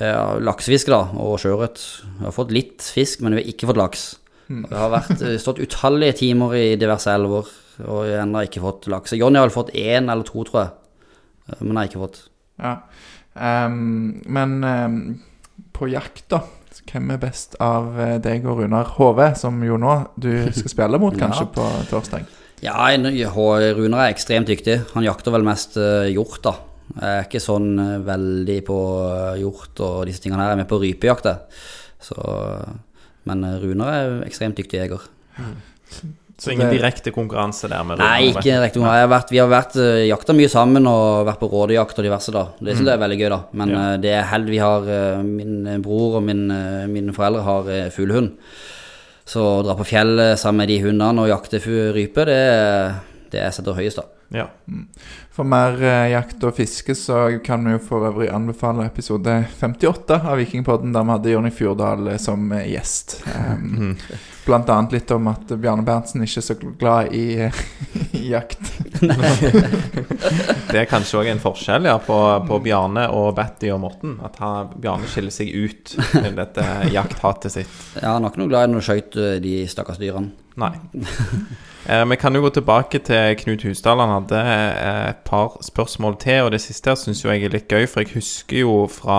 laksefiske 0.00 0.90
da, 0.92 1.02
og 1.20 1.38
sjøørret. 1.42 1.80
Vi 2.18 2.24
har 2.24 2.32
fått 2.36 2.52
litt 2.54 2.82
fisk, 2.82 3.20
men 3.22 3.34
vi 3.36 3.42
har 3.42 3.50
ikke 3.52 3.68
fått 3.70 3.80
laks. 3.80 4.04
Det 4.50 4.74
har 4.74 4.90
vært, 4.90 5.20
eh, 5.22 5.36
stått 5.38 5.60
utallige 5.62 6.16
timer 6.24 6.54
i 6.58 6.76
diverse 6.80 7.06
elver, 7.12 7.46
og 7.86 8.00
jeg 8.08 8.18
ennå 8.24 8.42
ikke 8.46 8.62
fått 8.64 8.88
laks. 8.90 9.12
Jonny 9.14 9.38
har 9.38 9.46
vel 9.48 9.54
fått 9.54 9.74
én 9.78 10.10
eller 10.10 10.24
to, 10.26 10.42
tror 10.44 10.64
jeg. 10.64 10.70
men 11.60 11.68
Men 11.68 11.76
har 11.76 11.86
ikke 11.88 12.02
fått. 12.02 12.18
Ja. 12.58 12.76
Um, 13.36 14.22
men 14.26 14.64
um, 14.64 15.20
på 15.72 15.88
jakt, 15.90 16.24
da? 16.28 16.42
Hvem 16.90 17.10
er 17.12 17.18
best 17.22 17.54
av 17.62 17.98
eh, 18.00 18.18
deg 18.18 18.44
og 18.46 18.58
Runar 18.58 18.84
HV, 18.96 19.34
som 19.38 19.60
jo 19.62 19.76
nå 19.78 20.08
du 20.18 20.30
skal 20.50 20.70
spille 20.74 20.98
mot, 20.98 21.14
kanskje, 21.14 21.46
Ja. 21.46 21.54
på 21.54 21.68
torsdag? 21.90 22.26
Ja, 22.62 22.74
Runar 23.76 24.08
er 24.08 24.12
ekstremt 24.14 24.46
dyktig. 24.50 24.80
Han 24.94 25.04
jakter 25.06 25.30
vel 25.32 25.42
mest 25.46 25.76
eh, 25.76 26.10
hjort, 26.12 26.42
da. 26.42 26.56
Jeg 26.96 27.20
er 27.20 27.26
ikke 27.26 27.42
sånn 27.42 27.74
eh, 27.78 27.98
veldig 28.06 28.60
på 28.66 28.78
eh, 29.06 29.40
hjort 29.42 29.82
og 29.86 29.98
disse 30.08 30.22
tingene 30.24 30.42
her. 30.42 30.52
Jeg 30.52 30.58
er 30.58 30.62
med 30.64 30.70
på 30.70 30.80
rypejakt, 30.82 31.28
men 33.30 33.44
eh, 33.46 33.60
Runar 33.62 33.92
er 33.94 34.16
ekstremt 34.26 34.58
dyktig 34.58 34.80
jeger. 34.80 35.04
Så 36.40 36.54
ingen 36.54 36.70
direkte 36.72 37.12
konkurranse 37.12 37.68
der 37.68 37.84
med 37.84 38.00
Nei, 38.00 38.30
Runar, 38.30 38.40
ikke 38.40 38.46
direkte 38.46 38.80
Jeg 38.80 39.04
har 39.04 39.10
vært, 39.12 39.32
vi 39.34 39.40
har 39.42 39.50
vært 39.52 39.74
uh, 39.76 40.00
jakta 40.08 40.32
mye 40.32 40.48
sammen 40.48 40.88
og 40.88 41.26
vært 41.28 41.42
på 41.42 41.50
rådejakt 41.52 42.00
og 42.00 42.06
diverse, 42.06 42.32
da. 42.32 42.46
Det 42.56 42.74
synes 42.78 42.88
jeg 42.88 42.96
er 42.96 43.02
veldig 43.04 43.18
gøy, 43.20 43.28
da. 43.34 43.40
Men 43.60 43.74
Ja. 43.74 43.82
det 44.00 44.14
er 44.16 44.30
held 44.32 44.48
vi 44.48 44.62
har 44.62 44.88
Min 45.26 45.82
bror 45.84 46.16
og 46.18 46.24
min, 46.24 46.46
mine 46.90 47.12
foreldre 47.16 47.44
har 47.44 47.68
uh, 47.68 47.90
fuglehund. 47.92 48.32
Så 49.28 49.44
å 49.44 49.60
dra 49.62 49.76
på 49.78 49.86
fjellet 49.86 50.40
sammen 50.40 50.64
med 50.64 50.72
de 50.72 50.80
hundene 50.88 51.22
og 51.22 51.28
jakte 51.30 51.60
rype, 51.94 52.24
det, 52.26 52.40
det 53.30 53.44
setter 53.54 53.76
høyest, 53.76 54.00
da. 54.00 54.08
Ja. 54.30 54.46
For 55.40 55.48
mer 55.48 55.78
eh, 55.80 56.10
jakt 56.12 56.42
og 56.44 56.52
fiske 56.58 56.92
så 56.92 57.22
kan 57.40 57.64
vi 57.64 57.72
jo 57.72 57.78
for 57.80 58.04
øvrig 58.04 58.26
anbefale 58.28 58.84
episode 58.84 59.38
58 59.56 60.18
av 60.18 60.36
Vikingpodden, 60.36 60.92
der 60.92 61.06
vi 61.06 61.14
hadde 61.14 61.32
Jonny 61.32 61.52
Fjordal 61.56 62.10
eh, 62.12 62.18
som 62.20 62.44
eh, 62.52 62.66
gjest. 62.74 63.22
Um, 63.24 63.94
blant 64.44 64.68
annet 64.72 64.94
litt 64.96 65.10
om 65.14 65.28
at 65.30 65.52
Bjarne 65.60 65.84
Berntsen 65.86 66.24
ikke 66.24 66.40
er 66.40 66.46
så 66.46 66.56
glad 66.60 67.14
i, 67.16 67.48
i 68.16 68.22
jakt. 68.32 68.60
Det 70.70 70.78
er 70.82 70.88
kanskje 70.90 71.20
òg 71.20 71.30
en 71.32 71.42
forskjell 71.42 71.88
ja, 71.90 71.96
på, 72.02 72.18
på 72.46 72.60
Bjarne 72.64 73.06
og 73.16 73.32
Betty 73.38 73.70
og 73.74 73.82
Morten. 73.84 74.18
At 74.26 74.38
han, 74.42 74.70
Bjarne 74.80 75.08
skiller 75.10 75.34
seg 75.34 75.50
ut 75.54 75.96
med 76.20 76.38
dette 76.40 76.66
jakthatet 76.94 77.56
sitt. 77.56 77.80
Ja, 77.98 78.14
han 78.16 78.26
var 78.26 78.32
ikke 78.32 78.44
noe 78.44 78.52
glad 78.52 78.68
i 78.68 78.72
når 78.72 78.84
du 78.84 78.88
skjøt 78.90 79.18
eh, 79.20 79.34
de 79.44 79.56
stakkars 79.70 80.00
dyrene. 80.02 80.32
Nei. 80.60 80.74
Eh, 81.88 82.04
vi 82.06 82.16
kan 82.20 82.34
jo 82.36 82.42
gå 82.44 82.50
tilbake 82.52 82.98
til 83.06 83.34
Knut 83.40 83.62
Husdal. 83.64 84.02
Han 84.04 84.10
hadde 84.12 84.40
eh, 84.44 84.98
et 85.14 85.22
par 85.24 85.56
spørsmål 85.64 86.18
til. 86.20 86.44
Og 86.44 86.50
det 86.52 86.60
siste 86.60 86.92
syns 87.00 87.24
jeg 87.24 87.46
er 87.46 87.54
litt 87.54 87.72
gøy, 87.72 87.86
for 87.88 88.04
jeg 88.04 88.12
husker 88.18 88.60
jo 88.60 88.74
fra 88.92 89.16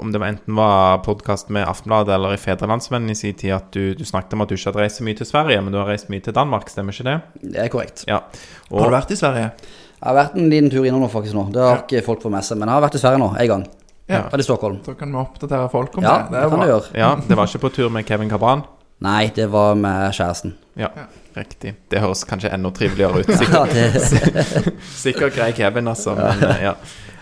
Om 0.00 0.12
det 0.12 0.18
var 0.18 0.26
enten 0.32 0.54
var 0.56 0.98
podkast 1.04 1.48
med 1.52 1.66
Aftenbladet 1.68 2.14
eller 2.14 2.32
i 2.34 2.38
Fedrelandsvennen 2.40 3.10
i 3.10 3.14
sin 3.14 3.34
tid, 3.36 3.52
at 3.52 3.66
du, 3.74 3.92
du 3.94 4.04
snakket 4.08 4.32
om 4.32 4.40
at 4.46 4.48
du 4.48 4.54
ikke 4.56 4.70
hadde 4.70 4.80
reist 4.80 4.96
så 5.02 5.04
mye 5.04 5.18
til 5.18 5.28
Sverige, 5.28 5.58
men 5.60 5.74
du 5.74 5.78
har 5.78 5.90
reist 5.90 6.08
mye 6.12 6.24
til 6.24 6.32
Danmark, 6.36 6.70
stemmer 6.72 6.96
ikke 6.96 7.04
det? 7.04 7.16
Det 7.52 7.60
er 7.66 7.68
korrekt. 7.72 8.04
Ja. 8.08 8.22
Har 8.70 8.88
du 8.88 8.94
vært 8.96 9.12
i 9.12 9.18
Sverige? 9.20 9.50
Jeg 9.96 10.06
har 10.08 10.16
vært 10.16 10.38
en 10.40 10.48
liten 10.52 10.70
tur 10.72 10.86
innom 10.88 11.04
nå, 11.04 11.10
faktisk. 11.12 11.36
nå 11.36 11.44
Det 11.52 11.60
har 11.62 11.82
ikke 11.84 12.02
folk 12.06 12.24
fått 12.24 12.32
med 12.32 12.44
seg, 12.48 12.58
men 12.62 12.68
jeg 12.72 12.78
har 12.78 12.86
vært 12.86 12.96
i 12.96 13.02
Sverige 13.04 13.20
nå, 13.20 13.28
en 13.44 13.50
gang. 13.52 13.66
Ja. 14.08 14.22
Vært 14.32 14.40
i 14.44 14.46
Stockholm. 14.48 14.80
Da 14.86 14.94
kan 14.96 15.12
vi 15.12 15.20
oppdatere 15.20 15.68
folk 15.72 15.96
om 16.00 16.04
Ja, 16.06 16.16
det. 16.22 16.32
det 16.32 16.40
er 16.42 16.50
kan 16.54 16.60
du 16.64 16.66
gjøre. 16.70 16.90
ja, 17.04 17.12
det 17.28 17.36
var 17.40 17.48
ikke 17.52 17.62
på 17.66 17.72
tur 17.76 17.88
med 17.92 18.06
Kevin 18.08 18.30
Cabran? 18.32 18.64
Nei, 19.04 19.26
det 19.36 19.50
var 19.52 19.74
med 19.76 20.14
kjæresten. 20.16 20.54
Ja, 20.80 20.88
riktig. 21.36 21.74
Det 21.92 22.00
høres 22.00 22.24
kanskje 22.28 22.52
enda 22.56 22.70
triveligere 22.72 23.20
ut. 23.20 23.34
Sikkert. 23.36 23.52
Ja, 23.52 23.64
det, 23.68 24.72
Sikkert 25.04 25.36
grei 25.36 25.50
Kevin, 25.56 25.88
altså. 25.92 26.14
Men, 26.16 26.44
eh, 26.48 26.62
ja. 26.70 26.74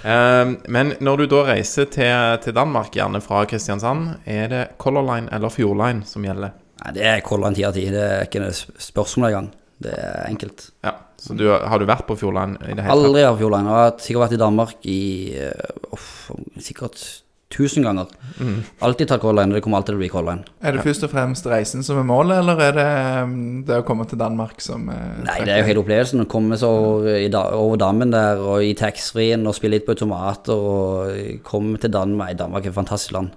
Ehm, 0.05 0.59
men 0.69 0.93
når 1.05 1.23
du 1.23 1.27
da 1.33 1.43
reiser 1.49 1.89
til, 1.93 2.13
til 2.45 2.57
Danmark, 2.57 2.93
gjerne 2.93 3.23
fra 3.25 3.45
Kristiansand, 3.49 4.21
er 4.29 4.53
det 4.53 4.63
Color 4.79 5.07
Line 5.09 5.33
eller 5.33 5.53
Fjord 5.53 5.81
Line 5.81 6.05
som 6.09 6.27
gjelder? 6.27 6.55
nei, 6.85 6.93
det 6.97 7.05
er 7.09 7.25
Color 7.25 7.49
Line 7.49 7.57
ti 7.57 7.65
av 7.65 7.77
ti. 7.77 7.87
Det 7.93 8.05
er 8.05 8.27
ikke 8.27 8.43
noe 8.45 8.55
spørsmål 8.55 9.31
engang. 9.31 9.51
Det 9.85 9.95
er 9.97 10.29
enkelt. 10.29 10.69
Ja, 10.85 10.95
så 11.21 11.35
du, 11.37 11.47
Har 11.51 11.81
du 11.81 11.87
vært 11.89 12.07
på 12.09 12.17
Fjord 12.21 12.37
Line 12.37 12.59
i 12.61 12.77
det 12.77 12.85
hele 12.85 12.91
tatt? 12.93 13.09
Aldri 13.09 13.25
har 13.25 13.39
Fjordline. 13.41 13.71
Jeg 13.71 13.85
har 13.89 13.95
sikkert 14.05 14.25
vært 14.25 14.37
i 14.37 14.43
Danmark 14.45 14.89
i 14.93 15.01
uh, 15.41 16.61
sikkert 16.63 17.05
tusen 17.53 17.85
ganger. 17.87 18.09
Mm. 18.41 18.63
Alltid 18.83 19.09
tatt 19.11 19.21
Color 19.23 19.37
Line, 19.43 19.53
og 19.53 19.59
det 19.59 19.63
kommer 19.63 19.79
alltid 19.79 19.93
til 19.93 19.99
å 19.99 20.03
bli 20.03 20.09
Color 20.11 20.29
Line. 20.31 20.47
Er 20.65 20.75
det 20.75 20.85
først 20.87 21.05
og 21.07 21.11
fremst 21.13 21.47
reisen 21.47 21.85
som 21.87 21.99
er 22.01 22.07
målet, 22.09 22.39
eller 22.41 22.63
er 22.65 22.73
det 22.79 22.87
um, 23.29 23.35
det 23.69 23.77
å 23.79 23.85
komme 23.87 24.07
til 24.11 24.19
Danmark 24.19 24.63
som 24.65 24.89
eh, 24.91 25.21
Nei, 25.27 25.37
det 25.47 25.53
er 25.55 25.61
jo 25.63 25.69
hele 25.69 25.83
opplevelsen 25.85 26.25
å 26.25 26.29
komme 26.31 26.59
seg 26.59 26.73
over, 26.73 27.19
da, 27.31 27.45
over 27.59 27.79
dammen 27.85 28.11
der 28.15 28.41
og 28.43 28.65
i 28.67 28.73
taxfree-en 28.79 29.47
og 29.47 29.55
spille 29.59 29.79
litt 29.79 29.87
på 29.87 29.95
automater 29.95 30.57
og 30.57 31.45
komme 31.47 31.79
til 31.83 31.93
Danmark. 31.95 32.35
Danmark 32.41 32.67
er 32.67 32.73
et 32.73 32.79
fantastisk 32.81 33.15
land. 33.15 33.37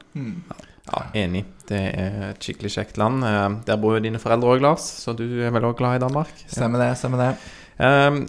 Ja, 0.87 1.03
Enig. 1.19 1.43
Det 1.67 1.81
er 1.99 2.29
et 2.29 2.45
skikkelig 2.47 2.71
kjekt 2.77 2.97
land. 2.97 3.21
Eh, 3.27 3.59
Der 3.67 3.77
bor 3.81 3.97
jo 3.97 4.01
dine 4.07 4.21
foreldre 4.23 4.55
òg, 4.55 4.63
Lars, 4.63 4.87
så 5.03 5.13
du 5.17 5.25
er 5.43 5.51
vel 5.53 5.67
òg 5.67 5.75
glad 5.81 5.99
i 5.99 6.03
Danmark? 6.07 6.31
Stemmer 6.47 6.79
det, 6.85 6.93
stemmer 6.97 7.25
det. 7.25 7.29
Um, 7.77 8.23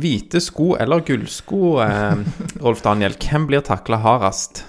hvite 0.00 0.40
sko 0.42 0.72
eller 0.80 1.02
gullsko, 1.06 1.76
eh, 1.82 2.24
Rolf 2.64 2.80
Daniel, 2.86 3.18
hvem 3.20 3.50
blir 3.50 3.66
takla 3.66 3.98
hardest? 4.06 4.62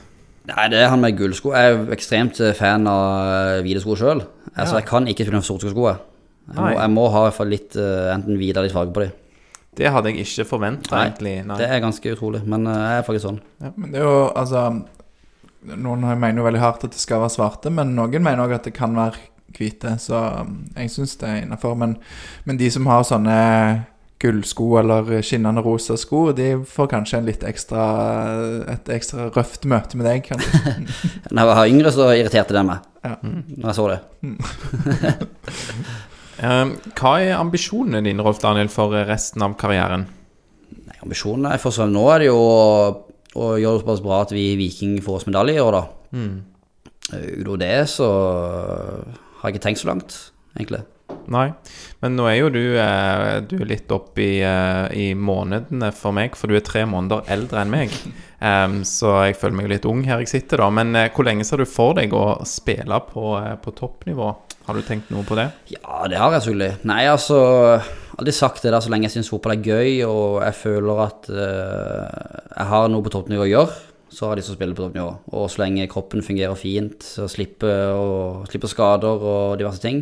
Nei, 0.48 0.66
det 0.72 0.80
er 0.80 0.92
han 0.94 1.02
med 1.04 1.18
gullsko. 1.20 1.52
Jeg 1.56 1.68
er 1.68 1.74
jo 1.76 1.94
ekstremt 1.96 2.40
eh, 2.44 2.54
fan 2.56 2.88
av 2.88 3.32
eh, 3.58 3.62
hvite 3.66 3.82
sko 3.84 3.98
sjøl. 4.00 4.22
Altså, 4.56 4.78
Ja. 4.78 4.80
jeg 4.80 4.88
kan 4.88 5.08
ikke 5.12 5.26
spille 5.28 5.42
med 5.42 5.48
sorte 5.48 5.72
sko. 5.74 5.88
jeg. 5.90 5.98
Jeg 6.48 6.64
må, 6.64 6.70
jeg 6.80 6.92
må 6.94 7.08
ha 7.12 7.24
litt 7.44 7.76
eh, 7.76 8.14
enten 8.14 8.38
hvite 8.40 8.62
eller 8.62 8.72
farge 8.72 8.94
på 8.96 9.04
dem. 9.04 9.12
Det 9.78 9.92
hadde 9.94 10.10
jeg 10.10 10.24
ikke 10.24 10.46
forventa, 10.50 11.04
egentlig. 11.04 11.36
Nei. 11.46 11.58
Det 11.60 11.68
er 11.70 11.82
ganske 11.84 12.14
utrolig, 12.16 12.40
men 12.48 12.64
jeg 12.66 13.02
er 13.02 13.04
faktisk 13.06 13.28
sånn. 13.28 13.42
Men 13.76 13.92
det 13.92 14.00
er 14.00 14.08
jo 14.08 14.32
altså 14.34 14.64
Noen 15.68 16.06
mener 16.20 16.40
jo 16.40 16.46
veldig 16.46 16.62
hardt 16.62 16.86
at 16.88 16.94
det 16.96 17.02
skal 17.02 17.20
være 17.20 17.34
svarte, 17.34 17.70
men 17.74 17.92
noen 17.98 18.24
mener 18.24 18.40
òg 18.46 18.54
at 18.56 18.64
det 18.70 18.74
kan 18.78 18.94
være 18.96 19.20
hvite. 19.58 19.98
Så 20.00 20.16
um, 20.16 20.62
jeg 20.78 20.92
syns 20.94 21.18
det 21.20 21.28
er 21.28 21.42
innafor. 21.44 21.76
Men, 21.76 21.98
men 22.48 22.60
de 22.62 22.70
som 22.72 22.88
har 22.88 23.04
sånne 23.04 23.38
gullsko 24.22 24.80
eller 24.82 25.10
skinnende 25.26 25.62
rosa 25.66 25.98
sko, 26.00 26.32
de 26.38 26.50
får 26.66 26.90
kanskje 26.94 27.20
en 27.20 27.28
litt 27.30 27.44
ekstra 27.46 27.84
et 28.74 28.90
ekstra 28.96 29.28
røft 29.36 29.68
møte 29.70 30.00
med 30.00 30.10
deg, 30.10 30.26
kanskje. 30.26 30.76
Da 31.30 31.38
jeg 31.44 31.50
var 31.52 31.64
yngre, 31.70 31.94
så 31.94 32.10
irriterte 32.16 32.58
det 32.58 32.66
meg. 32.66 32.86
Ja. 33.06 33.16
Når 33.22 33.68
jeg 33.70 33.78
så 33.78 33.90
det. 33.94 34.00
Ehm, 36.38 36.76
hva 36.94 37.16
er 37.18 37.40
ambisjonene 37.40 38.04
dine, 38.06 38.22
Rolf 38.22 38.38
Daniel, 38.44 38.68
for 38.70 38.94
resten 39.10 39.42
av 39.42 39.56
karrieren? 39.58 40.04
Nei, 40.86 40.98
ambisjonene 41.02 41.56
er 41.56 41.62
for 41.64 41.74
sånn 41.74 41.96
Nå 41.96 42.04
er 42.14 42.22
det 42.22 42.28
jo 42.28 42.36
å, 42.38 42.52
gjøre 43.34 43.56
gjør 43.64 43.80
det 43.80 43.82
såpass 43.82 44.04
bra 44.06 44.20
at 44.22 44.34
vi 44.36 44.44
i 44.52 44.60
Viking 44.60 45.00
får 45.02 45.18
oss 45.18 45.26
medalje 45.26 45.58
i 45.58 45.64
år, 45.64 45.80
da. 45.80 46.14
Mm. 46.14 46.36
Eh, 47.10 47.26
Utover 47.40 47.64
det 47.64 47.72
så 47.90 48.12
har 49.40 49.50
jeg 49.50 49.58
ikke 49.58 49.66
tenkt 49.66 49.82
så 49.82 49.90
langt, 49.90 50.20
egentlig. 50.60 50.84
Nei, 51.34 51.48
men 52.04 52.16
nå 52.16 52.28
er 52.30 52.38
jo 52.38 52.52
du, 52.54 52.62
eh, 52.80 53.40
du 53.48 53.58
er 53.60 53.70
litt 53.70 53.92
opp 53.92 54.20
i, 54.22 54.40
eh, 54.46 54.86
i 54.96 55.08
månedene 55.18 55.92
for 55.96 56.16
meg, 56.16 56.38
for 56.40 56.48
du 56.48 56.56
er 56.58 56.66
tre 56.66 56.86
måneder 56.88 57.28
eldre 57.38 57.64
enn 57.64 57.74
meg. 57.74 57.94
Um, 58.38 58.84
så 58.86 59.16
jeg 59.26 59.38
føler 59.42 59.56
meg 59.58 59.70
litt 59.72 59.86
ung 59.90 60.04
her 60.06 60.20
jeg 60.22 60.30
sitter, 60.30 60.62
da. 60.62 60.68
Men 60.70 60.92
uh, 60.94 61.08
hvor 61.10 61.26
lenge 61.26 61.42
ser 61.48 61.58
du 61.58 61.66
for 61.66 61.96
deg 61.98 62.12
å 62.14 62.36
spille 62.46 63.00
på, 63.10 63.32
uh, 63.34 63.56
på 63.58 63.74
toppnivå? 63.74 64.28
Har 64.68 64.78
du 64.78 64.84
tenkt 64.86 65.10
noe 65.10 65.26
på 65.26 65.34
det? 65.40 65.48
Ja, 65.74 66.04
det 66.06 66.20
har 66.22 66.36
jeg 66.36 66.44
selvfølgelig. 66.46 66.86
Nei, 66.86 67.00
altså 67.10 67.40
Aldri 68.18 68.34
sagt 68.34 68.62
det 68.66 68.74
der 68.74 68.82
så 68.82 68.90
lenge 68.94 69.06
jeg 69.06 69.16
syns 69.16 69.30
fotball 69.30 69.56
er 69.56 69.66
gøy, 69.66 69.92
og 70.06 70.40
jeg 70.46 70.58
føler 70.60 71.02
at 71.08 71.28
uh, 71.34 72.06
jeg 72.52 72.70
har 72.72 72.88
noe 72.94 73.06
på 73.06 73.14
toppnivå 73.14 73.46
å 73.46 73.50
gjøre, 73.50 73.76
så 74.14 74.30
har 74.30 74.40
de 74.40 74.46
som 74.46 74.58
spiller 74.58 74.78
på 74.78 74.86
toppnivå. 74.86 75.12
Og 75.38 75.50
så 75.54 75.64
lenge 75.64 75.90
kroppen 75.92 76.26
fungerer 76.26 76.58
fint, 76.58 77.02
så 77.06 77.26
slipper, 77.30 77.94
og, 77.94 78.48
slipper 78.50 78.72
skader 78.74 79.26
og 79.34 79.58
diverse 79.62 79.84
ting, 79.84 80.02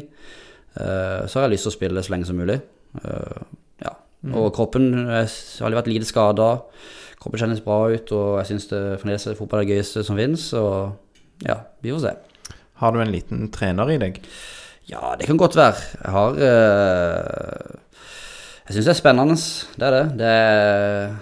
så 0.75 1.39
har 1.39 1.45
jeg 1.45 1.55
lyst 1.55 1.67
til 1.67 1.73
å 1.73 1.77
spille 1.77 2.03
så 2.03 2.13
lenge 2.13 2.27
som 2.29 2.39
mulig. 2.39 2.59
Eh, 3.03 3.41
ja. 3.85 3.95
Og 4.33 4.51
kroppen 4.55 4.91
jeg 4.93 5.29
har 5.29 5.67
aldri 5.67 5.79
vært 5.79 5.91
lite 5.91 6.09
skada. 6.09 6.49
Kroppen 7.21 7.41
kjennes 7.41 7.63
bra 7.65 7.79
ut, 7.89 8.11
og 8.15 8.39
jeg 8.41 8.51
syns 8.51 8.69
fremdeles 8.71 9.27
fotball 9.39 9.63
er 9.63 9.67
det 9.67 9.77
gøyeste 9.77 10.03
som 10.05 10.19
finnes. 10.19 10.47
Og 10.59 11.45
ja, 11.47 11.61
vi 11.83 11.93
får 11.93 12.05
se. 12.05 12.15
Har 12.81 12.91
du 12.91 12.99
en 13.01 13.13
liten 13.13 13.47
trener 13.55 13.93
i 13.93 13.99
deg? 14.01 14.19
Ja, 14.89 15.15
det 15.17 15.29
kan 15.29 15.39
godt 15.39 15.55
være. 15.57 15.79
Jeg 16.03 16.13
har 16.13 16.35
eh, 16.45 17.79
Jeg 18.67 18.75
syns 18.75 18.85
det 18.89 18.93
er 18.93 18.99
spennende, 18.99 19.37
det 19.79 19.87
er 19.87 19.95
det. 19.95 20.05
det 20.19 20.29
er, 20.29 21.15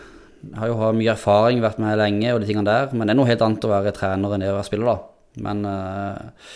jeg 0.44 0.60
har 0.60 0.70
jo 0.72 0.78
hatt 0.82 0.98
mye 0.98 1.14
erfaring, 1.14 1.62
vært 1.64 1.80
med 1.80 2.00
lenge 2.00 2.34
og 2.34 2.42
de 2.42 2.50
tingene 2.50 2.68
der. 2.68 2.92
Men 2.92 3.08
det 3.08 3.14
er 3.14 3.20
noe 3.22 3.30
helt 3.30 3.44
annet 3.46 3.68
å 3.68 3.72
være 3.72 3.96
trener 3.96 4.36
enn 4.36 4.44
det 4.44 4.52
å 4.52 4.58
være 4.58 4.68
spiller, 4.68 4.92
da. 4.92 4.98
Men 5.44 5.64
eh, 5.68 6.48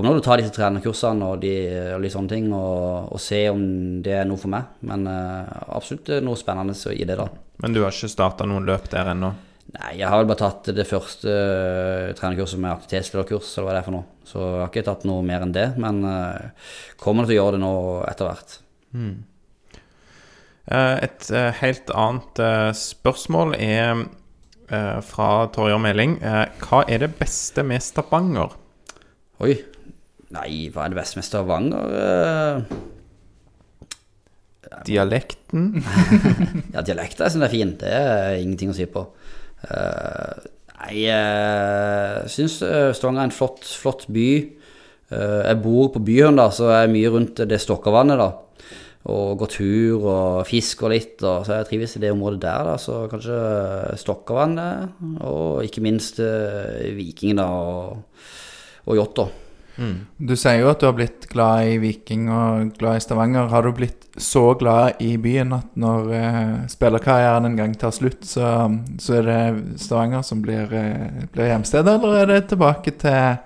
kommer 0.00 0.18
til 0.18 0.24
å 0.24 0.26
ta 0.28 0.38
disse 0.40 0.54
trenerkursene 0.56 1.28
og, 1.28 1.42
de, 1.42 1.52
og 1.94 2.02
litt 2.04 2.14
sånne 2.14 2.32
ting, 2.32 2.48
og, 2.56 3.12
og 3.14 3.22
se 3.22 3.44
om 3.52 3.62
det 4.04 4.16
er 4.20 4.26
noe 4.28 4.40
for 4.40 4.52
meg. 4.52 4.74
Men 4.88 5.06
uh, 5.10 5.46
absolutt 5.76 6.10
er 6.16 6.26
noe 6.26 6.40
spennende 6.40 6.74
i 6.94 7.06
det, 7.06 7.16
da. 7.20 7.28
Men 7.60 7.76
du 7.76 7.82
har 7.84 7.94
ikke 7.94 8.10
starta 8.12 8.48
noen 8.48 8.68
løp 8.68 8.90
der 8.92 9.12
ennå? 9.14 9.32
Nei, 9.70 9.94
jeg 10.00 10.08
har 10.10 10.18
vel 10.18 10.30
bare 10.32 10.42
tatt 10.42 10.72
det 10.74 10.88
første 10.88 11.30
uh, 11.30 12.10
trenerkurset 12.18 12.60
med 12.62 12.74
aktivitetslederkurs, 12.74 13.54
eller 13.54 13.68
hva 13.68 13.76
det 13.76 13.82
er 13.82 13.88
for 13.88 13.98
noe. 14.00 14.08
Så 14.26 14.44
jeg 14.44 14.62
har 14.64 14.70
ikke 14.72 14.86
tatt 14.90 15.08
noe 15.08 15.26
mer 15.26 15.46
enn 15.46 15.56
det, 15.56 15.66
men 15.80 16.04
uh, 16.06 16.70
kommer 16.98 17.26
til 17.28 17.38
å 17.38 17.42
gjøre 17.42 17.58
det 17.58 17.64
nå 17.64 17.74
etter 18.10 18.30
hvert. 18.30 18.56
Hmm. 18.94 19.18
Et 20.70 21.30
eh, 21.34 21.48
helt 21.64 21.90
annet 21.98 22.38
eh, 22.38 22.68
spørsmål 22.76 23.56
er 23.58 24.04
eh, 24.70 25.00
fra 25.02 25.48
Torjer 25.50 25.80
Meling. 25.82 26.12
Eh, 26.22 26.44
Hva 26.62 26.84
er 26.86 27.02
det 27.02 27.08
beste 27.18 27.64
med 27.66 27.82
Stavanger? 27.82 28.54
Oi. 29.42 29.56
Nei, 30.30 30.70
hva 30.70 30.84
er 30.84 30.92
det 30.92 31.00
beste 31.00 31.18
med 31.18 31.26
Stavanger? 31.26 31.94
Eh, 31.98 32.56
Dialekten? 34.86 35.64
Ja, 36.74 36.84
dialekten 36.86 37.24
jeg 37.26 37.34
synes 37.34 37.46
er 37.48 37.52
fin. 37.52 37.72
Det 37.80 37.90
er 37.90 38.38
ingenting 38.38 38.70
å 38.70 38.76
si 38.76 38.86
på. 38.86 39.02
Eh, 39.66 40.46
nei, 40.76 40.92
jeg 41.02 42.30
syns 42.30 42.60
eh, 42.62 42.92
Stavanger 42.94 43.24
er 43.24 43.30
en 43.30 43.34
flott, 43.34 43.66
flott 43.82 44.06
by. 44.12 44.28
Eh, 45.10 45.40
jeg 45.48 45.60
bor 45.64 45.90
på 45.96 46.04
byen, 46.06 46.38
da, 46.38 46.46
så 46.54 46.70
jeg 46.70 46.86
er 46.86 46.94
mye 46.94 47.10
rundt 47.16 47.42
det 47.50 47.58
Stokkavannet, 47.64 48.22
da. 48.22 48.30
Og 49.10 49.40
går 49.40 49.50
tur 49.56 50.06
og 50.12 50.46
fisker 50.46 50.92
litt, 50.92 51.18
og 51.24 51.46
så 51.48 51.58
jeg 51.58 51.70
trives 51.72 51.96
i 51.96 52.02
det 52.04 52.14
området 52.14 52.42
der, 52.46 52.70
da. 52.70 52.78
Så 52.78 53.02
kanskje 53.10 53.42
Stokkavannet, 53.98 54.94
og 55.26 55.64
ikke 55.66 55.82
minst 55.82 56.22
eh, 56.22 56.92
Viking, 56.94 57.40
da, 57.42 57.50
og, 57.50 58.04
og 58.86 59.00
yacht, 59.00 59.24
da. 59.80 59.88
Du 60.18 60.34
sier 60.36 60.60
jo 60.60 60.68
at 60.70 60.82
du 60.82 60.86
har 60.88 60.96
blitt 60.96 61.24
glad 61.30 61.70
i 61.70 61.78
Viking 61.80 62.28
og 62.32 62.74
glad 62.78 63.00
i 63.00 63.04
Stavanger. 63.04 63.48
Har 63.48 63.64
du 63.64 63.72
blitt 63.76 64.10
så 64.20 64.52
glad 64.60 65.00
i 65.00 65.14
byen 65.20 65.54
at 65.56 65.72
når 65.80 66.12
eh, 66.16 66.54
spillerkarrieren 66.68 67.48
en 67.48 67.56
gang 67.56 67.74
tar 67.78 67.94
slutt, 67.96 68.26
så, 68.28 68.68
så 69.00 69.20
er 69.20 69.28
det 69.28 69.40
Stavanger 69.80 70.24
som 70.26 70.42
blir, 70.44 70.68
eh, 70.76 71.26
blir 71.32 71.52
hjemstedet, 71.52 71.96
eller 71.96 72.20
er 72.20 72.32
det 72.34 72.40
tilbake 72.52 72.94
til 73.00 73.38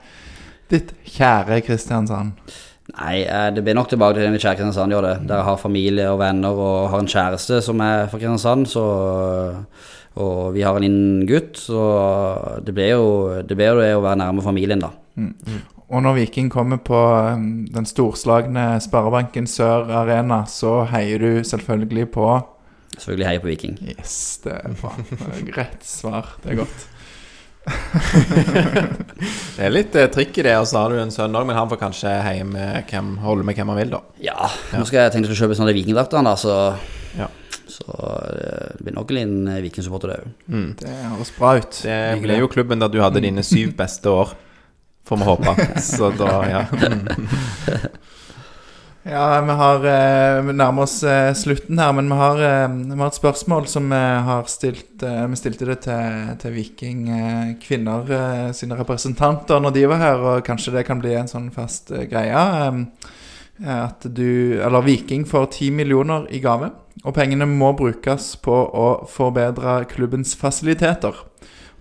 ditt 0.73 0.95
kjære 1.15 1.61
Kristiansand? 1.67 2.35
Nei, 2.97 3.23
eh, 3.23 3.51
det 3.55 3.63
blir 3.65 3.77
nok 3.79 3.93
tilbake 3.93 4.19
til 4.19 4.35
mitt 4.35 4.43
kjære 4.43 4.59
Kristiansand, 4.59 4.97
gjør 4.97 5.09
det. 5.09 5.17
Der 5.29 5.41
jeg 5.41 5.49
har 5.51 5.61
familie 5.63 6.09
og 6.11 6.19
venner 6.25 6.65
og 6.67 6.89
har 6.93 7.05
en 7.05 7.13
kjæreste 7.15 7.61
som 7.65 7.85
er 7.85 8.09
fra 8.09 8.19
Kristiansand, 8.19 8.67
så 8.75 8.89
Og 10.15 10.55
vi 10.55 10.63
har 10.63 10.77
en 10.77 10.85
liten 10.85 11.27
gutt, 11.27 11.57
så 11.59 12.61
det 12.63 12.71
blir 12.71 12.93
jo 12.93 13.07
det, 13.43 13.57
blir 13.59 13.73
jo 13.73 13.81
det 13.81 13.97
å 13.97 14.03
være 14.05 14.21
nærme 14.21 14.45
familien, 14.47 14.79
da. 14.79 14.93
Og 15.95 16.03
når 16.03 16.17
Viking 16.19 16.49
kommer 16.51 16.81
på 16.83 16.99
um, 16.99 17.45
den 17.71 17.87
storslagne 17.87 18.81
Sparebanken 18.83 19.47
Sør 19.51 19.87
Arena, 20.03 20.41
så 20.51 20.81
heier 20.91 21.23
du 21.23 21.45
selvfølgelig 21.47 22.09
på 22.17 22.27
Selvfølgelig 22.95 23.27
heier 23.27 23.43
på 23.43 23.49
Viking. 23.51 23.79
Yes, 23.91 24.17
det 24.45 24.53
er 24.55 24.75
bra. 24.79 24.93
Rett 25.57 25.87
svar. 25.87 26.37
Det 26.45 26.53
er 26.53 26.61
godt. 26.63 26.85
Det 29.57 29.63
er 29.65 29.73
litt 29.73 29.95
eh, 29.97 30.11
trikk 30.13 30.37
i 30.39 30.45
det, 30.47 30.53
og 30.61 30.67
så 30.69 30.83
har 30.83 30.93
du 30.93 30.99
en 31.01 31.13
sønn 31.15 31.35
òg, 31.35 31.47
men 31.49 31.57
han 31.57 31.71
får 31.71 31.81
kanskje 31.81 32.13
heie 32.27 32.45
med 32.47 32.85
hvem, 32.91 33.15
holde 33.25 33.47
med 33.47 33.57
hvem 33.57 33.71
han 33.73 33.79
vil, 33.81 33.95
da. 33.95 34.01
Ja, 34.23 34.51
nå 34.75 34.85
skal 34.89 35.05
jeg 35.05 35.15
tenke 35.15 35.33
å 35.33 35.39
kjøpe 35.39 35.57
sånne 35.59 35.75
vikingdrakter, 35.77 36.25
da, 36.27 36.37
så 36.39 36.59
Ja. 37.19 37.31
Så 37.71 37.87
eh, 37.89 38.75
det 38.77 38.85
blir 38.85 38.95
nok 38.99 39.11
en 39.11 39.17
liten 39.19 39.63
vikingsupporter, 39.65 40.13
det 40.13 40.19
òg. 40.21 40.27
Det 40.83 40.95
høres 41.15 41.33
bra 41.39 41.55
ut. 41.57 41.79
Det 41.87 42.01
ble 42.23 42.37
jo 42.43 42.51
klubben 42.53 42.83
der 42.83 42.93
du 42.93 43.01
hadde 43.03 43.23
dine 43.25 43.43
syv 43.47 43.73
beste 43.79 44.13
år, 44.13 44.35
får 45.09 45.17
vi 45.17 45.29
håpe. 45.31 45.81
Så 45.81 46.11
da, 46.19 46.33
ja. 46.49 46.65
Ja, 49.07 49.41
vi 49.41 49.51
har 49.53 49.85
eh, 49.85 50.43
Vi 50.43 50.53
nærmer 50.57 50.87
oss 50.87 51.03
eh, 51.05 51.35
slutten 51.37 51.79
her, 51.79 51.93
men 51.93 52.07
vi 52.09 52.17
har, 52.17 52.39
eh, 52.41 52.69
vi 52.73 52.97
har 52.97 53.11
et 53.11 53.19
spørsmål 53.19 53.67
som 53.69 53.91
vi 53.93 53.99
har 54.29 54.47
stilt 54.49 55.05
Vi 55.05 55.37
stilte 55.37 55.69
det 55.69 55.83
til, 55.85 56.31
til 56.41 56.55
Viking 56.55 57.03
kvinner 57.61 58.09
eh, 58.09 58.47
sine 58.57 58.79
representanter 58.79 59.61
når 59.61 59.77
de 59.77 59.85
var 59.93 60.01
her, 60.01 60.25
og 60.25 60.47
kanskje 60.47 60.73
det 60.79 60.87
kan 60.89 61.05
bli 61.05 61.13
en 61.19 61.29
sånn 61.29 61.51
fast 61.53 61.93
greie. 62.09 62.47
at 63.61 64.09
du 64.09 64.57
Eller 64.65 64.83
Viking 64.83 65.29
får 65.29 65.53
ti 65.53 65.71
millioner 65.71 66.25
i 66.33 66.41
gave, 66.41 66.73
og 67.05 67.15
pengene 67.15 67.45
må 67.45 67.75
brukes 67.77 68.37
på 68.41 68.57
å 68.57 68.89
forbedre 69.05 69.83
klubbens 69.85 70.33
fasiliteter. 70.35 71.13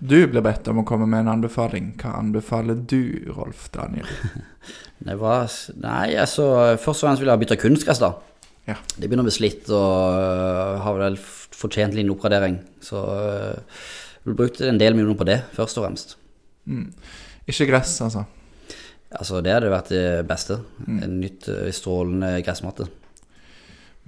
Du 0.04 0.18
ble 0.28 0.42
bedt 0.44 0.68
om 0.68 0.82
å 0.82 0.84
komme 0.88 1.06
med 1.08 1.24
en 1.24 1.32
anbefaling. 1.38 1.94
Hva 2.02 2.18
anbefaler 2.20 2.76
du, 2.76 3.24
Rolf 3.32 3.70
Daniel? 3.72 4.10
Det 5.04 5.16
var 5.20 5.52
Nei, 5.84 6.16
altså 6.20 6.46
Først 6.80 7.04
og 7.04 7.08
fremst 7.08 7.22
vil 7.24 7.30
jeg 7.30 7.36
ha 7.36 7.40
bytta 7.40 7.58
kunstgress, 7.60 8.02
da. 8.04 8.14
Ja. 8.68 8.76
Det 8.96 9.08
begynner 9.08 9.24
å 9.24 9.30
bli 9.30 9.36
slitt 9.36 9.68
og 9.72 10.18
øh, 10.20 10.82
har 10.84 11.00
vel 11.00 11.16
fortjent 11.20 11.94
en 11.94 12.00
liten 12.00 12.12
oppgradering. 12.12 12.58
Så 12.84 13.00
jeg 13.00 14.28
vil 14.28 14.38
bruke 14.40 14.68
en 14.68 14.80
del 14.80 14.96
millioner 14.96 15.20
på 15.20 15.28
det, 15.28 15.40
først 15.56 15.80
og 15.80 15.88
fremst. 15.88 16.16
Ikke 17.48 17.68
gress, 17.72 17.96
altså. 18.04 18.26
Altså, 19.14 19.40
det 19.46 19.56
hadde 19.56 19.72
vært 19.72 19.94
det 19.94 20.28
beste. 20.28 20.60
En 20.88 21.18
nytt 21.22 21.48
øh, 21.52 21.72
strålende 21.76 22.36
gressmatte. 22.44 22.90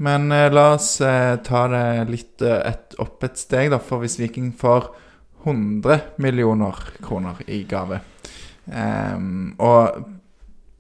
Men 0.04 0.28
eh, 0.34 0.52
la 0.52 0.70
oss 0.74 0.98
eh, 1.04 1.38
ta 1.46 1.66
det 1.72 1.88
litt 2.12 2.44
et, 2.44 3.00
opp 3.00 3.24
et 3.28 3.40
steg, 3.40 3.72
da. 3.72 3.80
For 3.80 4.04
hvis 4.04 4.20
Viking 4.20 4.52
får 4.60 4.92
100 5.46 6.00
millioner 6.18 6.84
kroner 7.06 7.40
i 7.48 7.64
gave 7.70 8.02
Um, 8.66 9.54
Og 9.62 10.08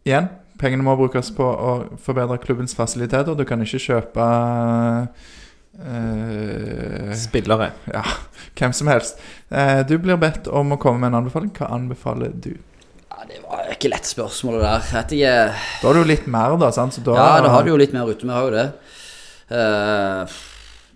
igjen, 0.08 0.26
pengene 0.58 0.82
må 0.82 0.96
brukes 0.98 1.28
på 1.38 1.46
å 1.46 1.74
forbedre 2.02 2.40
klubbens 2.42 2.74
fasiliteter. 2.74 3.36
Du 3.38 3.44
kan 3.46 3.62
ikke 3.62 3.78
kjøpe 3.84 4.26
uh, 5.86 7.14
Spillere. 7.14 7.72
ja, 7.94 8.02
hvem 8.58 8.74
som 8.74 8.90
helst. 8.90 9.22
Uh, 9.52 9.84
du 9.86 9.98
blir 10.02 10.18
bedt 10.18 10.50
om 10.50 10.74
å 10.74 10.80
komme 10.82 11.04
med 11.04 11.14
en 11.14 11.20
anbefaling. 11.22 11.54
Hva 11.54 11.70
anbefaler 11.78 12.34
du? 12.34 12.56
Ja, 13.06 13.22
det 13.30 13.44
var 13.46 13.70
ikke 13.72 13.94
lett 13.94 14.10
spørsmål, 14.10 14.58
det 14.58 14.66
der. 14.66 14.90
Jeg 14.96 15.06
ikke 15.20 15.38
Da 15.84 15.88
har 15.88 15.94
du 15.94 16.02
jo 16.02 16.10
litt 16.10 16.28
mer, 16.40 16.58
da. 16.66 16.72
sant? 16.74 16.98
Så 16.98 17.06
da, 17.06 17.14
Ja, 17.22 17.30
da 17.46 17.54
har 17.54 17.64
du 17.64 17.70
jo 17.76 17.80
litt 17.80 17.94
mer 17.94 18.10
ute. 18.10 18.26
Vi 18.26 18.34
har 18.34 18.50
jo 18.50 18.56
det. 18.56 18.68
Uh, 19.46 20.26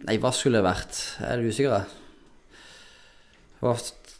nei, 0.09 0.17
hva 0.17 0.33
skulle 0.33 0.57
det 0.57 0.65
vært? 0.65 1.03
Er 1.21 1.37
litt 1.37 1.53
usikker. 1.53 1.98
Hva 3.59 3.73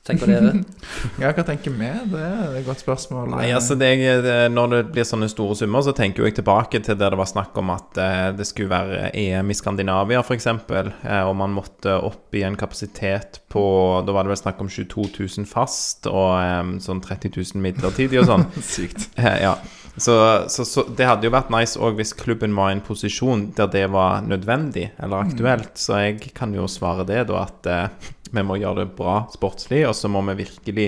tenker 0.08 0.28
dere? 0.32 0.52
Ja, 1.22 1.30
hva 1.36 1.44
tenker 1.46 1.74
vi? 1.76 1.88
Det 2.12 2.20
er 2.24 2.56
et 2.60 2.66
godt 2.68 2.82
spørsmål. 2.82 3.30
Nei, 3.34 3.50
altså 3.56 3.76
det, 3.80 3.90
det, 4.26 4.36
Når 4.52 4.72
det 4.74 4.80
blir 4.94 5.08
sånne 5.08 5.30
store 5.32 5.58
summer, 5.60 5.84
så 5.86 5.94
tenker 5.96 6.26
jeg 6.28 6.38
tilbake 6.40 6.82
til 6.84 6.98
der 7.00 7.14
det 7.14 7.20
var 7.20 7.30
snakk 7.30 7.58
om 7.62 7.72
at 7.76 8.00
eh, 8.02 8.28
det 8.38 8.48
skulle 8.50 8.72
være 8.72 9.12
EM 9.14 9.52
i 9.52 9.58
Skandinavia, 9.58 10.24
f.eks., 10.24 10.48
eh, 10.50 11.24
og 11.24 11.36
man 11.40 11.56
måtte 11.56 11.96
opp 12.00 12.36
i 12.36 12.44
en 12.48 12.58
kapasitet 12.60 13.42
på 13.50 13.64
Da 14.06 14.16
var 14.16 14.26
det 14.28 14.34
vel 14.36 14.42
snakk 14.44 14.60
om 14.64 14.70
22 14.72 15.10
000 15.20 15.50
fast 15.50 16.10
og 16.10 16.32
eh, 16.40 16.78
sånn 16.84 17.04
30 17.06 17.36
000 17.38 17.64
midlertidig 17.64 18.24
og 18.24 18.32
sånn. 18.32 18.48
Sykt. 18.76 19.12
Eh, 19.20 19.38
Ja, 19.46 19.58
så, 20.00 20.46
så, 20.48 20.64
så 20.64 20.86
det 20.96 21.08
hadde 21.10 21.28
jo 21.28 21.34
vært 21.34 21.50
nice 21.52 21.80
òg 21.80 21.98
hvis 22.00 22.14
klubben 22.16 22.54
var 22.56 22.72
i 22.72 22.78
en 22.78 22.84
posisjon 22.86 23.50
der 23.58 23.68
det 23.74 23.86
var 23.92 24.22
nødvendig 24.24 24.90
eller 25.00 25.26
aktuelt. 25.26 25.74
Så 25.80 25.98
jeg 26.00 26.32
kan 26.38 26.54
jo 26.56 26.68
svare 26.72 27.04
det, 27.10 27.26
da, 27.28 27.44
at 27.50 27.68
eh, 27.68 28.10
vi 28.32 28.43
må 28.45 28.59
gjøre 28.59 28.84
det 28.84 28.95
bra 28.97 29.21
sportslig, 29.34 29.84
og 29.89 29.95
så 29.97 30.11
må 30.11 30.21
vi 30.30 30.39
virkelig 30.43 30.88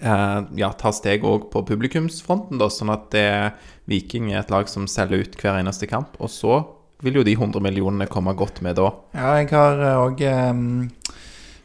eh, 0.00 0.38
ja, 0.60 0.72
ta 0.78 0.92
steg 0.96 1.26
òg 1.26 1.50
på 1.52 1.64
publikumsfronten, 1.68 2.60
da, 2.60 2.70
sånn 2.72 2.92
at 2.94 3.10
det, 3.14 3.28
Viking 3.90 4.30
er 4.32 4.44
et 4.44 4.52
lag 4.52 4.68
som 4.70 4.86
selger 4.90 5.24
ut 5.24 5.40
hver 5.40 5.58
eneste 5.58 5.88
kamp. 5.90 6.14
Og 6.22 6.30
så 6.30 6.60
vil 7.02 7.16
jo 7.18 7.24
de 7.26 7.34
100 7.34 7.62
millionene 7.64 8.06
komme 8.12 8.36
godt 8.38 8.60
med 8.62 8.76
da. 8.78 8.92
Ja, 9.16 9.34
jeg 9.40 9.50
har 9.54 9.80
òg 10.04 10.22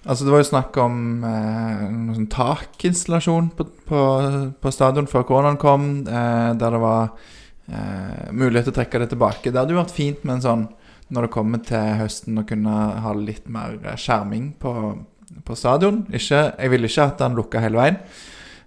Altså, 0.06 0.22
det 0.22 0.34
var 0.36 0.42
jo 0.44 0.50
snakk 0.52 0.76
om 0.78 0.98
eh, 1.26 1.86
noen 1.90 2.14
sånn 2.14 2.28
takinstallasjon 2.30 3.48
på, 3.58 3.66
på, 3.90 4.02
på 4.62 4.74
stadion 4.74 5.10
før 5.10 5.26
koronaen 5.26 5.58
kom, 5.58 5.88
eh, 6.06 6.50
der 6.62 6.76
det 6.76 6.82
var 6.84 7.08
eh, 7.66 8.28
mulighet 8.30 8.68
til 8.70 8.76
å 8.76 8.78
trekke 8.78 9.02
det 9.02 9.08
tilbake. 9.16 9.50
Det 9.50 9.58
hadde 9.58 9.74
jo 9.74 9.80
vært 9.80 9.96
fint 9.96 10.22
med 10.22 10.36
en 10.36 10.44
sånn, 10.44 10.68
når 11.16 11.28
det 11.28 11.34
kommer 11.34 11.62
til 11.66 12.00
høsten, 12.02 12.40
å 12.40 12.48
kunne 12.48 12.78
ha 13.06 13.18
litt 13.18 13.50
mer 13.52 13.78
eh, 13.82 14.00
skjerming 14.00 14.54
på, 14.62 14.74
på 15.48 15.58
stadion. 15.58 16.04
Ikke, 16.12 16.48
jeg 16.52 16.74
ville 16.74 16.92
ikke 16.92 17.10
at 17.10 17.22
den 17.24 17.38
lukka 17.40 17.64
hele 17.64 17.82
veien. 17.82 18.02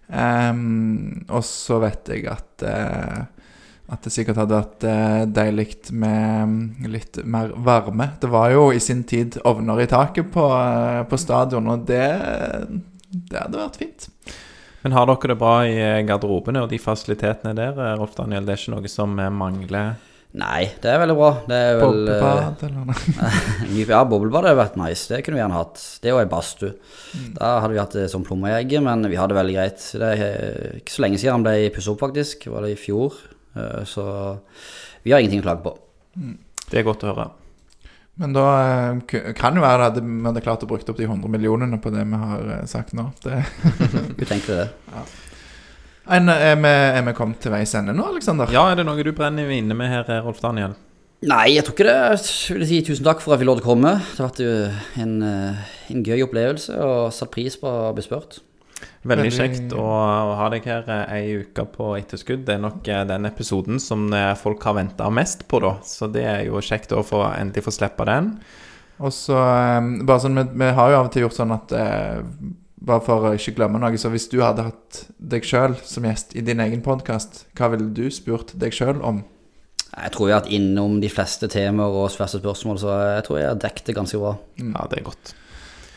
Um, 0.08 1.26
og 1.28 1.42
så 1.44 1.82
vet 1.82 2.08
jeg 2.08 2.24
at 2.32 2.64
uh, 2.64 3.26
at 3.88 4.04
det 4.04 4.12
sikkert 4.12 4.42
hadde 4.42 4.56
vært 4.56 4.84
uh, 4.84 5.22
deilig 5.32 5.92
med 5.96 6.48
mm, 6.48 6.88
litt 6.92 7.20
mer 7.24 7.54
varme. 7.64 8.10
Det 8.20 8.28
var 8.28 8.50
jo 8.52 8.66
i 8.72 8.80
sin 8.84 9.00
tid 9.08 9.38
ovner 9.48 9.80
i 9.80 9.88
taket 9.88 10.28
på, 10.32 10.44
uh, 10.44 11.04
på 11.08 11.20
stadion, 11.20 11.70
og 11.72 11.86
det, 11.88 12.04
det 13.08 13.40
hadde 13.40 13.62
vært 13.62 13.80
fint. 13.80 14.08
Men 14.84 14.94
har 14.94 15.08
dere 15.08 15.32
det 15.32 15.38
bra 15.40 15.54
i 15.64 15.78
garderobene 16.08 16.64
og 16.64 16.68
de 16.72 16.80
fasilitetene 16.80 17.56
der, 17.56 17.80
Rolf 17.98 18.12
Daniel? 18.16 18.44
Det 18.44 18.54
er 18.54 18.60
ikke 18.62 18.76
noe 18.76 18.92
som 18.92 19.16
mangler? 19.16 19.96
Nei, 20.36 20.66
det 20.82 20.90
er 20.92 20.98
veldig 21.00 21.14
bra. 21.16 21.28
Det 21.48 21.56
er 21.56 21.78
vel 21.80 22.10
eh, 22.12 22.18
Boblebad 22.20 22.64
eller 22.66 22.90
noe. 22.90 23.30
Ja, 23.88 24.02
boblebad 24.04 24.44
hadde 24.44 24.58
vært 24.60 24.76
nice. 24.76 25.06
Det 25.08 25.22
kunne 25.24 25.38
vi 25.38 25.40
gjerne 25.40 25.56
hatt. 25.56 25.80
Det 26.04 26.12
og 26.12 26.20
ei 26.20 26.28
badstue. 26.28 26.74
Mm. 27.16 27.30
Da 27.38 27.54
hadde 27.62 27.72
vi 27.72 27.80
hatt 27.80 27.96
det 27.96 28.04
som 28.12 28.26
plommeegget, 28.26 28.84
men 28.84 29.08
vi 29.08 29.16
hadde 29.16 29.32
det 29.32 29.38
veldig 29.40 29.56
greit. 29.56 29.86
Det 30.02 30.10
er 30.12 30.22
eh, 30.26 30.78
ikke 30.82 30.94
så 30.94 31.04
lenge 31.06 31.20
siden 31.22 31.38
han 31.38 31.46
ble 31.48 31.56
pusset 31.72 31.94
opp, 31.94 32.02
faktisk. 32.04 32.44
Var 32.52 32.66
det 32.66 32.74
i 32.76 32.80
fjor? 32.80 33.16
Eh, 33.56 33.82
Så 33.88 34.04
vi 35.06 35.14
har 35.16 35.24
ingenting 35.24 35.40
å 35.40 35.48
klage 35.48 35.64
på. 35.64 35.74
Det 36.68 36.82
er 36.82 36.86
godt 36.86 37.06
å 37.08 37.12
høre. 37.14 37.30
Men 38.18 38.32
da 38.34 38.44
eh, 38.98 39.32
kan 39.38 39.56
jo 39.56 39.62
være 39.64 39.88
at 39.92 39.98
vi 40.02 40.26
hadde 40.26 40.42
klart 40.44 40.66
å 40.66 40.68
bruke 40.68 40.90
opp 40.92 40.98
de 41.00 41.06
100 41.08 41.30
millionene 41.32 41.78
på 41.80 41.92
det 41.94 42.04
vi 42.04 42.20
har 42.20 42.52
eh, 42.58 42.64
sagt 42.68 42.92
nå. 42.98 43.08
Det, 43.24 43.40
Vi 44.18 44.28
tenkte 44.28 44.60
det. 44.60 44.68
En, 46.16 46.32
er, 46.32 46.58
vi, 46.60 46.74
er 46.98 47.06
vi 47.06 47.16
kommet 47.16 47.40
til 47.44 47.54
veis 47.54 47.74
ende 47.78 47.94
nå, 47.96 48.08
Aleksander? 48.12 48.52
Ja, 48.54 48.66
er 48.70 48.80
det 48.80 48.86
noe 48.88 49.04
du 49.04 49.12
brenner 49.16 49.50
inne 49.54 49.76
med 49.78 49.92
her, 49.92 50.08
Rolf 50.24 50.42
Daniel? 50.44 50.76
Nei, 51.26 51.56
jeg 51.56 51.64
tror 51.66 51.74
ikke 51.74 51.88
det. 51.88 51.94
Jeg 52.22 52.58
vil 52.60 52.68
si 52.70 52.76
tusen 52.86 53.06
takk 53.06 53.22
for 53.24 53.34
at 53.34 53.40
vi 53.40 53.46
lov 53.48 53.58
til 53.58 53.66
å 53.66 53.70
komme. 53.72 53.96
Det 53.98 54.20
har 54.22 54.28
vært 54.28 54.42
jo 54.44 54.52
en, 55.02 55.16
eh, 55.26 55.72
en 55.90 56.04
gøy 56.06 56.22
opplevelse 56.28 56.76
og 56.78 57.08
satt 57.16 57.32
pris 57.34 57.56
på 57.58 57.66
å 57.66 57.90
bli 57.96 58.04
spurt. 58.06 58.38
Veldig 59.08 59.32
kjekt 59.34 59.74
å, 59.74 59.82
å 59.82 60.36
ha 60.38 60.46
deg 60.52 60.66
her 60.70 60.86
eh, 60.94 61.16
ei 61.16 61.40
uke 61.42 61.64
på 61.72 61.90
etterskudd. 61.98 62.44
Det 62.46 62.54
er 62.54 62.62
nok 62.62 62.86
eh, 62.86 63.02
den 63.08 63.26
episoden 63.26 63.82
som 63.82 64.06
eh, 64.14 64.30
folk 64.38 64.62
har 64.68 64.78
venta 64.78 65.10
mest 65.10 65.48
på, 65.50 65.58
da. 65.64 65.74
Så 65.86 66.06
det 66.14 66.22
er 66.22 66.46
jo 66.46 66.62
kjekt 66.62 66.94
å 66.94 67.02
få, 67.06 67.24
endelig 67.32 67.66
få 67.66 67.74
slippe 67.74 68.06
den. 68.06 68.30
Og 69.02 69.14
så 69.14 69.38
eh, 69.42 69.90
bare 70.06 70.22
sånn, 70.22 70.38
vi, 70.38 70.46
vi 70.62 70.70
har 70.78 70.94
jo 70.94 71.00
av 71.00 71.10
og 71.10 71.14
til 71.14 71.26
gjort 71.26 71.38
sånn 71.40 71.56
at 71.58 71.74
eh, 71.78 72.22
Bare 72.78 73.02
for 73.02 73.26
å 73.26 73.32
ikke 73.34 73.56
glemme 73.56 73.80
noe, 73.82 73.98
så 73.98 74.10
hvis 74.12 74.28
du 74.30 74.38
hadde 74.44 74.68
hatt 74.68 75.00
deg 75.18 75.46
sjøl 75.46 75.74
som 75.82 76.06
gjest 76.06 76.36
i 76.38 76.44
din 76.46 76.62
egen 76.62 76.84
podkast, 76.84 77.42
hva 77.58 77.72
ville 77.72 77.90
du 77.94 78.06
spurt 78.14 78.54
deg 78.54 78.76
sjøl 78.76 79.02
om? 79.02 79.24
Jeg 79.88 80.12
tror 80.14 80.28
jeg 80.28 80.36
har 80.36 80.44
vært 80.44 80.54
innom 80.54 81.00
de 81.02 81.10
fleste 81.10 81.48
temaer 81.50 81.96
og 81.96 82.12
fleste 82.14 82.38
spørsmål, 82.38 82.78
så 82.78 82.94
jeg 83.16 83.24
tror 83.26 83.40
jeg 83.40 83.50
har 83.50 83.58
dekket 83.64 83.90
det 83.90 83.96
ganske 83.98 84.20
bra. 84.20 84.36
Ja, 84.60 84.86
det 84.90 85.00
er 85.00 85.08
godt. 85.08 85.34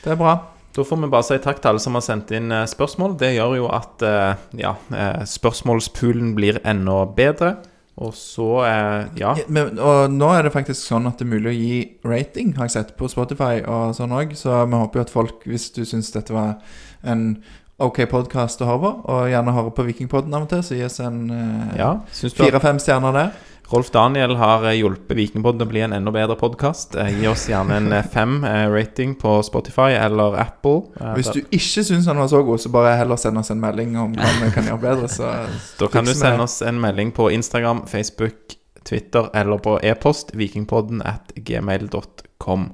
Det 0.01 0.15
er 0.15 0.17
bra. 0.17 0.33
Da 0.71 0.85
får 0.87 1.01
vi 1.01 1.09
bare 1.11 1.27
si 1.27 1.37
takk 1.43 1.59
til 1.59 1.73
alle 1.73 1.83
som 1.83 1.97
har 1.97 2.03
sendt 2.05 2.31
inn 2.33 2.53
eh, 2.55 2.67
spørsmål. 2.69 3.17
Det 3.19 3.33
gjør 3.35 3.57
jo 3.59 3.67
at 3.75 4.05
eh, 4.07 4.43
ja, 4.61 4.71
eh, 4.95 5.25
spørsmålspoolen 5.27 6.31
blir 6.37 6.61
enda 6.63 7.01
bedre. 7.17 7.57
Og 8.01 8.13
så, 8.17 8.47
eh, 8.65 9.09
ja 9.21 9.35
Men, 9.47 9.77
og 9.79 10.11
nå 10.13 10.31
er 10.33 10.47
det 10.47 10.53
faktisk 10.55 10.81
sånn 10.81 11.05
at 11.09 11.19
det 11.21 11.27
er 11.27 11.33
mulig 11.35 11.51
å 11.51 11.57
gi 11.57 11.75
rating, 12.07 12.55
har 12.57 12.69
jeg 12.69 12.77
sett, 12.77 12.95
på 12.97 13.09
Spotify 13.11 13.61
og 13.61 13.95
sånn 13.97 14.15
òg. 14.17 14.33
Så 14.37 14.53
vi 14.65 14.79
håper 14.81 15.01
jo 15.01 15.05
at 15.05 15.13
folk, 15.13 15.45
hvis 15.49 15.69
du 15.75 15.83
syns 15.85 16.11
dette 16.15 16.33
var 16.33 16.57
en 17.05 17.43
ok 17.81 18.03
podkast 18.09 18.61
å 18.61 18.69
høre 18.69 18.81
på, 18.81 18.91
og 19.13 19.29
gjerne 19.31 19.53
høre 19.55 19.73
på 19.77 19.85
Vikingpodden 19.87 20.33
av 20.37 20.45
og 20.45 20.51
til, 20.51 20.65
så 20.65 20.77
gi 20.77 20.85
oss 20.85 20.99
en 21.03 21.23
eh, 21.33 21.77
ja 21.81 21.93
fire-fem 22.11 22.81
stjerner 22.81 23.15
der. 23.17 23.31
Rolf 23.71 23.89
Daniel 23.93 24.33
har 24.35 24.65
eh, 24.67 24.73
hjulpet 24.81 25.15
Vikingpodden 25.15 25.63
å 25.63 25.69
bli 25.69 25.79
en 25.85 25.93
enda 25.95 26.11
bedre 26.11 26.35
podkast. 26.35 26.97
Gi 27.15 27.27
oss 27.31 27.45
gjerne 27.47 27.77
en 27.79 27.91
eh, 27.95 28.03
fem 28.11 28.33
eh, 28.43 28.65
rating 28.71 29.13
på 29.21 29.37
Spotify 29.47 29.93
eller 29.95 30.35
Apple. 30.41 30.81
Eh, 30.99 31.13
Hvis 31.15 31.29
du 31.31 31.39
ikke 31.45 31.83
syns 31.87 32.09
han 32.11 32.19
var 32.19 32.27
så 32.31 32.41
god, 32.43 32.59
så 32.59 32.71
bare 32.73 32.97
heller 32.99 33.19
send 33.21 33.39
oss 33.39 33.51
en 33.53 33.61
melding 33.63 33.93
om 34.01 34.15
hva 34.17 34.31
vi 34.41 34.49
kan 34.57 34.67
gjøre 34.67 34.81
bedre. 34.83 35.07
Så 35.11 35.29
Da 35.79 35.87
kan 35.93 36.03
du 36.09 36.11
sende 36.11 36.43
oss 36.43 36.57
en 36.67 36.81
melding 36.83 37.13
på 37.15 37.29
Instagram, 37.31 37.85
Facebook, 37.87 38.57
Twitter 38.83 39.29
eller 39.37 39.61
på 39.61 39.77
e-post 39.85 40.33
vikingpodden 40.35 41.03
at 41.05 41.31
gmail.com. 41.37 42.65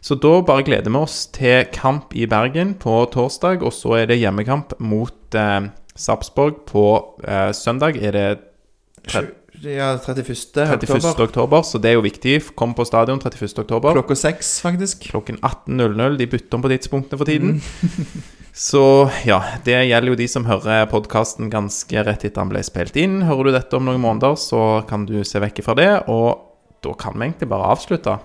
Så 0.00 0.14
da 0.16 0.34
bare 0.46 0.62
gleder 0.64 0.92
vi 0.94 1.00
oss 1.00 1.24
til 1.34 1.66
kamp 1.74 2.14
i 2.16 2.28
Bergen 2.30 2.76
på 2.80 3.02
torsdag, 3.12 3.64
og 3.66 3.74
så 3.76 3.98
er 3.98 4.06
det 4.12 4.20
hjemmekamp 4.22 4.76
mot 4.80 5.34
eh, 5.36 5.66
Sarpsborg 5.98 6.62
på 6.70 6.84
eh, 7.26 7.50
søndag. 7.56 7.98
Er 8.00 8.14
det 8.16 8.28
tre- 9.10 9.26
Ja, 9.60 9.98
31. 9.98 10.56
31. 10.56 10.96
oktober. 10.96 11.24
oktober, 11.24 11.62
så 11.62 11.78
det 11.78 11.90
er 11.90 11.98
jo 11.98 12.04
viktig. 12.04 12.38
Kom 12.56 12.72
på 12.74 12.84
stadion 12.88 13.20
31. 13.20 13.58
oktober. 13.60 13.92
Klokka 13.92 14.16
seks, 14.16 14.60
faktisk. 14.64 15.04
Klokken 15.12 15.36
18.00. 15.44 16.16
De 16.16 16.26
bytter 16.26 16.56
om 16.56 16.64
på 16.64 16.70
tidspunktene 16.72 17.20
for 17.20 17.28
tiden. 17.28 17.58
Mm. 17.60 18.22
Så 18.52 19.10
ja, 19.24 19.38
det 19.64 19.76
gjelder 19.86 20.10
jo 20.10 20.16
de 20.18 20.26
som 20.28 20.44
hører 20.48 20.88
podkasten 20.90 21.52
ganske 21.52 22.02
rett 22.02 22.24
etter 22.26 22.42
han 22.42 22.50
ble 22.50 22.64
spilt 22.66 22.98
inn. 22.98 23.20
Hører 23.28 23.46
du 23.46 23.52
dette 23.54 23.78
om 23.78 23.86
noen 23.86 24.02
måneder, 24.02 24.34
så 24.40 24.82
kan 24.90 25.06
du 25.06 25.20
se 25.24 25.40
vekk 25.40 25.62
fra 25.64 25.76
det. 25.78 25.90
Og 26.10 26.40
da 26.82 26.96
kan 26.98 27.14
vi 27.14 27.28
egentlig 27.28 27.50
bare 27.52 27.70
avslutte. 27.70 28.16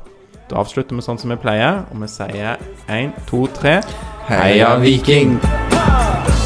Da 0.49 0.61
avslutter 0.61 0.97
vi 0.97 1.05
sånn 1.05 1.21
som 1.21 1.33
vi 1.33 1.37
pleier, 1.41 1.83
og 1.91 2.01
vi 2.01 2.09
sier 2.09 2.57
én, 2.89 3.13
to, 3.29 3.45
tre 3.53 3.79
Heia 4.31 4.75
Viking! 4.81 5.37
Viking! 5.37 6.44